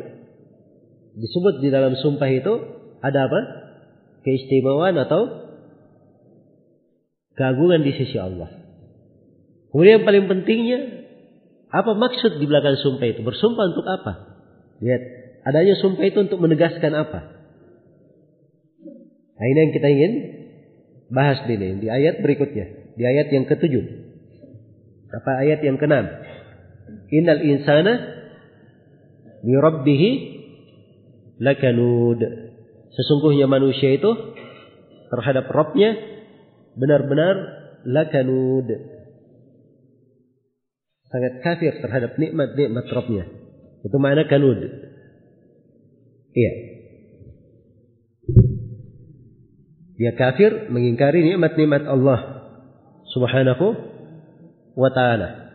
disebut 1.15 1.63
di 1.63 1.69
dalam 1.69 1.95
sumpah 1.99 2.31
itu 2.31 2.53
ada 3.05 3.29
apa? 3.29 3.41
Keistimewaan 4.25 4.97
atau 4.97 5.21
keagungan 7.37 7.85
di 7.85 7.93
sisi 7.93 8.17
Allah. 8.17 8.49
Kemudian 9.71 10.01
yang 10.01 10.07
paling 10.07 10.25
pentingnya, 10.31 10.79
apa 11.69 11.93
maksud 11.99 12.39
di 12.39 12.47
belakang 12.47 12.79
sumpah 12.79 13.07
itu? 13.11 13.21
Bersumpah 13.27 13.65
untuk 13.75 13.87
apa? 13.91 14.13
Lihat, 14.79 15.03
adanya 15.43 15.75
sumpah 15.83 16.07
itu 16.07 16.19
untuk 16.25 16.39
menegaskan 16.39 16.95
apa? 16.95 17.21
Nah, 19.35 19.47
ini 19.51 19.59
yang 19.59 19.73
kita 19.75 19.89
ingin 19.91 20.13
bahas 21.11 21.43
ini, 21.51 21.83
di 21.83 21.91
ayat 21.91 22.23
berikutnya. 22.23 22.95
Di 22.95 23.03
ayat 23.03 23.27
yang 23.35 23.51
ketujuh. 23.51 23.85
Apa 25.11 25.43
ayat 25.43 25.67
yang 25.67 25.77
keenam? 25.83 26.07
Innal 27.11 27.43
insana 27.43 27.93
li 29.45 29.55
rabbihi 29.55 30.11
lakanud. 31.45 32.21
Sesungguhnya 32.95 33.51
manusia 33.51 33.93
itu 33.93 34.11
terhadap 35.13 35.51
Robnya 35.53 35.95
benar-benar 36.79 37.37
lakanud. 37.85 38.69
Sangat 41.13 41.47
kafir 41.47 41.79
terhadap 41.79 42.19
nikmat-nikmat 42.19 42.91
Rabbnya. 42.91 43.25
Itu 43.87 43.97
makna 44.03 44.27
kanud. 44.27 44.59
Iya. 46.35 46.53
Dia 49.95 50.13
kafir 50.19 50.75
mengingkari 50.75 51.23
nikmat-nikmat 51.23 51.87
Allah 51.87 52.51
Subhanahu 53.15 53.67
wa 54.75 54.91
taala. 54.91 55.55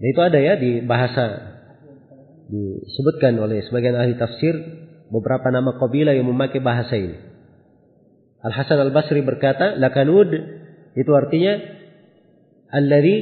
Itu 0.00 0.20
ada 0.24 0.40
ya 0.40 0.56
di 0.56 0.80
bahasa 0.80 1.51
disebutkan 2.52 3.40
oleh 3.40 3.64
sebagian 3.64 3.96
ahli 3.96 4.20
tafsir 4.20 4.52
beberapa 5.08 5.48
nama 5.48 5.80
kabilah 5.80 6.12
yang 6.12 6.28
memakai 6.28 6.60
bahasa 6.60 6.92
ini. 7.00 7.16
Al 8.44 8.52
Hasan 8.52 8.76
Al 8.76 8.92
Basri 8.92 9.24
berkata, 9.24 9.80
lakanud 9.80 10.28
itu 10.92 11.10
artinya 11.16 11.56
alladhi 12.68 13.16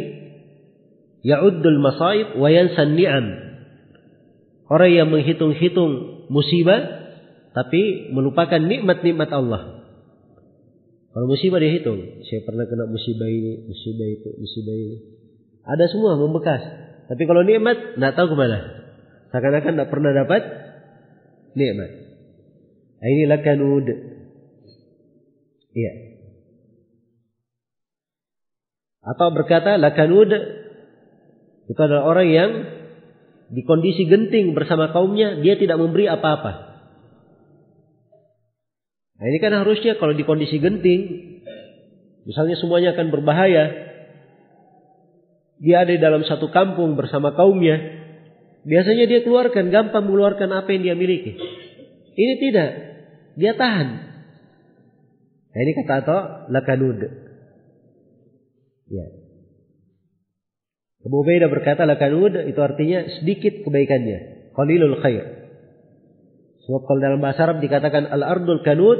ya'uddul 1.22 1.78
masaib 1.78 2.34
wa 2.34 2.48
yansan 2.50 2.98
ni'am. 2.98 3.26
Orang 4.70 4.90
yang 4.90 5.08
menghitung-hitung 5.10 6.26
musibah 6.30 6.80
tapi 7.54 8.10
melupakan 8.14 8.58
nikmat-nikmat 8.58 9.30
Allah. 9.30 9.82
Kalau 11.10 11.26
musibah 11.26 11.58
dihitung, 11.58 12.22
saya 12.22 12.46
pernah 12.46 12.70
kena 12.70 12.86
musibah 12.86 13.26
ini, 13.26 13.66
musibah 13.66 14.06
itu, 14.06 14.30
musibah 14.38 14.74
ini. 14.78 14.96
Ada 15.66 15.90
semua 15.90 16.14
membekas. 16.14 16.62
Tapi 17.10 17.22
kalau 17.26 17.42
nikmat, 17.42 17.98
tidak 17.98 18.14
tahu 18.14 18.30
ke 18.30 18.36
mana. 18.38 18.79
Seakan-akan 19.30 19.72
tidak 19.78 19.90
pernah 19.94 20.10
dapat 20.10 20.42
nikmat. 21.54 21.90
Ini 23.00 23.24
lakanud. 23.30 23.86
Iya. 25.70 25.92
Atau 29.00 29.32
berkata 29.32 29.80
lakanud 29.80 30.28
itu 31.70 31.80
adalah 31.80 32.04
orang 32.04 32.28
yang 32.28 32.50
di 33.50 33.62
kondisi 33.66 34.06
genting 34.06 34.52
bersama 34.52 34.90
kaumnya 34.90 35.38
dia 35.40 35.56
tidak 35.56 35.78
memberi 35.78 36.10
apa-apa. 36.10 36.70
Nah 39.20 39.24
ini 39.28 39.38
kan 39.38 39.54
harusnya 39.54 39.96
kalau 39.96 40.12
di 40.12 40.26
kondisi 40.26 40.58
genting 40.58 41.02
misalnya 42.26 42.58
semuanya 42.60 42.92
akan 42.92 43.08
berbahaya 43.14 43.64
dia 45.60 45.76
ada 45.84 45.92
di 45.92 46.00
dalam 46.00 46.24
satu 46.24 46.48
kampung 46.48 46.96
bersama 46.96 47.36
kaumnya 47.36 47.99
biasanya 48.64 49.04
dia 49.08 49.20
keluarkan 49.24 49.72
gampang 49.72 50.04
mengeluarkan 50.04 50.50
apa 50.52 50.68
yang 50.74 50.82
dia 50.82 50.96
miliki. 50.96 51.36
Ini 52.16 52.34
tidak. 52.40 52.70
Dia 53.40 53.52
tahan. 53.56 53.88
Nah, 55.50 55.60
ini 55.66 55.72
kata 55.82 55.94
atau 56.04 56.18
lakanud. 56.52 56.98
Ya. 58.90 59.06
Abu 61.00 61.16
Ubaidah 61.24 61.48
berkata 61.48 61.88
lakanud 61.88 62.36
itu 62.44 62.60
artinya 62.60 63.08
sedikit 63.18 63.64
kebaikannya. 63.64 64.52
Qalilul 64.52 65.00
khair. 65.00 65.24
Sebab 66.68 66.86
kalau 66.86 67.00
dalam 67.00 67.18
bahasa 67.24 67.48
Arab 67.48 67.64
dikatakan 67.64 68.06
al-ardul 68.12 68.60
kanud 68.62 68.98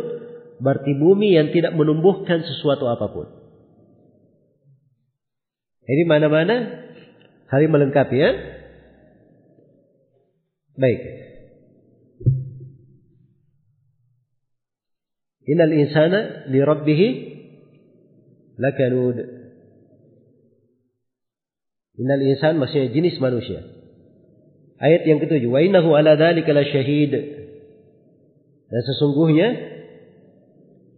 berarti 0.59 0.97
bumi 0.97 1.37
yang 1.37 1.53
tidak 1.53 1.77
menumbuhkan 1.77 2.41
sesuatu 2.43 2.89
apa 2.89 3.07
pun. 3.13 3.27
Ini 5.91 6.07
mana-mana 6.07 6.87
saling 7.51 7.69
melengkapi 7.69 8.17
ya. 8.17 8.31
Baik. 10.81 11.01
Innal 15.45 15.75
insana 15.77 16.49
li 16.49 16.61
rabbih 16.65 17.01
lakanud. 18.57 19.19
Innal 22.01 22.23
insan 22.25 22.57
maksudnya 22.57 22.97
jenis 22.97 23.21
manusia. 23.21 23.61
Ayat 24.81 25.05
yang 25.05 25.21
ketujuh, 25.21 25.53
wa 25.53 25.61
innahu 25.61 25.93
ala 25.93 26.17
dzalika 26.17 26.57
syahid. 26.65 27.13
Dan 28.71 28.81
sesungguhnya 28.89 29.49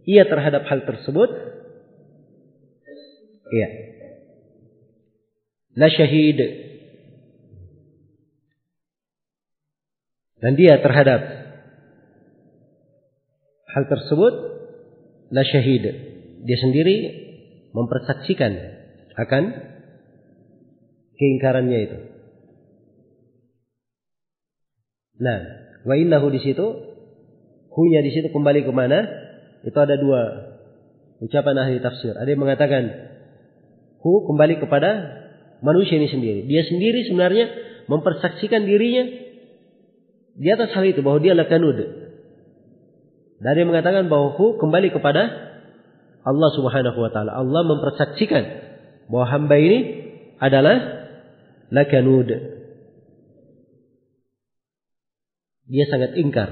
ia 0.07 0.23
terhadap 0.27 0.67
hal 0.67 0.83
tersebut 0.83 1.31
iya 3.55 3.67
la 5.79 5.87
syahid 5.87 6.39
dan 10.43 10.59
dia 10.59 10.75
terhadap 10.83 11.23
hal 13.71 13.83
tersebut 13.87 14.33
la 15.31 15.43
syahid. 15.47 15.87
Dia 16.43 16.57
sendiri 16.59 16.95
mempersaksikan 17.71 18.51
akan 19.15 19.43
keingkarannya 21.15 21.79
itu. 21.79 21.97
Nah, 25.23 25.39
wa 25.87 25.95
innahu 25.95 26.27
di 26.27 26.43
situ, 26.43 26.67
hunya 27.71 28.03
di 28.03 28.11
situ 28.11 28.27
kembali 28.27 28.67
ke 28.67 28.71
mana? 28.75 28.99
Itu 29.63 29.79
ada 29.79 29.95
dua 29.95 30.21
ucapan 31.23 31.55
ahli 31.55 31.79
tafsir. 31.79 32.19
Ada 32.19 32.35
yang 32.35 32.43
mengatakan 32.43 32.83
hu 34.03 34.27
kembali 34.27 34.59
kepada 34.59 34.91
manusia 35.63 35.95
ini 35.95 36.11
sendiri. 36.11 36.43
Dia 36.51 36.67
sendiri 36.67 37.07
sebenarnya 37.07 37.45
mempersaksikan 37.87 38.67
dirinya 38.67 39.22
di 40.33 40.47
atas 40.49 40.73
hal 40.73 40.85
itu 40.89 41.05
bahwa 41.05 41.21
dia 41.21 41.37
lakanud. 41.37 41.77
Dan 43.43 43.51
dia 43.53 43.65
mengatakan 43.67 44.07
bahwa 44.07 44.33
hu 44.39 44.57
kembali 44.57 44.89
kepada 44.95 45.21
Allah 46.23 46.49
Subhanahu 46.55 46.97
wa 46.97 47.11
taala. 47.11 47.35
Allah 47.35 47.61
mempersaksikan 47.67 48.43
bahwa 49.11 49.25
hamba 49.27 49.55
ini 49.59 49.79
adalah 50.39 50.77
lakanud. 51.69 52.29
Dia 55.67 55.85
sangat 55.87 56.15
ingkar 56.19 56.49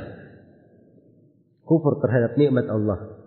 kufur 1.65 2.03
terhadap 2.03 2.35
nikmat 2.35 2.67
Allah. 2.67 3.21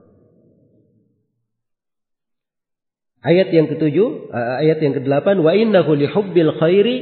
Ayat 3.25 3.49
yang 3.57 3.73
ketujuh, 3.73 4.29
ayat 4.37 4.85
yang 4.85 5.01
kedelapan, 5.01 5.41
wa 5.41 5.57
innahu 5.57 5.97
li 5.97 6.05
hubbil 6.13 6.53
khairi 6.61 6.97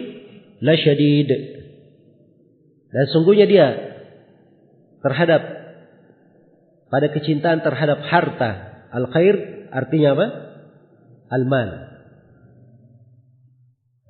la 0.63 0.79
syadid. 0.79 1.31
Dan 2.93 3.05
sungguhnya 3.09 3.49
dia 3.49 3.69
terhadap 5.01 5.43
pada 6.93 7.09
kecintaan 7.09 7.65
terhadap 7.65 8.05
harta 8.05 8.51
al 8.93 9.09
khair 9.09 9.67
artinya 9.73 10.13
apa? 10.13 10.27
Al 11.33 11.45
mal. 11.49 11.71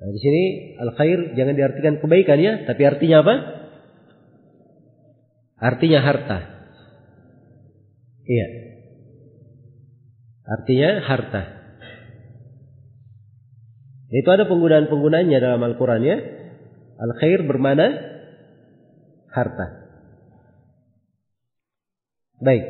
Nah, 0.03 0.09
di 0.11 0.19
sini 0.19 0.43
al 0.83 0.91
khair 0.99 1.31
jangan 1.39 1.55
diartikan 1.55 2.03
kebaikan 2.03 2.39
ya, 2.43 2.53
tapi 2.67 2.83
artinya 2.83 3.23
apa? 3.23 3.35
Artinya 5.63 5.99
harta. 6.03 6.39
Iya. 8.27 8.47
Artinya 10.43 10.89
harta. 11.07 11.41
Itu 14.11 14.29
ada 14.29 14.45
penggunaan-penggunaannya 14.45 15.39
dalam 15.39 15.63
Al-Quran 15.63 16.01
ya. 16.03 16.17
Al-khair 16.99 17.47
bermana 17.47 18.12
harta. 19.33 19.65
Baik. 22.37 22.65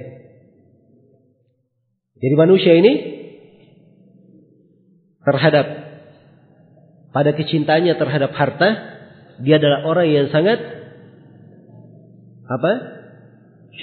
Jadi 2.23 2.35
manusia 2.40 2.73
ini 2.80 2.94
terhadap 5.27 5.65
pada 7.11 7.32
kecintaannya 7.35 7.93
terhadap 8.00 8.32
harta, 8.32 8.69
dia 9.43 9.59
adalah 9.59 9.85
orang 9.85 10.08
yang 10.08 10.27
sangat 10.32 10.58
apa? 12.48 12.72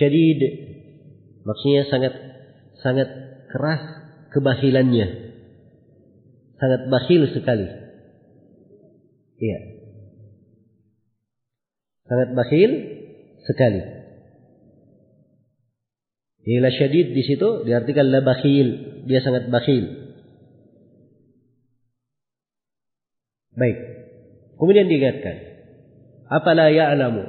Syadid. 0.00 0.41
Maksudnya 1.44 1.84
sangat 1.92 2.15
sangat 2.81 3.09
keras 3.52 3.83
kebahilannya 4.33 5.31
sangat 6.60 6.81
bakhil 6.92 7.25
sekali. 7.33 7.67
Iya. 9.41 9.59
Sangat 12.10 12.34
bakhil 12.34 12.70
sekali. 13.47 13.82
Ila 16.42 16.74
syadid 16.74 17.14
di 17.14 17.22
situ 17.22 17.62
diartikan 17.62 18.10
la 18.10 18.26
bakhil, 18.26 18.68
dia 19.06 19.22
sangat 19.22 19.47
bakhil. 19.47 19.86
Baik. 23.55 23.78
Kemudian 24.58 24.90
diingatkan, 24.90 25.36
apala 26.26 26.74
ya'lamu 26.74 27.22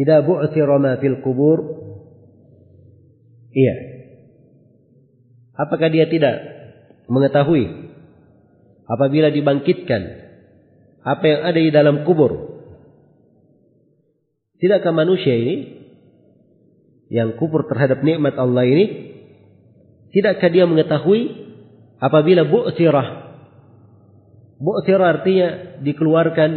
idza 0.00 0.24
bu'thira 0.24 0.80
ma 0.80 0.96
fil 0.96 1.20
kubur? 1.20 1.58
Iya. 3.52 3.76
Apakah 5.60 5.92
dia 5.92 6.08
tidak 6.08 6.40
mengetahui 7.06 7.68
apabila 8.88 9.28
dibangkitkan 9.28 10.02
apa 11.04 11.24
yang 11.28 11.40
ada 11.44 11.60
di 11.60 11.70
dalam 11.70 12.08
kubur. 12.08 12.53
Tidakkah 14.64 14.96
manusia 14.96 15.36
ini 15.36 15.84
yang 17.12 17.36
kubur 17.36 17.68
terhadap 17.68 18.00
nikmat 18.00 18.32
Allah 18.40 18.64
ini 18.64 18.84
tidakkah 20.08 20.48
dia 20.48 20.64
mengetahui 20.64 21.20
apabila 22.00 22.48
bu'thirah 22.48 23.08
bu'thirah 24.56 25.08
artinya 25.20 25.48
dikeluarkan 25.84 26.50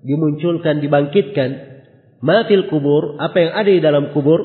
dimunculkan 0.00 0.80
dibangkitkan 0.80 1.50
mafil 2.24 2.72
kubur 2.72 3.20
apa 3.20 3.36
yang 3.36 3.52
ada 3.52 3.68
di 3.68 3.80
dalam 3.84 4.16
kubur 4.16 4.40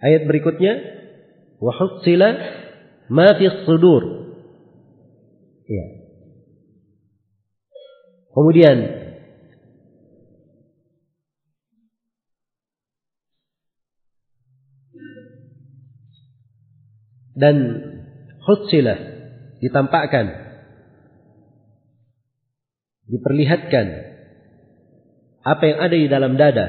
ayat 0.00 0.24
berikutnya 0.24 0.72
wa 1.60 1.76
ma 3.08 3.28
fi 3.36 3.44
sudur. 3.66 4.02
Ya. 5.68 5.97
Kemudian 8.38 8.78
dan 17.34 17.56
hutsilah 18.46 18.98
ditampakkan 19.58 20.38
diperlihatkan 23.10 23.86
apa 25.42 25.62
yang 25.66 25.78
ada 25.82 25.96
di 25.98 26.06
dalam 26.06 26.38
dada. 26.38 26.66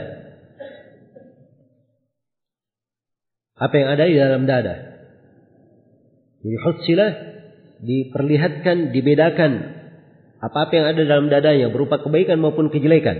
Apa 3.61 3.75
yang 3.77 3.93
ada 3.93 4.09
di 4.09 4.17
dalam 4.17 4.49
dada. 4.49 4.75
Jadi 6.41 6.57
hutsilah 6.65 7.11
diperlihatkan, 7.85 8.89
dibedakan 8.89 9.78
apa-apa 10.39 10.71
yang 10.71 10.85
ada 10.95 11.01
dalam 11.03 11.27
dadanya 11.27 11.67
berupa 11.67 11.99
kebaikan 11.99 12.39
maupun 12.39 12.71
kejelekan. 12.71 13.15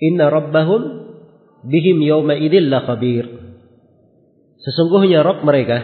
Inna 0.00 0.28
rabbahum 0.32 0.82
bihim 1.64 2.00
yawma 2.00 2.36
idil 2.36 2.68
khabir. 2.68 3.24
Sesungguhnya 4.60 5.24
Rabb 5.24 5.44
mereka 5.44 5.80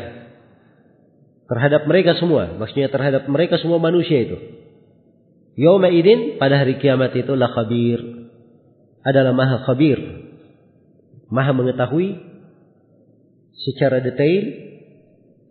terhadap 1.48 1.88
mereka 1.88 2.16
semua, 2.20 2.56
maksudnya 2.60 2.92
terhadap 2.92 3.24
mereka 3.28 3.56
semua 3.56 3.80
manusia 3.80 4.24
itu. 4.24 4.36
Yawma 5.56 5.88
idin 5.88 6.36
pada 6.36 6.60
hari 6.60 6.76
kiamat 6.76 7.16
itu 7.16 7.32
la 7.32 7.48
khabir. 7.48 8.00
Adalah 9.00 9.32
maha 9.32 9.64
khabir. 9.64 9.96
Maha 11.32 11.56
mengetahui 11.56 12.20
secara 13.56 14.04
detail 14.04 14.44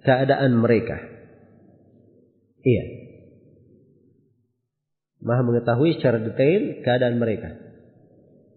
keadaan 0.05 0.61
mereka. 0.61 1.01
Iya. 2.61 3.04
Maha 5.25 5.41
mengetahui 5.41 5.97
secara 5.97 6.21
detail 6.21 6.85
keadaan 6.85 7.17
mereka. 7.17 7.49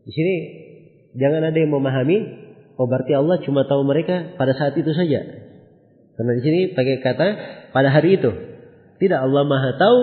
Di 0.04 0.12
sini 0.12 0.34
jangan 1.16 1.48
ada 1.48 1.56
yang 1.56 1.72
memahami, 1.72 2.18
oh 2.76 2.84
berarti 2.84 3.16
Allah 3.16 3.40
cuma 3.40 3.64
tahu 3.64 3.88
mereka 3.88 4.36
pada 4.36 4.52
saat 4.52 4.76
itu 4.76 4.92
saja. 4.92 5.24
Karena 6.12 6.32
di 6.36 6.42
sini 6.44 6.60
pakai 6.76 7.00
kata 7.00 7.26
pada 7.72 7.88
hari 7.88 8.20
itu. 8.20 8.28
Tidak 9.00 9.16
Allah 9.16 9.48
Maha 9.48 9.80
tahu 9.80 9.98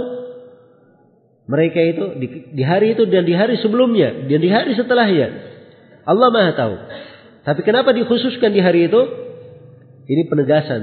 mereka 1.45 1.77
itu 1.85 2.05
di, 2.17 2.27
di 2.57 2.63
hari 2.65 2.97
itu 2.97 3.05
dan 3.05 3.29
di 3.29 3.37
hari 3.37 3.61
sebelumnya 3.61 4.25
dan 4.25 4.39
di 4.41 4.49
hari 4.49 4.73
setelahnya. 4.73 5.27
Allah 6.09 6.29
Maha 6.33 6.51
tahu. 6.57 6.75
Tapi 7.45 7.61
kenapa 7.61 7.93
dikhususkan 7.93 8.49
di 8.49 8.61
hari 8.65 8.89
itu? 8.89 9.01
Ini 10.05 10.25
penegasan 10.29 10.81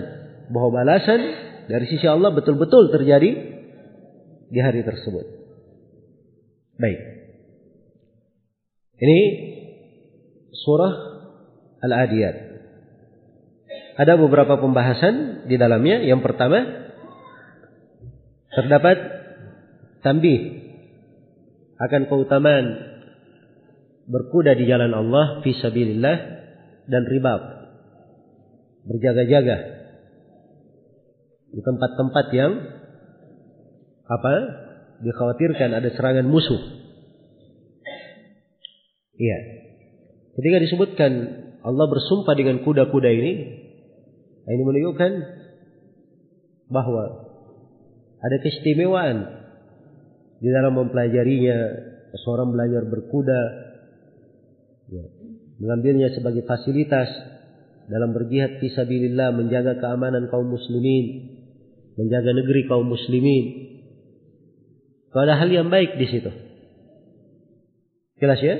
bahwa 0.50 0.82
balasan 0.82 1.20
dari 1.66 1.90
sisi 1.90 2.06
Allah 2.06 2.30
betul-betul 2.30 2.94
terjadi 2.94 3.30
di 4.46 4.58
hari 4.62 4.86
tersebut. 4.86 5.41
Baik. 6.82 7.00
Ini 8.98 9.20
surah 10.50 10.94
Al-Adiyat. 11.78 12.36
Ada 14.02 14.18
beberapa 14.18 14.58
pembahasan 14.58 15.46
di 15.46 15.54
dalamnya. 15.54 16.02
Yang 16.02 16.26
pertama 16.26 16.58
terdapat 18.50 18.98
tambih 20.02 20.38
akan 21.78 22.02
keutamaan 22.10 22.66
berkuda 24.10 24.58
di 24.58 24.66
jalan 24.66 24.90
Allah 24.90 25.40
fi 25.46 25.54
dan 26.82 27.02
ribab 27.06 27.40
berjaga-jaga 28.82 29.58
di 31.54 31.60
tempat-tempat 31.62 32.26
yang 32.34 32.52
apa 34.10 34.34
dikhawatirkan 35.02 35.70
ada 35.74 35.90
serangan 35.92 36.26
musuh. 36.30 36.62
Iya. 39.18 39.38
Ketika 40.38 40.56
disebutkan 40.64 41.12
Allah 41.62 41.86
bersumpah 41.86 42.34
dengan 42.34 42.64
kuda-kuda 42.64 43.10
ini, 43.12 43.32
ini 44.50 44.62
menunjukkan 44.66 45.12
bahwa 46.72 47.04
ada 48.22 48.36
keistimewaan 48.42 49.16
di 50.42 50.48
dalam 50.50 50.74
mempelajarinya. 50.74 51.90
Seorang 52.12 52.52
belajar 52.52 52.84
berkuda, 52.92 53.40
ya, 54.92 55.04
mengambilnya 55.56 56.12
sebagai 56.12 56.44
fasilitas 56.44 57.08
dalam 57.88 58.12
berjihad 58.12 58.60
fisabilillah 58.60 59.32
menjaga 59.32 59.80
keamanan 59.80 60.28
kaum 60.28 60.44
muslimin, 60.44 61.40
menjaga 61.96 62.36
negeri 62.36 62.68
kaum 62.68 62.84
muslimin. 62.84 63.71
Itu 65.12 65.20
ada 65.20 65.36
hal 65.36 65.52
yang 65.52 65.68
baik 65.68 66.00
di 66.00 66.08
situ. 66.08 66.32
Jelas 68.16 68.40
ya? 68.40 68.56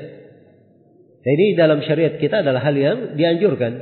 Nah, 1.23 1.31
ini 1.33 1.57
dalam 1.57 1.81
syariat 1.81 2.21
kita 2.21 2.45
adalah 2.45 2.61
hal 2.61 2.77
yang 2.77 3.17
dianjurkan. 3.17 3.73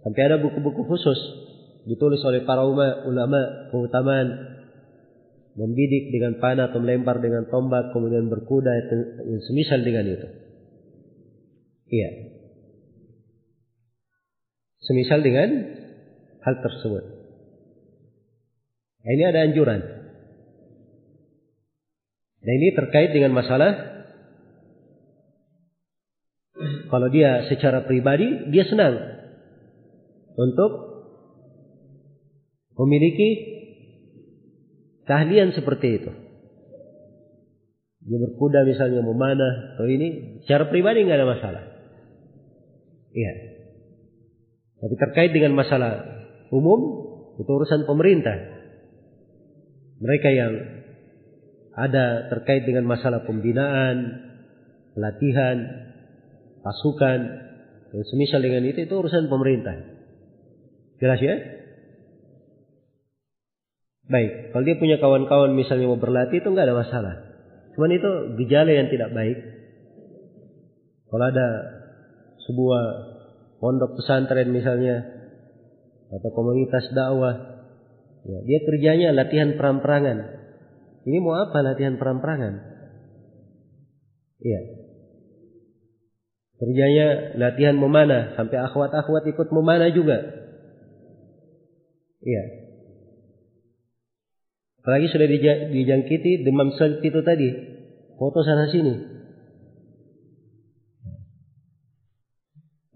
Sampai 0.00 0.22
ada 0.24 0.40
buku-buku 0.40 0.88
khusus 0.88 1.20
ditulis 1.84 2.24
oleh 2.24 2.48
para 2.48 2.64
ulama 2.64 3.68
keutamaan 3.68 4.28
membidik 5.60 6.08
dengan 6.08 6.40
panah 6.40 6.72
atau 6.72 6.80
melempar 6.80 7.20
dengan 7.20 7.44
tombak 7.52 7.92
kemudian 7.92 8.32
berkuda 8.32 8.72
yang 9.28 9.44
semisal 9.44 9.84
dengan 9.84 10.08
itu. 10.08 10.28
Iya. 11.92 12.10
Semisal 14.88 15.20
dengan 15.20 15.48
hal 16.48 16.54
tersebut. 16.64 17.04
Nah, 19.04 19.10
ini 19.12 19.24
ada 19.28 19.44
anjuran. 19.44 19.99
Nah 22.40 22.52
ini 22.56 22.72
terkait 22.72 23.12
dengan 23.12 23.36
masalah 23.36 24.00
kalau 26.88 27.08
dia 27.12 27.46
secara 27.52 27.84
pribadi 27.84 28.48
dia 28.48 28.64
senang 28.64 28.96
untuk 30.34 30.72
memiliki 32.80 33.28
keahlian 35.04 35.52
seperti 35.52 36.00
itu. 36.00 36.10
Dia 38.00 38.16
berkuda 38.16 38.64
misalnya 38.64 39.04
memanah 39.04 39.76
atau 39.76 39.84
ini 39.84 40.40
secara 40.48 40.72
pribadi 40.72 41.04
nggak 41.04 41.20
ada 41.20 41.28
masalah. 41.28 41.64
Iya. 43.12 43.32
Tapi 44.80 44.94
terkait 44.96 45.30
dengan 45.36 45.52
masalah 45.52 46.08
umum 46.48 46.80
itu 47.36 47.50
urusan 47.50 47.84
pemerintah. 47.84 48.36
Mereka 50.00 50.28
yang 50.32 50.79
ada 51.80 52.28
terkait 52.28 52.68
dengan 52.68 52.84
masalah 52.84 53.24
pembinaan, 53.24 53.96
pelatihan, 54.92 55.56
pasukan, 56.60 57.20
dan 57.90 58.02
semisal 58.12 58.44
dengan 58.44 58.68
itu 58.68 58.84
itu 58.84 58.94
urusan 58.94 59.32
pemerintah. 59.32 59.76
Jelas 61.00 61.20
ya? 61.24 61.36
Baik, 64.10 64.50
kalau 64.50 64.64
dia 64.66 64.76
punya 64.76 64.96
kawan-kawan 64.98 65.54
misalnya 65.54 65.86
mau 65.86 65.96
berlatih 65.96 66.42
itu 66.42 66.48
nggak 66.50 66.66
ada 66.66 66.76
masalah. 66.76 67.14
Cuman 67.78 67.94
itu 67.94 68.10
gejala 68.42 68.70
yang 68.74 68.90
tidak 68.90 69.14
baik. 69.14 69.38
Kalau 71.10 71.24
ada 71.26 71.48
sebuah 72.44 72.82
pondok 73.62 73.98
pesantren 73.98 74.50
misalnya 74.50 75.06
atau 76.10 76.30
komunitas 76.34 76.90
dakwah, 76.90 77.34
ya, 78.26 78.38
dia 78.42 78.58
kerjanya 78.66 79.14
latihan 79.14 79.54
perang-perangan. 79.54 80.39
Ini 81.08 81.16
mau 81.24 81.32
apa 81.36 81.64
latihan 81.64 81.96
perang-perangan? 81.96 82.54
Iya. 84.40 84.60
Kerjanya 86.60 87.06
latihan 87.40 87.76
memanah 87.80 88.36
sampai 88.36 88.60
akhwat-akhwat 88.60 89.24
ikut 89.32 89.48
memanah 89.48 89.88
juga. 89.96 90.20
Iya. 92.20 92.44
Apalagi 94.84 95.08
sudah 95.08 95.28
dijangkiti 95.72 96.44
demam 96.44 96.72
seperti 96.76 97.08
itu 97.08 97.20
tadi. 97.24 97.48
Foto 98.20 98.44
sana 98.44 98.68
sini. 98.68 99.20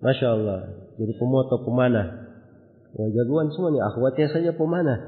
Masya 0.04 0.28
Allah. 0.28 0.60
Jadi 1.00 1.12
pemoto 1.16 1.64
pemanah. 1.64 2.28
Wah 2.92 3.08
jagoan 3.08 3.48
semua 3.56 3.72
nih. 3.72 3.80
Akhwatnya 3.80 4.28
saja 4.28 4.52
pemanah. 4.52 5.00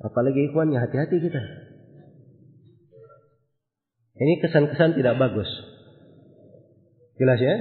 Apalagi 0.00 0.48
ikhwannya. 0.48 0.80
Hati-hati 0.80 1.20
kita. 1.20 1.67
Ini 4.18 4.42
kesan-kesan 4.42 4.98
tidak 4.98 5.14
bagus. 5.16 5.46
Jelas 7.18 7.38
ya? 7.38 7.56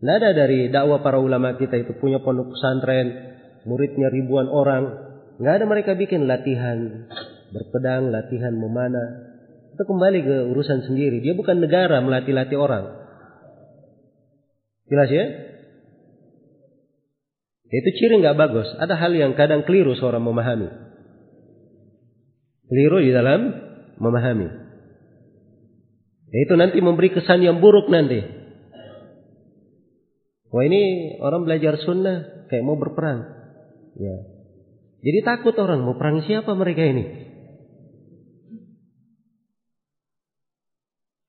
Tidak 0.00 0.16
ada 0.16 0.30
dari 0.32 0.70
dakwah 0.70 1.02
para 1.02 1.18
ulama 1.18 1.58
kita 1.58 1.76
itu 1.76 1.98
punya 1.98 2.22
pondok 2.22 2.54
pesantren. 2.54 3.36
Muridnya 3.66 4.08
ribuan 4.08 4.46
orang. 4.46 5.10
Nggak 5.42 5.54
ada 5.60 5.64
mereka 5.66 5.92
bikin 5.98 6.24
latihan 6.24 7.10
berpedang, 7.50 8.08
latihan 8.08 8.54
memanah. 8.54 9.30
Itu 9.74 9.82
kembali 9.84 10.18
ke 10.22 10.36
urusan 10.54 10.86
sendiri. 10.86 11.20
Dia 11.20 11.34
bukan 11.34 11.60
negara 11.60 11.98
melatih-latih 12.00 12.56
orang. 12.56 12.84
Jelas 14.90 15.10
ya? 15.10 15.24
Itu 17.70 17.88
ciri 17.94 18.18
nggak 18.18 18.38
bagus. 18.38 18.66
Ada 18.78 18.98
hal 18.98 19.14
yang 19.14 19.38
kadang 19.38 19.62
keliru 19.62 19.94
seorang 19.94 20.22
memahami. 20.26 20.66
Keliru 22.66 22.98
di 23.02 23.14
dalam 23.14 23.40
memahami. 23.98 24.59
Itu 26.30 26.54
nanti 26.54 26.78
memberi 26.78 27.10
kesan 27.10 27.42
yang 27.42 27.58
buruk 27.58 27.90
nanti. 27.90 28.22
Wah 30.50 30.62
ini 30.66 31.14
orang 31.22 31.46
belajar 31.46 31.78
sunnah 31.82 32.46
kayak 32.50 32.66
mau 32.66 32.78
berperang. 32.78 33.22
Ya. 33.98 34.16
Jadi 35.00 35.18
takut 35.26 35.54
orang 35.58 35.82
mau 35.82 35.98
perang 35.98 36.22
siapa 36.26 36.54
mereka 36.54 36.86
ini? 36.86 37.30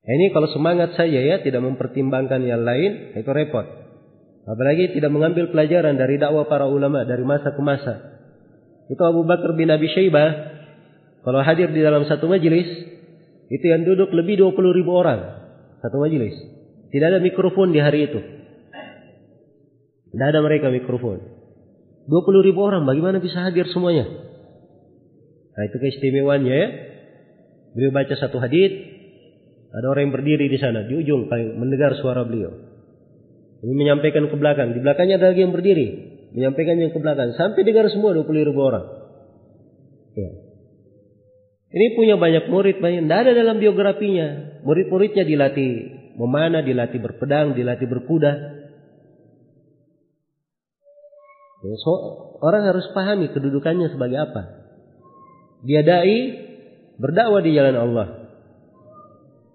Ini 0.01 0.33
kalau 0.33 0.49
semangat 0.49 0.97
saya 0.97 1.21
ya 1.21 1.38
tidak 1.45 1.61
mempertimbangkan 1.61 2.41
yang 2.41 2.65
lain 2.65 3.15
itu 3.15 3.31
repot. 3.31 3.63
Apalagi 4.43 4.97
tidak 4.97 5.13
mengambil 5.13 5.53
pelajaran 5.53 5.95
dari 5.95 6.17
dakwah 6.17 6.49
para 6.49 6.65
ulama 6.65 7.05
dari 7.05 7.21
masa 7.21 7.53
ke 7.53 7.61
masa. 7.61 7.95
Itu 8.89 9.01
Abu 9.05 9.23
Bakar 9.23 9.53
bin 9.53 9.69
Abi 9.69 9.88
Syaibah 9.88 10.30
kalau 11.21 11.45
hadir 11.45 11.69
di 11.69 11.80
dalam 11.85 12.03
satu 12.09 12.25
majelis 12.25 12.67
itu 13.51 13.65
yang 13.67 13.83
duduk 13.83 14.15
lebih 14.15 14.39
20 14.39 14.80
ribu 14.80 14.95
orang 14.95 15.19
satu 15.83 15.99
majelis. 15.99 16.31
Tidak 16.88 17.03
ada 17.03 17.19
mikrofon 17.19 17.75
di 17.75 17.83
hari 17.83 18.07
itu. 18.07 18.19
Tidak 20.11 20.27
ada 20.27 20.39
mereka 20.39 20.71
mikrofon. 20.71 21.19
20 22.07 22.47
ribu 22.47 22.59
orang 22.63 22.88
bagaimana 22.88 23.19
bisa 23.19 23.43
hadir 23.43 23.67
semuanya? 23.67 24.07
Nah 25.51 25.63
itu 25.67 25.75
keistimewaannya 25.83 26.55
ya. 26.55 26.67
Beliau 27.75 27.91
baca 27.91 28.15
satu 28.15 28.39
hadis 28.39 28.71
ada 29.71 29.88
orang 29.88 30.11
yang 30.11 30.15
berdiri 30.15 30.51
di 30.51 30.59
sana 30.59 30.83
di 30.88 30.95
ujung 30.99 31.31
mendengar 31.31 31.95
suara 31.99 32.23
beliau. 32.27 32.51
Ini 33.61 33.73
menyampaikan 33.77 34.27
ke 34.27 34.35
belakang. 34.35 34.75
Di 34.75 34.80
belakangnya 34.80 35.21
ada 35.21 35.31
lagi 35.31 35.43
yang 35.43 35.53
berdiri. 35.53 35.88
Menyampaikan 36.33 36.80
yang 36.80 36.91
ke 36.91 36.99
belakang. 36.99 37.35
Sampai 37.35 37.61
dengar 37.67 37.88
semua 37.93 38.15
20 38.15 38.47
ribu 38.47 38.59
orang. 38.63 38.85
Ya. 40.17 40.50
Ini 41.72 41.95
punya 41.95 42.19
banyak 42.19 42.51
murid. 42.51 42.83
Banyak. 42.83 43.08
Tidak 43.08 43.19
ada 43.24 43.32
dalam 43.32 43.58
biografinya. 43.58 44.59
Murid-muridnya 44.67 45.24
dilatih 45.24 45.72
memanah, 46.19 46.61
dilatih 46.61 47.00
berpedang, 47.00 47.56
dilatih 47.56 47.88
berkuda. 47.88 48.33
Ya, 51.61 51.75
so, 51.77 51.93
orang 52.41 52.67
harus 52.67 52.90
pahami 52.91 53.32
kedudukannya 53.32 53.93
sebagai 53.93 54.17
apa. 54.19 54.43
Dia 55.61 55.85
dai 55.85 56.17
berdakwah 56.98 57.40
di 57.40 57.51
jalan 57.53 57.77
Allah. 57.77 58.08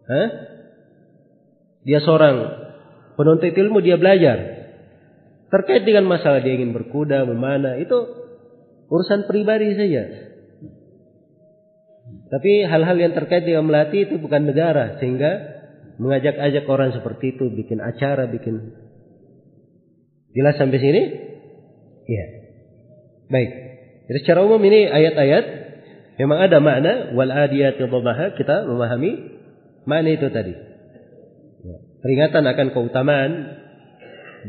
Hah? 0.07 0.29
Dia 1.83 1.99
seorang 2.03 2.37
penuntut 3.19 3.51
ilmu, 3.55 3.83
dia 3.83 3.99
belajar. 3.99 4.39
Terkait 5.51 5.87
dengan 5.87 6.11
masalah 6.11 6.43
dia 6.43 6.59
ingin 6.59 6.75
berkuda, 6.75 7.27
memanah, 7.27 7.79
itu 7.79 7.95
urusan 8.91 9.31
pribadi 9.31 9.75
saja. 9.75 10.26
Tapi 12.07 12.67
hal-hal 12.67 12.97
yang 12.99 13.13
terkait 13.15 13.47
dengan 13.47 13.67
melatih 13.67 14.07
itu 14.07 14.19
bukan 14.19 14.51
negara, 14.51 14.99
sehingga 14.99 15.57
mengajak-ajak 16.03 16.65
orang 16.67 16.91
seperti 16.95 17.39
itu, 17.39 17.51
bikin 17.51 17.79
acara, 17.79 18.27
bikin 18.27 18.75
jelas 20.35 20.59
sampai 20.59 20.79
sini? 20.79 21.03
Iya. 22.07 22.27
Baik. 23.31 23.51
Jadi 24.07 24.19
secara 24.23 24.47
umum 24.47 24.63
ini 24.63 24.87
ayat-ayat 24.87 25.45
memang 26.19 26.39
ada 26.47 26.59
makna 26.63 26.93
wal 27.19 27.31
adiyati 27.31 27.83
kita 28.39 28.57
memahami 28.71 29.37
Mana 29.87 30.11
itu 30.11 30.27
tadi? 30.35 30.51
Ya. 31.63 31.77
Peringatan 32.03 32.43
akan 32.43 32.67
keutamaan 32.75 33.33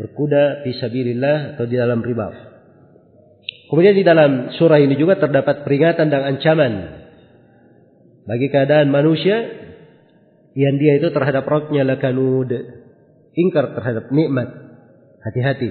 berkuda 0.01 0.65
di 0.65 0.73
sabilillah 0.81 1.55
atau 1.55 1.69
di 1.69 1.77
dalam 1.77 2.01
riba. 2.01 2.33
Kemudian 3.69 3.93
di 3.93 4.01
dalam 4.01 4.49
surah 4.57 4.81
ini 4.81 4.97
juga 4.97 5.21
terdapat 5.21 5.61
peringatan 5.61 6.09
dan 6.09 6.21
ancaman 6.25 6.73
bagi 8.27 8.51
keadaan 8.51 8.91
manusia 8.91 9.39
yang 10.53 10.75
dia 10.75 10.99
itu 10.99 11.09
terhadap 11.15 11.47
rohnya 11.47 11.87
lakanud 11.87 12.51
ingkar 13.37 13.77
terhadap 13.77 14.09
nikmat. 14.09 14.49
Hati-hati. 15.21 15.69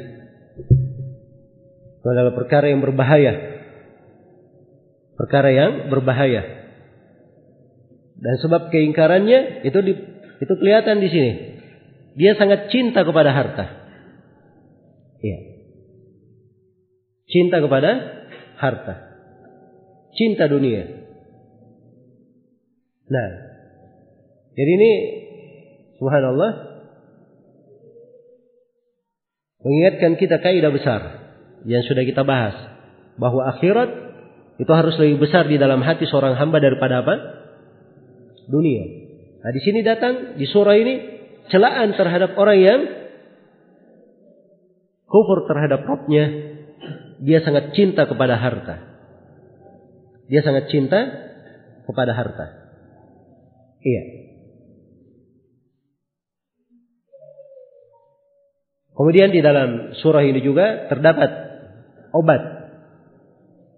Itu 1.98 2.06
adalah 2.06 2.32
perkara 2.38 2.70
yang 2.70 2.78
berbahaya. 2.78 3.34
Perkara 5.18 5.50
yang 5.50 5.72
berbahaya. 5.90 6.42
Dan 8.16 8.34
sebab 8.40 8.70
keingkarannya 8.70 9.66
itu 9.66 9.78
di, 9.82 9.92
itu 10.40 10.54
kelihatan 10.56 11.02
di 11.02 11.08
sini. 11.10 11.32
Dia 12.16 12.38
sangat 12.38 12.72
cinta 12.72 13.04
kepada 13.04 13.34
harta. 13.34 13.66
Iya. 15.20 15.38
Cinta 17.26 17.60
kepada 17.60 17.90
harta. 18.56 18.94
Cinta 20.16 20.48
dunia. 20.48 21.05
Nah, 23.06 23.28
jadi 24.58 24.70
ini 24.80 24.92
subhanallah 26.02 26.52
mengingatkan 29.62 30.18
kita 30.18 30.42
kaidah 30.42 30.72
besar 30.74 31.00
yang 31.66 31.86
sudah 31.86 32.02
kita 32.02 32.26
bahas 32.26 32.54
bahwa 33.18 33.46
akhirat 33.56 33.90
itu 34.56 34.72
harus 34.72 34.96
lebih 34.98 35.28
besar 35.28 35.46
di 35.46 35.60
dalam 35.60 35.84
hati 35.84 36.08
seorang 36.08 36.34
hamba 36.34 36.58
daripada 36.58 37.04
apa? 37.04 37.14
Dunia. 38.48 38.84
Nah, 39.44 39.50
di 39.54 39.60
sini 39.62 39.84
datang 39.86 40.34
di 40.40 40.46
surah 40.48 40.74
ini 40.74 40.94
celaan 41.52 41.94
terhadap 41.94 42.34
orang 42.34 42.58
yang 42.58 42.80
kufur 45.06 45.46
terhadap 45.46 45.86
Rabbnya. 45.86 46.24
Dia 47.22 47.40
sangat 47.40 47.72
cinta 47.72 48.04
kepada 48.04 48.36
harta. 48.36 48.76
Dia 50.26 50.42
sangat 50.42 50.68
cinta 50.68 51.00
kepada 51.86 52.12
harta. 52.12 52.65
Iya. 53.86 54.02
Kemudian 58.97 59.31
di 59.31 59.44
dalam 59.44 59.94
surah 60.00 60.24
ini 60.26 60.40
juga 60.42 60.90
terdapat 60.90 61.31
obat 62.16 62.42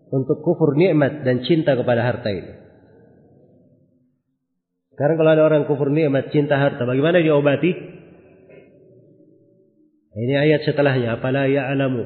untuk 0.09 0.41
kufur 0.41 0.79
nikmat 0.79 1.27
dan 1.27 1.45
cinta 1.45 1.77
kepada 1.77 2.07
harta 2.07 2.31
ini. 2.33 2.55
Sekarang 4.95 5.21
kalau 5.21 5.31
ada 5.35 5.45
orang 5.45 5.69
kufur 5.69 5.93
nikmat, 5.93 6.33
cinta 6.33 6.57
harta, 6.57 6.89
bagaimana 6.89 7.21
diobati? 7.21 7.71
Ini 10.19 10.35
ayat 10.35 10.67
setelahnya, 10.67 11.21
apala 11.21 11.47
ya'lamu 11.47 12.03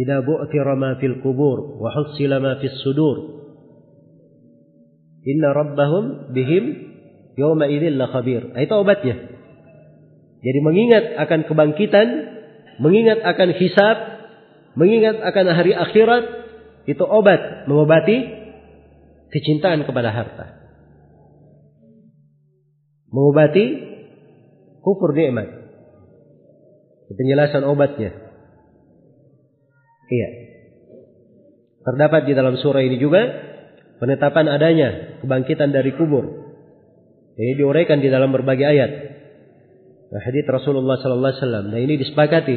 idza 0.00 0.22
bu'thira 0.22 0.78
ma 0.78 0.96
fil 0.96 1.18
qubur 1.20 1.76
wa 1.82 1.90
hussila 1.92 2.38
ma 2.40 2.56
fis 2.62 2.72
sudur. 2.80 3.39
Inna 5.20 5.52
rabbahum 5.52 6.32
bihim 6.32 6.64
yawma 7.36 7.68
idzil 7.68 7.96
la 8.00 8.08
khabir. 8.08 8.56
Nah, 8.56 8.60
itu 8.60 8.74
obatnya. 8.76 9.16
Jadi 10.40 10.58
mengingat 10.64 11.04
akan 11.20 11.40
kebangkitan, 11.44 12.08
mengingat 12.80 13.20
akan 13.20 13.48
hisab, 13.60 13.96
mengingat 14.72 15.20
akan 15.20 15.46
hari 15.52 15.76
akhirat, 15.76 16.24
itu 16.88 17.04
obat 17.04 17.68
mengobati 17.68 18.24
kecintaan 19.28 19.84
kepada 19.84 20.08
harta. 20.08 20.46
Mengobati 23.12 23.64
kufur 24.80 25.12
nikmat. 25.12 25.60
Penjelasan 27.10 27.66
obatnya. 27.66 28.16
Iya. 30.08 30.28
Terdapat 31.84 32.22
di 32.24 32.32
dalam 32.38 32.54
surah 32.56 32.80
ini 32.86 32.96
juga 33.02 33.49
penetapan 34.00 34.48
adanya 34.48 35.20
kebangkitan 35.20 35.70
dari 35.70 35.92
kubur. 35.92 36.48
Ini 37.36 37.56
diuraikan 37.56 38.00
di 38.00 38.08
dalam 38.08 38.32
berbagai 38.32 38.66
ayat. 38.66 38.90
Nah, 40.10 40.20
hadits 40.24 40.48
Rasulullah 40.50 40.98
sallallahu 40.98 41.30
alaihi 41.30 41.42
wasallam. 41.44 41.64
Nah, 41.70 41.78
ini 41.78 41.94
disepakati 42.00 42.56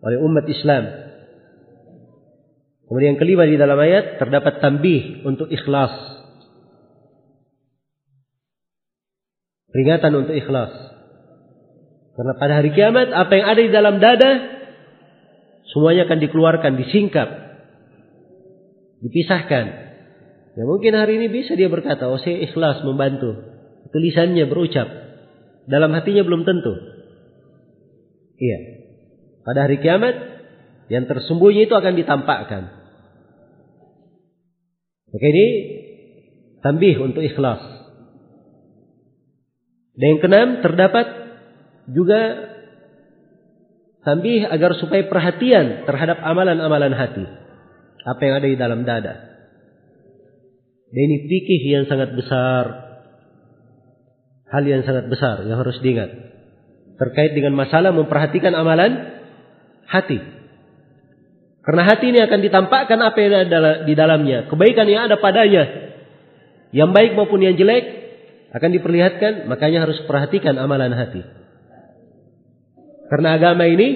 oleh 0.00 0.18
umat 0.22 0.46
Islam. 0.48 0.84
Kemudian 2.88 3.14
yang 3.14 3.20
kelima 3.20 3.44
di 3.44 3.60
dalam 3.60 3.76
ayat 3.76 4.16
terdapat 4.16 4.64
tambih 4.64 5.20
untuk 5.28 5.52
ikhlas. 5.52 5.92
Peringatan 9.68 10.12
untuk 10.16 10.32
ikhlas. 10.32 10.72
Karena 12.16 12.32
pada 12.40 12.52
hari 12.58 12.72
kiamat 12.72 13.12
apa 13.12 13.32
yang 13.36 13.46
ada 13.46 13.60
di 13.60 13.70
dalam 13.70 14.00
dada 14.00 14.32
semuanya 15.70 16.08
akan 16.08 16.18
dikeluarkan, 16.18 16.72
disingkap, 16.80 17.28
dipisahkan. 19.04 19.87
Ya 20.58 20.66
mungkin 20.66 20.90
hari 20.98 21.22
ini 21.22 21.30
bisa 21.30 21.54
dia 21.54 21.70
berkata, 21.70 22.10
oh 22.10 22.18
saya 22.18 22.42
ikhlas 22.42 22.82
membantu. 22.82 23.30
Tulisannya 23.94 24.42
berucap. 24.50 24.90
Dalam 25.70 25.94
hatinya 25.94 26.26
belum 26.26 26.42
tentu. 26.42 26.74
Iya. 28.42 28.58
Pada 29.46 29.70
hari 29.70 29.78
kiamat, 29.78 30.18
yang 30.90 31.06
tersembunyi 31.06 31.70
itu 31.70 31.74
akan 31.78 31.94
ditampakkan. 31.94 32.74
Maka 35.14 35.26
ini 35.30 35.46
tambih 36.58 37.06
untuk 37.06 37.22
ikhlas. 37.22 37.62
Dan 39.94 40.18
yang 40.18 40.20
keenam 40.26 40.48
terdapat 40.58 41.06
juga 41.86 42.20
tambih 44.02 44.42
agar 44.42 44.74
supaya 44.74 45.06
perhatian 45.06 45.86
terhadap 45.86 46.18
amalan-amalan 46.18 46.98
hati. 46.98 47.24
Apa 48.02 48.20
yang 48.26 48.34
ada 48.42 48.48
di 48.50 48.58
dalam 48.58 48.82
dada. 48.82 49.27
Dan 50.88 51.00
ini 51.04 51.16
fikih 51.28 51.62
yang 51.68 51.84
sangat 51.84 52.16
besar. 52.16 52.64
Hal 54.48 54.64
yang 54.64 54.80
sangat 54.88 55.12
besar 55.12 55.44
yang 55.44 55.60
harus 55.60 55.76
diingat. 55.84 56.08
Terkait 56.96 57.36
dengan 57.36 57.52
masalah 57.52 57.92
memperhatikan 57.92 58.56
amalan 58.56 59.20
hati. 59.84 60.18
Karena 61.68 61.84
hati 61.84 62.16
ini 62.16 62.24
akan 62.24 62.40
ditampakkan 62.40 62.96
apa 62.96 63.18
yang 63.20 63.32
ada 63.44 63.84
di 63.84 63.92
dalamnya, 63.92 64.48
kebaikan 64.48 64.88
yang 64.88 65.04
ada 65.04 65.20
padanya, 65.20 65.92
yang 66.72 66.96
baik 66.96 67.12
maupun 67.12 67.44
yang 67.44 67.60
jelek 67.60 67.84
akan 68.56 68.72
diperlihatkan, 68.72 69.44
makanya 69.52 69.84
harus 69.84 70.00
perhatikan 70.08 70.56
amalan 70.56 70.96
hati. 70.96 71.20
Karena 73.12 73.36
agama 73.36 73.68
ini, 73.68 73.88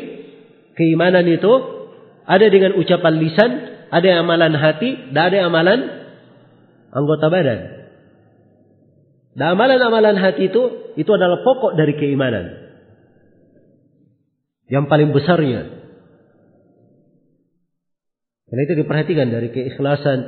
keimanan 0.77 1.25
itu 1.25 1.53
ada 2.29 2.47
dengan 2.53 2.77
ucapan 2.77 3.15
lisan, 3.17 3.51
ada 3.89 4.21
amalan 4.21 4.53
hati, 4.53 5.09
dan 5.17 5.33
ada 5.33 5.49
amalan 5.49 6.02
anggota 6.93 7.27
badan. 7.33 7.61
Dan 9.33 9.57
amalan-amalan 9.57 10.21
hati 10.21 10.53
itu 10.53 10.93
itu 11.01 11.09
adalah 11.09 11.41
pokok 11.41 11.73
dari 11.73 11.97
keimanan. 11.97 12.53
Yang 14.69 14.85
paling 14.93 15.11
besarnya. 15.17 15.83
Karena 18.53 18.63
itu 18.69 18.75
diperhatikan 18.85 19.33
dari 19.33 19.49
keikhlasan, 19.49 20.19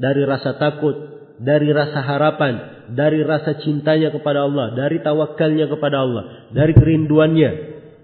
dari 0.00 0.24
rasa 0.24 0.56
takut, 0.56 0.96
dari 1.36 1.68
rasa 1.76 2.00
harapan, 2.00 2.86
dari 2.96 3.20
rasa 3.20 3.60
cintanya 3.60 4.08
kepada 4.08 4.48
Allah, 4.48 4.72
dari 4.72 5.04
tawakalnya 5.04 5.68
kepada 5.68 6.00
Allah, 6.00 6.48
dari 6.56 6.72
kerinduannya 6.72 7.50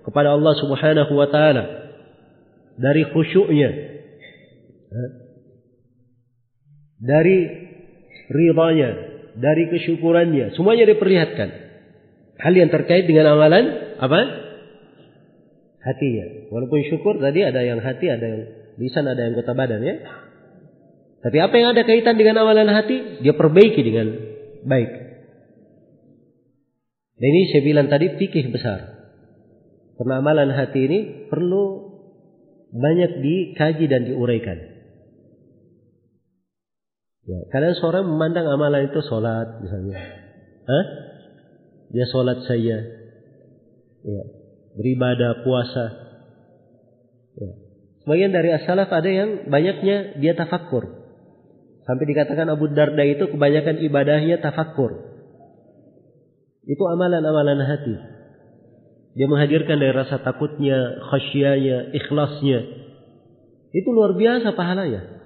kepada 0.05 0.37
Allah 0.37 0.53
Subhanahu 0.61 1.13
wa 1.17 1.29
taala, 1.33 1.65
dari 2.77 3.09
khusyuknya, 3.09 3.71
dari 7.01 7.37
ridhanya, 8.33 8.91
dari 9.37 9.69
kesyukurannya, 9.69 10.57
semuanya 10.57 10.89
diperlihatkan. 10.89 11.49
Hal 12.41 12.53
yang 12.57 12.73
terkait 12.73 13.05
dengan 13.07 13.37
amalan 13.37 13.97
apa? 14.01 14.21
Hatinya. 15.83 16.49
Walaupun 16.51 16.79
syukur 16.91 17.21
tadi 17.23 17.45
ada 17.45 17.61
yang 17.63 17.79
hati, 17.79 18.07
ada 18.11 18.27
yang 18.27 18.43
lisan, 18.81 19.07
ada 19.07 19.21
yang 19.21 19.35
kota 19.37 19.53
badan 19.53 19.83
ya. 19.85 19.95
Tapi 21.23 21.39
apa 21.39 21.55
yang 21.55 21.69
ada 21.71 21.87
kaitan 21.87 22.19
dengan 22.19 22.43
amalan 22.43 22.67
hati, 22.67 23.23
dia 23.23 23.35
perbaiki 23.39 23.79
dengan 23.79 24.11
baik. 24.67 24.91
Dan 27.23 27.29
ini 27.31 27.43
saya 27.55 27.63
bilang 27.63 27.87
tadi 27.87 28.19
fikih 28.19 28.51
besar. 28.51 28.91
Karena 29.95 30.19
amalan 30.19 30.51
hati 30.51 30.81
ini 30.83 30.99
perlu 31.31 31.95
banyak 32.75 33.23
dikaji 33.23 33.87
dan 33.87 34.03
diuraikan. 34.11 34.72
Ya, 37.23 37.39
kadang 37.55 37.79
seorang 37.79 38.03
memandang 38.03 38.51
amalan 38.51 38.91
itu 38.91 38.99
sholat 39.07 39.63
misalnya. 39.63 39.95
Hah? 40.67 40.85
Dia 41.95 42.07
sholat 42.11 42.43
saja. 42.51 42.79
Ya, 44.03 44.23
beribadah, 44.75 45.47
puasa. 45.47 45.87
Ya. 47.39 47.51
Sebagian 48.03 48.35
dari 48.35 48.51
as-salaf 48.51 48.91
ada 48.91 49.07
yang 49.07 49.47
banyaknya 49.47 50.19
dia 50.19 50.35
tafakur. 50.35 50.91
Sampai 51.87 52.11
dikatakan 52.11 52.51
Abu 52.51 52.67
Darda 52.75 53.07
itu 53.07 53.31
kebanyakan 53.31 53.79
ibadahnya 53.87 54.43
tafakur. 54.43 54.99
Itu 56.67 56.83
amalan-amalan 56.91 57.63
hati. 57.63 57.95
Dia 59.15 59.27
menghadirkan 59.31 59.79
dari 59.79 59.95
rasa 59.95 60.19
takutnya, 60.27 61.07
khasyanya, 61.07 61.95
ikhlasnya. 61.95 62.61
Itu 63.71 63.95
luar 63.95 64.19
biasa 64.19 64.57
pahalanya. 64.59 65.22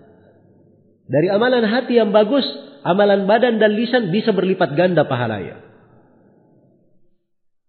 Dari 1.07 1.31
amalan 1.31 1.63
hati 1.63 1.95
yang 1.95 2.11
bagus, 2.11 2.43
amalan 2.83 3.31
badan 3.31 3.63
dan 3.63 3.79
lisan 3.79 4.11
bisa 4.11 4.35
berlipat 4.35 4.75
ganda 4.75 5.07
pahalanya. 5.07 5.63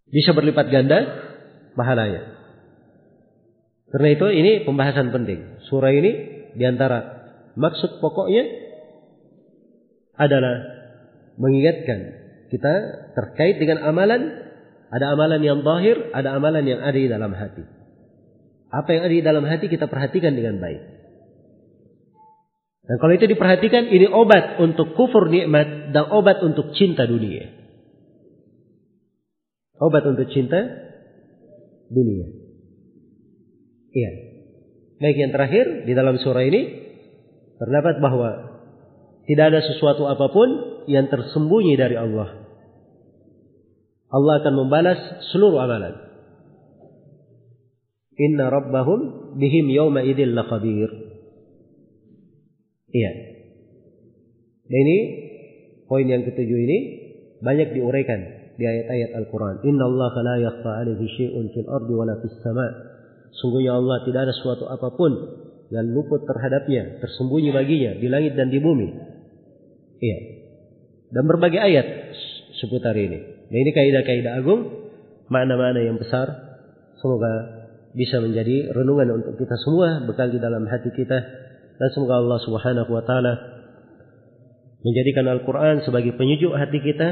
Bisa 0.10 0.34
berlipat 0.34 0.74
ganda 0.74 1.06
pahalanya. 1.78 2.34
Karena 3.94 4.10
itu 4.10 4.28
ini 4.34 4.52
pembahasan 4.66 5.14
penting. 5.14 5.62
Surah 5.70 5.94
ini 5.94 6.12
di 6.58 6.64
antara 6.66 7.30
maksud 7.54 8.02
pokoknya 8.02 8.44
adalah 10.18 10.56
mengingatkan 11.38 12.00
kita 12.50 12.74
terkait 13.14 13.62
dengan 13.62 13.86
amalan. 13.86 14.50
Ada 14.88 15.20
amalan 15.20 15.44
yang 15.44 15.68
zahir, 15.68 16.16
ada 16.16 16.40
amalan 16.40 16.64
yang 16.64 16.80
ada 16.80 16.96
di 16.96 17.12
dalam 17.12 17.36
hati. 17.36 17.60
Apa 18.72 18.88
yang 18.96 19.04
ada 19.04 19.16
di 19.20 19.24
dalam 19.24 19.44
hati 19.44 19.68
kita 19.68 19.92
perhatikan 19.92 20.32
dengan 20.32 20.64
baik. 20.64 20.97
Dan 22.88 22.96
kalau 23.04 23.14
itu 23.20 23.28
diperhatikan, 23.28 23.92
ini 23.92 24.08
obat 24.08 24.64
untuk 24.64 24.96
kufur 24.96 25.28
nikmat 25.28 25.92
dan 25.92 26.08
obat 26.08 26.40
untuk 26.40 26.72
cinta 26.72 27.04
dunia. 27.04 27.52
Obat 29.78 30.08
untuk 30.08 30.32
cinta 30.32 30.64
dunia. 31.92 32.28
Iya. 33.92 34.12
Baik 34.98 35.18
yang 35.20 35.32
terakhir 35.36 35.66
di 35.84 35.94
dalam 35.94 36.16
surah 36.18 36.42
ini 36.48 36.62
terdapat 37.60 38.00
bahwa 38.00 38.30
tidak 39.28 39.46
ada 39.52 39.62
sesuatu 39.68 40.08
apa 40.08 40.32
pun 40.32 40.50
yang 40.88 41.12
tersembunyi 41.12 41.76
dari 41.76 42.00
Allah. 42.00 42.48
Allah 44.08 44.34
akan 44.40 44.54
membalas 44.56 45.00
seluruh 45.36 45.60
amalan. 45.60 45.94
Inna 48.18 48.48
rabbahum 48.48 49.36
bihim 49.36 49.68
yawma 49.68 50.02
idil 50.02 50.32
lakhabir. 50.32 51.07
Iya. 52.98 53.12
Dan 54.68 54.80
ini 54.82 54.98
poin 55.86 56.10
yang 56.10 56.26
ketujuh 56.26 56.60
ini 56.66 56.78
banyak 57.46 57.78
diuraikan 57.78 58.20
di 58.58 58.66
ayat-ayat 58.66 59.14
Al-Quran. 59.22 59.62
Inna 59.70 59.86
Allah 59.86 60.14
la 60.26 60.36
yakhfa 60.42 60.72
alaihi 60.82 61.06
syai'un 61.14 61.46
fil 61.54 61.70
ardi 61.70 61.94
wala 61.94 62.18
fis 62.26 62.34
sama' 62.42 62.98
Sungguhnya 63.38 63.78
Allah 63.78 64.02
tidak 64.02 64.22
ada 64.26 64.34
suatu 64.34 64.66
apa 64.66 64.98
pun 64.98 65.14
yang 65.70 65.86
luput 65.94 66.26
terhadapnya, 66.26 66.98
tersembunyi 67.04 67.54
baginya 67.54 67.92
di 68.02 68.08
langit 68.10 68.34
dan 68.34 68.50
di 68.50 68.58
bumi. 68.58 68.88
Iya. 70.02 70.20
Dan 71.14 71.24
berbagai 71.30 71.60
ayat 71.62 71.88
seputar 72.58 72.98
ini. 72.98 73.48
Nah 73.48 73.58
ini 73.62 73.72
kaidah-kaidah 73.72 74.34
agung, 74.42 74.62
makna-makna 75.30 75.86
yang 75.86 76.02
besar. 76.02 76.28
Semoga 76.98 77.30
bisa 77.94 78.18
menjadi 78.18 78.74
renungan 78.74 79.22
untuk 79.22 79.38
kita 79.38 79.56
semua, 79.62 80.02
bekal 80.08 80.34
di 80.34 80.42
dalam 80.42 80.66
hati 80.66 80.90
kita. 80.98 81.47
Dan 81.78 81.88
semoga 81.94 82.18
Allah 82.18 82.40
subhanahu 82.42 82.90
wa 82.90 83.04
ta'ala 83.06 83.34
menjadikan 84.82 85.26
Al-Quran 85.30 85.86
sebagai 85.86 86.18
penyejuk 86.18 86.54
hati 86.58 86.82
kita, 86.82 87.10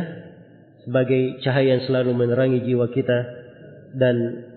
sebagai 0.86 1.42
cahaya 1.46 1.78
yang 1.78 1.84
selalu 1.86 2.18
menerangi 2.18 2.66
jiwa 2.66 2.90
kita, 2.90 3.20
dan 3.96 4.16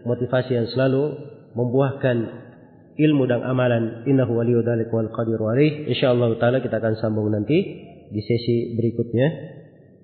motivasi 0.09 0.57
yang 0.57 0.69
selalu 0.73 1.15
membuahkan 1.53 2.17
ilmu 2.99 3.25
dan 3.29 3.45
amalan. 3.45 4.09
Innahu 4.09 4.41
waliyyu 4.41 4.65
dzalik 4.65 4.91
wal 4.91 5.13
qadiru 5.13 5.45
alaih. 5.53 5.87
Insyaallah 5.93 6.41
taala 6.41 6.59
kita 6.65 6.81
akan 6.81 6.99
sambung 6.99 7.31
nanti 7.31 7.59
di 8.09 8.21
sesi 8.25 8.75
berikutnya. 8.75 9.29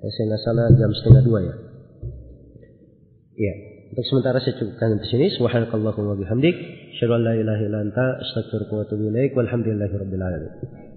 Nggak 0.05 0.41
salah 0.45 0.69
jam 0.77 0.93
setengah 0.93 1.23
dua 1.25 1.39
ya. 1.43 1.55
Ya 3.35 3.74
untuk 3.95 4.11
sementara 4.11 4.43
saya 4.43 4.59
cukupkan 4.59 4.99
di 4.99 5.07
sini. 5.07 5.31
Subhanakallahumma 5.39 6.19
bihamdik 6.19 6.57
la 6.99 7.39
ilaha 7.39 7.63
illa 7.63 7.79
anta 7.79 8.19
astaghfiruka 8.27 8.75
wa 8.75 8.83
atubu 8.83 9.07
ilaik 9.07 9.39
walhamdulillahi 9.39 9.95
rabbil 9.95 10.25
alamin 10.27 10.94